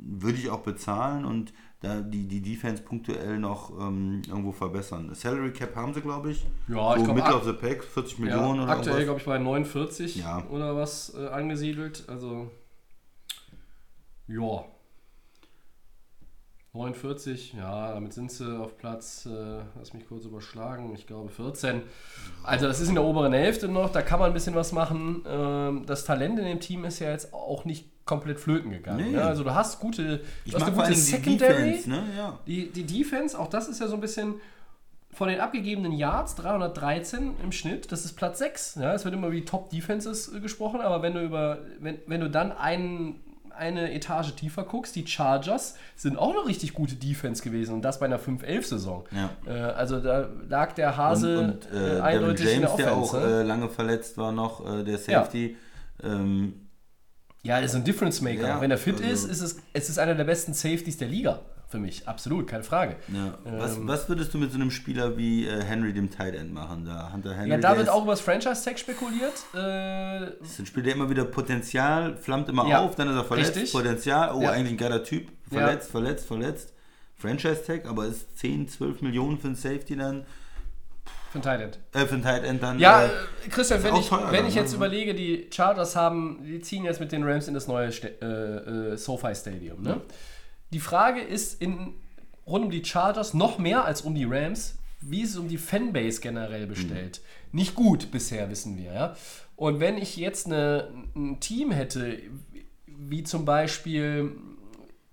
Würde 0.00 0.38
ich 0.38 0.48
auch 0.50 0.60
bezahlen 0.60 1.24
und 1.24 1.52
da 1.80 2.00
die, 2.00 2.26
die 2.26 2.40
Defense 2.40 2.82
punktuell 2.82 3.38
noch 3.38 3.70
ähm, 3.78 4.22
irgendwo 4.26 4.50
verbessern. 4.52 5.14
Salary 5.14 5.52
Cap 5.52 5.76
haben 5.76 5.92
sie, 5.94 6.00
glaube 6.00 6.30
ich. 6.32 6.44
Ja, 6.66 6.92
ich 6.94 6.98
so 7.00 7.04
glaub, 7.04 7.16
Middle 7.16 7.30
ak- 7.30 7.34
of 7.36 7.44
the 7.44 7.52
Pack, 7.52 7.84
40 7.84 8.18
Ja, 8.18 8.24
Millionen 8.24 8.60
oder 8.60 8.72
aktuell, 8.72 9.04
glaube 9.04 9.20
ich, 9.20 9.26
bei 9.26 9.38
49 9.38 10.16
Ja. 10.16 10.44
oder 10.48 10.74
was 10.76 11.14
äh, 11.16 11.28
angesiedelt. 11.28 12.04
Also, 12.08 12.50
ja. 14.28 14.64
49, 16.74 17.54
ja, 17.54 17.92
damit 17.94 18.12
sind 18.12 18.30
sie 18.30 18.58
auf 18.60 18.76
Platz, 18.76 19.26
äh, 19.26 19.60
lass 19.78 19.94
mich 19.94 20.06
kurz 20.06 20.26
überschlagen, 20.26 20.94
ich 20.94 21.06
glaube 21.06 21.30
14. 21.30 21.82
Also 22.42 22.66
das 22.66 22.80
ist 22.80 22.88
in 22.88 22.94
der 22.94 23.04
oberen 23.04 23.32
Hälfte 23.32 23.68
noch, 23.68 23.90
da 23.90 24.02
kann 24.02 24.20
man 24.20 24.30
ein 24.30 24.34
bisschen 24.34 24.54
was 24.54 24.72
machen. 24.72 25.24
Ähm, 25.26 25.86
das 25.86 26.04
Talent 26.04 26.38
in 26.38 26.44
dem 26.44 26.60
Team 26.60 26.84
ist 26.84 26.98
ja 26.98 27.10
jetzt 27.10 27.32
auch 27.32 27.64
nicht 27.64 27.86
komplett 28.04 28.38
flöten 28.38 28.70
gegangen. 28.70 29.12
Nee. 29.12 29.16
Ne? 29.16 29.24
Also 29.24 29.44
du 29.44 29.54
hast 29.54 29.80
gute, 29.80 30.20
Ich 30.44 30.52
du 30.52 30.58
hast 30.58 30.66
eine 30.66 30.72
gute 30.72 30.84
allem 30.86 30.94
die 30.94 31.00
Secondary. 31.00 31.70
Defense, 31.72 31.90
ne? 31.90 32.04
Ja. 32.16 32.38
Die, 32.46 32.70
die 32.70 32.84
Defense, 32.84 33.38
auch 33.38 33.48
das 33.48 33.68
ist 33.68 33.80
ja 33.80 33.86
so 33.86 33.94
ein 33.94 34.00
bisschen 34.00 34.34
von 35.10 35.28
den 35.28 35.40
abgegebenen 35.40 35.92
Yards 35.92 36.36
313 36.36 37.36
im 37.42 37.50
Schnitt, 37.50 37.90
das 37.90 38.04
ist 38.04 38.12
Platz 38.12 38.38
6. 38.38 38.76
Ja, 38.76 38.92
es 38.94 39.04
wird 39.04 39.14
immer 39.14 39.32
wie 39.32 39.44
Top 39.44 39.70
Defenses 39.70 40.32
äh, 40.32 40.40
gesprochen, 40.40 40.80
aber 40.80 41.02
wenn 41.02 41.14
du 41.14 41.22
über 41.22 41.58
wenn, 41.80 41.98
wenn 42.06 42.20
du 42.20 42.30
dann 42.30 42.52
einen, 42.52 43.20
eine 43.58 43.92
Etage 43.92 44.34
tiefer 44.34 44.64
guckst, 44.64 44.96
die 44.96 45.06
Chargers 45.06 45.76
sind 45.96 46.16
auch 46.16 46.30
eine 46.30 46.46
richtig 46.46 46.72
gute 46.72 46.94
Defense 46.94 47.42
gewesen 47.42 47.74
und 47.74 47.82
das 47.82 47.98
bei 47.98 48.06
einer 48.06 48.18
5-11-Saison. 48.18 49.04
Ja. 49.10 49.30
Äh, 49.46 49.58
also 49.72 50.00
da 50.00 50.28
lag 50.48 50.72
der 50.72 50.96
Hase 50.96 51.38
und, 51.38 51.66
und 51.66 51.72
äh, 51.72 51.98
äh, 51.98 52.00
eindeutig 52.00 52.46
in 52.46 52.62
James, 52.62 52.76
der 52.76 52.86
der 52.86 52.96
Offense. 52.96 53.16
auch 53.16 53.28
ne? 53.28 53.40
äh, 53.40 53.42
lange 53.42 53.68
verletzt 53.68 54.16
war 54.16 54.32
noch, 54.32 54.64
äh, 54.64 54.84
der 54.84 54.98
Safety. 54.98 55.56
Ähm, 56.02 56.68
ja, 57.42 57.58
er 57.58 57.64
ist 57.64 57.74
ein 57.74 57.84
Difference 57.84 58.20
Maker. 58.20 58.46
Ja, 58.48 58.60
wenn 58.60 58.70
er 58.70 58.78
fit 58.78 58.96
also- 58.96 59.06
ist, 59.06 59.24
ist 59.24 59.40
es, 59.40 59.56
es 59.72 59.88
ist 59.88 59.98
einer 59.98 60.14
der 60.14 60.24
besten 60.24 60.54
Safeties 60.54 60.96
der 60.96 61.08
Liga. 61.08 61.40
Für 61.70 61.78
mich, 61.78 62.08
absolut, 62.08 62.46
keine 62.48 62.62
Frage. 62.64 62.96
ja. 63.08 63.36
was, 63.44 63.76
Ähm. 63.76 63.86
was 63.86 64.08
würdest 64.08 64.32
du 64.32 64.38
mit 64.38 64.50
so 64.50 64.56
einem 64.56 64.70
Spieler 64.70 65.18
wie 65.18 65.46
äh, 65.46 65.62
Henry, 65.62 65.92
dem 65.92 66.10
Tight 66.10 66.34
End, 66.34 66.50
machen? 66.54 66.86
Da 66.86 67.12
Hunter 67.12 67.34
Henry, 67.34 67.50
Ja, 67.50 67.58
da 67.58 67.76
wird 67.76 67.90
auch 67.90 68.02
über 68.04 68.12
das 68.12 68.22
Franchise-Tag 68.22 68.78
spekuliert. 68.78 69.34
Äh, 69.54 70.30
ist 70.42 70.58
ein 70.58 70.64
Spieler, 70.66 70.84
der 70.86 70.94
immer 70.94 71.10
wieder 71.10 71.24
Potenzial, 71.26 72.16
flammt 72.16 72.48
immer 72.48 72.66
Ja, 72.66 72.80
auf, 72.80 72.94
dann 72.96 73.08
ist 73.10 73.16
er 73.16 73.24
verletzt, 73.24 73.54
richtig. 73.56 73.72
Potenzial, 73.72 74.32
oh, 74.34 74.40
Ja. 74.40 74.52
eigentlich 74.52 74.72
ein 74.72 74.76
geiler 74.78 75.04
Typ, 75.04 75.28
verletzt, 75.50 75.90
verletzt, 75.90 76.26
verletzt. 76.26 76.72
Franchise-Tag, 77.16 77.84
aber 77.86 78.06
ist 78.06 78.38
10, 78.38 78.68
12 78.68 79.02
Millionen 79.02 79.38
für 79.38 79.48
einen 79.48 79.56
Safety 79.56 79.94
dann, 79.96 80.24
für 81.30 81.38
ein 81.40 81.42
Tight 81.42 81.60
End. 81.60 81.78
äh, 81.92 82.06
für 82.06 82.14
einen 82.14 82.22
Tight 82.22 82.44
End 82.44 82.62
dann. 82.62 82.78
Ja, 82.78 83.02
äh, 83.02 83.06
äh, 83.08 83.48
Christian, 83.50 83.80
ist 83.80 83.84
wenn 83.84 83.96
ich, 83.96 84.10
wenn 84.10 84.20
dann, 84.32 84.46
ich 84.46 84.54
ne? 84.54 84.60
jetzt 84.62 84.72
überlege, 84.72 85.14
die 85.14 85.48
Chargers 85.52 85.94
haben, 85.96 86.38
die 86.42 86.60
ziehen 86.60 86.84
jetzt 86.84 87.00
mit 87.00 87.12
den 87.12 87.24
Rams 87.24 87.46
in 87.46 87.52
das 87.52 87.68
neue 87.68 87.92
Sta 87.92 88.08
äh, 88.22 88.92
äh, 88.92 88.96
SoFi 88.96 89.34
Stadium. 89.34 89.82
Ne? 89.82 90.00
Die 90.72 90.80
Frage 90.80 91.20
ist 91.20 91.60
in, 91.60 91.94
rund 92.46 92.66
um 92.66 92.70
die 92.70 92.84
Chargers 92.84 93.34
noch 93.34 93.58
mehr 93.58 93.84
als 93.84 94.02
um 94.02 94.14
die 94.14 94.24
Rams, 94.24 94.76
wie 95.00 95.22
es 95.22 95.36
um 95.36 95.48
die 95.48 95.58
Fanbase 95.58 96.20
generell 96.20 96.66
bestellt. 96.66 97.20
Nicht 97.52 97.74
gut 97.74 98.10
bisher, 98.10 98.50
wissen 98.50 98.76
wir. 98.76 98.92
Ja? 98.92 99.16
Und 99.56 99.80
wenn 99.80 99.96
ich 99.96 100.16
jetzt 100.16 100.46
eine, 100.46 100.88
ein 101.14 101.40
Team 101.40 101.70
hätte, 101.70 102.20
wie 102.86 103.22
zum 103.22 103.44
Beispiel 103.44 104.32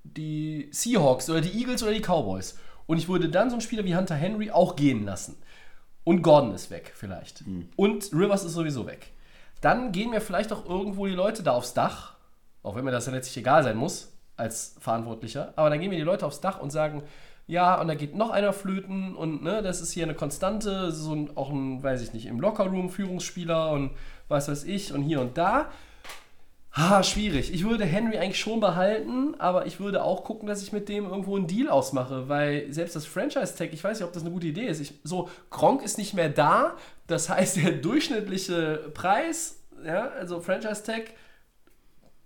die 0.04 0.70
Seahawks 0.72 1.30
oder 1.30 1.42
die 1.42 1.58
Eagles 1.58 1.84
oder 1.84 1.94
die 1.94 2.02
Cowboys, 2.02 2.58
und 2.88 2.98
ich 2.98 3.08
würde 3.08 3.30
dann 3.30 3.50
so 3.50 3.56
einen 3.56 3.62
Spieler 3.62 3.86
wie 3.86 3.96
Hunter 3.96 4.16
Henry 4.16 4.52
auch 4.52 4.76
gehen 4.76 5.06
lassen, 5.06 5.38
und 6.04 6.22
Gordon 6.22 6.54
ist 6.54 6.70
weg 6.70 6.94
vielleicht. 6.96 7.44
Und 7.76 8.12
Rivers 8.14 8.44
ist 8.44 8.54
sowieso 8.54 8.86
weg. 8.86 9.12
Dann 9.62 9.92
gehen 9.92 10.12
mir 10.12 10.22
vielleicht 10.22 10.54
auch 10.54 10.68
irgendwo 10.70 11.08
die 11.08 11.14
Leute 11.14 11.42
da 11.42 11.54
aufs 11.54 11.74
Dach, 11.74 12.16
auch 12.62 12.76
wenn 12.76 12.86
mir 12.86 12.92
das 12.92 13.08
ja 13.08 13.12
letztlich 13.12 13.38
egal 13.38 13.64
sein 13.64 13.78
muss, 13.78 14.15
als 14.38 14.76
Verantwortlicher, 14.80 15.54
aber 15.56 15.70
dann 15.70 15.80
gehen 15.80 15.90
mir 15.90 15.98
die 15.98 16.02
Leute 16.02 16.26
aufs 16.26 16.42
Dach 16.42 16.60
und 16.60 16.72
sagen, 16.72 17.04
ja, 17.48 17.80
und 17.80 17.88
da 17.88 17.96
geht 17.96 18.16
noch 18.16 18.32
einer 18.32 18.54
flöten 18.54 19.16
und 19.16 19.44
ne, 19.44 19.62
das 19.62 19.82
ist 19.82 19.92
hier 19.92 20.04
eine 20.04 20.16
Konstante, 20.16 20.92
so 20.92 21.14
ein, 21.14 21.38
auch 21.38 21.52
ein, 21.52 21.84
weiß 21.84 22.02
ich 22.02 22.14
nicht, 22.14 22.26
im 22.26 22.40
Lockerroom 22.40 22.90
Führungsspieler 22.90 23.72
und 23.72 23.92
was 24.28 24.48
weiß 24.48 24.64
ich 24.64 24.94
und 24.94 25.04
hier 25.04 25.22
und 25.22 25.38
da. 25.38 25.70
Ha, 26.76 27.04
schwierig. 27.04 27.54
Ich 27.54 27.64
würde 27.64 27.86
Henry 27.86 28.18
eigentlich 28.18 28.40
schon 28.40 28.60
behalten, 28.60 29.36
aber 29.40 29.66
ich 29.66 29.80
würde 29.80 30.04
auch 30.04 30.26
gucken, 30.26 30.48
dass 30.48 30.62
ich 30.62 30.74
mit 30.74 30.90
dem 30.90 31.06
irgendwo 31.06 31.38
einen 31.38 31.48
Deal 31.48 31.70
ausmache, 31.70 32.28
weil 32.28 32.72
selbst 32.74 32.98
das 32.98 33.06
Franchise-Tag, 33.06 33.72
ich 33.72 33.82
weiß 33.82 34.00
nicht, 34.00 34.08
ob 34.08 34.12
das 34.12 34.24
eine 34.24 34.32
gute 34.32 34.48
Idee 34.48 34.66
ist. 34.66 34.82
Ich, 34.82 34.94
so, 35.04 35.30
Gronk 35.52 35.84
ist 35.84 35.98
nicht 35.98 36.14
mehr 36.14 36.28
da, 36.28 36.76
das 37.08 37.30
heißt, 37.30 37.58
der 37.58 37.72
durchschnittliche 37.74 38.92
Preis, 38.94 39.62
ja, 39.86 40.10
also 40.10 40.42
Franchise-Tag, 40.42 41.14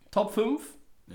Top 0.09 0.33
5, 0.33 0.61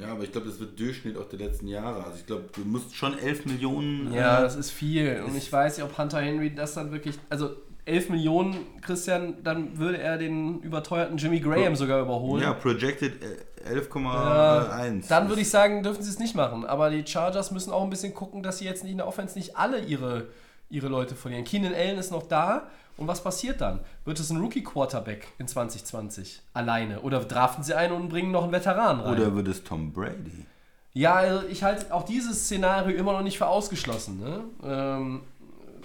ja, 0.00 0.08
aber 0.08 0.24
ich 0.24 0.32
glaube, 0.32 0.48
das 0.48 0.58
wird 0.58 0.78
Durchschnitt 0.78 1.16
auch 1.16 1.28
der 1.28 1.38
letzten 1.38 1.68
Jahre. 1.68 2.04
Also 2.04 2.18
ich 2.18 2.26
glaube, 2.26 2.44
du 2.52 2.62
musst 2.62 2.94
schon 2.96 3.16
11 3.18 3.46
Millionen. 3.46 4.12
Ja, 4.12 4.38
äh, 4.38 4.42
das 4.42 4.56
ist 4.56 4.70
viel. 4.70 5.22
Und 5.26 5.36
ich 5.36 5.52
weiß 5.52 5.76
nicht, 5.76 5.84
ob 5.84 5.96
Hunter 5.96 6.20
Henry 6.20 6.54
das 6.54 6.74
dann 6.74 6.90
wirklich. 6.92 7.18
Also 7.28 7.50
11 7.86 8.08
Millionen, 8.08 8.56
Christian, 8.80 9.42
dann 9.44 9.76
würde 9.76 9.98
er 9.98 10.16
den 10.16 10.60
überteuerten 10.60 11.18
Jimmy 11.18 11.40
Graham 11.40 11.76
sogar 11.76 12.00
überholen. 12.00 12.42
ja, 12.42 12.54
projected 12.54 13.12
äh, 13.22 13.74
11,1. 13.74 14.04
Ja, 14.04 15.08
dann 15.08 15.28
würde 15.28 15.42
ich 15.42 15.50
sagen, 15.50 15.82
dürfen 15.82 16.02
sie 16.02 16.10
es 16.10 16.18
nicht 16.18 16.34
machen. 16.34 16.64
Aber 16.64 16.90
die 16.90 17.04
Chargers 17.06 17.50
müssen 17.50 17.72
auch 17.72 17.82
ein 17.82 17.90
bisschen 17.90 18.14
gucken, 18.14 18.42
dass 18.42 18.58
sie 18.58 18.64
jetzt 18.64 18.84
nicht 18.84 18.92
in 18.92 18.98
der 18.98 19.06
Offense 19.06 19.38
nicht 19.38 19.56
alle 19.56 19.80
ihre, 19.80 20.28
ihre 20.74 20.88
Leute 20.88 21.14
verlieren. 21.14 21.44
Keenan 21.44 21.74
Allen 21.74 21.98
ist 21.98 22.10
noch 22.10 22.26
da. 22.26 22.68
Und 22.96 23.08
was 23.08 23.22
passiert 23.24 23.60
dann? 23.60 23.80
Wird 24.04 24.20
es 24.20 24.30
ein 24.30 24.36
Rookie-Quarterback 24.36 25.26
in 25.38 25.48
2020 25.48 26.42
alleine? 26.52 27.00
Oder 27.00 27.20
draften 27.20 27.64
sie 27.64 27.74
einen 27.74 27.92
und 27.92 28.08
bringen 28.08 28.30
noch 28.30 28.44
einen 28.44 28.52
Veteran 28.52 29.00
rein? 29.00 29.12
Oder 29.12 29.34
wird 29.34 29.48
es 29.48 29.64
Tom 29.64 29.92
Brady? 29.92 30.46
Ja, 30.92 31.14
also 31.14 31.46
ich 31.48 31.64
halte 31.64 31.92
auch 31.92 32.04
dieses 32.04 32.44
Szenario 32.44 32.96
immer 32.96 33.12
noch 33.12 33.22
nicht 33.22 33.38
für 33.38 33.48
ausgeschlossen. 33.48 34.20
Ne? 34.20 34.44
Ähm, 34.62 35.22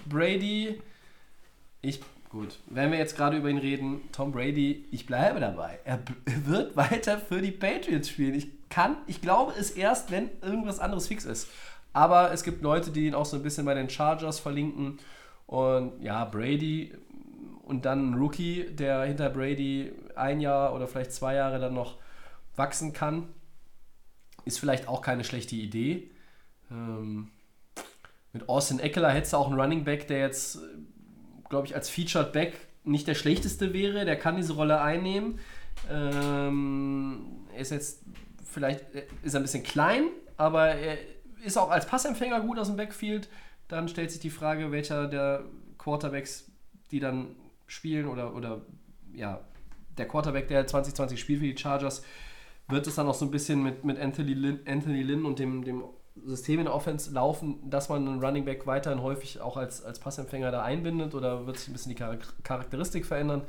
Brady, 0.07 0.79
ich, 1.81 1.99
gut, 2.29 2.59
wenn 2.67 2.91
wir 2.91 2.99
jetzt 2.99 3.17
gerade 3.17 3.37
über 3.37 3.49
ihn 3.49 3.57
reden, 3.57 4.01
Tom 4.11 4.31
Brady, 4.31 4.85
ich 4.91 5.07
bleibe 5.07 5.39
dabei. 5.39 5.79
Er 5.85 5.99
wird 6.45 6.77
weiter 6.77 7.17
für 7.17 7.41
die 7.41 7.51
Patriots 7.51 8.09
spielen. 8.09 8.35
Ich 8.35 8.69
kann, 8.69 8.97
ich 9.07 9.19
glaube 9.19 9.53
es 9.57 9.71
erst, 9.71 10.11
wenn 10.11 10.29
irgendwas 10.43 10.79
anderes 10.79 11.07
fix 11.07 11.25
ist. 11.25 11.47
Aber 11.93 12.31
es 12.31 12.43
gibt 12.43 12.61
Leute, 12.61 12.91
die 12.91 13.07
ihn 13.07 13.15
auch 13.15 13.25
so 13.25 13.37
ein 13.37 13.43
bisschen 13.43 13.65
bei 13.65 13.73
den 13.73 13.89
Chargers 13.89 14.39
verlinken. 14.39 14.99
Und 15.47 16.01
ja, 16.01 16.25
Brady 16.25 16.93
und 17.63 17.85
dann 17.85 18.11
ein 18.11 18.13
Rookie, 18.15 18.65
der 18.71 19.03
hinter 19.03 19.29
Brady 19.29 19.91
ein 20.15 20.41
Jahr 20.41 20.73
oder 20.73 20.87
vielleicht 20.87 21.13
zwei 21.13 21.35
Jahre 21.35 21.59
dann 21.59 21.73
noch 21.73 21.97
wachsen 22.55 22.93
kann, 22.93 23.29
ist 24.45 24.59
vielleicht 24.59 24.87
auch 24.87 25.01
keine 25.01 25.23
schlechte 25.23 25.55
Idee. 25.55 26.09
Ähm, 26.71 27.29
mit 28.33 28.47
Austin 28.47 28.79
Eckler 28.79 29.11
hättest 29.11 29.33
du 29.33 29.37
auch 29.37 29.47
einen 29.47 29.59
Running 29.59 29.83
Back, 29.83 30.07
der 30.07 30.19
jetzt, 30.19 30.59
glaube 31.49 31.67
ich, 31.67 31.75
als 31.75 31.89
Featured 31.89 32.31
Back 32.31 32.53
nicht 32.83 33.07
der 33.07 33.15
schlechteste 33.15 33.73
wäre. 33.73 34.05
Der 34.05 34.17
kann 34.17 34.35
diese 34.35 34.53
Rolle 34.53 34.81
einnehmen. 34.81 35.39
Ähm, 35.89 37.47
er 37.53 37.61
ist 37.61 37.71
jetzt 37.71 38.03
vielleicht 38.43 38.85
ist 39.23 39.35
ein 39.35 39.43
bisschen 39.43 39.63
klein, 39.63 40.05
aber 40.37 40.69
er 40.69 40.97
ist 41.43 41.57
auch 41.57 41.69
als 41.69 41.85
Passempfänger 41.85 42.41
gut 42.41 42.59
aus 42.59 42.67
dem 42.67 42.77
Backfield. 42.77 43.29
Dann 43.67 43.87
stellt 43.87 44.11
sich 44.11 44.19
die 44.19 44.29
Frage, 44.29 44.71
welcher 44.71 45.07
der 45.07 45.43
Quarterbacks, 45.77 46.51
die 46.91 46.99
dann 46.99 47.35
spielen 47.67 48.07
oder, 48.07 48.35
oder 48.35 48.61
ja, 49.13 49.41
der 49.97 50.07
Quarterback, 50.07 50.47
der 50.47 50.65
2020 50.65 51.19
spielt 51.19 51.39
für 51.39 51.45
die 51.45 51.57
Chargers, 51.57 52.03
wird 52.67 52.87
es 52.87 52.95
dann 52.95 53.07
auch 53.07 53.13
so 53.13 53.25
ein 53.25 53.31
bisschen 53.31 53.61
mit, 53.63 53.83
mit 53.83 53.99
Anthony, 53.99 54.33
Lynn, 54.33 54.59
Anthony 54.67 55.03
Lynn 55.03 55.25
und 55.25 55.39
dem, 55.39 55.63
dem 55.63 55.83
System 56.25 56.59
in 56.59 56.65
der 56.65 56.75
Offense 56.75 57.11
laufen, 57.11 57.69
dass 57.69 57.89
man 57.89 58.07
einen 58.07 58.23
Running 58.23 58.45
Back 58.45 58.67
weiterhin 58.67 59.01
häufig 59.01 59.41
auch 59.41 59.57
als, 59.57 59.83
als 59.83 59.99
Passempfänger 59.99 60.51
da 60.51 60.63
einbindet 60.63 61.15
oder 61.15 61.47
wird 61.47 61.57
sich 61.57 61.69
ein 61.69 61.73
bisschen 61.73 61.95
die 61.95 62.23
Charakteristik 62.43 63.05
verändern? 63.05 63.43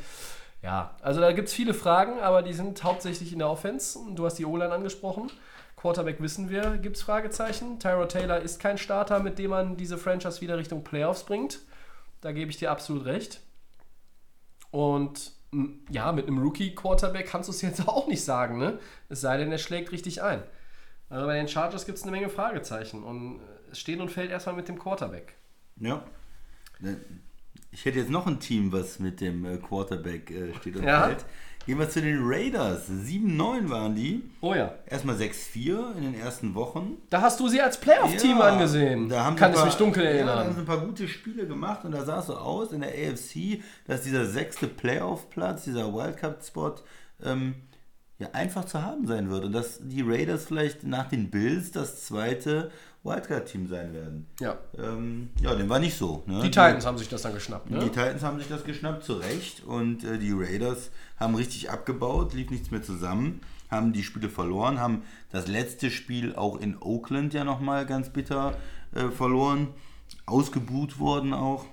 Ja, 0.62 0.94
also 1.00 1.20
da 1.20 1.32
gibt 1.32 1.48
es 1.48 1.54
viele 1.54 1.72
Fragen, 1.72 2.20
aber 2.20 2.42
die 2.42 2.52
sind 2.52 2.82
hauptsächlich 2.84 3.32
in 3.32 3.38
der 3.38 3.48
Offense. 3.48 3.98
Du 4.14 4.26
hast 4.26 4.38
die 4.38 4.44
O-Line 4.44 4.72
angesprochen. 4.72 5.30
Quarterback 5.80 6.20
wissen 6.20 6.50
wir, 6.50 6.76
gibt 6.76 6.96
es 6.96 7.02
Fragezeichen. 7.02 7.78
Tyro 7.80 8.04
Taylor 8.04 8.40
ist 8.40 8.60
kein 8.60 8.76
Starter, 8.76 9.20
mit 9.20 9.38
dem 9.38 9.48
man 9.50 9.76
diese 9.78 9.96
Franchise 9.96 10.42
wieder 10.42 10.58
Richtung 10.58 10.84
Playoffs 10.84 11.24
bringt. 11.24 11.60
Da 12.20 12.32
gebe 12.32 12.50
ich 12.50 12.58
dir 12.58 12.70
absolut 12.70 13.06
recht. 13.06 13.40
Und 14.70 15.32
ja, 15.90 16.12
mit 16.12 16.26
einem 16.26 16.38
Rookie-Quarterback 16.38 17.26
kannst 17.26 17.48
du 17.48 17.52
es 17.52 17.62
jetzt 17.62 17.88
auch 17.88 18.08
nicht 18.08 18.22
sagen, 18.22 18.58
ne? 18.58 18.78
Es 19.08 19.22
sei 19.22 19.38
denn, 19.38 19.50
er 19.50 19.56
schlägt 19.58 19.90
richtig 19.90 20.22
ein. 20.22 20.42
Also 21.08 21.26
bei 21.26 21.36
den 21.36 21.48
Chargers 21.48 21.86
gibt 21.86 21.96
es 21.96 22.02
eine 22.04 22.12
Menge 22.12 22.28
Fragezeichen 22.28 23.02
und 23.02 23.40
es 23.72 23.80
steht 23.80 24.00
und 24.00 24.10
fällt 24.10 24.30
erstmal 24.30 24.56
mit 24.56 24.68
dem 24.68 24.78
Quarterback. 24.78 25.34
Ja. 25.76 26.04
Ich 27.72 27.86
hätte 27.86 28.00
jetzt 28.00 28.10
noch 28.10 28.26
ein 28.26 28.38
Team, 28.38 28.70
was 28.70 28.98
mit 28.98 29.22
dem 29.22 29.46
äh, 29.46 29.56
Quarterback 29.56 30.30
äh, 30.30 30.54
steht 30.56 30.76
und 30.76 30.84
Ja. 30.84 31.06
fällt. 31.06 31.24
Gehen 31.66 31.78
wir 31.78 31.88
zu 31.90 32.00
den 32.00 32.18
Raiders. 32.22 32.88
7-9 32.88 33.68
waren 33.68 33.94
die. 33.94 34.22
Oh 34.40 34.54
ja. 34.54 34.74
Erstmal 34.86 35.16
6-4 35.16 35.94
in 35.96 36.02
den 36.02 36.14
ersten 36.18 36.54
Wochen. 36.54 36.96
Da 37.10 37.20
hast 37.20 37.38
du 37.38 37.48
sie 37.48 37.60
als 37.60 37.78
Playoff-Team 37.78 38.38
Ja, 38.38 38.44
angesehen. 38.48 39.08
Da 39.08 39.24
haben 39.24 39.36
sie 39.36 39.40
Kann 39.40 39.48
ein 39.50 39.52
ich 39.54 39.58
paar- 39.58 39.66
mich 39.66 39.74
dunkel 39.76 40.04
Ja, 40.04 40.10
da 40.10 40.18
haben 40.18 40.28
erinnern. 40.38 40.54
sie 40.54 40.60
ein 40.60 40.66
paar 40.66 40.80
gute 40.86 41.06
Spiele 41.06 41.46
gemacht 41.46 41.84
und 41.84 41.92
da 41.92 42.04
sah 42.04 42.20
es 42.20 42.26
so 42.26 42.36
aus 42.36 42.72
in 42.72 42.80
der 42.80 42.90
AFC, 42.90 43.62
dass 43.86 44.02
dieser 44.02 44.24
sechste 44.26 44.66
Playoff-Platz, 44.68 45.64
dieser 45.64 45.92
Wildcard-Spot, 45.92 46.76
ähm, 47.22 47.54
ja, 48.18 48.28
einfach 48.32 48.64
zu 48.64 48.82
haben 48.82 49.06
sein 49.06 49.30
wird 49.30 49.44
und 49.44 49.52
dass 49.52 49.80
die 49.82 50.02
Raiders 50.02 50.44
vielleicht 50.46 50.82
nach 50.84 51.08
den 51.08 51.30
Bills 51.30 51.72
das 51.72 52.04
zweite 52.04 52.70
Wildcard-Team 53.02 53.66
sein 53.66 53.94
werden. 53.94 54.26
ja. 54.40 54.58
Ähm, 54.76 55.30
ja, 55.40 55.54
dem 55.54 55.68
war 55.68 55.78
nicht 55.78 55.96
so. 55.96 56.22
Ne? 56.26 56.40
Die 56.42 56.50
Titans 56.50 56.84
haben 56.84 56.98
sich 56.98 57.08
das 57.08 57.22
dann 57.22 57.32
geschnappt, 57.32 57.70
ne? 57.70 57.78
Die 57.78 57.88
Titans 57.88 58.22
haben 58.22 58.38
sich 58.38 58.48
das 58.48 58.64
geschnappt, 58.64 59.04
zu 59.04 59.14
Recht. 59.14 59.64
Und 59.64 60.04
äh, 60.04 60.18
die 60.18 60.32
Raiders 60.32 60.90
haben 61.18 61.34
richtig 61.34 61.70
abgebaut, 61.70 62.34
lief 62.34 62.50
nichts 62.50 62.70
mehr 62.70 62.82
zusammen, 62.82 63.40
haben 63.70 63.92
die 63.94 64.02
Spiele 64.02 64.28
verloren, 64.28 64.80
haben 64.80 65.02
das 65.30 65.46
letzte 65.46 65.90
Spiel 65.90 66.34
auch 66.34 66.60
in 66.60 66.76
Oakland 66.80 67.32
ja 67.32 67.44
nochmal 67.44 67.86
ganz 67.86 68.10
bitter 68.10 68.54
äh, 68.94 69.08
verloren, 69.08 69.68
ausgebuht 70.26 70.98
worden 70.98 71.32
auch. 71.32 71.64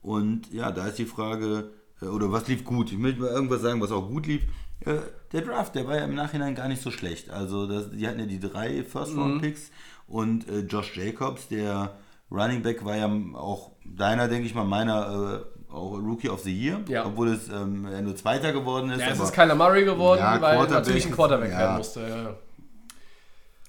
Und 0.00 0.52
ja, 0.52 0.70
da 0.70 0.86
ist 0.86 0.98
die 0.98 1.06
Frage, 1.06 1.72
äh, 2.00 2.06
oder 2.06 2.30
was 2.30 2.46
lief 2.48 2.64
gut? 2.64 2.92
Ich 2.92 2.98
möchte 2.98 3.20
mal 3.20 3.30
irgendwas 3.30 3.62
sagen, 3.62 3.80
was 3.80 3.90
auch 3.92 4.08
gut 4.08 4.26
lief. 4.26 4.42
Äh, 4.86 5.00
der 5.32 5.40
Draft, 5.42 5.74
der 5.74 5.86
war 5.86 5.96
ja 5.96 6.04
im 6.04 6.14
Nachhinein 6.14 6.54
gar 6.54 6.68
nicht 6.68 6.82
so 6.82 6.90
schlecht. 6.90 7.30
Also 7.30 7.66
das, 7.66 7.90
die 7.90 8.06
hatten 8.06 8.20
ja 8.20 8.26
die 8.26 8.40
drei 8.40 8.82
First-Round-Picks 8.84 9.70
und 10.06 10.48
äh, 10.48 10.60
Josh 10.60 10.96
Jacobs, 10.96 11.48
der 11.48 11.96
Running 12.30 12.62
Back, 12.62 12.84
war 12.84 12.96
ja 12.96 13.10
auch 13.34 13.72
deiner, 13.84 14.28
denke 14.28 14.46
ich 14.46 14.54
mal, 14.54 14.64
meiner 14.64 15.44
äh, 15.70 15.72
auch 15.72 15.92
Rookie 15.94 16.28
of 16.28 16.40
the 16.40 16.52
Year, 16.54 16.80
Ja. 16.88 17.06
obwohl 17.06 17.28
es 17.28 17.48
ähm, 17.48 17.86
er 17.86 18.02
nur 18.02 18.14
Zweiter 18.14 18.52
geworden 18.52 18.90
ist. 18.90 19.00
Ja, 19.00 19.08
es 19.08 19.20
ist 19.20 19.32
Kyler 19.32 19.54
Murray 19.54 19.84
geworden, 19.84 20.20
Ja, 20.20 20.32
weil 20.40 20.56
Quarterback 20.56 20.70
natürlich 20.70 21.06
ein 21.06 21.12
Quarterback 21.12 21.50
ja. 21.50 21.58
werden 21.58 21.76
musste. 21.78 22.00
Ja. 22.00 22.34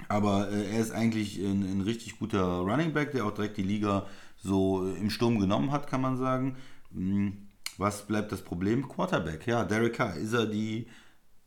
Aber 0.10 0.50
äh, 0.52 0.74
er 0.76 0.80
ist 0.82 0.92
eigentlich 0.92 1.38
ein, 1.40 1.62
ein 1.64 1.82
richtig 1.82 2.20
guter 2.20 2.44
Running 2.44 2.92
Back, 2.94 3.12
der 3.12 3.26
auch 3.26 3.32
direkt 3.34 3.58
die 3.58 3.64
Liga 3.64 4.06
so 4.42 4.86
im 5.00 5.10
Sturm 5.10 5.40
genommen 5.40 5.72
hat, 5.72 5.88
kann 5.88 6.02
man 6.02 6.18
sagen. 6.18 6.58
Hm, 6.94 7.48
Was 7.78 8.02
bleibt 8.06 8.32
das 8.32 8.42
Problem? 8.42 8.88
Quarterback, 8.88 9.48
ja, 9.48 9.64
Derek 9.64 9.94
Carr. 9.94 10.16
Ist 10.18 10.34
er 10.34 10.46
die 10.46 10.88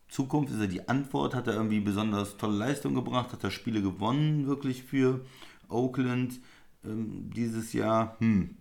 Zukunft, 0.09 0.53
ist 0.53 0.61
er 0.61 0.67
die 0.67 0.89
Antwort? 0.89 1.35
Hat 1.35 1.47
er 1.47 1.55
irgendwie 1.55 1.81
besonders 1.81 2.37
tolle 2.37 2.57
Leistung 2.57 2.95
gebracht? 2.95 3.33
Hat 3.33 3.45
er 3.45 3.51
Spiele 3.51 3.83
gewonnen 3.83 4.47
wirklich 4.47 4.83
für 4.83 5.25
Oakland 5.69 6.41
ähm, 6.85 7.31
dieses 7.35 7.73
Jahr? 7.73 8.17
Hm. 8.21 8.57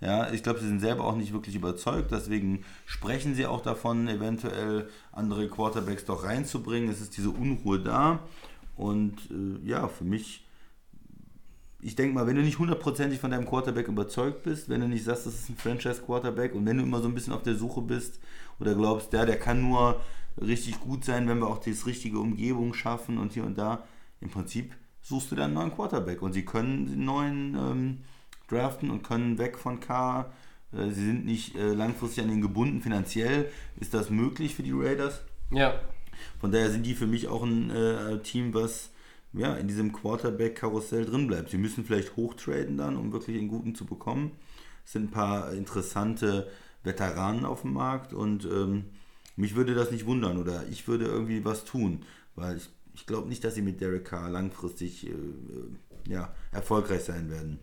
Ja, 0.00 0.32
ich 0.32 0.42
glaube, 0.42 0.60
sie 0.60 0.66
sind 0.66 0.80
selber 0.80 1.04
auch 1.04 1.16
nicht 1.16 1.34
wirklich 1.34 1.54
überzeugt, 1.54 2.10
deswegen 2.10 2.64
sprechen 2.86 3.34
sie 3.34 3.46
auch 3.46 3.60
davon, 3.60 4.08
eventuell 4.08 4.88
andere 5.12 5.46
Quarterbacks 5.48 6.06
doch 6.06 6.24
reinzubringen. 6.24 6.88
Es 6.88 7.02
ist 7.02 7.18
diese 7.18 7.28
Unruhe 7.28 7.80
da. 7.80 8.20
Und 8.76 9.18
äh, 9.30 9.68
ja, 9.68 9.88
für 9.88 10.04
mich, 10.04 10.46
ich 11.82 11.96
denke 11.96 12.14
mal, 12.14 12.26
wenn 12.26 12.36
du 12.36 12.40
nicht 12.40 12.58
hundertprozentig 12.58 13.20
von 13.20 13.30
deinem 13.30 13.44
Quarterback 13.44 13.88
überzeugt 13.88 14.42
bist, 14.42 14.70
wenn 14.70 14.80
du 14.80 14.88
nicht 14.88 15.04
sagst, 15.04 15.26
das 15.26 15.34
ist 15.34 15.50
ein 15.50 15.56
Franchise-Quarterback 15.56 16.54
und 16.54 16.64
wenn 16.64 16.78
du 16.78 16.84
immer 16.84 17.02
so 17.02 17.08
ein 17.08 17.14
bisschen 17.14 17.34
auf 17.34 17.42
der 17.42 17.56
Suche 17.56 17.82
bist 17.82 18.20
oder 18.58 18.74
glaubst, 18.74 19.12
der, 19.12 19.26
der 19.26 19.38
kann 19.38 19.60
nur 19.60 20.00
richtig 20.40 20.80
gut 20.80 21.04
sein, 21.04 21.28
wenn 21.28 21.38
wir 21.38 21.48
auch 21.48 21.58
die 21.58 21.70
richtige 21.70 22.18
Umgebung 22.18 22.74
schaffen 22.74 23.18
und 23.18 23.32
hier 23.32 23.44
und 23.44 23.58
da, 23.58 23.84
im 24.20 24.30
Prinzip 24.30 24.74
suchst 25.02 25.30
du 25.30 25.36
dann 25.36 25.46
einen 25.46 25.54
neuen 25.54 25.74
Quarterback 25.74 26.22
und 26.22 26.32
sie 26.32 26.44
können 26.44 26.86
den 26.86 27.04
neuen 27.04 27.54
ähm, 27.54 27.98
draften 28.48 28.90
und 28.90 29.02
können 29.02 29.38
weg 29.38 29.58
von 29.58 29.80
K. 29.80 30.32
Äh, 30.72 30.90
Sie 30.90 31.06
sind 31.06 31.24
nicht 31.24 31.56
äh, 31.56 31.72
langfristig 31.72 32.24
an 32.24 32.30
ihn 32.30 32.42
gebunden. 32.42 32.82
Finanziell 32.82 33.50
ist 33.78 33.94
das 33.94 34.10
möglich 34.10 34.54
für 34.54 34.62
die 34.62 34.72
Raiders. 34.72 35.20
ja. 35.50 35.80
Von 36.38 36.52
daher 36.52 36.70
sind 36.70 36.84
die 36.84 36.94
für 36.94 37.06
mich 37.06 37.28
auch 37.28 37.42
ein 37.42 37.70
äh, 37.70 38.18
Team, 38.18 38.52
was 38.52 38.90
ja, 39.32 39.54
in 39.54 39.68
diesem 39.68 39.92
Quarterback-Karussell 39.92 41.06
drin 41.06 41.26
bleibt. 41.26 41.50
Sie 41.50 41.56
müssen 41.56 41.84
vielleicht 41.84 42.16
hochtraden 42.16 42.76
dann, 42.76 42.96
um 42.96 43.12
wirklich 43.12 43.38
einen 43.38 43.48
guten 43.48 43.74
zu 43.74 43.86
bekommen. 43.86 44.32
Es 44.84 44.92
sind 44.92 45.04
ein 45.04 45.10
paar 45.10 45.52
interessante 45.52 46.50
Veteranen 46.82 47.44
auf 47.44 47.62
dem 47.62 47.72
Markt 47.72 48.12
und 48.12 48.44
ähm, 48.44 48.86
mich 49.40 49.54
würde 49.56 49.74
das 49.74 49.90
nicht 49.90 50.06
wundern 50.06 50.38
oder 50.38 50.64
ich 50.70 50.86
würde 50.86 51.06
irgendwie 51.06 51.44
was 51.44 51.64
tun, 51.64 52.04
weil 52.36 52.56
ich, 52.58 52.68
ich 52.94 53.06
glaube 53.06 53.28
nicht, 53.28 53.42
dass 53.44 53.54
sie 53.54 53.62
mit 53.62 53.80
Derek 53.80 54.04
Carr 54.04 54.30
langfristig 54.30 55.06
äh, 55.06 55.10
äh, 55.10 56.12
ja, 56.12 56.32
erfolgreich 56.52 57.02
sein 57.04 57.30
werden. 57.30 57.58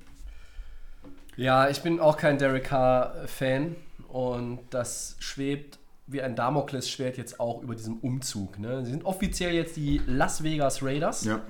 Ja, 1.35 1.69
ich 1.69 1.81
bin 1.83 1.99
auch 1.99 2.17
kein 2.17 2.39
Derek 2.39 2.63
Carr-Fan 2.65 3.75
und 4.07 4.59
das 4.71 5.15
schwebt 5.19 5.77
wie 6.07 6.21
ein 6.21 6.35
Damoklesschwert 6.35 7.17
jetzt 7.17 7.39
auch 7.39 7.61
über 7.61 7.75
diesem 7.75 7.97
Umzug. 7.97 8.57
Ne? 8.59 8.83
Sie 8.85 8.91
sind 8.91 9.05
offiziell 9.05 9.53
jetzt 9.53 9.75
die 9.75 10.01
Las 10.07 10.41
Vegas 10.41 10.81
Raiders. 10.81 11.25
Ja, 11.25 11.41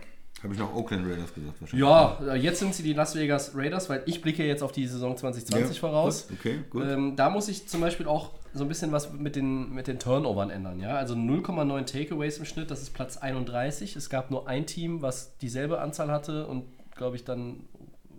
habe 0.44 0.54
ich 0.54 0.60
noch 0.60 0.74
Oakland 0.76 1.08
Raiders 1.08 1.34
gesagt 1.34 1.62
wahrscheinlich. 1.62 1.88
Ja, 1.88 2.36
jetzt 2.36 2.60
sind 2.60 2.74
sie 2.76 2.84
die 2.84 2.94
Las 2.94 3.16
Vegas 3.16 3.52
Raiders, 3.56 3.90
weil 3.90 4.04
ich 4.06 4.22
blicke 4.22 4.46
jetzt 4.46 4.62
auf 4.62 4.72
die 4.72 4.88
Saison 4.88 5.16
2020 5.16 5.76
Ja, 5.76 5.80
voraus. 5.80 6.28
okay, 6.34 6.60
gut. 6.70 6.84
Ähm, 6.86 7.16
da 7.16 7.30
muss 7.30 7.48
ich 7.48 7.68
zum 7.68 7.82
Beispiel 7.82 8.08
auch 8.08 8.32
so 8.54 8.64
ein 8.64 8.68
bisschen 8.68 8.92
was 8.92 9.14
mit 9.14 9.36
den, 9.36 9.74
mit 9.74 9.88
den 9.88 10.00
Turnovern 10.00 10.50
ändern. 10.50 10.80
Ja? 10.80 10.96
Also 10.96 11.14
0,9 11.14 11.86
Takeaways 11.86 12.38
im 12.38 12.46
Schnitt, 12.46 12.72
das 12.72 12.82
ist 12.82 12.94
Platz 12.94 13.18
31. 13.18 13.96
Es 13.96 14.10
gab 14.10 14.32
nur 14.32 14.48
ein 14.48 14.66
Team, 14.66 15.02
was 15.02 15.38
dieselbe 15.38 15.80
Anzahl 15.80 16.12
hatte 16.12 16.48
und 16.48 16.66
glaube 16.96 17.16
ich 17.16 17.24
dann 17.24 17.68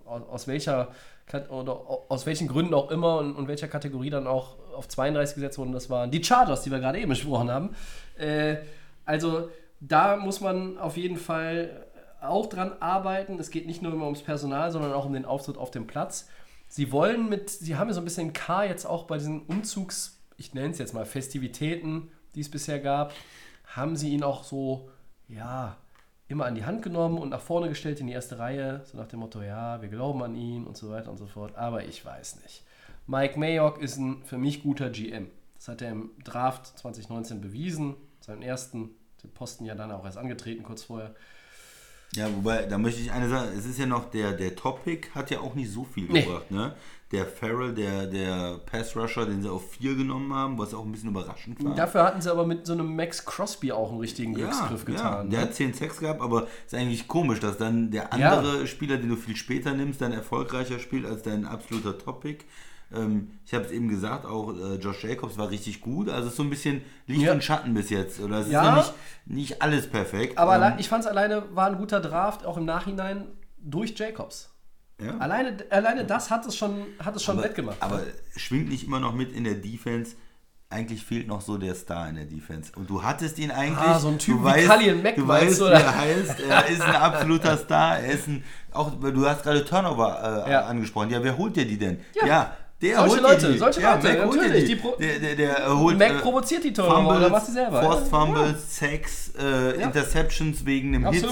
aus, 0.05 0.22
aus 0.22 0.48
welcher 0.48 0.88
oder 1.50 1.80
aus 2.09 2.24
welchen 2.24 2.48
Gründen 2.48 2.72
auch 2.72 2.90
immer 2.90 3.18
und, 3.18 3.34
und 3.36 3.48
welcher 3.48 3.68
Kategorie 3.68 4.09
dann 4.09 4.26
auch 4.26 4.56
auf 4.74 4.88
32 4.88 5.34
gesetzt 5.34 5.59
wurden, 5.59 5.72
das 5.72 5.90
waren 5.90 6.10
die 6.10 6.24
Chargers, 6.24 6.62
die 6.62 6.70
wir 6.70 6.78
gerade 6.78 6.98
eben 6.98 7.10
besprochen 7.10 7.50
haben. 7.50 7.74
Äh, 8.16 8.56
also 9.05 9.50
da 9.80 10.16
muss 10.16 10.40
man 10.40 10.78
auf 10.78 10.96
jeden 10.96 11.16
Fall 11.16 11.86
auch 12.20 12.46
dran 12.46 12.72
arbeiten. 12.80 13.38
Es 13.38 13.50
geht 13.50 13.66
nicht 13.66 13.82
nur 13.82 13.92
immer 13.92 14.05
ums 14.05 14.22
Personal, 14.22 14.70
sondern 14.70 14.92
auch 14.92 15.05
um 15.05 15.12
den 15.12 15.24
Auftritt 15.24 15.56
auf 15.56 15.70
dem 15.70 15.86
Platz. 15.86 16.28
Sie 16.68 16.92
wollen 16.92 17.28
mit, 17.28 17.48
sie 17.50 17.76
haben 17.76 17.88
ja 17.88 17.94
so 17.94 18.00
ein 18.00 18.05
bisschen 18.05 18.32
K 18.32 18.64
jetzt 18.64 18.84
auch 18.86 19.05
bei 19.05 19.18
diesen 19.18 19.42
Umzugs, 19.42 20.17
ich 20.39 20.55
nenne 20.55 20.70
es 20.70 20.78
jetzt 20.78 20.94
mal 20.94 21.05
Festivitäten, 21.05 22.10
die 22.35 22.40
es 22.40 22.51
bisher 22.51 22.78
gab, 22.78 23.12
haben 23.66 23.97
sie 23.97 24.10
ihn 24.10 24.23
auch 24.23 24.44
so, 24.44 24.89
ja, 25.28 25.77
immer 26.28 26.47
an 26.47 26.55
die 26.55 26.65
Hand 26.65 26.82
genommen 26.82 27.19
und 27.19 27.31
nach 27.31 27.40
vorne 27.40 27.69
gestellt 27.69 28.01
in 28.01 28.06
die 28.06 28.12
erste 28.12 28.39
Reihe, 28.39 28.82
so 28.85 28.97
nach 28.97 29.09
dem 29.09 29.20
Motto, 29.20 29.43
ja, 29.43 29.82
wir 29.82 29.89
glauben 29.89 30.23
an 30.23 30.35
ihn 30.35 30.66
und 30.66 30.77
so 30.77 30.90
weiter 30.90 31.10
und 31.10 31.19
so 31.19 31.27
fort. 31.27 31.56
Aber 31.56 31.85
ich 31.85 32.05
weiß 32.05 32.43
nicht. 32.43 32.65
Mike 33.06 33.39
Mayock 33.39 33.81
ist 33.81 33.97
ein 33.97 34.23
für 34.24 34.39
mich 34.39 34.62
guter 34.62 34.90
GM. 34.90 35.28
Das 35.56 35.69
hat 35.69 35.82
er 35.82 35.90
im 35.90 36.10
Draft 36.23 36.78
2019 36.78 37.40
bewiesen, 37.40 37.97
seinen 38.20 38.43
ersten 38.43 38.90
den 39.23 39.31
Posten 39.32 39.65
ja 39.65 39.74
dann 39.74 39.90
auch 39.90 40.05
erst 40.05 40.19
angetreten 40.19 40.62
kurz 40.62 40.85
vorher. 40.85 41.15
Ja, 42.15 42.35
wobei, 42.35 42.65
da 42.66 42.78
möchte 42.78 43.01
ich 43.01 43.10
eine 43.10 43.28
Sache, 43.28 43.48
es 43.48 43.66
ist 43.66 43.78
ja 43.78 43.86
noch, 43.86 44.10
der, 44.10 44.32
der 44.32 44.55
Topic 44.55 45.09
hat 45.15 45.31
ja 45.31 45.40
auch 45.40 45.55
nicht 45.55 45.70
so 45.70 45.85
viel 45.85 46.05
Nee. 46.10 46.23
gebracht, 46.23 46.51
ne? 46.51 46.74
Der 47.10 47.24
Farrell, 47.24 47.72
der, 47.72 48.06
der 48.06 48.59
Pass-Rusher, 48.66 49.24
den 49.24 49.40
sie 49.40 49.51
auf 49.51 49.70
4 49.72 49.94
genommen 49.94 50.35
haben, 50.35 50.59
was 50.59 50.74
auch 50.74 50.85
ein 50.85 50.93
bisschen 50.93 51.09
überraschend 51.09 51.64
war. 51.64 51.74
Dafür 51.74 52.05
hatten 52.05 52.20
sie 52.20 52.30
aber 52.30 52.44
mit 52.47 52.66
so 52.66 52.74
einem 52.74 52.94
Max 52.94 53.24
Crosby 53.24 53.72
auch 53.72 53.90
einen 53.90 54.01
richtigen 54.01 54.32
ja, 54.32 54.44
Glücksgriff 54.47 54.80
ja, 54.89 54.94
getan. 54.94 55.30
der 55.30 55.40
ne? 55.40 55.47
hat 55.47 55.55
10 55.55 55.72
Sex 55.72 55.98
gehabt, 56.01 56.20
aber 56.20 56.47
ist 56.66 56.74
eigentlich 56.74 57.09
komisch, 57.09 57.40
dass 57.40 57.56
dann 57.56 57.90
der 57.90 58.12
andere 58.12 58.66
Spieler, 58.66 58.98
den 58.98 59.09
du 59.09 59.16
viel 59.16 59.36
später 59.36 59.72
nimmst, 59.72 60.02
dann 60.02 60.12
erfolgreicher 60.12 60.78
spielt 60.78 61.06
als 61.06 61.22
dein 61.22 61.47
absoluter 61.47 61.97
Topic. 61.97 62.44
Ähm, 62.93 63.30
ich 63.47 63.55
habe 63.55 63.64
es 63.64 63.70
eben 63.70 63.89
gesagt, 63.89 64.24
auch 64.26 64.52
äh, 64.55 64.74
Josh 64.76 65.05
Jacobs 65.05 65.39
war 65.39 65.51
richtig 65.51 65.80
gut. 65.80 66.09
Also 66.09 66.26
es 66.26 66.32
ist 66.32 66.36
so 66.36 66.43
ein 66.43 66.51
bisschen 66.51 66.82
Licht 67.06 67.22
Ja. 67.22 67.32
und 67.32 67.43
Schatten 67.44 67.72
bis 67.74 67.90
jetzt. 67.90 68.20
Oder 68.20 68.40
es 68.40 68.51
Ja. 68.51 68.60
ist 68.62 68.66
noch 68.68 68.76
nicht, 68.76 69.51
nicht 69.51 69.62
alles 69.62 69.86
perfekt. 69.89 70.39
Aber 70.39 70.56
ähm, 70.56 70.74
ich 70.78 70.89
fand 70.89 71.05
es 71.05 71.10
alleine 71.10 71.44
war 71.55 71.66
ein 71.68 71.76
guter 71.78 72.01
Draft, 72.01 72.44
auch 72.44 72.56
im 72.56 72.64
Nachhinein 72.64 73.26
durch 73.59 73.98
Jacobs. 73.98 74.51
Ja. 75.00 75.16
Alleine, 75.18 75.56
alleine 75.70 76.04
das 76.04 76.30
hat 76.30 76.46
es 76.46 76.56
schon, 76.56 76.86
hat 76.98 77.14
es 77.16 77.22
schon 77.22 77.36
aber, 77.38 77.44
wettgemacht. 77.48 77.76
aber 77.80 78.00
schwingt 78.36 78.68
nicht 78.68 78.84
immer 78.86 79.00
noch 79.00 79.12
mit 79.14 79.32
in 79.32 79.44
der 79.44 79.54
Defense. 79.54 80.16
Eigentlich 80.70 81.02
fehlt 81.02 81.26
noch 81.28 81.40
so 81.40 81.56
der 81.56 81.74
Star 81.74 82.10
in 82.10 82.16
der 82.16 82.26
Defense. 82.26 82.72
Und 82.76 82.90
du 82.90 83.02
hattest 83.02 83.38
ihn 83.38 83.50
eigentlich. 83.50 83.78
Ah, 83.78 83.98
so 83.98 84.08
ein 84.08 84.18
Typ 84.18 84.34
du 84.36 84.40
wie 84.42 84.44
weißt, 84.44 84.66
Kalien 84.68 85.02
Mack, 85.02 85.16
Du 85.16 85.26
weißt, 85.26 85.60
du, 85.60 85.64
wie 85.64 85.68
oder? 85.68 85.80
er 85.80 85.96
heißt. 85.98 86.40
Er 86.40 86.66
ist 86.68 86.82
ein 86.82 86.94
absoluter 86.94 87.56
Star. 87.56 87.98
Er 88.00 88.12
ist 88.12 88.26
ein. 88.28 88.44
Auch, 88.72 88.90
du 89.00 89.26
hast 89.26 89.44
gerade 89.44 89.64
Turnover 89.64 90.44
äh, 90.46 90.50
Ja. 90.52 90.66
angesprochen. 90.66 91.08
Ja, 91.08 91.22
wer 91.24 91.38
holt 91.38 91.56
dir 91.56 91.64
die 91.64 91.78
denn? 91.78 92.00
Ja. 92.26 92.54
der 92.82 92.96
Solche 92.96 93.12
holt 93.14 93.22
Leute, 93.22 93.52
die. 93.52 93.58
solche 93.58 93.80
ja, 93.80 93.94
Leute, 93.94 94.08
Mac 94.18 94.34
natürlich, 94.34 94.64
die. 94.66 94.74
die 94.76 94.82
der, 95.00 95.18
der, 95.20 95.36
der 95.36 95.66
äh, 95.66 95.70
holt. 95.70 95.98
Mac 95.98 96.10
äh, 96.10 96.18
provoziert 96.18 96.62
die 96.64 96.72
Turnover 96.74 97.16
oder 97.16 97.30
macht 97.30 97.46
sie 97.46 97.52
selber. 97.52 97.82
Forced 97.82 98.12
Ja. 98.12 98.18
Fumbles, 98.18 98.76
Sacks, 98.78 99.32
äh, 99.38 99.80
Ja. 99.80 99.86
Interceptions 99.86 100.66
wegen 100.66 100.94
einem 100.94 101.10
Hit. 101.10 101.26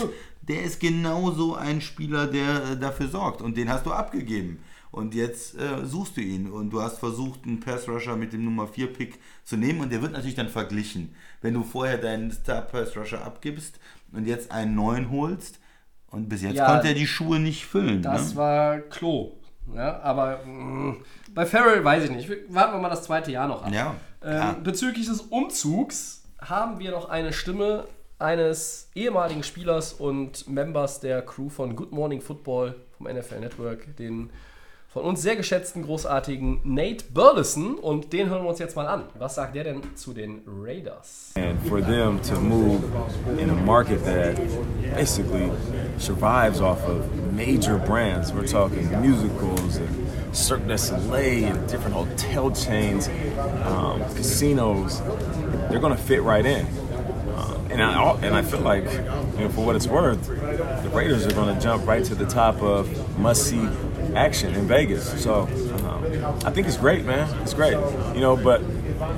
Der 0.48 0.62
ist 0.62 0.81
genauso 0.81 1.55
ein 1.56 1.81
Spieler, 1.81 2.27
der 2.27 2.73
äh, 2.73 2.77
dafür 2.78 3.09
sorgt. 3.09 3.43
Und 3.43 3.56
den 3.56 3.68
hast 3.70 3.86
du 3.86 3.93
abgegeben. 3.93 4.62
Und 4.93 5.14
jetzt 5.14 5.59
äh, 5.59 5.85
suchst 5.85 6.16
du 6.16 6.20
ihn. 6.20 6.48
Und 6.51 6.70
du 6.70 6.81
hast 6.81 6.98
versucht, 6.98 7.44
einen 7.44 7.60
Pass-Rusher 7.60 8.16
mit 8.16 8.32
dem 8.32 8.44
Nummer 8.44 8.64
4-Pick 8.64 9.18
zu 9.44 9.56
nehmen. 9.56 9.81
Und 9.81 9.93
der 9.93 10.01
wird 10.02 10.12
natürlich 10.12 10.36
dann 10.36 10.48
verglichen. 10.48 11.14
Wenn 11.43 11.55
du 11.55 11.62
vorher 11.64 11.98
deinen 11.98 12.31
Star-Pass-Rusher 12.31 13.24
abgibst 13.24 13.78
und 14.12 14.27
jetzt 14.27 14.51
einen 14.52 14.74
neuen 14.74 15.10
holst. 15.10 15.59
Und 16.10 16.28
bis 16.28 16.43
jetzt 16.43 16.55
Ja, 16.55 16.66
konnte 16.66 16.89
er 16.89 16.94
die 16.94 17.06
Schuhe 17.06 17.39
nicht 17.40 17.66
füllen. 17.66 18.01
Das 18.02 18.31
ne? 18.31 18.36
war 18.36 18.78
Klo. 18.78 19.32
Ja, 19.74 20.01
aber 20.01 20.40
mh, 20.47 20.97
bei 21.35 21.44
Farrell 21.44 21.85
weiß 21.85 22.05
ich 22.05 22.10
nicht. 22.10 22.31
Warten 22.48 22.74
wir 22.74 22.78
mal 22.81 22.89
das 22.89 23.02
zweite 23.02 23.32
Jahr 23.32 23.48
noch 23.48 23.64
ab. 23.64 23.73
Ja, 23.73 23.97
Ähm, 24.23 24.62
bezüglich 24.62 25.06
des 25.06 25.20
Umzugs 25.20 26.23
haben 26.40 26.78
wir 26.78 26.93
noch 26.93 27.09
eine 27.09 27.32
Stimme 27.32 27.86
eines 28.18 28.88
ehemaligen 28.94 29.43
Spielers 29.43 29.93
und 29.93 30.48
Members 30.48 31.01
der 31.01 31.22
Crew 31.22 31.48
von 31.48 31.76
Good 31.76 31.93
Morning 31.93 32.20
Football 32.20 32.74
vom 32.97 33.06
NFL 33.06 33.40
Network, 33.40 33.97
den 33.97 34.30
von 34.88 35.05
uns 35.05 35.20
sehr 35.20 35.36
geschätzten, 35.36 35.84
großartigen 35.84 36.60
Nate 36.64 37.05
Burleson. 37.12 37.74
Und 37.74 38.14
den 38.14 38.30
hören 38.30 38.44
wir 38.44 38.48
uns 38.48 38.59
jetzt 38.59 38.76
mal 38.76 38.86
an. 38.86 39.05
Was 39.18 39.34
sagt 39.34 39.55
der 39.55 39.64
denn 39.64 39.82
zu 39.94 40.14
den 40.14 40.40
Raiders? 40.47 41.34
And 41.36 41.60
for 41.68 41.82
them 41.82 42.18
to 42.22 42.40
move 42.40 42.82
in 43.38 43.51
a 43.51 43.55
market 43.55 44.02
that 44.06 44.36
basically 44.94 45.51
survives 45.98 46.62
off 46.62 46.82
of 46.88 47.05
major 47.34 47.76
brands, 47.76 48.32
we're 48.32 48.51
talking 48.51 48.88
musicals 49.02 49.76
and 49.76 50.06
Cirque 50.34 50.66
du 50.66 50.76
Soleil 50.76 51.44
and 51.44 51.70
different 51.70 51.94
hotel 51.94 52.51
chains, 52.51 53.09
um, 53.64 54.01
casinos, 54.14 55.01
they're 55.70 55.80
going 55.80 55.97
to 55.97 56.02
fit 56.02 56.22
right 56.22 56.44
in. 56.44 56.66
Um, 57.66 57.72
and 57.72 57.82
I 57.82 58.12
and 58.22 58.34
I 58.34 58.43
feel 58.43 58.60
like, 58.60 58.84
you 58.84 59.40
know, 59.40 59.48
for 59.48 59.64
what 59.64 59.76
it's 59.76 59.86
worth, 59.86 60.26
the 60.26 60.90
Raiders 60.93 61.26
are 61.26 61.32
going 61.32 61.55
to 61.55 61.60
jump 61.60 61.86
right 61.86 62.05
to 62.05 62.14
the 62.14 62.26
top 62.26 62.62
of 62.62 63.18
must-see 63.18 63.68
action 64.14 64.55
in 64.55 64.66
Vegas. 64.66 65.22
So 65.22 65.43
um, 65.43 66.05
I 66.44 66.51
think 66.51 66.66
it's 66.66 66.76
great, 66.76 67.05
man. 67.05 67.28
It's 67.43 67.55
great, 67.55 67.76
you 68.14 68.20
know. 68.20 68.36
But 68.36 68.62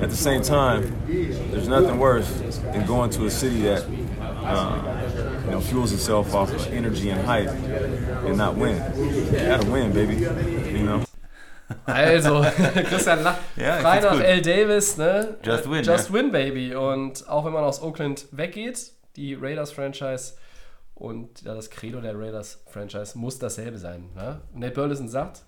at 0.01 0.09
the 0.09 0.17
same 0.17 0.41
time, 0.41 0.95
there's 1.07 1.67
nothing 1.67 1.99
worse 1.99 2.29
than 2.59 2.85
going 2.85 3.09
to 3.11 3.25
a 3.25 3.29
city 3.29 3.61
that 3.61 3.85
uh, 4.43 5.43
you 5.45 5.51
know 5.51 5.61
fuels 5.61 5.93
itself 5.93 6.33
off 6.33 6.51
of 6.51 6.65
energy 6.67 7.09
and 7.09 7.21
hype 7.25 7.49
and 7.49 8.37
not 8.37 8.55
win. 8.55 8.77
You 8.97 9.31
gotta 9.31 9.69
win, 9.69 9.93
baby. 9.93 10.15
You 10.15 10.83
know. 10.83 11.08
Also, 11.85 12.41
Christian 12.85 13.23
lacht. 13.23 13.39
Ja, 13.55 13.77
Frei 13.77 13.99
nach. 13.99 14.19
L. 14.19 14.41
Davis, 14.41 14.97
ne? 14.97 15.37
Just 15.43 15.69
win, 15.69 15.83
Just 15.83 16.09
ja. 16.09 16.13
win, 16.13 16.31
baby. 16.31 16.75
Und 16.75 17.27
auch 17.27 17.45
wenn 17.45 17.53
man 17.53 17.63
aus 17.63 17.81
Oakland 17.81 18.27
weggeht, 18.31 18.91
die 19.15 19.35
Raiders-Franchise 19.35 20.33
und 20.95 21.43
ja, 21.43 21.53
das 21.53 21.69
Credo 21.69 22.01
der 22.01 22.17
Raiders-Franchise 22.17 23.17
muss 23.17 23.39
dasselbe 23.39 23.77
sein. 23.77 24.09
Ne? 24.15 24.41
Nate 24.53 24.73
Burleson 24.73 25.07
sagt, 25.07 25.43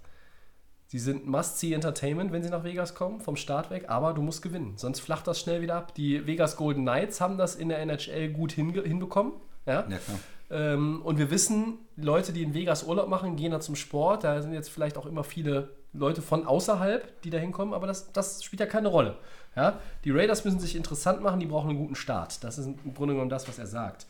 sie 0.88 1.00
sind 1.00 1.28
Must-See-Entertainment, 1.28 2.32
wenn 2.32 2.42
sie 2.42 2.50
nach 2.50 2.64
Vegas 2.64 2.96
kommen, 2.96 3.20
vom 3.20 3.36
Start 3.36 3.70
weg, 3.70 3.86
aber 3.90 4.14
du 4.14 4.22
musst 4.22 4.42
gewinnen, 4.42 4.74
sonst 4.78 5.02
flacht 5.02 5.28
das 5.28 5.40
schnell 5.40 5.62
wieder 5.62 5.76
ab. 5.76 5.94
Die 5.96 6.26
Vegas 6.26 6.56
Golden 6.56 6.84
Knights 6.84 7.20
haben 7.20 7.38
das 7.38 7.56
in 7.56 7.70
der 7.70 7.80
NHL 7.80 8.30
gut 8.30 8.54
hinbekommen. 8.54 9.34
Ja? 9.66 9.86
Ja, 9.90 9.98
klar. 9.98 10.20
Ähm, 10.52 11.02
und 11.04 11.18
wir 11.18 11.32
wissen, 11.32 11.80
Leute, 11.96 12.34
die 12.34 12.44
in 12.44 12.54
Vegas 12.54 12.84
Urlaub 12.84 13.08
machen, 13.08 13.36
gehen 13.36 13.52
da 13.52 13.60
zum 13.60 13.76
Sport. 13.76 14.24
Da 14.24 14.42
sind 14.42 14.54
jetzt 14.54 14.70
vielleicht 14.70 14.98
auch 14.98 15.06
immer 15.06 15.24
viele 15.24 15.70
Leute 15.94 16.22
von 16.22 16.46
außerhalb, 16.46 17.22
die 17.22 17.30
da 17.30 17.38
hinkommen, 17.38 17.74
aber 17.74 17.88
das, 17.88 18.12
das 18.14 18.44
spielt 18.44 18.60
ja 18.60 18.66
keine 18.66 18.88
Rolle. 18.88 19.18
Ja? 19.56 19.80
Die 20.06 20.12
Raiders 20.12 20.46
müssen 20.46 20.60
sich 20.60 20.76
interessant 20.76 21.22
machen, 21.22 21.40
die 21.40 21.46
brauchen 21.46 21.70
einen 21.70 21.80
guten 21.80 21.96
Start. 21.96 22.44
Das 22.44 22.58
ist 22.58 22.66
im 22.66 22.94
Grunde 22.94 23.14
genommen 23.14 23.30
das, 23.30 23.48
was 23.48 23.60
er 23.60 23.68
sagt. 23.68 24.08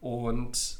Und 0.00 0.78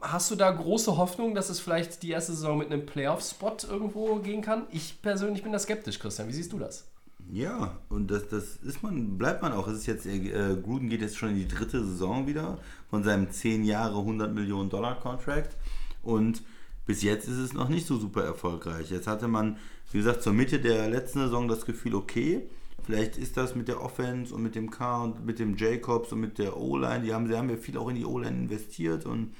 hast 0.00 0.30
du 0.30 0.36
da 0.36 0.50
große 0.50 0.96
Hoffnung, 0.96 1.34
dass 1.34 1.48
es 1.48 1.60
vielleicht 1.60 2.02
die 2.02 2.10
erste 2.10 2.32
Saison 2.32 2.58
mit 2.58 2.70
einem 2.70 2.86
Playoff-Spot 2.86 3.56
irgendwo 3.68 4.16
gehen 4.16 4.42
kann? 4.42 4.66
Ich 4.70 5.02
persönlich 5.02 5.42
bin 5.42 5.52
da 5.52 5.58
skeptisch, 5.58 5.98
Christian. 5.98 6.28
Wie 6.28 6.32
siehst 6.32 6.52
du 6.52 6.58
das? 6.58 6.86
Ja, 7.32 7.78
und 7.88 8.10
das, 8.10 8.28
das 8.28 8.56
ist 8.56 8.82
man, 8.82 9.16
bleibt 9.16 9.42
man 9.42 9.52
auch. 9.52 9.68
Es 9.68 9.78
ist 9.78 9.86
jetzt, 9.86 10.06
äh, 10.06 10.56
Gruden 10.62 10.88
geht 10.88 11.00
jetzt 11.00 11.16
schon 11.16 11.30
in 11.30 11.36
die 11.36 11.48
dritte 11.48 11.84
Saison 11.84 12.26
wieder 12.26 12.58
von 12.88 13.04
seinem 13.04 13.30
10 13.30 13.64
Jahre 13.64 13.98
100 13.98 14.32
Millionen 14.32 14.68
Dollar 14.68 14.98
Contract 14.98 15.56
und 16.02 16.42
bis 16.90 17.02
jetzt 17.02 17.28
ist 17.28 17.36
es 17.36 17.52
noch 17.52 17.68
nicht 17.68 17.86
so 17.86 17.98
super 17.98 18.24
erfolgreich. 18.24 18.90
Jetzt 18.90 19.06
hatte 19.06 19.28
man, 19.28 19.58
wie 19.92 19.98
gesagt, 19.98 20.24
zur 20.24 20.32
Mitte 20.32 20.58
der 20.58 20.90
letzten 20.90 21.20
Saison 21.20 21.46
das 21.46 21.64
Gefühl, 21.64 21.94
okay, 21.94 22.50
vielleicht 22.82 23.16
ist 23.16 23.36
das 23.36 23.54
mit 23.54 23.68
der 23.68 23.80
Offense 23.80 24.34
und 24.34 24.42
mit 24.42 24.56
dem 24.56 24.72
K 24.72 25.04
und 25.04 25.24
mit 25.24 25.38
dem 25.38 25.56
Jacobs 25.56 26.10
und 26.10 26.18
mit 26.18 26.38
der 26.38 26.56
O-Line, 26.56 27.04
die 27.04 27.14
haben, 27.14 27.28
sie 27.28 27.36
haben 27.36 27.48
ja 27.48 27.56
viel 27.56 27.78
auch 27.78 27.90
in 27.90 27.94
die 27.94 28.04
O-Line 28.04 28.36
investiert 28.36 29.06
und 29.06 29.36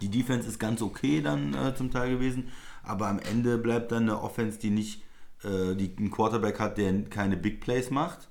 die 0.00 0.08
Defense 0.08 0.48
ist 0.48 0.58
ganz 0.58 0.80
okay 0.80 1.20
dann 1.20 1.52
äh, 1.52 1.74
zum 1.74 1.90
Teil 1.90 2.12
gewesen, 2.12 2.48
aber 2.82 3.08
am 3.08 3.18
Ende 3.18 3.58
bleibt 3.58 3.92
dann 3.92 4.04
eine 4.04 4.22
Offense, 4.22 4.58
die 4.58 4.70
nicht 4.70 5.02
äh, 5.44 5.74
die 5.74 5.94
einen 5.98 6.10
Quarterback 6.10 6.58
hat, 6.58 6.78
der 6.78 7.02
keine 7.10 7.36
Big 7.36 7.60
Plays 7.60 7.90
macht. 7.90 8.30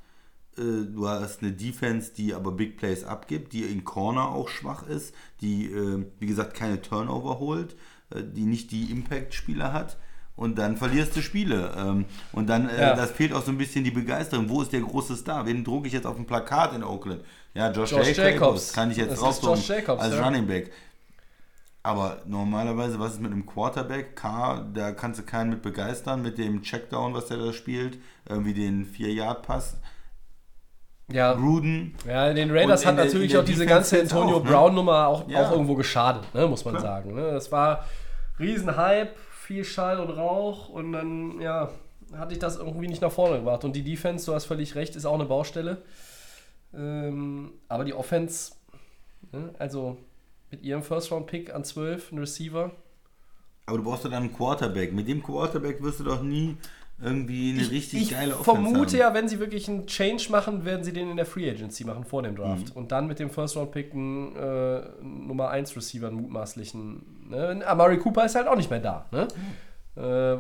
Äh, 0.58 0.86
du 0.92 1.08
hast 1.08 1.42
eine 1.42 1.52
Defense, 1.52 2.14
die 2.14 2.34
aber 2.34 2.52
Big 2.52 2.78
Plays 2.78 3.04
abgibt, 3.04 3.54
die 3.54 3.64
in 3.64 3.84
Corner 3.84 4.30
auch 4.30 4.50
schwach 4.50 4.88
ist, 4.88 5.14
die, 5.40 5.72
äh, 5.72 6.06
wie 6.20 6.28
gesagt, 6.28 6.54
keine 6.54 6.82
Turnover 6.82 7.40
holt, 7.40 7.76
die 8.16 8.46
nicht 8.46 8.72
die 8.72 8.92
Impact-Spieler 8.92 9.74
hat. 9.74 9.98
Und 10.36 10.58
dann 10.58 10.78
verlierst 10.78 11.16
du 11.16 11.22
Spiele. 11.22 11.72
Ähm, 11.78 12.06
und 12.32 12.48
dann, 12.50 12.68
äh, 12.70 12.82
Ja. 12.82 12.96
das 12.96 13.12
fehlt 13.12 13.34
auch 13.34 13.44
so 13.44 13.52
ein 13.52 13.58
bisschen 13.58 13.84
die 13.84 13.92
Begeisterung. 13.92 14.50
Wo 14.50 14.62
ist 14.62 14.72
der 14.74 14.80
große 14.82 15.16
Star? 15.16 15.46
Wen 15.46 15.64
drucke 15.64 15.88
ich 15.88 15.94
jetzt 15.94 16.08
auf 16.08 16.16
dem 16.16 16.26
Plakat 16.26 16.74
in 16.74 16.84
Oakland? 16.84 17.22
Ja, 17.54 17.70
Josh, 17.72 17.92
Josh 17.92 18.18
Jacobs. 18.18 18.74
Kann 18.74 18.90
ich 18.92 18.98
jetzt 18.98 19.22
draufdrucken 19.22 19.58
Josh 19.60 19.70
Jacobs, 19.70 20.02
als 20.02 20.16
ja. 20.16 20.24
Running 20.24 20.48
Back. 20.48 20.72
Aber 21.84 22.20
normalerweise, 22.28 23.00
was 23.00 23.14
ist 23.14 23.22
mit 23.22 23.32
einem 23.32 23.46
Quarterback? 23.46 24.16
K, 24.16 24.66
da 24.74 24.92
kannst 24.92 25.20
du 25.20 25.24
keinen 25.24 25.50
mit 25.50 25.62
begeistern, 25.64 26.22
mit 26.22 26.38
dem 26.38 26.62
Checkdown, 26.62 27.14
was 27.14 27.26
der 27.28 27.38
da 27.38 27.52
spielt, 27.54 27.98
irgendwie 28.30 28.54
den 28.54 28.86
4-Yard-Pass. 28.86 29.78
Ja, 31.12 31.34
Gruden, 31.34 31.96
Ja, 32.08 32.32
den 32.34 32.52
Raiders 32.52 32.86
hat 32.86 32.96
natürlich 32.96 33.36
auch 33.38 33.44
diese 33.44 33.66
ganze 33.66 34.00
Antonio 34.00 34.38
auch, 34.38 34.44
ne? 34.44 34.50
Brown-Nummer 34.50 35.08
auch, 35.08 35.28
Ja. 35.30 35.46
auch 35.46 35.52
irgendwo 35.52 35.76
geschadet, 35.76 36.24
ne, 36.34 36.48
muss 36.48 36.64
man 36.64 36.76
Klar. 36.76 36.84
sagen. 37.02 37.16
Ne? 37.16 37.32
Das 37.32 37.52
war 37.52 37.84
Riesenhype, 38.42 39.12
viel 39.32 39.64
Schall 39.64 40.00
und 40.00 40.10
Rauch 40.10 40.70
und 40.70 40.92
dann, 40.92 41.40
ja, 41.40 41.72
hatte 42.14 42.34
ich 42.34 42.40
das 42.40 42.58
irgendwie 42.58 42.88
nicht 42.88 43.02
nach 43.02 43.12
vorne 43.12 43.38
gebracht. 43.38 43.64
Und 43.64 43.76
die 43.76 43.84
Defense, 43.84 44.26
du 44.26 44.34
hast 44.34 44.46
völlig 44.46 44.76
recht, 44.76 44.96
ist 44.96 45.06
auch 45.06 45.16
eine 45.16 45.26
Baustelle. 45.26 45.82
Ähm, 46.74 47.54
aber 47.68 47.86
die 47.86 47.94
Offense, 47.94 48.54
ne, 49.32 49.54
also 49.60 49.98
mit 50.50 50.64
ihrem 50.64 50.84
First-Round-Pick 50.84 51.54
an 51.54 51.64
12, 51.64 52.12
ein 52.12 52.20
Receiver, 52.20 52.72
aber 53.66 53.78
du 53.78 53.84
brauchst 53.86 54.04
doch 54.04 54.12
dann 54.12 54.24
einen 54.24 54.34
Quarterback. 54.34 54.92
Mit 54.92 55.08
dem 55.08 55.24
Quarterback 55.24 55.82
wirst 55.82 56.02
du 56.02 56.04
doch 56.04 56.22
nie 56.22 56.58
irgendwie 57.04 57.52
eine 57.58 57.70
richtig 57.70 58.02
ich 58.02 58.10
geile 58.12 58.34
Offense 58.38 58.44
vermute 58.44 58.92
haben. 58.92 58.98
ja, 58.98 59.14
wenn 59.14 59.28
sie 59.28 59.40
wirklich 59.40 59.68
einen 59.68 59.88
Change 59.88 60.28
machen, 60.30 60.66
werden 60.66 60.84
sie 60.84 60.94
den 60.94 61.10
in 61.10 61.18
der 61.18 61.26
Free 61.26 61.50
Agency 61.50 61.84
machen 61.84 62.06
vor 62.06 62.24
dem 62.24 62.36
Draft. 62.36 62.70
Mhm. 62.70 62.76
Und 62.76 62.92
dann 62.92 63.08
mit 63.08 63.20
dem 63.20 63.30
First 63.30 63.56
Round 63.56 63.72
Pick 63.72 63.94
einen 63.94 64.36
äh, 64.36 64.82
Nummer 65.02 65.50
1 65.50 65.76
Receiver, 65.76 66.08
einen 66.08 66.18
mutmaßlichen. 66.18 67.30
Ne? 67.30 67.62
Amari 67.66 67.98
Cooper 67.98 68.26
ist 68.26 68.36
halt 68.36 68.48
auch 68.48 68.56
nicht 68.56 68.70
mehr 68.70 68.80
da. 68.80 69.06
Ne? 69.12 69.28
Mhm. 69.96 70.02
Äh, 70.02 70.38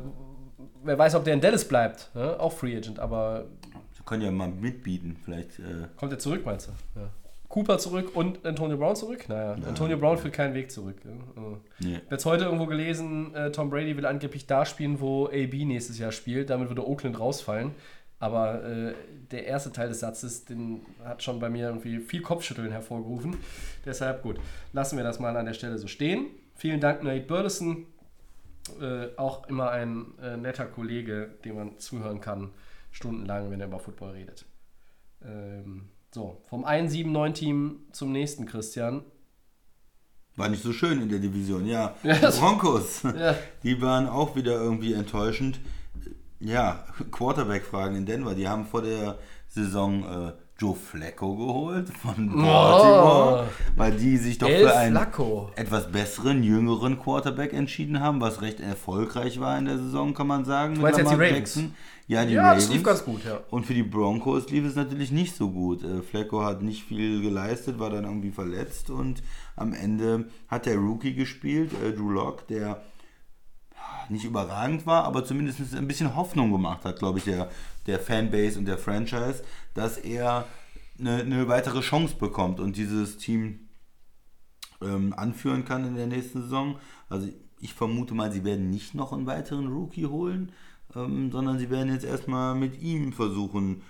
wer 0.84 0.98
weiß, 0.98 1.16
ob 1.16 1.24
der 1.24 1.34
in 1.34 1.42
Dallas 1.42 1.66
bleibt. 1.66 2.12
Ne? 2.14 2.40
Auch 2.40 2.54
Free 2.54 2.76
Agent, 2.78 3.00
aber 3.00 3.46
Sie 3.94 4.04
können 4.04 4.24
ja 4.24 4.32
mal 4.32 4.48
mitbieten, 4.50 5.18
vielleicht. 5.24 5.60
Äh, 5.60 5.88
kommt 5.98 6.12
er 6.12 6.20
zurück, 6.20 6.42
meinst 6.46 6.68
du? 6.68 7.00
Ja. 7.00 7.10
Cooper 7.52 7.78
zurück 7.78 8.16
und 8.16 8.46
Antonio 8.46 8.78
Brown 8.78 8.96
zurück? 8.96 9.28
Naja, 9.28 9.58
Antonio 9.68 9.98
Brown 9.98 10.18
führt 10.18 10.34
keinen 10.34 10.54
Weg 10.54 10.72
zurück. 10.72 10.96
Also. 11.36 11.58
Nee. 11.80 11.90
Ich 11.90 11.96
habe 11.96 12.06
jetzt 12.12 12.26
heute 12.26 12.46
irgendwo 12.46 12.66
gelesen, 12.66 13.36
äh, 13.36 13.52
Tom 13.52 13.70
Brady 13.70 13.98
will 13.98 14.06
angeblich 14.06 14.48
da 14.48 14.66
spielen, 14.66 15.02
wo 15.02 15.28
AB 15.28 15.66
nächstes 15.66 16.00
Jahr 16.00 16.14
spielt. 16.14 16.50
Damit 16.50 16.70
würde 16.70 16.88
Oakland 16.88 17.20
rausfallen. 17.20 17.72
Aber 18.20 18.64
äh, 18.64 18.94
der 19.32 19.48
erste 19.48 19.72
Teil 19.74 19.90
des 19.90 20.00
Satzes, 20.00 20.46
den 20.46 20.86
hat 21.04 21.24
schon 21.24 21.40
bei 21.40 21.50
mir 21.50 21.68
irgendwie 21.68 22.00
viel 22.00 22.22
Kopfschütteln 22.22 22.72
hervorgerufen. 22.72 23.36
Deshalb 23.86 24.22
gut, 24.22 24.40
lassen 24.72 24.96
wir 24.96 25.04
das 25.04 25.20
mal 25.20 25.36
an 25.36 25.46
der 25.46 25.54
Stelle 25.54 25.78
so 25.78 25.88
stehen. 25.88 26.28
Vielen 26.56 26.80
Dank, 26.80 27.04
Nate 27.04 27.26
Burleson. 27.26 27.86
Äh, 28.80 29.18
auch 29.18 29.50
immer 29.50 29.72
ein 29.72 30.06
äh, 30.22 30.38
netter 30.38 30.66
Kollege, 30.66 31.32
dem 31.44 31.56
man 31.56 31.80
zuhören 31.80 32.22
kann, 32.22 32.52
stundenlang, 32.92 33.52
wenn 33.52 33.60
er 33.60 33.68
über 33.68 33.80
Football 33.80 34.12
redet. 34.12 34.46
Ähm, 35.26 35.90
so, 36.14 36.38
vom 36.50 36.66
1-7-9-Team 36.66 37.80
zum 37.92 38.12
nächsten, 38.12 38.46
Christian. 38.46 39.04
War 40.36 40.50
nicht 40.50 40.64
so 40.64 40.72
schön 40.74 41.02
in 41.02 41.10
der 41.10 41.20
Division, 41.20 41.66
ja. 41.66 41.96
Ja, 42.04 42.16
die 42.16 42.38
Broncos, 42.40 43.04
Ja. 43.04 43.36
die 43.64 43.82
waren 43.82 44.08
auch 44.08 44.36
wieder 44.36 44.54
irgendwie 44.54 44.94
enttäuschend. 44.94 45.60
Ja, 46.40 46.86
Quarterback-Fragen 47.12 47.96
in 47.96 48.06
Denver. 48.06 48.34
Die 48.34 48.48
haben 48.48 48.66
vor 48.66 48.82
der 48.82 49.20
Saison 49.48 50.04
äh, 50.04 50.34
Joe 50.58 50.76
Flacco 50.76 51.36
geholt 51.36 51.90
von 51.90 52.30
Baltimore, 52.30 53.48
weil 53.76 53.92
die 53.94 54.18
sich 54.18 54.38
doch 54.38 54.48
Oh. 54.48 54.52
El 54.52 54.68
für 54.68 54.76
einen 54.78 54.96
Flacco. 54.96 55.50
etwas 55.56 55.92
besseren, 55.92 56.44
jüngeren 56.44 57.00
Quarterback 57.00 57.54
entschieden 57.54 58.00
haben, 58.00 58.22
was 58.22 58.42
recht 58.42 58.60
erfolgreich 58.60 59.40
war 59.40 59.58
in 59.58 59.66
der 59.66 59.78
Saison, 59.78 60.14
kann 60.14 60.28
man 60.28 60.46
sagen. 60.46 60.76
Du 60.76 60.82
meinst 60.82 61.00
jetzt 61.00 61.12
die 61.12 61.16
Ravens? 61.16 61.60
Ja, 62.08 62.26
die 62.26 62.34
Ja, 62.34 62.50
Ravens. 62.50 62.70
lief 62.70 62.84
ganz 62.84 63.04
gut, 63.06 63.24
ja. 63.26 63.40
Und 63.50 63.66
für 63.66 63.74
die 63.74 63.84
Broncos 63.84 64.50
lief 64.50 64.66
es 64.66 64.76
natürlich 64.76 65.12
nicht 65.12 65.36
so 65.36 65.50
gut. 65.50 65.84
Äh, 65.84 66.02
Flacco 66.02 66.44
hat 66.44 66.62
nicht 66.62 66.84
viel 66.84 67.22
geleistet, 67.22 67.80
war 67.80 67.90
dann 67.90 68.04
irgendwie 68.04 68.32
verletzt 68.32 68.90
und 68.90 69.24
am 69.56 69.74
Ende 69.74 70.26
hat 70.48 70.66
der 70.66 70.78
Rookie 70.78 71.14
gespielt, 71.14 71.72
äh, 71.84 71.94
Drew 71.94 72.10
Lock, 72.12 72.48
der 72.48 72.82
nicht 74.10 74.26
überragend 74.26 74.86
war, 74.86 75.06
aber 75.06 75.24
zumindest 75.24 75.74
ein 75.74 75.88
bisschen 75.88 76.16
Hoffnung 76.16 76.52
gemacht 76.52 76.84
hat, 76.84 77.00
glaube 77.00 77.20
ich, 77.20 77.26
der, 77.26 77.50
der 77.88 78.00
Fanbase 78.00 78.60
und 78.60 78.66
der 78.66 78.78
Franchise, 78.78 79.44
dass 79.74 79.98
er 79.98 80.46
eine, 81.00 81.22
eine 81.22 81.48
weitere 81.48 81.82
Chance 81.82 82.16
bekommt 82.20 82.60
und 82.60 82.76
dieses 82.76 83.18
Team 83.18 83.70
ähm, 84.82 85.14
anführen 85.16 85.66
kann 85.66 85.86
in 85.86 85.96
der 85.96 86.08
nächsten 86.08 86.42
Saison. 86.42 86.78
Also 87.10 87.30
ich 87.60 87.74
vermute 87.74 88.14
mal, 88.14 88.32
sie 88.32 88.44
werden 88.44 88.70
nicht 88.70 88.94
noch 88.96 89.14
einen 89.14 89.28
weiteren 89.28 89.68
Rookie 89.68 90.08
holen, 90.08 90.52
ähm, 90.96 91.32
sondern 91.32 91.58
sie 91.60 91.70
werden 91.70 91.92
jetzt 91.94 92.06
erstmal 92.06 92.56
mit 92.56 92.82
ihm 92.82 93.14
versuchen, 93.14 93.82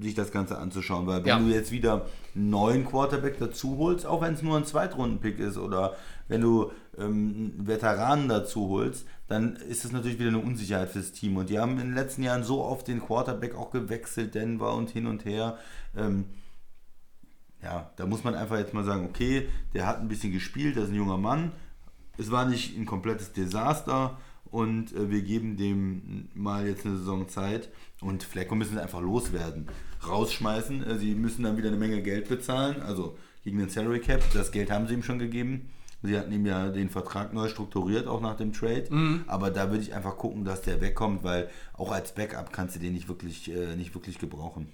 sich 0.00 0.14
das 0.14 0.32
Ganze 0.32 0.58
anzuschauen. 0.58 1.06
Weil 1.06 1.20
wenn 1.20 1.26
Ja. 1.28 1.38
du 1.38 1.46
jetzt 1.48 1.70
wieder 1.70 2.06
einen 2.34 2.50
neuen 2.50 2.86
Quarterback 2.86 3.38
dazu 3.38 3.76
holst, 3.76 4.06
auch 4.06 4.22
wenn 4.22 4.34
es 4.34 4.42
nur 4.42 4.56
ein 4.56 4.64
Zweitrunden-Pick 4.64 5.38
ist 5.38 5.58
oder 5.58 5.94
wenn 6.28 6.40
du 6.40 6.70
ähm, 6.98 7.52
einen 7.58 7.66
Veteranen 7.66 8.28
dazu 8.28 8.68
holst, 8.70 9.06
dann 9.28 9.56
ist 9.56 9.84
es 9.84 9.92
natürlich 9.92 10.18
wieder 10.18 10.30
eine 10.30 10.38
Unsicherheit 10.38 10.88
fürs 10.90 11.12
Team. 11.12 11.36
Und 11.36 11.50
die 11.50 11.58
haben 11.58 11.72
in 11.72 11.88
den 11.88 11.94
letzten 11.94 12.22
Jahren 12.22 12.42
so 12.42 12.64
oft 12.64 12.88
den 12.88 13.00
Quarterback 13.00 13.54
auch 13.54 13.70
gewechselt, 13.70 14.34
Denver 14.34 14.74
und 14.74 14.88
hin 14.90 15.06
und 15.06 15.24
her. 15.26 15.58
Ähm, 15.96 16.24
ja, 17.62 17.90
da 17.96 18.06
muss 18.06 18.24
man 18.24 18.34
einfach 18.34 18.58
jetzt 18.58 18.74
mal 18.74 18.84
sagen, 18.84 19.04
okay, 19.06 19.48
der 19.74 19.86
hat 19.86 20.00
ein 20.00 20.08
bisschen 20.08 20.32
gespielt, 20.32 20.76
das 20.76 20.84
ist 20.84 20.90
ein 20.90 20.96
junger 20.96 21.18
Mann. 21.18 21.52
Es 22.16 22.30
war 22.30 22.46
nicht 22.46 22.76
ein 22.78 22.86
komplettes 22.86 23.32
Desaster 23.32 24.16
und 24.50 24.94
äh, 24.94 25.10
wir 25.10 25.22
geben 25.22 25.56
dem 25.56 26.28
mal 26.34 26.66
jetzt 26.66 26.86
eine 26.86 26.96
Saison 26.96 27.28
Zeit 27.28 27.70
und 28.00 28.22
Flecko 28.22 28.54
müssen 28.54 28.74
sie 28.74 28.82
einfach 28.82 29.00
loswerden. 29.00 29.68
Rausschmeißen, 30.06 30.84
äh, 30.84 30.96
sie 30.96 31.14
müssen 31.14 31.42
dann 31.42 31.56
wieder 31.56 31.68
eine 31.68 31.76
Menge 31.76 32.02
Geld 32.02 32.28
bezahlen, 32.28 32.82
also 32.82 33.16
gegen 33.44 33.58
den 33.58 33.68
Salary 33.68 34.00
Cap, 34.00 34.22
das 34.34 34.50
Geld 34.52 34.70
haben 34.70 34.86
sie 34.86 34.94
ihm 34.94 35.02
schon 35.02 35.18
gegeben. 35.18 35.70
Sie 36.02 36.16
hatten 36.18 36.32
ihm 36.32 36.46
ja 36.46 36.68
den 36.68 36.90
Vertrag 36.90 37.32
neu 37.32 37.48
strukturiert, 37.48 38.06
auch 38.06 38.20
nach 38.20 38.36
dem 38.36 38.52
Trade. 38.52 38.84
Aber 39.26 39.50
da 39.50 39.70
würde 39.70 39.82
ich 39.82 39.94
einfach 39.94 40.16
gucken, 40.18 40.44
dass 40.44 40.62
der 40.62 40.80
wegkommt, 40.80 41.24
weil 41.24 41.48
auch 41.72 41.90
als 41.90 42.12
Backup 42.12 42.52
kannst 42.52 42.76
du 42.76 42.80
den 42.80 42.92
nicht 42.92 43.08
wirklich, 43.08 43.50
äh, 43.50 43.74
nicht 43.76 43.94
wirklich 43.94 44.18
gebrauchen. 44.18 44.72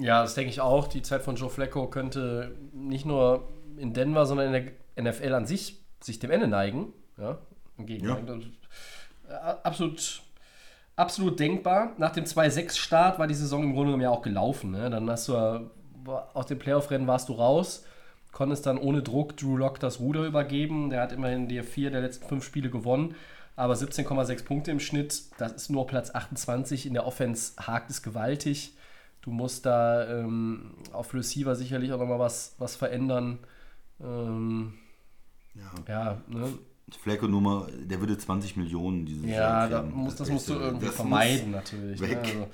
Ja, 0.00 0.22
das 0.22 0.34
denke 0.34 0.50
ich 0.50 0.60
auch. 0.60 0.88
Die 0.88 1.02
Zeit 1.02 1.22
von 1.22 1.36
Joe 1.36 1.50
Flacco 1.50 1.88
könnte 1.88 2.56
nicht 2.72 3.04
nur 3.04 3.48
in 3.76 3.92
Denver, 3.92 4.26
sondern 4.26 4.54
in 4.54 4.72
der 4.96 5.12
NFL 5.12 5.34
an 5.34 5.46
sich 5.46 5.82
sich 6.00 6.18
dem 6.18 6.30
Ende 6.30 6.48
neigen. 6.48 6.92
Ja, 7.18 7.38
im 7.78 7.86
Gegenteil. 7.86 8.40
Äh, 8.40 8.44
Absolut, 9.62 10.22
absolut 10.96 11.38
denkbar. 11.40 11.92
Nach 11.98 12.12
dem 12.12 12.24
2-6-Start 12.24 13.18
war 13.18 13.26
die 13.26 13.34
Saison 13.34 13.62
im 13.62 13.72
Grunde 13.72 13.86
genommen 13.88 14.02
ja 14.02 14.10
auch 14.10 14.22
gelaufen. 14.22 14.70
Ne? 14.72 14.90
Dann 14.90 15.08
hast 15.10 15.28
du 15.28 15.32
ja- 15.34 15.62
war- 16.04 16.30
aus 16.34 16.46
dem 16.46 16.58
Playoff-Rennen 16.58 17.06
warst 17.06 17.28
du 17.28 17.34
raus, 17.34 17.84
konntest 18.32 18.66
dann 18.66 18.78
ohne 18.78 19.02
Druck 19.02 19.36
Drew 19.36 19.56
Lock 19.56 19.78
das 19.80 20.00
Ruder 20.00 20.24
übergeben. 20.26 20.90
Der 20.90 21.00
hat 21.02 21.12
immerhin 21.12 21.48
die 21.48 21.62
vier 21.62 21.90
der 21.90 22.00
letzten 22.00 22.26
fünf 22.28 22.44
Spiele 22.44 22.70
gewonnen. 22.70 23.14
Aber 23.54 23.74
17,6 23.74 24.44
Punkte 24.44 24.70
im 24.70 24.80
Schnitt, 24.80 25.22
das 25.38 25.52
ist 25.52 25.70
nur 25.70 25.86
Platz 25.86 26.10
28. 26.14 26.86
In 26.86 26.94
der 26.94 27.06
Offense 27.06 27.52
hakt 27.58 27.90
es 27.90 28.02
gewaltig. 28.02 28.72
Du 29.20 29.30
musst 29.30 29.66
da 29.66 30.08
ähm, 30.08 30.74
auf 30.92 31.12
Receiver 31.14 31.54
sicherlich 31.54 31.92
auch 31.92 31.98
nochmal 31.98 32.18
was, 32.18 32.54
was 32.58 32.74
verändern. 32.74 33.38
Ähm, 34.00 34.74
ja, 35.86 36.16
ne? 36.28 36.48
Flecko 37.02 37.26
Nummer, 37.26 37.68
der 37.84 38.00
würde 38.00 38.16
20 38.18 38.56
Millionen 38.56 39.06
dieses 39.06 39.24
ja 39.26 39.36
Jahr 39.36 39.68
da 39.68 39.80
kriegen. 39.80 39.94
muss, 39.94 40.16
das 40.16 40.28
ist 40.28 40.32
musst 40.34 40.48
du 40.48 40.54
ja- 40.54 40.60
irgendwie 40.60 40.86
das 40.86 40.94
vermeiden 40.96 41.50
natürlich. 41.52 42.00
weg. 42.00 42.22
Ne? 42.22 42.28
Also, 42.30 42.46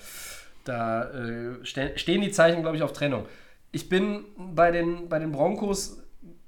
da 0.65 1.03
äh, 1.11 1.65
ste 1.65 1.93
stehen 1.97 2.21
die 2.21 2.31
Zeichen, 2.31 2.61
glaube 2.63 2.77
ich, 2.77 2.83
auf 2.83 2.93
Trennung. 2.93 3.25
Ich 3.73 3.89
bin 3.89 4.25
bei 4.37 4.71
den, 4.71 5.09
bei 5.09 5.19
den 5.19 5.33
Broncos 5.33 5.99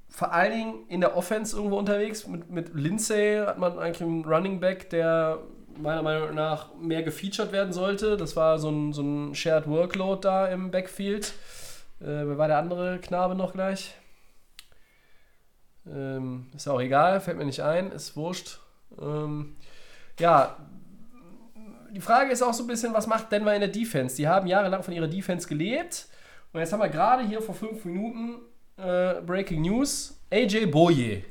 vor 0.08 0.32
allen 0.32 0.52
Dingen 0.52 0.74
in 0.88 1.00
der 1.00 1.16
Offense 1.16 1.56
irgendwo 1.56 1.78
unterwegs. 1.78 2.26
Mit, 2.26 2.50
mit 2.50 2.74
Lindsay 2.74 3.38
hat 3.44 3.58
man 3.58 3.78
eigentlich 3.78 4.02
einen 4.02 4.24
Running 4.24 4.60
Back, 4.60 4.90
der 4.90 5.38
meiner 5.80 6.02
Meinung 6.02 6.34
nach 6.34 6.74
mehr 6.80 7.02
gefeatured 7.02 7.52
werden 7.52 7.72
sollte. 7.72 8.16
Das 8.16 8.36
war 8.36 8.58
so 8.58 8.70
ein, 8.70 8.92
so 8.92 9.02
ein 9.02 9.34
Shared 9.34 9.66
Workload 9.68 10.20
da 10.22 10.46
im 10.48 10.70
Backfield. 10.70 11.32
Äh, 12.00 12.04
wer 12.06 12.38
war 12.38 12.48
der 12.48 12.58
andere 12.58 12.98
Knabe 12.98 13.34
noch 13.34 13.52
gleich? 13.52 13.94
Ähm, 15.86 16.46
ist 16.54 16.68
auch 16.68 16.80
egal, 16.80 17.20
fällt 17.20 17.38
mir 17.38 17.44
nicht 17.44 17.62
ein, 17.62 17.90
ist 17.92 18.16
wurscht. 18.16 18.58
Ähm, 19.00 19.56
ja, 20.18 20.56
die 21.92 22.00
Frage 22.00 22.30
ist 22.30 22.42
auch 22.42 22.52
so 22.54 22.64
ein 22.64 22.66
bisschen, 22.66 22.92
was 22.92 23.06
macht 23.06 23.32
Denver 23.32 23.54
in 23.54 23.60
der 23.60 23.68
Defense? 23.70 24.16
Die 24.16 24.28
haben 24.28 24.46
jahrelang 24.46 24.82
von 24.82 24.94
ihrer 24.94 25.08
Defense 25.08 25.48
gelebt. 25.48 26.06
Und 26.52 26.60
jetzt 26.60 26.72
haben 26.72 26.80
wir 26.80 26.88
gerade 26.88 27.24
hier 27.26 27.40
vor 27.40 27.54
fünf 27.54 27.84
Minuten 27.84 28.36
äh, 28.76 29.20
Breaking 29.22 29.62
News. 29.62 30.20
AJ 30.32 30.66
Boye, 30.66 31.24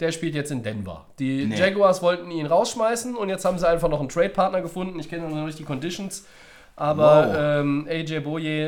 der 0.00 0.10
spielt 0.12 0.34
jetzt 0.34 0.50
in 0.50 0.62
Denver. 0.62 1.06
Die 1.18 1.46
Nee. 1.46 1.56
Jaguars 1.56 2.02
wollten 2.02 2.30
ihn 2.30 2.46
rausschmeißen 2.46 3.14
und 3.16 3.28
jetzt 3.28 3.44
haben 3.44 3.58
sie 3.58 3.68
einfach 3.68 3.88
noch 3.88 4.00
einen 4.00 4.08
Trade-Partner 4.08 4.60
gefunden. 4.62 4.98
Ich 4.98 5.08
kenne 5.08 5.28
noch 5.28 5.46
nicht 5.46 5.58
die 5.58 5.64
Conditions. 5.64 6.26
Aber 6.74 7.28
Wow. 7.28 7.36
ähm, 7.38 7.86
AJ 7.90 8.20
Boye, 8.20 8.66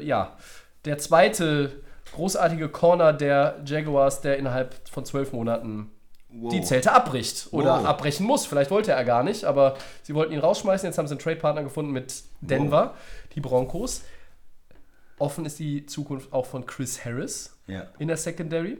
äh, 0.00 0.04
ja, 0.04 0.36
der 0.84 0.98
zweite 0.98 1.82
großartige 2.14 2.68
Corner 2.68 3.12
der 3.12 3.60
Jaguars, 3.66 4.20
der 4.20 4.38
innerhalb 4.38 4.74
von 4.88 5.04
zwölf 5.04 5.32
Monaten 5.32 5.90
Wow. 6.36 6.52
die 6.52 6.62
Zelte 6.62 6.90
abbricht 6.92 7.48
oder 7.52 7.78
Wow. 7.80 7.86
abbrechen 7.86 8.26
muss. 8.26 8.44
Vielleicht 8.46 8.70
wollte 8.72 8.90
er 8.90 9.04
gar 9.04 9.22
nicht, 9.22 9.44
aber 9.44 9.76
sie 10.02 10.14
wollten 10.16 10.32
ihn 10.32 10.40
rausschmeißen. 10.40 10.84
Jetzt 10.88 10.98
haben 10.98 11.06
sie 11.06 11.12
einen 11.14 11.20
Trade-Partner 11.20 11.62
gefunden 11.62 11.92
mit 11.92 12.24
Denver, 12.40 12.94
die 13.36 13.40
Broncos. 13.40 14.02
Offen 15.18 15.44
ist 15.46 15.58
die 15.60 15.86
Zukunft 15.86 16.32
auch 16.32 16.46
von 16.46 16.66
Chris 16.66 17.04
Harris 17.04 17.56
Ja. 17.68 17.84
in 17.98 18.08
der 18.08 18.16
Secondary. 18.16 18.78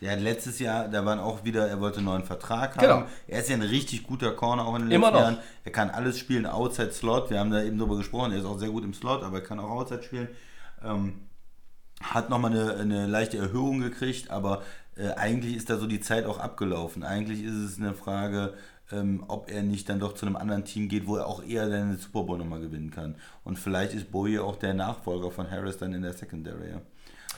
Der 0.00 0.12
hat 0.12 0.20
letztes 0.20 0.58
Jahr, 0.58 0.88
da 0.88 1.04
waren 1.04 1.20
auch 1.20 1.44
wieder, 1.44 1.68
er 1.68 1.80
wollte 1.80 1.98
einen 1.98 2.06
neuen 2.06 2.24
Vertrag 2.24 2.76
haben. 2.76 2.80
Genau. 2.80 3.02
Er 3.28 3.40
ist 3.40 3.48
ja 3.50 3.54
ein 3.56 3.62
richtig 3.62 4.04
guter 4.06 4.32
Corner 4.32 4.66
auch 4.66 4.74
in 4.74 4.82
den 4.82 4.90
Immer 4.90 5.08
letzten 5.12 5.14
noch. 5.22 5.30
Jahren. 5.32 5.38
Er 5.64 5.70
kann 5.72 5.90
alles 5.90 6.18
spielen, 6.18 6.46
Outside 6.46 6.92
Slot. 6.92 7.30
Wir 7.30 7.38
haben 7.38 7.50
da 7.50 7.62
eben 7.62 7.78
drüber 7.78 7.96
gesprochen. 7.98 8.32
Er 8.32 8.38
ist 8.38 8.46
auch 8.46 8.58
sehr 8.58 8.70
gut 8.70 8.82
im 8.84 8.94
Slot, 8.94 9.22
aber 9.22 9.36
er 9.36 9.44
kann 9.44 9.60
auch 9.60 9.70
Outside 9.70 10.02
spielen. 10.02 10.28
Ähm, 10.84 11.25
hat 12.02 12.30
nochmal 12.30 12.52
eine, 12.52 12.74
eine 12.76 13.06
leichte 13.06 13.38
Erhöhung 13.38 13.80
gekriegt, 13.80 14.30
aber 14.30 14.62
äh, 14.96 15.08
eigentlich 15.14 15.56
ist 15.56 15.70
da 15.70 15.78
so 15.78 15.86
die 15.86 16.00
Zeit 16.00 16.26
auch 16.26 16.38
abgelaufen. 16.38 17.02
Eigentlich 17.02 17.42
ist 17.42 17.54
es 17.54 17.78
eine 17.78 17.94
Frage, 17.94 18.54
ähm, 18.92 19.24
ob 19.28 19.50
er 19.50 19.62
nicht 19.62 19.88
dann 19.88 19.98
doch 20.00 20.14
zu 20.14 20.26
einem 20.26 20.36
anderen 20.36 20.64
Team 20.64 20.88
geht, 20.88 21.06
wo 21.06 21.16
er 21.16 21.26
auch 21.26 21.42
eher 21.42 21.68
dann 21.68 21.96
Super 21.98 22.22
Bowl 22.22 22.38
nochmal 22.38 22.60
gewinnen 22.60 22.90
kann. 22.90 23.16
Und 23.44 23.58
vielleicht 23.58 23.94
ist 23.94 24.12
Boye 24.12 24.38
auch 24.40 24.56
der 24.56 24.74
Nachfolger 24.74 25.30
von 25.30 25.50
Harris 25.50 25.78
dann 25.78 25.92
in 25.92 26.02
der 26.02 26.12
Secondary. 26.12 26.70
Ja. 26.70 26.80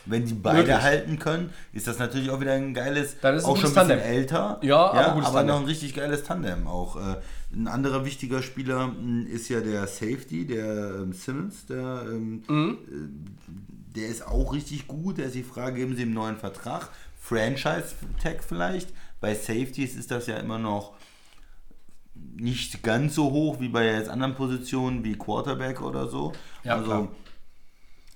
Wenn 0.04 0.24
die 0.26 0.34
beide 0.34 0.58
Möglich. 0.58 0.80
halten 0.82 1.18
können, 1.18 1.50
ist 1.72 1.86
das 1.86 1.98
natürlich 1.98 2.30
auch 2.30 2.40
wieder 2.40 2.52
ein 2.52 2.72
geiles, 2.74 3.16
Dann 3.20 3.34
ist 3.34 3.42
es 3.42 3.46
ein 3.48 3.52
auch 3.52 3.56
schon 3.56 3.66
ein 3.70 3.74
bisschen 3.74 3.88
Tandem. 3.88 3.98
älter. 4.00 4.58
Ja, 4.62 4.90
aber 4.90 5.12
gutes 5.14 5.28
aber 5.28 5.38
Tandem. 5.38 5.54
noch 5.54 5.60
ein 5.62 5.66
richtig 5.66 5.94
geiles 5.94 6.24
Tandem 6.24 6.66
auch. 6.66 6.96
Äh, 6.96 7.16
ein 7.52 7.66
anderer 7.66 8.04
wichtiger 8.04 8.42
Spieler 8.42 8.88
mh, 8.88 9.28
ist 9.28 9.48
ja 9.48 9.60
der 9.60 9.86
Safety, 9.86 10.46
der 10.46 10.96
ähm, 11.02 11.12
Simmons, 11.12 11.66
der, 11.66 12.04
ähm, 12.10 12.42
Mhm. 12.46 12.78
äh, 12.88 13.77
der 13.98 14.08
ist 14.08 14.26
auch 14.26 14.52
richtig 14.52 14.86
gut. 14.86 15.18
Da 15.18 15.24
ist 15.24 15.34
die 15.34 15.42
Frage, 15.42 15.76
geben 15.76 15.96
sie 15.96 16.02
ihm 16.02 16.08
einen 16.08 16.14
neuen 16.14 16.36
Vertrag? 16.36 16.90
Franchise-Tag 17.20 18.44
vielleicht? 18.44 18.92
Bei 19.20 19.34
Safeties 19.34 19.96
ist 19.96 20.10
das 20.10 20.26
ja 20.26 20.36
immer 20.36 20.58
noch 20.58 20.94
nicht 22.14 22.82
ganz 22.82 23.14
so 23.14 23.30
hoch 23.30 23.60
wie 23.60 23.68
bei 23.68 23.86
jetzt 23.86 24.08
anderen 24.08 24.34
Positionen 24.34 25.04
wie 25.04 25.14
Quarterback 25.14 25.82
oder 25.82 26.08
so. 26.08 26.32
Ja, 26.64 26.76
also. 26.76 27.08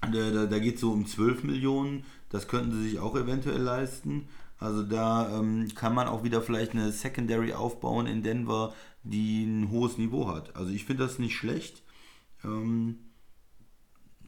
Da, 0.01 0.31
da, 0.31 0.47
da 0.47 0.59
geht 0.59 0.77
es 0.77 0.81
so 0.81 0.93
um 0.93 1.07
12 1.07 1.45
Millionen. 1.45 2.05
Das 2.31 2.49
könnten 2.49 2.73
sie 2.73 2.91
sich 2.91 2.99
auch 2.99 3.15
eventuell 3.15 3.61
leisten. 3.61 4.29
Also 4.59 4.83
da 4.83 5.39
ähm, 5.39 5.69
kann 5.75 5.95
man 5.95 6.09
auch 6.09 6.25
wieder 6.25 6.43
vielleicht 6.43 6.73
eine 6.73 6.93
Secondary 6.93 7.53
aufbauen 7.53 8.07
in 8.07 8.23
Denver, 8.23 8.73
die 9.03 9.45
ein 9.45 9.71
hohes 9.71 9.99
Niveau 9.99 10.29
hat. 10.29 10.55
Also 10.57 10.71
ich 10.71 10.85
finde 10.85 11.05
das 11.05 11.19
nicht 11.19 11.37
schlecht 11.37 11.83
ähm, 12.45 12.99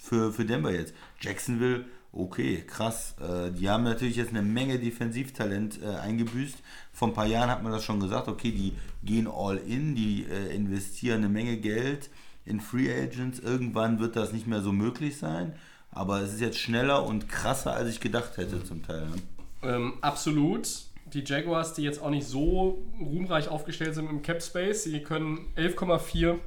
für, 0.05 0.33
für 0.33 0.45
Denver 0.45 0.71
jetzt. 0.71 0.95
Jacksonville, 1.21 1.87
okay, 2.13 2.63
krass. 2.67 3.15
Äh, 3.21 3.51
die 3.53 3.69
haben 3.69 3.85
natürlich 3.85 4.17
jetzt 4.17 4.31
eine 4.31 4.43
Menge 4.43 4.79
Defensivtalent 4.79 5.81
äh, 5.83 5.97
eingebüßt. 5.97 6.57
Vor 6.93 7.09
ein 7.09 7.15
paar 7.15 7.27
Jahren 7.27 7.51
hat 7.51 7.63
man 7.63 7.73
das 7.73 7.85
schon 7.85 8.01
gesagt, 8.01 8.29
okay, 8.29 8.53
die 8.53 8.75
gehen 9.03 9.27
all 9.27 9.57
in, 9.57 9.95
die 9.95 10.27
äh, 10.31 10.55
investieren 10.55 11.19
eine 11.19 11.29
Menge 11.29 11.57
Geld 11.57 12.11
in 12.45 12.61
Free 12.61 12.93
Agents. 12.93 13.39
Irgendwann 13.39 13.99
wird 13.99 14.17
das 14.17 14.33
nicht 14.33 14.47
mehr 14.47 14.61
so 14.61 14.73
möglich 14.73 15.17
sein. 15.17 15.55
Aber 15.91 16.21
es 16.21 16.35
ist 16.35 16.41
jetzt 16.41 16.59
schneller 16.59 17.07
und 17.07 17.29
krasser, 17.29 17.73
als 17.73 17.89
ich 17.89 18.01
gedacht 18.01 18.37
hätte 18.37 18.63
zum 18.63 18.83
Teil. 18.83 19.07
Ne? 19.07 19.15
Ähm, 19.63 19.95
absolut. 20.03 20.69
Die 21.13 21.23
Jaguars, 21.25 21.75
die 21.75 21.83
jetzt 21.83 22.03
auch 22.03 22.11
nicht 22.11 22.27
so 22.27 22.83
ruhmreich 23.01 23.49
aufgestellt 23.49 23.95
sind 23.95 24.11
im 24.11 24.23
Cap 24.23 24.43
Space, 24.43 24.85
sie 24.85 25.01
können 25.01 25.47
11,4 25.57 26.39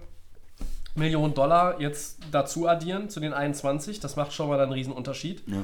Millionen 0.97 1.33
Dollar 1.33 1.79
jetzt 1.79 2.19
dazu 2.31 2.67
addieren 2.67 3.09
zu 3.09 3.19
den 3.19 3.33
21. 3.33 3.99
Das 3.99 4.15
macht 4.15 4.33
schon 4.33 4.49
mal 4.49 4.59
einen 4.59 4.71
riesen 4.71 4.93
Unterschied. 4.93 5.43
Ja. 5.47 5.63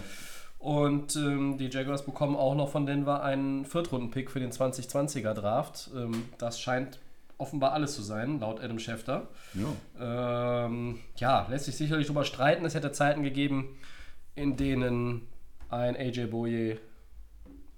Und 0.60 1.16
ähm, 1.18 1.58
die 1.58 1.68
Jaguars 1.70 2.06
bekommen 2.06 2.36
auch 2.38 2.56
noch 2.56 2.70
von 2.70 2.86
Denver 2.86 3.22
einen 3.22 3.66
Viertrunden-Pick 3.66 4.32
für 4.32 4.40
den 4.40 4.52
2020er 4.52 5.34
Draft. 5.34 5.90
Ähm, 5.96 6.24
das 6.38 6.60
scheint 6.60 7.00
offenbar 7.38 7.74
alles 7.74 7.96
zu 7.96 8.02
sein, 8.02 8.40
laut 8.40 8.64
Adam 8.64 8.80
Schefter. 8.80 9.28
Ja. 10.00 10.66
Ähm, 10.66 11.00
ja, 11.18 11.46
lässt 11.50 11.66
sich 11.66 11.76
sicherlich 11.76 12.08
darüber 12.08 12.24
streiten. 12.24 12.64
Es 12.64 12.76
hätte 12.76 12.92
Zeiten 12.94 13.24
gegeben, 13.24 13.78
in 14.36 14.56
denen 14.56 15.28
ein 15.70 15.98
AJ 15.98 16.28
Boye 16.28 16.78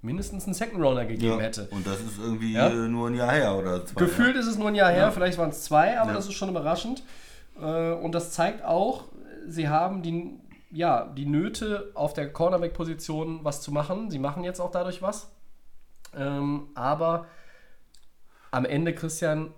mindestens 0.03 0.45
einen 0.45 0.53
Second 0.53 0.84
Runner 0.84 1.06
gegeben 1.06 1.38
Ja. 1.38 1.40
hätte. 1.40 1.68
Und 1.72 1.88
das 1.88 1.99
ist 1.99 2.19
irgendwie 2.19 2.53
Ja. 2.53 2.69
nur 2.69 3.07
ein 3.10 3.15
Jahr 3.15 3.32
her 3.32 3.56
oder 3.57 3.84
zwei. 3.86 3.99
Gefühlt 4.02 4.36
ist 4.36 4.45
es 4.45 4.57
nur 4.60 4.68
ein 4.68 4.76
Jahr 4.76 4.91
her, 4.91 5.11
vielleicht 5.11 5.40
waren 5.40 5.49
es 5.49 5.64
zwei, 5.64 5.99
aber 5.99 6.11
Ja. 6.11 6.18
das 6.18 6.27
ist 6.27 6.34
schon 6.34 6.49
überraschend. 6.49 7.02
Äh, 7.60 7.91
Und 7.94 8.14
das 8.14 8.32
zeigt 8.32 8.64
auch, 8.64 9.06
sie 9.48 9.69
haben 9.69 10.02
die, 10.03 10.40
ja, 10.72 11.06
die 11.06 11.26
Nöte 11.26 11.91
auf 11.94 12.14
der 12.14 12.32
Cornerback-Position 12.34 13.40
was 13.44 13.61
zu 13.61 13.72
machen. 13.72 14.10
Sie 14.11 14.19
machen 14.19 14.44
jetzt 14.44 14.60
auch 14.60 14.72
dadurch 14.72 15.02
was. 15.02 15.32
Ähm, 16.15 16.68
aber 16.76 17.27
am 18.52 18.65
Ende, 18.65 18.94
Christian, 18.94 19.53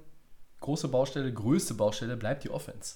große 0.62 0.88
Baustelle, 0.88 1.32
größte 1.32 1.74
Baustelle 1.76 2.18
bleibt 2.18 2.44
die 2.44 2.50
Offense. 2.50 2.96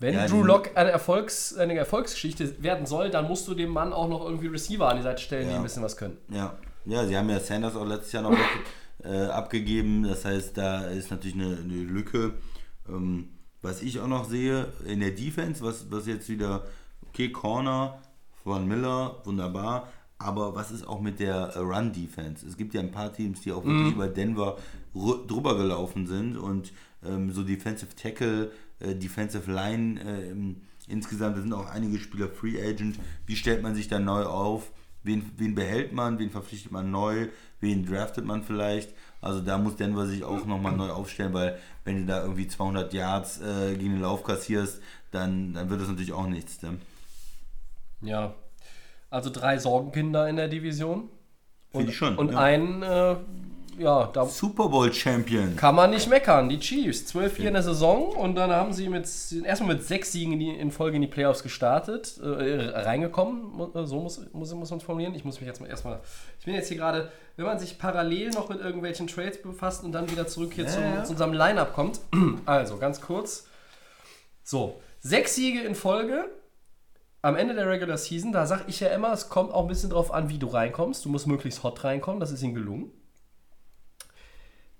Wenn 0.00 0.14
Ja, 0.14 0.26
Drew 0.26 0.42
die- 0.42 0.46
Lock 0.46 0.70
eine, 0.76 0.90
Erfolgs-, 0.90 1.56
eine 1.56 1.74
Erfolgsgeschichte 1.76 2.62
werden 2.62 2.86
soll, 2.86 3.10
dann 3.10 3.26
musst 3.26 3.48
du 3.48 3.54
dem 3.54 3.70
Mann 3.70 3.92
auch 3.92 4.08
noch 4.08 4.24
irgendwie 4.24 4.46
Receiver 4.46 4.88
an 4.88 4.96
die 4.96 5.02
Seite 5.02 5.20
stellen, 5.20 5.46
die 5.46 5.50
Ja. 5.50 5.56
ein 5.56 5.62
bisschen 5.62 5.82
was 5.82 5.96
können. 5.96 6.16
Ja. 6.30 6.56
ja, 6.84 7.04
sie 7.06 7.16
haben 7.16 7.28
ja 7.28 7.40
Sanders 7.40 7.74
auch 7.76 7.84
letztes 7.84 8.12
Jahr 8.12 8.22
noch 8.22 8.36
äh, 9.04 9.26
abgegeben. 9.26 10.04
Das 10.04 10.24
heißt, 10.24 10.56
da 10.56 10.82
ist 10.86 11.10
natürlich 11.10 11.34
eine, 11.36 11.58
eine 11.58 11.74
Lücke. 11.82 12.34
Ähm, 12.88 13.30
was 13.62 13.82
ich 13.82 13.98
auch 14.00 14.06
noch 14.08 14.28
sehe 14.28 14.72
in 14.86 15.00
der 15.00 15.10
Defense, 15.12 15.62
was, 15.64 15.90
was 15.90 16.06
jetzt 16.06 16.28
wieder, 16.28 16.64
okay, 17.08 17.30
Corner 17.30 17.98
von 18.42 18.66
Miller, 18.66 19.16
wunderbar. 19.24 19.88
Aber 20.20 20.54
was 20.56 20.70
ist 20.72 20.86
auch 20.86 21.00
mit 21.00 21.20
der 21.20 21.56
Run-Defense? 21.56 22.44
Es 22.46 22.56
gibt 22.56 22.74
ja 22.74 22.80
ein 22.80 22.90
paar 22.90 23.12
Teams, 23.12 23.40
die 23.42 23.52
auch 23.52 23.64
wirklich 23.64 23.92
über 23.94 24.08
Denver 24.08 24.58
drüber 24.94 25.56
gelaufen 25.56 26.06
sind 26.08 26.36
und 26.36 26.72
ähm, 27.06 27.30
so 27.32 27.44
Defensive 27.44 27.94
Tackle, 27.94 28.50
äh, 28.80 28.96
Defensive 28.96 29.50
Line 29.50 30.00
äh, 30.02 30.30
im- 30.30 30.56
insgesamt, 30.88 31.36
da 31.36 31.42
sind 31.42 31.52
auch 31.52 31.66
einige 31.70 31.98
Spieler 32.00 32.28
Free 32.28 32.60
Agent. 32.60 32.98
Wie 33.26 33.36
stellt 33.36 33.62
man 33.62 33.76
sich 33.76 33.86
da 33.86 34.00
neu 34.00 34.24
auf? 34.24 34.72
Wen, 35.04 35.30
wen 35.36 35.54
behält 35.54 35.92
man? 35.92 36.18
Wen 36.18 36.30
verpflichtet 36.30 36.72
man 36.72 36.90
neu? 36.90 37.28
Wen 37.60 37.86
draftet 37.86 38.24
man 38.24 38.42
vielleicht? 38.42 38.92
Also 39.20 39.40
da 39.40 39.58
muss 39.58 39.76
Denver 39.76 40.06
sich 40.06 40.22
auch 40.22 40.44
nochmal 40.46 40.76
neu 40.76 40.90
aufstellen, 40.90 41.32
weil 41.32 41.58
wenn 41.84 41.98
du 41.98 42.06
da 42.06 42.22
irgendwie 42.22 42.46
200 42.46 42.92
Yards 42.92 43.40
äh, 43.40 43.74
gegen 43.74 43.94
den 43.94 44.02
Lauf 44.02 44.22
kassierst, 44.22 44.80
dann, 45.10 45.54
dann 45.54 45.68
wird 45.70 45.80
das 45.80 45.88
natürlich 45.88 46.12
auch 46.12 46.26
nichts. 46.26 46.62
Ne? 46.62 46.78
Ja. 48.00 48.34
Also 49.10 49.30
drei 49.30 49.58
Sorgenkinder 49.58 50.28
in 50.28 50.36
der 50.36 50.48
Division. 50.48 51.08
Finde 51.72 51.90
ich 51.90 51.96
schon. 51.96 52.16
Und 52.16 52.32
ja. 52.32 52.38
ein, 52.38 52.82
äh, 52.82 53.16
ja, 53.78 54.06
da 54.12 54.26
Super 54.26 54.68
Bowl 54.68 54.92
Champion. 54.92 55.56
kann 55.56 55.74
man 55.74 55.90
nicht 55.90 56.08
meckern. 56.08 56.48
Die 56.48 56.58
Chiefs, 56.58 57.06
12 57.06 57.32
4 57.34 57.48
in 57.48 57.54
der 57.54 57.62
Saison 57.62 58.08
und 58.08 58.34
dann 58.34 58.50
haben 58.50 58.72
sie 58.72 58.88
mit, 58.88 59.08
erstmal 59.44 59.76
mit 59.76 59.84
sechs 59.84 60.12
Siegen 60.12 60.34
in, 60.34 60.40
die, 60.40 60.50
in 60.50 60.70
Folge 60.70 60.96
in 60.96 61.02
die 61.02 61.08
Playoffs 61.08 61.42
gestartet, 61.42 62.18
äh, 62.22 62.70
reingekommen, 62.70 63.74
äh, 63.74 63.86
so 63.86 64.00
muss, 64.00 64.20
muss, 64.32 64.52
muss 64.52 64.70
man 64.70 64.78
es 64.78 64.84
formulieren. 64.84 65.14
Ich 65.14 65.24
muss 65.24 65.40
mich 65.40 65.48
jetzt 65.48 65.60
mal 65.60 65.68
erstmal, 65.68 66.00
ich 66.38 66.44
bin 66.44 66.54
jetzt 66.54 66.68
hier 66.68 66.76
gerade, 66.76 67.10
wenn 67.36 67.46
man 67.46 67.58
sich 67.58 67.78
parallel 67.78 68.30
noch 68.30 68.48
mit 68.48 68.60
irgendwelchen 68.60 69.06
Trades 69.06 69.40
befasst 69.40 69.84
und 69.84 69.92
dann 69.92 70.10
wieder 70.10 70.26
zurück 70.26 70.52
hier 70.54 70.66
zu, 70.66 70.80
ja. 70.80 71.04
zu 71.04 71.12
unserem 71.12 71.32
Line-Up 71.32 71.74
kommt. 71.74 72.00
Also, 72.46 72.78
ganz 72.78 73.00
kurz. 73.00 73.46
So, 74.42 74.80
sechs 75.00 75.34
Siege 75.34 75.60
in 75.60 75.74
Folge, 75.74 76.24
am 77.20 77.36
Ende 77.36 77.54
der 77.54 77.68
Regular 77.68 77.98
Season, 77.98 78.32
da 78.32 78.46
sage 78.46 78.64
ich 78.68 78.80
ja 78.80 78.88
immer, 78.88 79.12
es 79.12 79.28
kommt 79.28 79.52
auch 79.52 79.62
ein 79.62 79.68
bisschen 79.68 79.90
drauf 79.90 80.12
an, 80.12 80.28
wie 80.28 80.38
du 80.38 80.46
reinkommst. 80.46 81.04
Du 81.04 81.08
musst 81.08 81.26
möglichst 81.26 81.62
hot 81.62 81.82
reinkommen, 81.84 82.20
das 82.20 82.30
ist 82.30 82.42
ihnen 82.42 82.54
gelungen. 82.54 82.92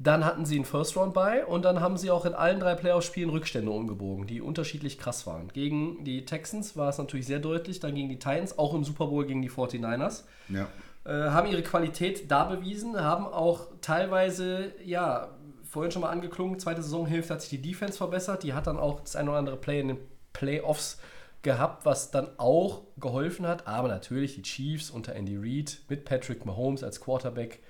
Dann 0.01 0.25
hatten 0.25 0.45
sie 0.45 0.55
einen 0.55 0.65
First 0.65 0.97
Round 0.97 1.12
bei 1.12 1.45
und 1.45 1.65
dann 1.65 1.81
haben 1.81 1.97
sie 1.97 2.12
auch 2.12 2.25
in 2.25 2.33
allen 2.33 2.61
drei 2.61 2.77
Playoff-Spielen 2.77 3.31
Rückstände 3.31 3.70
umgebogen, 3.73 4.29
die 4.29 4.41
unterschiedlich 4.41 4.97
krass 4.97 5.27
waren. 5.27 5.49
Gegen 5.49 6.05
die 6.05 6.25
Texans 6.25 6.77
war 6.77 6.89
es 6.89 6.99
natürlich 6.99 7.27
sehr 7.27 7.41
deutlich, 7.41 7.81
dann 7.81 7.97
gegen 7.97 8.09
die 8.09 8.19
Titans, 8.19 8.59
auch 8.59 8.75
im 8.75 8.85
Super 8.85 9.09
Bowl 9.09 9.27
gegen 9.27 9.43
die 9.43 9.51
49ers. 9.51 10.23
Ja. 10.49 10.69
Äh, 11.05 11.31
haben 11.31 11.49
ihre 11.51 11.62
Qualität 11.62 12.31
da 12.31 12.45
bewiesen, 12.45 13.01
haben 13.01 13.27
auch 13.27 13.66
teilweise, 13.81 14.73
ja, 14.85 15.31
vorhin 15.65 15.91
schon 15.91 16.03
mal 16.03 16.11
angeklungen, 16.11 16.61
zweite 16.61 16.83
Saisonhälfte 16.83 17.35
hat 17.35 17.41
sich 17.41 17.51
die 17.51 17.62
Defense 17.62 17.99
verbessert, 17.99 18.45
die 18.45 18.55
hat 18.55 18.69
dann 18.69 18.79
auch 18.79 19.01
das 19.01 19.16
ein 19.16 19.29
oder 19.29 19.39
andere 19.39 19.57
Play 19.57 19.81
in 19.81 19.89
den 19.89 19.99
Playoffs 20.33 20.99
gehabt, 21.43 21.85
was 21.85 22.11
dann 22.11 22.29
auch 22.37 22.83
geholfen 22.99 23.47
hat, 23.47 23.66
aber 23.66 23.89
natürlich 23.89 24.35
die 24.35 24.43
Chiefs 24.43 24.91
unter 24.91 25.15
Andy 25.15 25.37
Reid 25.37 25.79
mit 25.89 26.05
Patrick 26.05 26.47
Mahomes 26.47 26.85
als 26.85 27.01
Quarterback, 27.01 27.62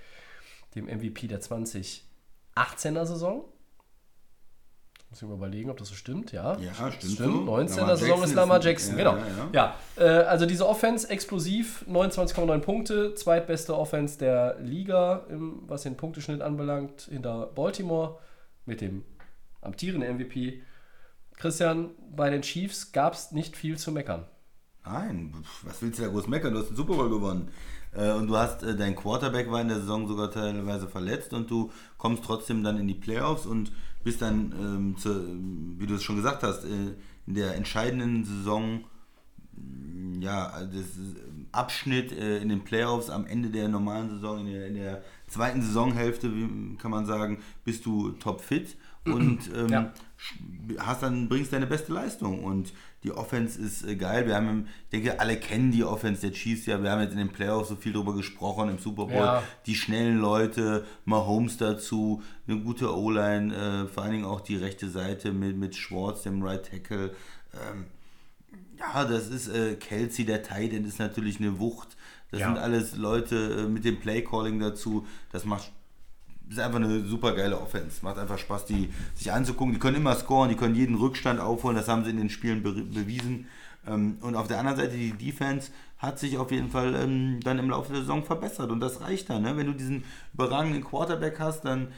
dem 0.74 0.86
MVP 0.86 1.26
der 1.26 1.40
2018er 2.66 3.06
Saison. 3.06 3.44
Muss 5.10 5.22
ich 5.22 5.28
mal 5.28 5.34
überlegen, 5.36 5.70
ob 5.70 5.78
das 5.78 5.88
so 5.88 5.94
stimmt, 5.94 6.32
ja. 6.32 6.58
Ja, 6.58 6.92
stimmt 6.92 7.14
Stimmt, 7.14 7.46
so. 7.46 7.54
19er 7.54 7.76
Lamar 7.76 7.96
Saison 7.96 8.08
Jackson 8.08 8.24
ist 8.24 8.34
Lamar 8.34 8.60
Jackson, 8.60 8.98
ja, 8.98 9.12
genau. 9.12 9.16
ja, 9.52 9.76
Ja, 9.96 10.04
äh, 10.04 10.24
also 10.24 10.44
diese 10.44 10.68
Offense 10.68 11.08
explosiv, 11.08 11.84
29,9 11.88 12.58
Punkte, 12.58 13.14
zweitbeste 13.14 13.74
Offense 13.76 14.18
der 14.18 14.58
Liga, 14.60 15.24
im, 15.30 15.62
was 15.66 15.84
den 15.84 15.96
Punkteschnitt 15.96 16.42
anbelangt, 16.42 17.08
hinter 17.10 17.46
Baltimore 17.46 18.18
mit 18.66 18.82
dem 18.82 19.02
amtierenden 19.62 20.16
MVP. 20.16 20.62
Christian, 21.36 21.90
bei 22.14 22.28
den 22.28 22.42
Chiefs 22.42 22.92
gab 22.92 23.14
es 23.14 23.32
nicht 23.32 23.56
viel 23.56 23.78
zu 23.78 23.92
meckern. 23.92 24.26
Nein, 24.84 25.34
was 25.62 25.80
willst 25.80 25.98
du 25.98 26.02
da 26.02 26.08
groß 26.08 26.28
meckern? 26.28 26.52
Du 26.52 26.60
hast 26.60 26.68
den 26.68 26.76
Super 26.76 26.94
Bowl 26.94 27.08
gewonnen. 27.08 27.50
Äh, 27.92 28.12
und 28.12 28.26
du 28.28 28.36
hast, 28.36 28.62
äh, 28.62 28.76
dein 28.76 28.94
Quarterback 28.96 29.50
war 29.50 29.60
in 29.60 29.68
der 29.68 29.78
Saison 29.80 30.06
sogar 30.08 30.30
teilweise 30.30 30.86
verletzt 30.88 31.32
und 31.32 31.50
du 31.50 31.70
kommst 31.96 32.24
trotzdem 32.24 32.62
dann 32.62 32.78
in 32.78 32.86
die 32.86 32.94
Playoffs 32.94 33.46
und 33.46 33.72
bist 34.04 34.22
dann, 34.22 34.52
ähm, 34.60 34.96
zu, 34.96 35.10
wie 35.78 35.86
du 35.86 35.94
es 35.94 36.02
schon 36.02 36.16
gesagt 36.16 36.42
hast, 36.42 36.64
äh, 36.64 36.68
in 37.26 37.34
der 37.34 37.54
entscheidenden 37.56 38.24
Saison, 38.24 38.84
mh, 39.52 40.20
ja, 40.20 40.50
das 40.64 40.84
Abschnitt 41.52 42.12
äh, 42.12 42.38
in 42.38 42.48
den 42.48 42.62
Playoffs 42.64 43.10
am 43.10 43.26
Ende 43.26 43.50
der 43.50 43.68
normalen 43.68 44.10
Saison, 44.10 44.40
in 44.40 44.46
der, 44.52 44.66
in 44.66 44.74
der 44.74 45.02
zweiten 45.26 45.62
Saisonhälfte, 45.62 46.34
wie 46.34 46.76
kann 46.76 46.90
man 46.90 47.06
sagen, 47.06 47.38
bist 47.64 47.86
du 47.86 48.10
topfit 48.12 48.76
und 49.04 49.38
ähm, 49.56 49.68
Ja. 49.70 49.92
hast 50.78 51.02
dann 51.02 51.28
bringst 51.28 51.52
deine 51.52 51.66
beste 51.66 51.92
Leistung 51.92 52.44
und 52.44 52.72
die 53.04 53.12
Offense 53.12 53.60
ist 53.60 53.84
äh, 53.84 53.94
geil. 53.96 54.26
Wir 54.26 54.34
haben, 54.34 54.66
ich 54.84 54.88
denke, 54.90 55.20
alle 55.20 55.36
kennen 55.38 55.70
die 55.70 55.84
Offense 55.84 56.20
der 56.22 56.32
Chiefs 56.32 56.66
ja. 56.66 56.82
Wir 56.82 56.90
haben 56.90 57.00
jetzt 57.00 57.12
in 57.12 57.18
den 57.18 57.28
Playoffs 57.30 57.68
so 57.68 57.76
viel 57.76 57.92
drüber 57.92 58.14
gesprochen 58.14 58.68
im 58.70 58.78
Super 58.78 59.06
Bowl. 59.06 59.14
Ja. 59.14 59.42
Die 59.66 59.74
schnellen 59.76 60.18
Leute, 60.18 60.84
Mahomes 61.04 61.56
dazu, 61.58 62.22
eine 62.48 62.58
gute 62.60 62.96
O-Line, 62.96 63.54
äh, 63.54 63.86
vor 63.86 64.02
allen 64.02 64.12
Dingen 64.12 64.24
auch 64.24 64.40
die 64.40 64.56
rechte 64.56 64.88
Seite 64.88 65.32
mit, 65.32 65.56
mit 65.56 65.76
Schwartz, 65.76 66.22
dem 66.22 66.42
Right 66.42 66.68
Tackle. 66.68 67.14
Ähm, 67.54 67.86
ja, 68.78 69.04
das 69.04 69.28
ist 69.28 69.48
äh, 69.48 69.74
Kelsey, 69.76 70.24
der 70.24 70.42
Tight 70.42 70.72
End 70.72 70.86
ist 70.86 70.98
natürlich 70.98 71.38
eine 71.40 71.58
Wucht. 71.58 71.96
Das 72.30 72.40
Ja. 72.40 72.48
sind 72.48 72.58
alles 72.58 72.96
Leute 72.96 73.64
äh, 73.64 73.68
mit 73.68 73.84
dem 73.84 73.98
Play-Calling 74.00 74.58
dazu. 74.60 75.06
Das 75.32 75.44
macht 75.44 75.72
ist 76.50 76.58
einfach 76.58 76.78
eine 76.78 77.04
super 77.04 77.34
geile 77.34 77.60
Offense. 77.60 77.98
Macht 78.02 78.18
einfach 78.18 78.38
Spaß, 78.38 78.66
die 78.66 78.90
sich 79.14 79.32
anzugucken. 79.32 79.74
Die 79.74 79.80
können 79.80 79.96
immer 79.96 80.14
scoren, 80.14 80.48
die 80.48 80.56
können 80.56 80.74
jeden 80.74 80.96
Rückstand 80.96 81.40
aufholen. 81.40 81.76
Das 81.76 81.88
haben 81.88 82.04
sie 82.04 82.10
in 82.10 82.16
den 82.16 82.30
Spielen 82.30 82.62
be 82.62 82.72
bewiesen. 82.72 83.46
Ähm, 83.86 84.18
und 84.20 84.34
auf 84.34 84.48
der 84.48 84.58
anderen 84.58 84.78
Seite, 84.78 84.96
die 84.96 85.12
Defense 85.12 85.70
hat 85.98 86.18
sich 86.18 86.38
auf 86.38 86.50
jeden 86.50 86.70
Fall 86.70 86.94
ähm, 86.94 87.40
dann 87.42 87.58
im 87.58 87.70
Laufe 87.70 87.92
der 87.92 88.02
Saison 88.02 88.24
verbessert. 88.24 88.70
Und 88.70 88.80
das 88.80 89.00
reicht 89.00 89.30
dann. 89.30 89.42
Ne? 89.42 89.56
Wenn 89.56 89.66
du 89.66 89.72
diesen 89.72 90.04
überragenden 90.32 90.84
Quarterback 90.84 91.38
hast, 91.38 91.64
dann, 91.64 91.88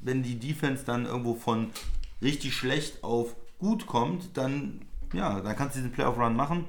wenn 0.00 0.22
die 0.22 0.38
Defense 0.38 0.84
dann 0.84 1.06
irgendwo 1.06 1.34
von 1.34 1.70
richtig 2.20 2.54
schlecht 2.54 3.02
auf 3.04 3.36
gut 3.58 3.86
kommt, 3.86 4.36
dann, 4.36 4.82
ja, 5.12 5.40
dann 5.40 5.56
kannst 5.56 5.76
du 5.76 5.78
diesen 5.78 5.92
Playoff-Run 5.92 6.36
machen. 6.36 6.66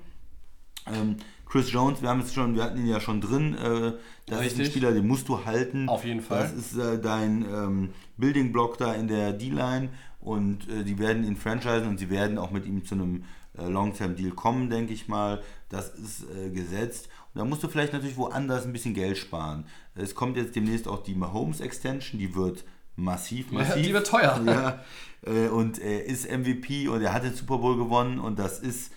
Ähm, 0.88 1.18
Chris 1.46 1.72
Jones, 1.72 2.02
wir 2.02 2.10
haben 2.10 2.22
es 2.22 2.34
schon, 2.34 2.56
wir 2.56 2.64
hatten 2.64 2.78
ihn 2.78 2.88
ja 2.88 3.00
schon 3.00 3.22
drin. 3.22 3.56
Äh, 3.56 3.94
das 4.26 4.40
ist 4.40 4.54
ein 4.54 4.62
Richtig. 4.62 4.68
Spieler, 4.68 4.92
den 4.92 5.08
musst 5.08 5.30
du 5.30 5.46
halten. 5.46 5.88
Auf 5.88 6.04
jeden 6.04 6.22
Fall. 6.22 6.42
Das 6.42 6.54
ist 6.54 6.78
äh, 6.78 7.00
dein 7.00 7.44
ähm, 7.44 7.90
Building 8.18 8.52
Block 8.52 8.78
da 8.78 8.94
in 8.94 9.08
der 9.08 9.34
D-Line 9.34 9.90
und 10.20 10.68
äh, 10.70 10.84
die 10.84 10.98
werden 10.98 11.24
ihn 11.24 11.36
franchisen 11.36 11.88
und 11.88 12.00
sie 12.00 12.10
werden 12.10 12.38
auch 12.38 12.52
mit 12.52 12.66
ihm 12.66 12.84
zu 12.84 12.96
einem 12.96 13.24
äh, 13.58 13.68
Long-Term-Deal 13.68 14.32
kommen, 14.32 14.70
denke 14.70 14.94
ich 14.94 15.08
mal. 15.08 15.42
Das 15.70 15.90
ist 15.90 16.26
äh, 16.36 16.50
gesetzt. 16.50 17.10
Und 17.34 17.40
da 17.40 17.46
musst 17.46 17.64
du 17.64 17.68
vielleicht 17.68 17.94
natürlich 17.94 18.18
woanders 18.18 18.66
ein 18.66 18.74
bisschen 18.74 18.94
Geld 18.94 19.18
sparen. 19.18 19.66
Es 19.94 20.16
kommt 20.16 20.38
jetzt 20.38 20.56
demnächst 20.56 20.88
auch 20.88 21.04
die 21.04 21.16
Mahomes 21.16 21.60
Extension, 21.60 22.20
die 22.20 22.36
wird 22.36 22.66
massiv, 22.96 23.52
massiv. 23.52 23.84
die 23.86 23.94
wird 23.94 24.08
teuer. 24.08 24.42
Ja, 24.46 24.84
äh, 25.22 25.50
und 25.50 25.80
er 25.80 26.06
ist 26.06 26.30
MVP 26.30 26.88
und 26.88 27.02
er 27.02 27.14
hat 27.14 27.24
den 27.24 27.34
Super 27.34 27.60
Bowl 27.60 27.78
gewonnen 27.78 28.20
und 28.20 28.40
das 28.40 28.60
ist 28.60 28.92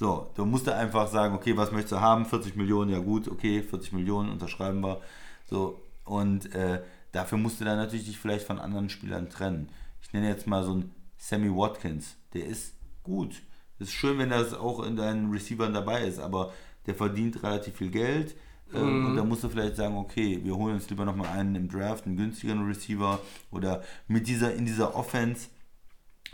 so, 0.00 0.30
du 0.34 0.46
musst 0.46 0.66
da 0.66 0.78
einfach 0.78 1.08
sagen, 1.08 1.34
okay, 1.34 1.54
was 1.58 1.72
möchtest 1.72 1.92
du 1.92 2.00
haben? 2.00 2.24
40 2.24 2.56
Millionen, 2.56 2.90
ja 2.90 3.00
gut, 3.00 3.28
okay, 3.28 3.62
40 3.62 3.92
Millionen 3.92 4.30
unterschreiben 4.30 4.80
wir. 4.80 4.98
So, 5.44 5.78
und 6.04 6.54
äh, 6.54 6.80
dafür 7.12 7.36
musst 7.36 7.60
du 7.60 7.66
dann 7.66 7.76
natürlich 7.76 8.06
dich 8.06 8.18
vielleicht 8.18 8.46
von 8.46 8.58
anderen 8.58 8.88
Spielern 8.88 9.28
trennen. 9.28 9.68
Ich 10.00 10.10
nenne 10.14 10.30
jetzt 10.30 10.46
mal 10.46 10.64
so 10.64 10.70
einen 10.70 10.94
Sammy 11.18 11.54
Watkins, 11.54 12.16
der 12.32 12.46
ist 12.46 12.72
gut. 13.02 13.42
ist 13.78 13.92
schön, 13.92 14.16
wenn 14.16 14.30
das 14.30 14.54
auch 14.54 14.82
in 14.82 14.96
deinen 14.96 15.30
Receivern 15.32 15.74
dabei 15.74 16.06
ist, 16.06 16.18
aber 16.18 16.50
der 16.86 16.94
verdient 16.94 17.42
relativ 17.42 17.76
viel 17.76 17.90
Geld. 17.90 18.34
Ähm, 18.72 19.04
Und 19.04 19.16
da 19.16 19.24
musst 19.24 19.44
du 19.44 19.50
vielleicht 19.50 19.76
sagen, 19.76 19.98
okay, 19.98 20.40
wir 20.42 20.56
holen 20.56 20.76
uns 20.76 20.88
lieber 20.88 21.04
nochmal 21.04 21.28
einen 21.28 21.54
im 21.56 21.68
Draft, 21.68 22.06
einen 22.06 22.16
günstigeren 22.16 22.66
Receiver 22.66 23.18
oder 23.50 23.82
mit 24.08 24.28
dieser, 24.28 24.54
in 24.54 24.64
dieser 24.64 24.96
Offense 24.96 25.48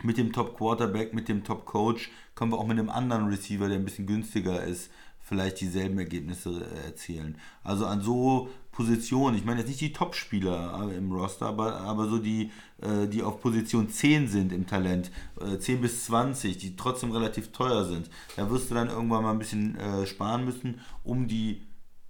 mit 0.03 0.17
dem 0.17 0.31
Top 0.31 0.57
Quarterback, 0.57 1.13
mit 1.13 1.27
dem 1.27 1.43
Top 1.43 1.65
Coach, 1.65 2.11
können 2.35 2.51
wir 2.51 2.57
auch 2.57 2.67
mit 2.67 2.79
einem 2.79 2.89
anderen 2.89 3.27
Receiver, 3.27 3.67
der 3.67 3.77
ein 3.77 3.85
bisschen 3.85 4.07
günstiger 4.07 4.63
ist, 4.63 4.91
vielleicht 5.27 5.59
dieselben 5.59 5.99
Ergebnisse 5.99 6.49
äh, 6.49 6.87
erzielen. 6.87 7.37
Also 7.63 7.85
an 7.85 8.01
so 8.01 8.49
Positionen, 8.71 9.35
ich 9.35 9.43
meine 9.43 9.59
jetzt 9.59 9.67
nicht 9.67 9.81
die 9.81 9.91
Top-Spieler 9.91 10.89
äh, 10.89 10.95
im 10.95 11.11
Roster, 11.11 11.47
aber, 11.47 11.81
aber 11.81 12.07
so 12.07 12.17
die, 12.17 12.51
äh, 12.81 13.07
die 13.07 13.23
auf 13.23 13.41
Position 13.41 13.89
10 13.89 14.27
sind 14.29 14.53
im 14.53 14.67
Talent, 14.67 15.11
äh, 15.41 15.57
10 15.57 15.81
bis 15.81 16.05
20, 16.05 16.57
die 16.57 16.77
trotzdem 16.77 17.11
relativ 17.11 17.51
teuer 17.51 17.83
sind, 17.83 18.09
da 18.37 18.49
wirst 18.49 18.71
du 18.71 18.75
dann 18.75 18.89
irgendwann 18.89 19.23
mal 19.23 19.31
ein 19.31 19.39
bisschen 19.39 19.77
sparen 20.05 20.45
müssen, 20.45 20.79
um 21.03 21.27
die 21.27 21.61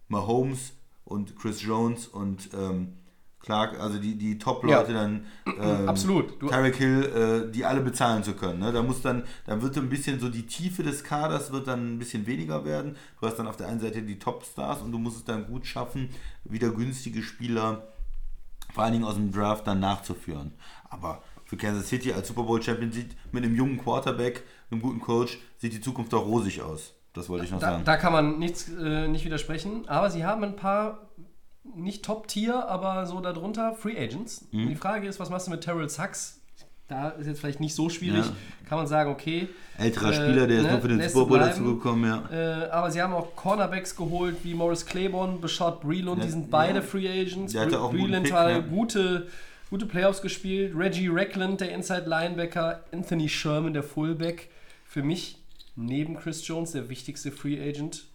Mahomes 0.09 0.73
und 1.03 1.35
Chris 1.35 1.61
Jones 1.63 2.07
und 2.07 2.49
ähm, 2.53 2.93
Clark, 3.47 3.79
also 3.79 3.97
die, 3.97 4.15
die 4.17 4.37
Top-Leute 4.37 4.91
Ja. 4.91 4.99
dann 5.01 5.25
ähm, 5.45 5.87
Absolut. 5.87 6.41
Du- 6.41 6.49
Tyreek 6.49 6.75
Hill, 6.75 7.47
äh, 7.47 7.51
die 7.51 7.63
alle 7.63 7.79
bezahlen 7.79 8.21
zu 8.21 8.33
können. 8.33 8.59
Ne? 8.59 8.73
Da 8.73 8.83
muss 8.83 9.01
dann, 9.01 9.23
da 9.45 9.61
wird 9.61 9.77
ein 9.77 9.87
bisschen 9.87 10.19
so 10.19 10.27
die 10.27 10.45
Tiefe 10.45 10.83
des 10.83 11.01
Kaders 11.05 11.53
wird 11.53 11.65
dann 11.67 11.93
ein 11.95 11.97
bisschen 11.97 12.27
weniger 12.27 12.65
werden. 12.65 12.97
Du 13.21 13.25
hast 13.25 13.37
dann 13.39 13.47
auf 13.47 13.55
der 13.55 13.69
einen 13.69 13.79
Seite 13.79 14.01
die 14.01 14.19
Topstars 14.19 14.81
und 14.81 14.91
du 14.91 14.97
musst 14.97 15.15
es 15.17 15.23
dann 15.23 15.47
gut 15.47 15.65
schaffen, 15.65 16.09
wieder 16.43 16.69
günstige 16.71 17.23
Spieler, 17.23 17.87
vor 18.73 18.83
allen 18.83 18.91
Dingen 18.93 19.05
aus 19.05 19.15
dem 19.15 19.31
Draft, 19.31 19.65
dann 19.65 19.79
nachzuführen. 19.79 20.51
Aber 20.89 21.23
für 21.45 21.55
Kansas 21.55 21.87
City 21.87 22.11
als 22.11 22.27
Super 22.27 22.43
Bowl 22.43 22.61
Champion 22.61 22.91
sieht 22.91 23.15
mit 23.31 23.45
einem 23.45 23.55
jungen 23.55 23.77
Quarterback, 23.77 24.43
einem 24.69 24.81
guten 24.81 24.99
Coach, 24.99 25.39
sieht 25.57 25.71
die 25.71 25.79
Zukunft 25.79 26.13
auch 26.13 26.25
rosig 26.25 26.61
aus. 26.61 26.93
Das 27.13 27.29
wollte 27.29 27.45
ich 27.45 27.51
noch 27.51 27.59
Da, 27.61 27.71
sagen. 27.71 27.85
da 27.85 27.95
kann 27.97 28.11
man 28.13 28.37
nichts, 28.39 28.69
äh, 28.69 29.07
nicht 29.07 29.23
widersprechen, 29.25 29.87
aber 29.87 30.09
sie 30.11 30.25
haben 30.25 30.43
ein 30.43 30.55
paar, 30.57 31.06
nicht 31.75 32.03
Top-Tier, 32.05 32.67
aber 32.67 33.05
so 33.05 33.19
darunter, 33.19 33.73
Free 33.73 33.97
Agents. 33.97 34.47
Mhm. 34.51 34.69
Die 34.69 34.75
Frage 34.75 35.07
ist, 35.07 35.19
was 35.19 35.29
machst 35.29 35.47
du 35.47 35.51
mit 35.51 35.61
Terrell 35.61 35.89
Sachs? 35.89 36.41
Da 36.87 37.09
ist 37.09 37.27
jetzt 37.27 37.41
vielleicht 37.41 37.59
nicht 37.59 37.75
so 37.75 37.89
schwierig. 37.89 38.25
Ja. 38.25 38.31
Kann 38.69 38.77
man 38.77 38.87
sagen, 38.87 39.11
okay. 39.11 39.49
Älterer 39.77 40.11
äh, 40.11 40.13
Spieler, 40.13 40.47
der 40.47 40.57
ist 40.59 40.63
ne, 40.63 40.71
nur 40.71 40.81
für 40.81 40.87
den 40.87 41.09
Super 41.09 41.25
Bowl 41.25 41.39
dazugekommen, 41.39 42.09
ja. 42.09 42.29
Äh, 42.31 42.69
aber 42.69 42.91
sie 42.91 43.01
haben 43.01 43.13
auch 43.13 43.35
Cornerbacks 43.35 43.93
geholt, 43.95 44.37
wie 44.43 44.53
Morris 44.53 44.85
Claiborne, 44.85 45.37
Bashard 45.39 45.81
Breeland, 45.81 46.19
Ja, 46.19 46.25
die 46.25 46.31
sind 46.31 46.49
beide 46.49 46.79
ja. 46.79 46.81
Free 46.81 47.09
Agents. 47.09 47.51
Der 47.51 47.63
hatte 47.63 47.81
auch 47.81 47.91
Pick, 47.91 48.31
hat 48.31 48.49
ja. 48.49 48.59
gute, 48.59 49.27
gute 49.69 49.85
Playoffs 49.85 50.21
gespielt. 50.21 50.73
Reggie 50.77 51.09
Reckland, 51.09 51.59
der 51.59 51.73
Inside 51.73 52.05
Linebacker. 52.07 52.85
Anthony 52.93 53.27
Sherman, 53.27 53.73
der 53.73 53.83
Fullback. 53.83 54.49
Für 54.85 55.03
mich 55.03 55.39
neben 55.75 56.15
Chris 56.15 56.47
Jones 56.47 56.71
der 56.71 56.87
wichtigste 56.87 57.31
Free 57.33 57.59
Agent. 57.59 58.05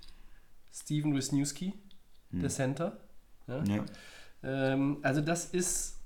Steven 0.73 1.15
Wisniewski, 1.15 1.75
Hm. 2.31 2.41
der 2.41 2.49
Center. 2.49 2.97
Ja. 3.47 3.63
ja. 3.65 3.85
Ähm, 4.45 4.99
also 5.03 5.21
das 5.21 5.47
ist, 5.47 5.99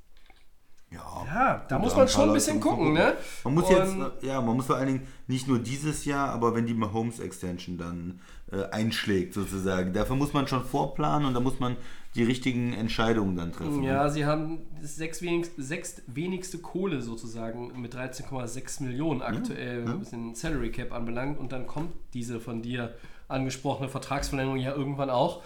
Ja, 0.91 1.25
ja, 1.27 1.65
da 1.69 1.79
muss 1.79 1.97
man 1.97 2.07
schon 2.09 2.29
ein 2.29 2.35
bisschen 2.35 2.61
gucken, 2.61 2.89
im 2.89 2.95
ne? 2.95 3.15
Man 3.45 3.55
muss 3.55 3.65
Und- 3.65 3.77
jetzt, 3.77 4.23
ja, 4.23 4.41
man 4.41 4.57
muss 4.57 4.67
vor 4.67 4.77
allen 4.77 4.87
Dingen 4.87 5.07
nicht 5.27 5.49
nur 5.49 5.59
dieses 5.59 6.05
Jahr, 6.05 6.29
aber 6.31 6.55
wenn 6.55 6.67
die 6.67 6.75
Mahomes 6.75 7.19
Extension 7.19 7.77
dann 7.77 8.21
äh, 8.53 8.63
einschlägt 8.71 9.35
sozusagen, 9.35 9.93
dafür 9.93 10.15
muss 10.15 10.33
man 10.33 10.47
schon 10.47 10.65
vorplanen 10.65 11.27
und 11.27 11.35
da 11.35 11.41
muss 11.41 11.59
man 11.59 11.77
die 12.15 12.23
richtigen 12.23 12.73
Entscheidungen 12.73 13.37
dann 13.37 13.53
treffen. 13.53 13.81
ne? 13.81 13.87
Ja, 13.89 14.09
sie 14.09 14.25
haben 14.25 14.61
das 14.81 14.95
sechs 14.97 15.21
wenig, 15.23 15.49
sechs 15.59 16.03
wenigste 16.07 16.59
Kohle 16.59 17.03
sozusagen 17.03 17.79
mit 17.81 17.95
13,6 17.95 18.83
Millionen 18.85 19.23
aktuell, 19.23 19.85
was 20.01 20.11
den 20.11 20.35
Salary 20.37 20.71
Cap 20.71 20.93
anbelangt. 20.93 21.39
Und 21.39 21.51
dann 21.53 21.67
kommt 21.67 21.93
diese 22.15 22.39
von 22.41 22.63
dir 22.63 22.95
angesprochene 23.29 23.89
Vertragsverlängerung 23.89 24.59
ja 24.59 24.73
irgendwann 24.73 25.11
auch. 25.11 25.43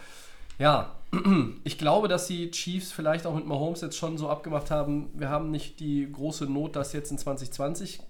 Ja, 0.61 0.95
ich 1.65 1.79
glaube, 1.79 2.07
dass 2.07 2.27
die 2.27 2.51
Chiefs 2.51 2.93
vielleicht 2.93 3.27
auch 3.27 3.35
mit 3.35 3.47
Mahomes 3.47 3.81
jetzt 3.81 3.97
schon 3.97 4.19
so 4.19 4.29
abgemacht 4.29 4.71
haben, 4.71 5.09
wir 5.15 5.31
haben 5.31 5.51
nicht 5.51 5.81
die 5.81 6.07
große 6.13 6.45
Not, 6.45 6.77
das 6.77 6.93
jetzt 6.93 7.11
in 7.11 7.19
2020 7.19 8.01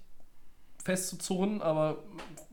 festzuzurren, 0.83 1.61
aber 1.61 2.03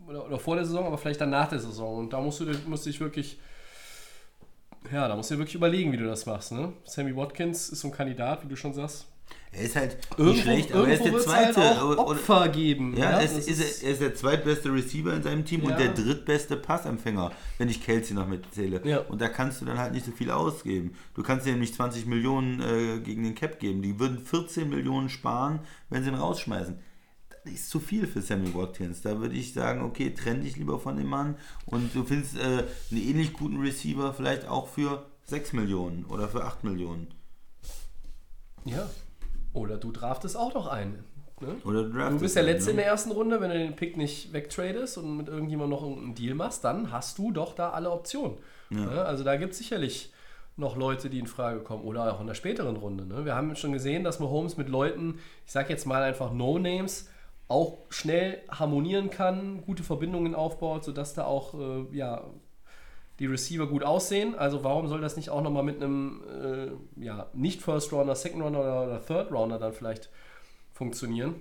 oder, 0.07 0.25
oder 0.25 0.39
vor 0.39 0.55
der 0.55 0.65
Saison, 0.65 0.87
aber 0.87 0.99
vielleicht 0.99 1.21
dann 1.21 1.31
nach 1.31 1.49
der 1.49 1.59
Saison. 1.59 1.99
Und 1.99 2.13
da 2.13 2.21
musst 2.21 2.41
du 2.41 2.47
musst 2.67 2.87
dich 2.87 3.01
wirklich 3.01 3.39
ja, 4.93 5.09
da 5.09 5.17
musst 5.17 5.31
du 5.31 5.35
dir 5.35 5.41
wirklich 5.41 5.57
überlegen, 5.57 5.91
wie 5.91 5.97
du 5.97 6.07
das 6.07 6.27
machst. 6.27 6.53
Ne? 6.53 6.73
Sammy 6.85 7.15
Watkins 7.17 7.69
ist 7.69 7.81
so 7.81 7.89
ein 7.89 7.93
Kandidat, 7.93 8.45
wie 8.45 8.49
du 8.49 8.57
schon 8.57 8.73
sagst. 8.73 9.08
Er 9.51 9.63
ist 9.63 9.77
halt 9.77 9.97
nicht 9.97 10.19
Irgendwo, 10.19 10.41
schlecht, 10.43 10.73
aber 10.73 10.89
er 10.89 10.95
ist 10.95 11.05
der 11.05 11.19
zweite. 11.19 11.61
Halt 11.63 11.79
auch 11.79 11.85
oder- 11.85 12.01
oder- 12.03 12.09
Opfer 12.11 12.49
geben. 12.51 12.95
Ja, 12.97 13.13
ja? 13.13 13.19
er, 13.19 13.23
ist, 13.25 13.49
ist, 13.49 13.83
er 13.83 13.91
ist 13.93 14.01
der 14.03 14.15
zweitbeste 14.15 14.73
Receiver 14.73 15.15
in 15.15 15.23
seinem 15.23 15.45
Team 15.47 15.63
Ja. 15.63 15.71
und 15.71 15.79
der 15.81 15.95
drittbeste 15.95 16.57
Passempfänger, 16.57 17.33
wenn 17.57 17.69
ich 17.69 17.83
Kelsey 17.83 18.15
noch 18.15 18.27
mitzähle. 18.29 18.81
Ja. 18.85 18.99
Und 19.01 19.21
da 19.21 19.29
kannst 19.29 19.61
du 19.61 19.65
dann 19.65 19.79
halt 19.79 19.93
nicht 19.95 20.05
so 20.05 20.13
viel 20.13 20.31
ausgeben. 20.31 20.95
Du 21.15 21.23
kannst 21.23 21.47
dir 21.47 21.53
nämlich 21.53 21.73
20 21.75 22.05
Millionen 22.07 22.61
äh, 22.61 23.01
gegen 23.01 23.23
den 23.25 23.35
Cap 23.35 23.59
geben. 23.59 23.81
Die 23.83 23.99
würden 23.99 24.19
14 24.19 24.69
Millionen 24.69 25.09
sparen, 25.09 25.61
wenn 25.89 26.03
sie 26.03 26.11
ihn 26.11 26.15
rausschmeißen. 26.17 26.79
Das 27.45 27.53
ist 27.55 27.71
zu 27.71 27.81
viel 27.81 28.07
für 28.07 28.21
Sammy 28.21 28.53
Watkins. 28.55 29.01
Da 29.01 29.19
würde 29.21 29.35
ich 29.35 29.55
sagen, 29.55 29.81
okay, 29.83 30.11
trenn 30.13 30.43
dich 30.43 30.57
lieber 30.57 30.79
von 30.79 30.97
dem 30.99 31.07
Mann 31.07 31.37
und 31.65 31.95
du 31.95 32.05
findest 32.05 32.37
äh, 32.37 32.65
einen 32.91 33.01
ähnlich 33.01 33.33
guten 33.33 33.61
Receiver 33.63 34.13
vielleicht 34.13 34.47
auch 34.47 34.69
für 34.69 35.07
6 35.25 35.55
Millionen 35.55 36.05
oder 36.05 36.29
für 36.29 36.45
8 36.45 36.65
Millionen. 36.65 37.09
ja. 38.67 38.87
Oder 39.59 39.77
du 39.77 39.93
draftest 39.93 40.37
auch 40.37 40.55
noch 40.55 40.67
einen. 40.67 41.05
Ne? 41.41 41.57
Oder 41.65 41.85
du 41.85 41.91
Du 41.91 42.19
bist 42.19 42.37
der 42.37 42.43
einen, 42.43 42.53
Letzte 42.53 42.71
in 42.71 42.77
ne? 42.77 42.83
der 42.83 42.91
ersten 42.91 43.13
Runde, 43.13 43.41
wenn 43.41 43.51
du 43.51 43.59
den 43.59 43.77
Pick 43.77 43.97
nicht 43.97 44.33
wegtradest 44.33 44.99
und 44.99 45.17
mit 45.17 45.29
irgendjemandem 45.29 45.71
noch 45.71 45.83
irgendeinen 45.83 46.15
Deal 46.15 46.35
machst, 46.35 46.65
dann 46.65 46.91
hast 46.91 47.19
du 47.19 47.31
doch 47.31 47.55
da 47.55 47.71
alle 47.71 47.91
Optionen. 47.91 48.39
Ne? 48.71 49.05
Also 49.05 49.25
da 49.25 49.37
gibt 49.37 49.53
es 49.53 49.59
sicherlich 49.59 50.13
noch 50.57 50.77
Leute, 50.77 51.09
die 51.09 51.21
in 51.21 51.27
Frage 51.27 51.61
kommen 51.61 51.85
oder 51.85 52.13
auch 52.13 52.21
in 52.21 52.27
der 52.27 52.35
späteren 52.35 52.77
Runde. 52.77 53.07
Ne? 53.07 53.25
Wir 53.25 53.35
haben 53.35 53.55
schon 53.55 53.73
gesehen, 53.73 54.03
dass 54.03 54.19
Mahomes 54.19 54.57
mit 54.57 54.69
Leuten, 54.69 55.21
ich 55.47 55.53
sage 55.53 55.69
jetzt 55.71 55.87
mal 55.87 56.03
einfach 56.03 56.33
No-Names, 56.33 57.09
auch 57.47 57.79
schnell 57.89 58.43
harmonieren 58.51 59.09
kann, 59.09 59.63
gute 59.63 59.83
Verbindungen 59.83 60.35
aufbaut, 60.35 60.85
sodass 60.85 61.15
da 61.15 61.25
auch 61.25 61.55
äh, 61.55 61.97
ja, 61.97 62.25
die 63.19 63.27
Receiver 63.27 63.67
gut 63.67 63.83
aussehen. 63.83 64.35
Also 64.35 64.65
warum 64.65 64.89
soll 64.89 65.01
das 65.01 65.17
nicht 65.17 65.31
auch 65.31 65.43
nochmal 65.43 65.63
mit 65.65 65.83
einem 65.83 66.23
äh, 66.97 67.03
ja, 67.05 67.29
nicht 67.33 67.63
First 67.63 67.93
Rounder, 67.93 68.15
Second 68.15 68.43
Rounder 68.43 68.61
oder, 68.61 69.03
Third 69.05 69.33
Rounder 69.33 69.59
dann 69.59 69.73
vielleicht 69.73 70.11
funktionieren? 70.73 71.37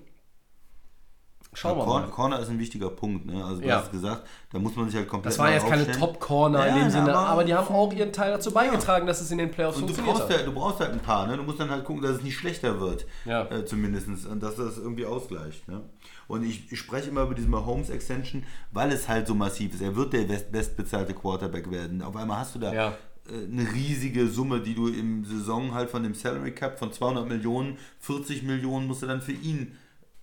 Schauen 1.59 1.77
wir 1.77 1.83
Corner, 1.85 2.05
mal. 2.05 2.11
Corner 2.11 2.39
ist 2.39 2.49
ein 2.49 2.59
wichtiger 2.59 2.89
Punkt, 2.91 3.25
ne? 3.25 3.43
Also 3.43 3.61
du 3.61 3.67
Ja. 3.67 3.77
hast 3.77 3.85
es 3.85 3.91
gesagt, 3.91 4.27
da 4.51 4.59
muss 4.59 4.75
man 4.75 4.85
sich 4.85 4.95
halt 4.95 5.07
komplett 5.07 5.31
Das 5.33 5.39
waren 5.39 5.47
neu 5.49 5.53
jetzt 5.55 5.67
keine. 5.67 5.91
Top-Corner 5.91 6.67
in 6.67 6.75
Ja, 6.75 6.81
dem 6.83 6.89
Sinne, 6.91 7.15
aber- 7.17 7.27
aber, 7.29 7.43
die 7.43 7.53
haben 7.55 7.73
auch 7.73 7.91
ihren 7.91 8.13
Teil 8.13 8.31
dazu 8.31 8.51
beigetragen, 8.51 9.07
dass 9.07 9.21
es 9.21 9.31
in 9.31 9.39
den 9.39 9.49
Playoffs 9.49 9.77
Und 9.77 9.89
du 9.89 9.93
funktioniert 9.95 10.17
brauchst, 10.17 10.29
hat. 10.33 10.39
ja, 10.39 10.45
du 10.45 10.53
brauchst 10.53 10.79
halt 10.79 10.91
ein 10.93 10.99
paar, 10.99 11.25
ne? 11.25 11.35
Du 11.35 11.41
musst 11.43 11.59
dann 11.59 11.69
halt 11.71 11.83
gucken, 11.83 12.03
dass 12.03 12.17
es 12.17 12.21
nicht 12.23 12.37
schlechter 12.37 12.79
wird. 12.79 13.05
Ja. 13.25 13.43
Äh, 13.49 13.65
zumindest. 13.65 14.07
Und 14.27 14.43
dass 14.43 14.55
das 14.55 14.77
irgendwie 14.77 15.05
ausgleicht. 15.05 15.67
Ne? 15.67 15.81
Und 16.27 16.43
ich, 16.43 16.71
ich 16.71 16.77
spreche 16.77 17.09
immer 17.09 17.23
über 17.23 17.33
diese 17.33 17.47
Mahomes 17.47 17.89
Extension, 17.89 18.43
weil 18.71 18.91
es 18.91 19.07
halt 19.09 19.25
so 19.27 19.33
massiv 19.33 19.73
ist. 19.73 19.81
Er 19.81 19.95
wird 19.95 20.13
der 20.13 20.25
best, 20.25 20.51
bestbezahlte 20.51 21.13
Quarterback 21.15 21.71
werden. 21.71 22.01
Auf 22.03 22.15
einmal 22.15 22.37
hast 22.39 22.53
du 22.53 22.59
da 22.59 22.71
Ja. 22.73 22.87
äh, 23.29 23.51
eine 23.51 23.67
riesige 23.73 24.27
Summe, 24.27 24.59
die 24.61 24.75
du 24.75 24.87
im 24.89 25.25
Saison 25.25 25.73
halt 25.73 25.89
von 25.89 26.03
dem 26.03 26.13
Salary 26.13 26.51
Cap 26.51 26.77
von 26.77 26.93
200 26.93 27.27
Millionen, 27.27 27.77
40 27.99 28.43
Millionen 28.43 28.85
musst 28.87 29.01
du 29.01 29.07
dann 29.07 29.21
für 29.21 29.31
ihn 29.31 29.75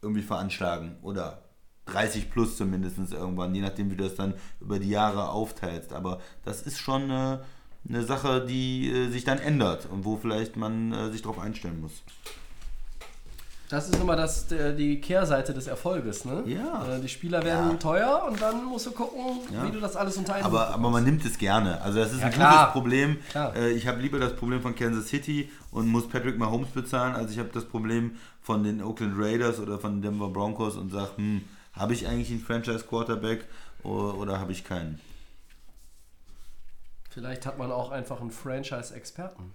irgendwie 0.04 0.22
veranschlagen. 0.22 0.96
Oder 1.02 1.42
30 1.86 2.30
plus 2.30 2.56
zumindest 2.56 2.98
irgendwann, 3.12 3.54
je 3.54 3.60
nachdem, 3.60 3.90
wie 3.90 3.96
du 3.96 4.04
das 4.04 4.14
dann 4.14 4.34
über 4.60 4.78
die 4.78 4.88
Jahre 4.88 5.30
aufteilst. 5.30 5.92
Aber 5.92 6.20
das 6.44 6.62
ist 6.62 6.78
schon 6.78 7.02
eine, 7.04 7.44
eine 7.88 8.04
Sache, 8.04 8.44
die 8.46 8.90
äh, 8.90 9.08
sich 9.08 9.24
dann 9.24 9.38
ändert 9.38 9.86
und 9.86 10.04
wo 10.04 10.16
vielleicht 10.16 10.56
man 10.56 10.92
äh, 10.92 11.10
sich 11.10 11.22
darauf 11.22 11.38
einstellen 11.38 11.80
muss. 11.80 12.02
Das 13.74 13.88
ist 13.88 13.96
immer 14.00 14.14
das, 14.14 14.46
der, 14.46 14.72
die 14.72 15.00
Kehrseite 15.00 15.52
des 15.52 15.66
Erfolges, 15.66 16.24
ne? 16.24 16.44
Ja. 16.46 16.86
Äh, 16.96 17.00
Die 17.00 17.08
Spieler 17.08 17.42
werden 17.42 17.72
Ja. 17.72 17.76
teuer 17.76 18.24
und 18.28 18.40
dann 18.40 18.64
musst 18.64 18.86
du 18.86 18.92
gucken, 18.92 19.40
Ja. 19.52 19.66
wie 19.66 19.72
du 19.72 19.80
das 19.80 19.96
alles 19.96 20.16
unter 20.16 20.34
einen 20.34 20.44
Aber, 20.44 20.68
aber 20.68 20.90
man 20.90 21.02
nimmt 21.02 21.24
es 21.24 21.36
gerne. 21.38 21.80
Also 21.82 21.98
das 21.98 22.12
ist 22.12 22.20
Ja, 22.20 22.26
ein 22.26 22.32
klar. 22.32 22.58
gutes 22.66 22.72
Problem. 22.72 23.16
Klar. 23.30 23.56
Äh, 23.56 23.72
Ich 23.72 23.88
habe 23.88 24.00
lieber 24.00 24.20
das 24.20 24.36
Problem 24.36 24.62
von 24.62 24.76
Kansas 24.76 25.08
City 25.08 25.50
und 25.72 25.88
muss 25.88 26.08
Patrick 26.08 26.38
Mahomes 26.38 26.68
bezahlen, 26.68 27.16
als 27.16 27.32
ich 27.32 27.38
habe 27.40 27.48
das 27.52 27.64
Problem 27.64 28.12
von 28.40 28.62
den 28.62 28.80
Oakland 28.80 29.14
Raiders 29.18 29.58
oder 29.58 29.80
von 29.80 29.94
den 29.94 30.02
Denver 30.02 30.28
Broncos 30.28 30.76
und 30.76 30.90
sage, 30.92 31.10
hm, 31.16 31.42
habe 31.72 31.94
ich 31.94 32.06
eigentlich 32.06 32.30
einen 32.30 32.40
Franchise 32.40 32.84
Quarterback 32.88 33.44
oder, 33.82 34.16
oder 34.18 34.38
habe 34.38 34.52
ich 34.52 34.62
keinen? 34.62 35.00
Vielleicht 37.10 37.44
hat 37.46 37.58
man 37.58 37.72
auch 37.72 37.90
einfach 37.90 38.20
einen 38.20 38.30
Franchise-Experten. 38.30 39.52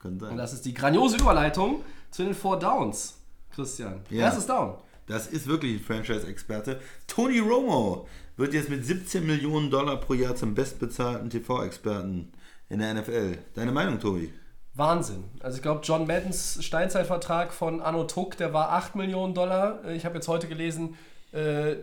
Kann 0.00 0.18
sein. 0.20 0.30
Und 0.32 0.36
das 0.36 0.52
ist 0.52 0.64
die 0.64 0.74
grandiose 0.74 1.16
Überleitung 1.16 1.80
zu 2.14 2.22
den 2.22 2.34
Four 2.34 2.60
Downs, 2.60 3.18
Christian. 3.52 4.00
Ja. 4.08 4.26
Erstes 4.26 4.46
Down. 4.46 4.74
Das 5.08 5.26
ist 5.26 5.48
wirklich 5.48 5.80
ein 5.80 5.84
Franchise-Experte. 5.84 6.80
Tony 7.08 7.40
Romo 7.40 8.06
wird 8.36 8.54
jetzt 8.54 8.68
mit 8.68 8.86
17 8.86 9.26
Millionen 9.26 9.68
Dollar 9.68 9.96
pro 9.96 10.14
Jahr 10.14 10.36
zum 10.36 10.54
bestbezahlten 10.54 11.28
TV-Experten 11.28 12.32
in 12.68 12.78
der 12.78 12.94
NFL. 12.94 13.38
Deine 13.54 13.72
Meinung, 13.72 13.98
Tobi? 13.98 14.32
Wahnsinn. 14.74 15.24
Also 15.40 15.56
ich 15.56 15.62
glaube, 15.62 15.80
John 15.82 16.06
Maddens 16.06 16.64
Steinzeitvertrag 16.64 17.52
von 17.52 17.80
Anno 17.80 18.04
Tuck, 18.04 18.36
der 18.36 18.52
war 18.52 18.70
8 18.70 18.94
Millionen 18.94 19.34
Dollar. 19.34 19.84
Ich 19.90 20.04
habe 20.04 20.14
jetzt 20.14 20.28
heute 20.28 20.46
gelesen, 20.46 20.96
äh, 21.32 21.76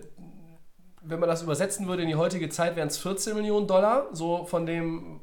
wenn 1.02 1.20
man 1.20 1.28
das 1.28 1.44
übersetzen 1.44 1.90
würde 1.90 2.04
in 2.04 2.08
die 2.08 2.16
heutige 2.16 2.48
Zeit, 2.48 2.78
wären 2.78 2.88
es 2.88 2.98
14 2.98 3.36
Millionen 3.36 3.68
Dollar. 3.68 4.08
So 4.14 4.46
von 4.46 4.66
dem, 4.66 5.20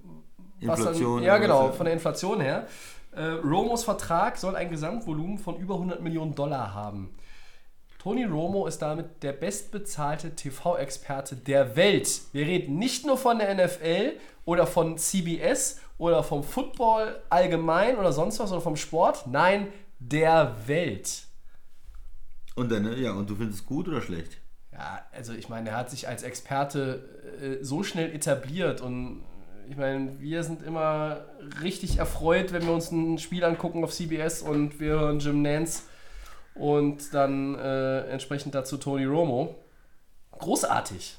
was 0.60 0.78
Inflation 0.80 1.16
Dann, 1.16 1.24
ja, 1.24 1.38
genau, 1.38 1.72
von 1.72 1.86
der 1.86 1.94
Inflation 1.94 2.42
her. 2.42 2.66
Äh, 3.12 3.24
Romos 3.24 3.84
Vertrag 3.84 4.36
soll 4.36 4.56
ein 4.56 4.70
Gesamtvolumen 4.70 5.38
von 5.38 5.56
über 5.56 5.74
100 5.74 6.02
Millionen 6.02 6.34
Dollar 6.34 6.74
haben. 6.74 7.10
Tony 7.98 8.24
Romo 8.24 8.66
ist 8.66 8.78
damit 8.78 9.22
der 9.22 9.32
bestbezahlte 9.32 10.36
TV-Experte 10.36 11.34
der 11.34 11.74
Welt. 11.74 12.20
Wir 12.32 12.46
reden 12.46 12.78
nicht 12.78 13.04
nur 13.04 13.18
von 13.18 13.38
der 13.38 13.54
NFL 13.54 14.12
oder 14.44 14.66
von 14.66 14.96
CBS 14.96 15.80
oder 15.98 16.22
vom 16.22 16.44
Football 16.44 17.20
allgemein 17.28 17.98
oder 17.98 18.12
sonst 18.12 18.38
was 18.38 18.52
oder 18.52 18.60
vom 18.60 18.76
Sport. 18.76 19.26
Nein, 19.26 19.68
der 19.98 20.54
Welt. 20.66 21.24
Und 22.54 22.70
deine, 22.70 22.96
ja, 22.96 23.12
und 23.12 23.28
du 23.28 23.34
findest 23.34 23.60
es 23.60 23.66
gut 23.66 23.88
oder 23.88 24.00
schlecht? 24.00 24.38
Ja, 24.72 25.00
also 25.12 25.32
ich 25.32 25.48
meine, 25.48 25.70
er 25.70 25.76
hat 25.76 25.90
sich 25.90 26.06
als 26.06 26.22
Experte 26.22 27.04
äh, 27.42 27.64
so 27.64 27.82
schnell 27.82 28.14
etabliert 28.14 28.80
und 28.80 29.24
ich 29.68 29.76
meine, 29.76 30.18
wir 30.18 30.42
sind 30.42 30.62
immer 30.62 31.26
richtig 31.62 31.98
erfreut, 31.98 32.52
wenn 32.52 32.66
wir 32.66 32.72
uns 32.72 32.90
ein 32.90 33.18
Spiel 33.18 33.44
angucken 33.44 33.84
auf 33.84 33.92
CBS 33.92 34.42
und 34.42 34.80
wir 34.80 34.92
hören 34.92 35.18
Jim 35.18 35.42
Nance 35.42 35.82
und 36.54 37.12
dann 37.12 37.54
äh, 37.54 38.00
entsprechend 38.08 38.54
dazu 38.54 38.78
Tony 38.78 39.04
Romo. 39.04 39.56
Großartig. 40.32 41.16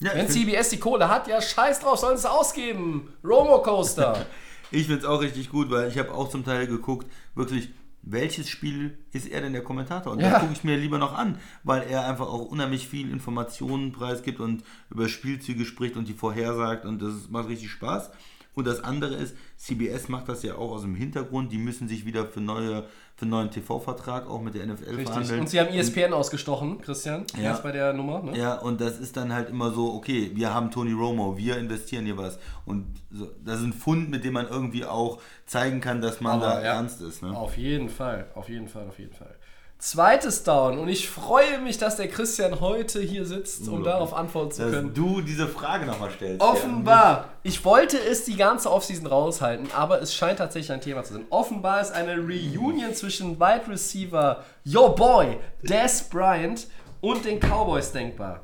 Ja, 0.00 0.14
Wenn 0.14 0.28
CBS 0.28 0.70
die 0.70 0.78
Kohle 0.78 1.08
hat, 1.08 1.28
ja 1.28 1.40
scheiß 1.40 1.80
drauf, 1.80 1.98
sollen 1.98 2.18
sie 2.18 2.30
ausgeben. 2.30 3.12
Romo 3.22 3.62
Coaster. 3.62 4.26
Ich 4.70 4.86
finde 4.86 5.02
es 5.02 5.04
auch 5.04 5.20
richtig 5.20 5.50
gut, 5.50 5.70
weil 5.70 5.88
ich 5.88 5.98
habe 5.98 6.12
auch 6.12 6.28
zum 6.28 6.44
Teil 6.44 6.66
geguckt, 6.66 7.06
wirklich, 7.36 7.68
welches 8.06 8.48
Spiel 8.50 8.98
ist 9.12 9.26
er 9.28 9.40
denn 9.40 9.52
der 9.52 9.62
Kommentator? 9.64 10.12
Und 10.12 10.20
Ja. 10.20 10.30
da 10.32 10.38
gucke 10.40 10.52
ich 10.52 10.64
mir 10.64 10.76
lieber 10.76 10.98
noch 10.98 11.14
an, 11.16 11.38
weil 11.62 11.82
er 11.82 12.06
einfach 12.06 12.26
auch 12.26 12.44
unheimlich 12.46 12.86
viel 12.88 13.10
Informationen 13.10 13.92
preisgibt 13.92 14.40
und 14.40 14.62
über 14.90 15.08
Spielzüge 15.08 15.64
spricht 15.64 15.96
und 15.96 16.08
die 16.08 16.12
vorhersagt 16.14 16.84
und 16.84 17.00
das 17.00 17.28
macht 17.30 17.48
richtig 17.48 17.70
Spaß. 17.70 18.10
Und 18.54 18.66
das 18.66 18.82
andere 18.82 19.14
ist, 19.14 19.36
CBS 19.56 20.08
macht 20.08 20.28
das 20.28 20.42
ja 20.42 20.54
auch 20.54 20.70
aus 20.72 20.82
dem 20.82 20.94
Hintergrund. 20.94 21.50
Die 21.52 21.58
müssen 21.58 21.88
sich 21.88 22.06
wieder 22.06 22.26
für, 22.26 22.40
neue, 22.40 22.84
für 23.16 23.22
einen 23.22 23.30
neuen 23.30 23.50
TV-Vertrag 23.50 24.28
auch 24.28 24.40
mit 24.40 24.54
der 24.54 24.66
NFL 24.66 24.84
Richtig. 24.84 25.06
verhandeln. 25.06 25.40
Und 25.40 25.48
sie 25.48 25.60
haben 25.60 25.72
E 25.72 25.78
ESPN 25.78 26.12
ausgestochen, 26.12 26.80
Christian. 26.80 27.24
Ja. 27.36 27.50
Jetzt 27.50 27.62
bei 27.62 27.72
der 27.72 27.92
Nummer. 27.92 28.22
Ne? 28.22 28.38
Ja, 28.38 28.54
und 28.54 28.80
das 28.80 29.00
ist 29.00 29.16
dann 29.16 29.32
halt 29.32 29.50
immer 29.50 29.72
so, 29.72 29.92
okay, 29.94 30.30
wir 30.34 30.54
haben 30.54 30.70
Tony 30.70 30.92
Romo, 30.92 31.36
wir 31.36 31.58
investieren 31.58 32.04
hier 32.04 32.16
was. 32.16 32.38
Und 32.64 32.86
so, 33.10 33.30
das 33.44 33.58
ist 33.60 33.66
ein 33.66 33.72
Fund, 33.72 34.10
mit 34.10 34.24
dem 34.24 34.34
man 34.34 34.48
irgendwie 34.48 34.84
auch 34.84 35.20
zeigen 35.46 35.80
kann, 35.80 36.00
dass 36.00 36.20
man 36.20 36.34
Aber 36.34 36.46
da 36.46 36.62
ja. 36.62 36.74
ernst 36.74 37.00
ist. 37.02 37.22
Ne? 37.22 37.36
Auf 37.36 37.56
jeden 37.56 37.88
Fall, 37.88 38.26
auf 38.34 38.48
jeden 38.48 38.68
Fall, 38.68 38.86
auf 38.88 38.98
jeden 38.98 39.14
Fall. 39.14 39.34
Zweites 39.78 40.44
Down 40.44 40.78
und 40.78 40.88
ich 40.88 41.10
freue 41.10 41.58
mich, 41.58 41.76
dass 41.76 41.96
der 41.96 42.08
Christian 42.08 42.60
heute 42.60 43.00
hier 43.02 43.26
sitzt, 43.26 43.68
um 43.68 43.84
darauf 43.84 44.14
antworten 44.14 44.52
zu 44.52 44.62
Dass 44.62 44.70
können. 44.70 44.94
du 44.94 45.20
diese 45.20 45.46
Frage 45.46 45.84
nochmal 45.84 46.10
stellst. 46.10 46.40
Offenbar, 46.40 47.28
ich 47.42 47.62
wollte 47.66 47.98
es 47.98 48.24
die 48.24 48.36
ganze 48.36 48.70
Offseason 48.72 49.06
raushalten, 49.06 49.68
aber 49.76 50.00
es 50.00 50.14
scheint 50.14 50.38
tatsächlich 50.38 50.72
ein 50.72 50.80
Thema 50.80 51.04
zu 51.04 51.12
sein. 51.14 51.26
Offenbar 51.28 51.82
ist 51.82 51.92
eine 51.92 52.16
Reunion 52.16 52.94
zwischen 52.94 53.38
Wide 53.38 53.68
Receiver, 53.68 54.42
your 54.66 54.94
boy, 54.94 55.36
Des 55.62 56.04
Bryant 56.04 56.66
und 57.02 57.26
den 57.26 57.38
Cowboys 57.38 57.92
denkbar. 57.92 58.40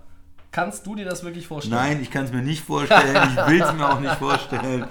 Kannst 0.53 0.85
du 0.87 0.95
dir 0.95 1.07
das 1.07 1.25
wirklich 1.25 1.47
vorstellen? 1.47 1.77
Nein, 1.81 2.03
ich 2.03 2.11
kann 2.11 2.25
es 2.27 2.33
mir 2.33 2.43
nicht 2.43 2.63
vorstellen. 2.65 3.31
Ich 3.37 3.47
will 3.47 3.63
es 3.63 3.73
mir 3.73 3.89
auch 3.89 4.01
nicht 4.01 4.15
vorstellen. 4.19 4.85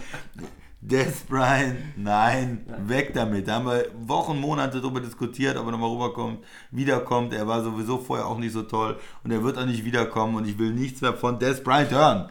Des 0.82 1.22
Bryant, 1.24 1.98
nein, 1.98 2.66
weg 2.88 3.14
damit. 3.14 3.48
Da 3.48 3.56
haben 3.56 3.66
wir 3.66 3.88
Wochen, 4.00 4.40
Monate 4.40 4.80
darüber 4.80 5.02
diskutiert, 5.02 5.58
ob 5.58 5.66
er 5.66 5.72
nochmal 5.72 5.90
rüberkommt, 5.90 6.46
wiederkommt. 6.72 7.34
Er 7.34 7.48
war 7.48 7.62
sowieso 7.62 7.98
vorher 7.98 8.28
auch 8.28 8.38
nicht 8.38 8.54
so 8.54 8.64
toll 8.64 8.98
und 9.24 9.32
er 9.32 9.44
wird 9.44 9.58
auch 9.58 9.66
nicht 9.66 9.84
wiederkommen 9.84 10.36
und 10.36 10.48
ich 10.48 10.58
will 10.58 10.72
nichts 10.72 11.02
mehr 11.02 11.14
von 11.14 11.38
Des 11.38 11.62
Bryant 11.62 11.92
hören. 11.92 12.30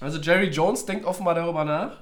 Also 0.00 0.18
Jerry 0.18 0.48
Jones 0.50 0.84
denkt 0.84 1.06
offenbar 1.06 1.34
darüber 1.34 1.64
nach. 1.64 1.96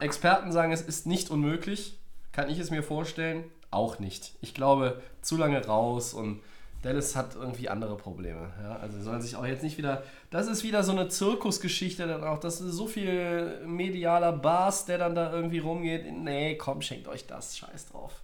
Experten 0.00 0.52
sagen, 0.52 0.72
es 0.72 0.80
ist 0.80 1.06
nicht 1.06 1.30
unmöglich. 1.30 1.98
Kann 2.32 2.48
ich 2.48 2.58
es 2.58 2.70
mir 2.70 2.82
vorstellen? 2.82 3.44
Auch 3.70 3.98
nicht. 3.98 4.34
Ich 4.40 4.54
glaube, 4.54 5.02
zu 5.20 5.36
lange 5.36 5.64
raus 5.66 6.14
und 6.14 6.40
Dallas 6.84 7.16
hat 7.16 7.34
irgendwie 7.34 7.70
andere 7.70 7.96
Probleme. 7.96 8.52
Ja? 8.62 8.76
Also 8.76 9.00
sollen 9.00 9.22
sich 9.22 9.36
auch 9.36 9.46
jetzt 9.46 9.62
nicht 9.62 9.78
wieder. 9.78 10.02
Das 10.30 10.46
ist 10.46 10.64
wieder 10.64 10.82
so 10.82 10.92
eine 10.92 11.08
Zirkusgeschichte 11.08 12.06
dann 12.06 12.22
auch. 12.22 12.38
Das 12.38 12.60
ist 12.60 12.74
so 12.74 12.86
viel 12.86 13.64
medialer 13.66 14.32
Bars, 14.32 14.84
der 14.84 14.98
dann 14.98 15.14
da 15.14 15.32
irgendwie 15.32 15.60
rumgeht. 15.60 16.04
Nee, 16.12 16.56
komm, 16.56 16.82
schenkt 16.82 17.08
euch 17.08 17.26
das. 17.26 17.56
Scheiß 17.56 17.88
drauf. 17.88 18.22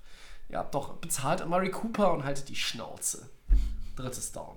Ihr 0.51 0.59
habt 0.59 0.75
doch 0.75 0.95
bezahlt 0.95 1.47
Murray 1.49 1.71
Cooper 1.71 2.13
und 2.13 2.25
haltet 2.25 2.51
die 2.51 2.57
Schnauze. 2.57 3.31
Drittes 3.97 4.31
Down. 4.33 4.57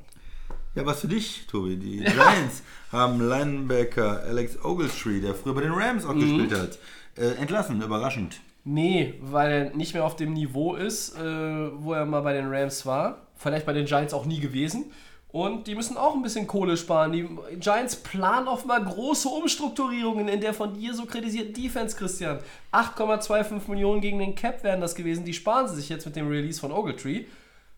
Ja, 0.75 0.85
was 0.85 1.01
für 1.01 1.07
dich, 1.07 1.47
Tobi? 1.47 1.77
Die 1.77 1.97
Giants 2.03 2.63
haben 2.91 3.21
Linebacker 3.21 4.23
Alex 4.23 4.63
Ogletree, 4.65 5.21
der 5.21 5.33
früher 5.33 5.53
bei 5.53 5.61
den 5.61 5.71
Rams 5.71 6.03
auch 6.03 6.15
gespielt 6.15 6.53
hat, 6.53 6.77
äh, 7.15 7.35
entlassen. 7.35 7.81
Überraschend. 7.81 8.41
Nee, 8.65 9.15
weil 9.21 9.51
er 9.51 9.75
nicht 9.75 9.93
mehr 9.93 10.05
auf 10.05 10.15
dem 10.15 10.33
Niveau 10.33 10.75
ist, 10.75 11.17
äh, 11.17 11.21
wo 11.21 11.93
er 11.93 12.05
mal 12.05 12.21
bei 12.21 12.33
den 12.33 12.47
Rams 12.47 12.85
war. 12.85 13.27
Vielleicht 13.35 13.65
bei 13.65 13.73
den 13.73 13.85
Giants 13.85 14.13
auch 14.13 14.25
nie 14.25 14.39
gewesen. 14.39 14.85
Und 15.33 15.65
die 15.65 15.73
müssen 15.73 15.97
auch 15.97 16.13
ein 16.13 16.21
bisschen 16.21 16.45
Kohle 16.45 16.77
sparen. 16.77 17.11
Die 17.11 17.27
Giants 17.59 17.95
planen 17.95 18.47
offenbar 18.47 18.85
große 18.85 19.27
Umstrukturierungen 19.27 20.27
in 20.27 20.39
der 20.39 20.53
von 20.53 20.75
dir 20.75 20.93
so 20.93 21.05
kritisierten 21.05 21.53
Defense, 21.55 21.97
Christian. 21.97 22.39
8,25 22.71 23.67
Millionen 23.67 23.99
gegen 23.99 24.19
den 24.19 24.35
Cap 24.35 24.63
wären 24.63 24.79
das 24.79 24.93
gewesen. 24.93 25.25
Die 25.25 25.33
sparen 25.33 25.67
sie 25.67 25.75
sich 25.75 25.89
jetzt 25.89 26.05
mit 26.05 26.15
dem 26.15 26.27
Release 26.27 26.59
von 26.59 26.71
Ogletree. 26.71 27.25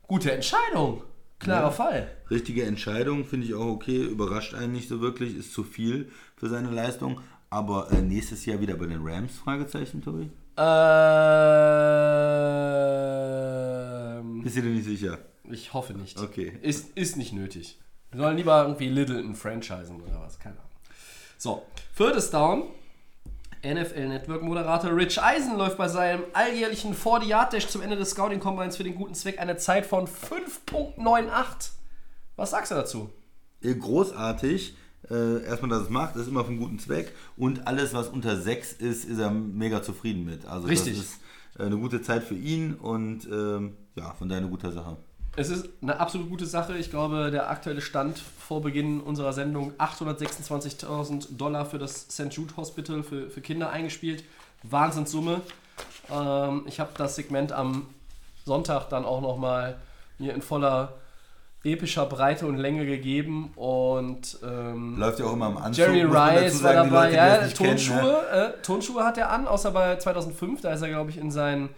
Gute 0.03 0.33
Entscheidung. 0.33 1.03
Klarer 1.39 1.67
Ja. 1.67 1.71
Fall. 1.71 2.11
Richtige 2.29 2.63
Entscheidung, 2.65 3.23
finde 3.23 3.47
ich 3.47 3.53
auch 3.53 3.67
okay. 3.67 4.03
Überrascht 4.03 4.53
einen 4.53 4.73
nicht 4.73 4.89
so 4.89 4.99
wirklich, 4.99 5.35
ist 5.37 5.53
zu 5.53 5.63
viel 5.63 6.11
für 6.35 6.49
seine 6.49 6.69
Leistung. 6.69 7.21
Aber 7.49 7.89
äh, 7.91 8.01
nächstes 8.01 8.45
Jahr 8.45 8.59
wieder 8.59 8.75
bei 8.75 8.87
den 8.87 8.99
Rams? 9.01 9.37
Fragezeichen, 9.37 10.01
Tobi? 10.01 10.29
Ähm, 10.57 10.63
Bist 14.43 14.57
du 14.57 14.61
dir 14.61 14.69
nicht 14.69 14.85
sicher? 14.85 15.17
Ich 15.49 15.73
hoffe 15.73 15.93
nicht. 15.93 16.19
Okay. 16.19 16.57
Ist, 16.61 16.97
ist 16.97 17.17
nicht 17.17 17.33
nötig. 17.33 17.79
Wir 18.11 18.21
sollen 18.21 18.37
lieber 18.37 18.61
irgendwie 18.61 18.87
Littleton 18.87 19.35
franchisen 19.35 20.01
oder 20.01 20.21
was, 20.21 20.39
keine 20.39 20.55
Ahnung. 20.55 20.69
So, 21.37 21.65
viertes 21.93 22.31
Down. 22.31 22.69
NFL 23.63 24.07
Network 24.07 24.43
Moderator 24.43 24.95
Rich 24.95 25.21
Eisen 25.21 25.57
läuft 25.57 25.77
bei 25.77 25.87
seinem 25.87 26.23
alljährlichen 26.33 26.93
40 26.93 27.27
Yard 27.27 27.53
Dash 27.53 27.67
zum 27.67 27.81
Ende 27.81 27.95
des 27.95 28.11
Scouting 28.11 28.39
Combines 28.39 28.77
für 28.77 28.83
den 28.83 28.93
guten 28.95 29.15
Zweck 29.15 29.39
eine 29.39 29.57
Zeit 29.57 29.87
von 29.87 30.07
5.98. 30.07 31.71
Was 32.35 32.51
sagst 32.51 32.71
du 32.71 32.75
dazu? 32.75 33.09
Großartig. 33.63 34.75
Äh, 35.09 35.43
erstmal, 35.43 35.69
dass 35.69 35.83
es 35.83 35.89
macht, 35.89 36.15
ist 36.15 36.27
immer 36.27 36.43
vom 36.43 36.57
guten 36.57 36.79
Zweck. 36.79 37.13
Und 37.37 37.67
alles, 37.67 37.93
was 37.93 38.07
unter 38.07 38.39
6 38.39 38.73
ist, 38.73 39.05
ist 39.05 39.19
er 39.19 39.29
mega 39.29 39.83
zufrieden 39.83 40.25
mit. 40.25 40.45
Also 40.45 40.67
Richtig. 40.67 40.97
das 40.97 41.05
ist 41.05 41.19
äh, 41.59 41.63
eine 41.63 41.77
gute 41.77 42.01
Zeit 42.01 42.23
für 42.23 42.35
ihn 42.35 42.73
und 42.73 43.27
ähm, 43.31 43.73
ja, 43.95 44.13
von 44.13 44.29
daher 44.29 44.41
eine 44.41 44.51
gute 44.51 44.71
Sache. 44.71 44.97
Es 45.37 45.49
ist 45.49 45.67
eine 45.81 45.99
absolut 45.99 46.29
gute 46.29 46.45
Sache. 46.45 46.77
Ich 46.77 46.89
glaube, 46.89 47.29
der 47.29 47.49
aktuelle 47.49 47.81
Stand 47.81 48.17
vor 48.17 48.61
Beginn 48.61 49.01
unserer 49.01 49.33
Sendung 49.33 49.73
826.000 49.77 51.35
Dollar 51.35 51.65
für 51.65 51.77
das 51.77 52.07
St. 52.09 52.31
Jude 52.31 52.55
Hospital 52.55 53.03
für, 53.03 53.29
für 53.29 53.41
Kinder 53.41 53.69
eingespielt. 53.69 54.23
Wahnsinnssumme. 54.63 55.41
Ähm, 56.09 56.63
ich 56.67 56.79
habe 56.79 56.91
das 56.97 57.15
Segment 57.15 57.51
am 57.51 57.87
Sonntag 58.45 58.89
dann 58.89 59.03
auch 59.03 59.21
nochmal 59.21 59.77
mir 60.19 60.33
in 60.33 60.41
voller 60.41 60.93
epischer 61.65 62.05
Breite 62.05 62.45
und 62.47 62.57
Länge 62.57 62.85
gegeben 62.85 63.51
und 63.55 64.37
ähm, 64.43 64.97
Läuft 64.97 65.19
ja 65.19 65.25
auch 65.25 65.33
immer 65.33 65.47
am 65.47 65.57
Anzug. 65.57 65.85
Jerry 65.85 66.03
Rice 66.03 66.63
war 66.63 66.73
dabei. 66.73 67.05
Leute, 67.05 67.15
Ja, 67.15 67.41
nicht 67.43 67.57
kennen, 67.57 67.69
Tonschuhe, 67.71 67.97
ne? 68.01 68.53
äh, 68.57 68.61
Tonschuhe 68.61 69.03
hat 69.03 69.17
er 69.17 69.31
an, 69.31 69.47
außer 69.47 69.71
bei 69.71 69.97
2005. 69.97 70.61
Da 70.61 70.73
ist 70.73 70.81
er, 70.81 70.89
glaube 70.89 71.09
ich, 71.09 71.17
in 71.17 71.31
seinen, 71.31 71.69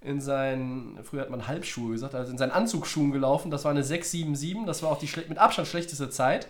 in 0.00 0.20
seinen, 0.20 0.98
früher 1.04 1.22
hat 1.22 1.30
man 1.30 1.46
Halbschuhe 1.46 1.92
gesagt, 1.92 2.14
also 2.14 2.30
in 2.30 2.38
seinen 2.38 2.52
Anzugsschuhen 2.52 3.12
gelaufen. 3.12 3.50
Das 3.50 3.64
war 3.64 3.70
eine 3.70 3.82
677, 3.82 4.66
das 4.66 4.82
war 4.82 4.90
auch 4.90 4.98
die 4.98 5.08
mit 5.28 5.38
Abstand 5.38 5.68
schlechteste 5.68 6.10
Zeit. 6.10 6.48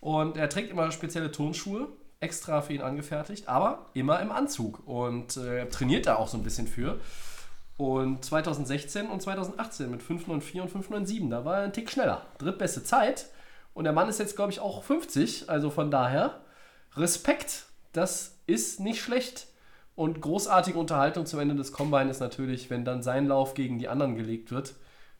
Und 0.00 0.36
er 0.36 0.48
trägt 0.48 0.70
immer 0.70 0.90
spezielle 0.92 1.32
Turnschuhe, 1.32 1.88
extra 2.20 2.60
für 2.60 2.74
ihn 2.74 2.82
angefertigt, 2.82 3.48
aber 3.48 3.86
immer 3.94 4.20
im 4.20 4.30
Anzug. 4.30 4.86
Und 4.86 5.36
äh, 5.36 5.66
trainiert 5.68 6.06
da 6.06 6.16
auch 6.16 6.28
so 6.28 6.36
ein 6.36 6.42
bisschen 6.42 6.66
für. 6.66 7.00
Und 7.76 8.24
2016 8.24 9.08
und 9.08 9.20
2018 9.20 9.90
mit 9.90 10.02
594 10.02 10.60
und 10.60 10.70
597, 10.70 11.30
da 11.30 11.44
war 11.44 11.58
er 11.58 11.64
ein 11.64 11.72
Tick 11.72 11.90
schneller. 11.90 12.26
Drittbeste 12.38 12.84
Zeit. 12.84 13.26
Und 13.72 13.84
der 13.84 13.92
Mann 13.92 14.08
ist 14.08 14.20
jetzt, 14.20 14.36
glaube 14.36 14.52
ich, 14.52 14.60
auch 14.60 14.84
50. 14.84 15.50
Also 15.50 15.70
von 15.70 15.90
daher, 15.90 16.40
Respekt, 16.96 17.66
das 17.92 18.38
ist 18.46 18.78
nicht 18.78 19.00
schlecht. 19.00 19.48
Und 19.96 20.20
großartige 20.20 20.78
Unterhaltung 20.78 21.26
zum 21.26 21.40
Ende 21.40 21.54
des 21.54 21.72
Combine 21.72 22.10
ist 22.10 22.20
natürlich, 22.20 22.70
wenn 22.70 22.84
dann 22.84 23.02
sein 23.02 23.26
Lauf 23.26 23.54
gegen 23.54 23.78
die 23.78 23.88
anderen 23.88 24.16
gelegt 24.16 24.50
wird 24.50 24.74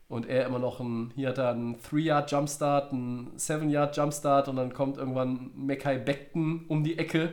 und 0.08 0.26
er 0.26 0.46
immer 0.46 0.58
noch 0.58 0.80
ein, 0.80 1.12
hier 1.14 1.28
hat 1.28 1.38
er 1.38 1.50
einen 1.50 1.76
3-Yard 1.76 2.30
Jumpstart, 2.30 2.92
einen 2.92 3.36
7-Yard 3.36 3.96
Jumpstart 3.96 4.48
und 4.48 4.56
dann 4.56 4.72
kommt 4.74 4.96
irgendwann 4.96 5.52
Mekai 5.54 5.98
Beckton 5.98 6.64
um 6.68 6.82
die 6.82 6.98
Ecke 6.98 7.32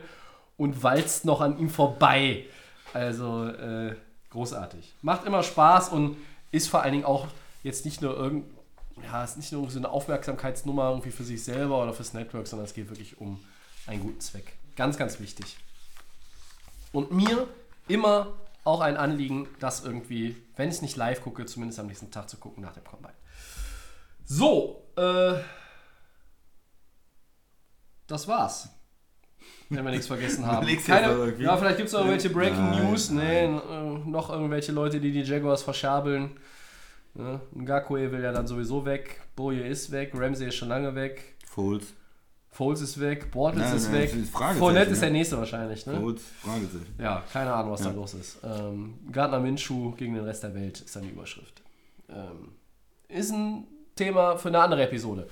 und 0.56 0.82
walzt 0.82 1.24
noch 1.24 1.40
an 1.40 1.58
ihm 1.58 1.68
vorbei. 1.68 2.44
Also 2.92 3.46
äh, 3.46 3.96
großartig. 4.32 4.92
Macht 5.02 5.24
immer 5.26 5.42
Spaß 5.42 5.90
und 5.90 6.16
ist 6.50 6.68
vor 6.68 6.82
allen 6.82 6.92
Dingen 6.92 7.04
auch 7.04 7.28
jetzt 7.62 7.84
nicht 7.84 8.02
nur 8.02 8.16
irgend, 8.16 8.44
ja, 9.02 9.22
ist 9.22 9.36
nicht 9.36 9.52
nur 9.52 9.70
so 9.70 9.78
eine 9.78 9.90
Aufmerksamkeitsnummer 9.90 10.90
irgendwie 10.90 11.10
für 11.10 11.24
sich 11.24 11.44
selber 11.44 11.82
oder 11.82 11.92
fürs 11.92 12.12
Network, 12.12 12.46
sondern 12.46 12.66
es 12.66 12.74
geht 12.74 12.88
wirklich 12.88 13.18
um 13.18 13.42
einen 13.86 14.00
guten 14.00 14.20
Zweck. 14.20 14.54
Ganz, 14.76 14.96
ganz 14.96 15.20
wichtig. 15.20 15.56
Und 16.92 17.12
mir 17.12 17.46
immer 17.88 18.28
auch 18.64 18.80
ein 18.80 18.96
Anliegen, 18.96 19.48
das 19.60 19.84
irgendwie, 19.84 20.36
wenn 20.56 20.68
ich 20.68 20.76
es 20.76 20.82
nicht 20.82 20.96
live 20.96 21.22
gucke, 21.22 21.46
zumindest 21.46 21.80
am 21.80 21.86
nächsten 21.86 22.10
Tag 22.10 22.28
zu 22.28 22.36
gucken 22.36 22.62
nach 22.62 22.72
dem 22.72 22.84
Combine. 22.84 23.14
So, 24.24 24.82
äh, 24.96 25.34
das 28.06 28.28
war's. 28.28 28.68
Wenn 29.76 29.84
wir 29.84 29.90
nichts 29.90 30.06
vergessen 30.06 30.46
haben. 30.46 30.66
Keine, 30.84 31.34
ja, 31.38 31.56
vielleicht 31.56 31.76
gibt 31.76 31.86
es 31.88 31.92
noch 31.92 32.00
irgendwelche 32.00 32.30
Breaking 32.30 32.70
Nein, 32.70 32.90
News. 32.90 33.10
Nee, 33.10 33.44
äh, 33.44 33.48
noch 34.06 34.30
irgendwelche 34.30 34.72
Leute, 34.72 35.00
die 35.00 35.10
die 35.12 35.22
Jaguars 35.22 35.62
verschabeln. 35.62 36.30
Ne? 37.14 37.40
Ngakwe 37.54 38.10
will 38.12 38.22
ja 38.22 38.32
dann 38.32 38.46
sowieso 38.46 38.84
weg. 38.84 39.20
Boye 39.36 39.60
ist 39.66 39.90
weg. 39.90 40.12
Ramsey 40.14 40.48
ist 40.48 40.54
schon 40.56 40.68
lange 40.68 40.94
weg. 40.94 41.36
Foles. 41.46 41.92
Foles 42.50 42.80
ist 42.82 43.00
weg. 43.00 43.30
Bortles 43.30 43.64
Nein, 43.64 43.76
ist 43.76 43.90
nein, 43.92 44.02
weg. 44.02 44.56
Fournette 44.58 44.90
ist 44.92 45.02
der 45.02 45.10
nächste 45.10 45.38
wahrscheinlich. 45.38 45.86
Ne? 45.86 45.98
Foles, 45.98 46.22
Fragezeichen. 46.42 46.94
Ja, 46.98 47.22
keine 47.32 47.52
Ahnung, 47.52 47.72
was 47.72 47.80
da 47.82 47.88
Ja. 47.90 47.94
los 47.94 48.14
ist. 48.14 48.38
Ähm, 48.44 48.94
Gardner 49.10 49.40
Minshew 49.40 49.92
gegen 49.92 50.14
den 50.14 50.24
Rest 50.24 50.42
der 50.42 50.54
Welt 50.54 50.80
ist 50.80 50.94
dann 50.94 51.02
die 51.02 51.10
Überschrift. 51.10 51.62
Ähm, 52.10 52.52
ist 53.08 53.30
ein 53.32 53.66
Thema 53.96 54.36
für 54.36 54.48
eine 54.48 54.60
andere 54.60 54.82
Episode. 54.82 55.26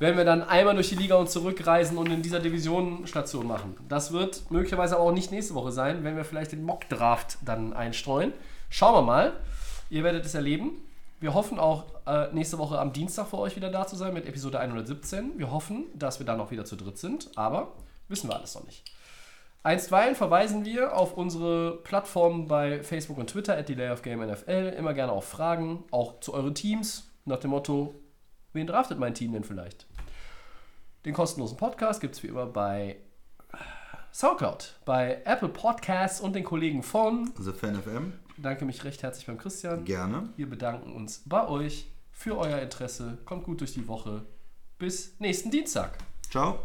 Werden 0.00 0.16
wir 0.16 0.24
dann 0.24 0.42
einmal 0.42 0.74
durch 0.74 0.88
die 0.88 0.94
Liga 0.94 1.16
und 1.16 1.28
zurückreisen 1.28 1.98
und 1.98 2.10
in 2.10 2.22
dieser 2.22 2.40
Division 2.40 3.06
Station 3.06 3.46
machen. 3.46 3.76
Das 3.86 4.12
wird 4.12 4.50
möglicherweise 4.50 4.96
aber 4.96 5.04
auch 5.04 5.12
nicht 5.12 5.30
nächste 5.30 5.54
Woche 5.54 5.72
sein, 5.72 6.04
wenn 6.04 6.16
wir 6.16 6.24
vielleicht 6.24 6.52
den 6.52 6.64
Mock-Draft 6.64 7.36
dann 7.44 7.74
einstreuen. 7.74 8.32
Schauen 8.70 8.94
wir 8.94 9.02
mal. 9.02 9.34
Ihr 9.90 10.02
werdet 10.02 10.24
es 10.24 10.34
erleben. 10.34 10.70
Wir 11.20 11.34
hoffen 11.34 11.58
auch 11.58 11.84
äh, 12.06 12.32
nächste 12.32 12.56
Woche 12.56 12.78
am 12.78 12.94
Dienstag 12.94 13.26
für 13.26 13.36
euch 13.36 13.56
wieder 13.56 13.70
da 13.70 13.86
zu 13.86 13.94
sein 13.94 14.14
mit 14.14 14.24
Episode 14.24 14.58
117. 14.58 15.38
Wir 15.38 15.50
hoffen, 15.50 15.84
dass 15.94 16.18
wir 16.18 16.24
dann 16.24 16.40
auch 16.40 16.50
wieder 16.50 16.64
zu 16.64 16.76
dritt 16.76 16.96
sind, 16.96 17.28
aber 17.36 17.72
wissen 18.08 18.30
wir 18.30 18.36
alles 18.36 18.54
noch 18.54 18.64
nicht. 18.64 18.90
Einstweilen 19.62 20.14
verweisen 20.14 20.64
wir 20.64 20.96
auf 20.96 21.18
unsere 21.18 21.76
Plattformen 21.84 22.48
bei 22.48 22.82
Facebook 22.82 23.18
und 23.18 23.28
Twitter, 23.28 23.58
at 23.58 23.68
Delay 23.68 23.90
of 23.90 24.00
Game 24.00 24.26
NFL. 24.26 24.74
Immer 24.78 24.94
gerne 24.94 25.12
auf 25.12 25.26
Fragen, 25.26 25.84
auch 25.90 26.20
zu 26.20 26.32
euren 26.32 26.54
Teams, 26.54 27.10
nach 27.26 27.38
dem 27.38 27.50
Motto, 27.50 27.94
wen 28.54 28.66
draftet 28.66 28.98
mein 28.98 29.12
Team 29.12 29.34
denn 29.34 29.44
vielleicht? 29.44 29.86
Den 31.04 31.14
kostenlosen 31.14 31.56
Podcast 31.56 32.00
gibt 32.00 32.14
es 32.14 32.22
wie 32.22 32.26
immer 32.28 32.46
bei 32.46 32.96
Soundcloud, 34.12 34.80
bei 34.84 35.22
Apple 35.24 35.48
Podcasts 35.48 36.20
und 36.20 36.34
den 36.34 36.44
Kollegen 36.44 36.82
von. 36.82 37.30
Also 37.38 37.52
Fan 37.52 37.80
FM, 37.80 38.12
Ich 38.30 38.36
bedanke 38.36 38.64
mich 38.64 38.84
recht 38.84 39.02
herzlich 39.02 39.26
beim 39.26 39.38
Christian. 39.38 39.84
gerne. 39.84 40.28
Wir 40.36 40.48
bedanken 40.50 40.92
uns 40.92 41.22
bei 41.26 41.46
euch 41.48 41.90
für 42.12 42.36
euer 42.36 42.58
Interesse. 42.58 43.18
Kommt 43.24 43.44
gut 43.44 43.60
durch 43.60 43.72
die 43.72 43.86
Woche. 43.88 44.26
Bis 44.78 45.18
nächsten 45.20 45.50
Dienstag. 45.50 45.96
Ciao. 46.30 46.60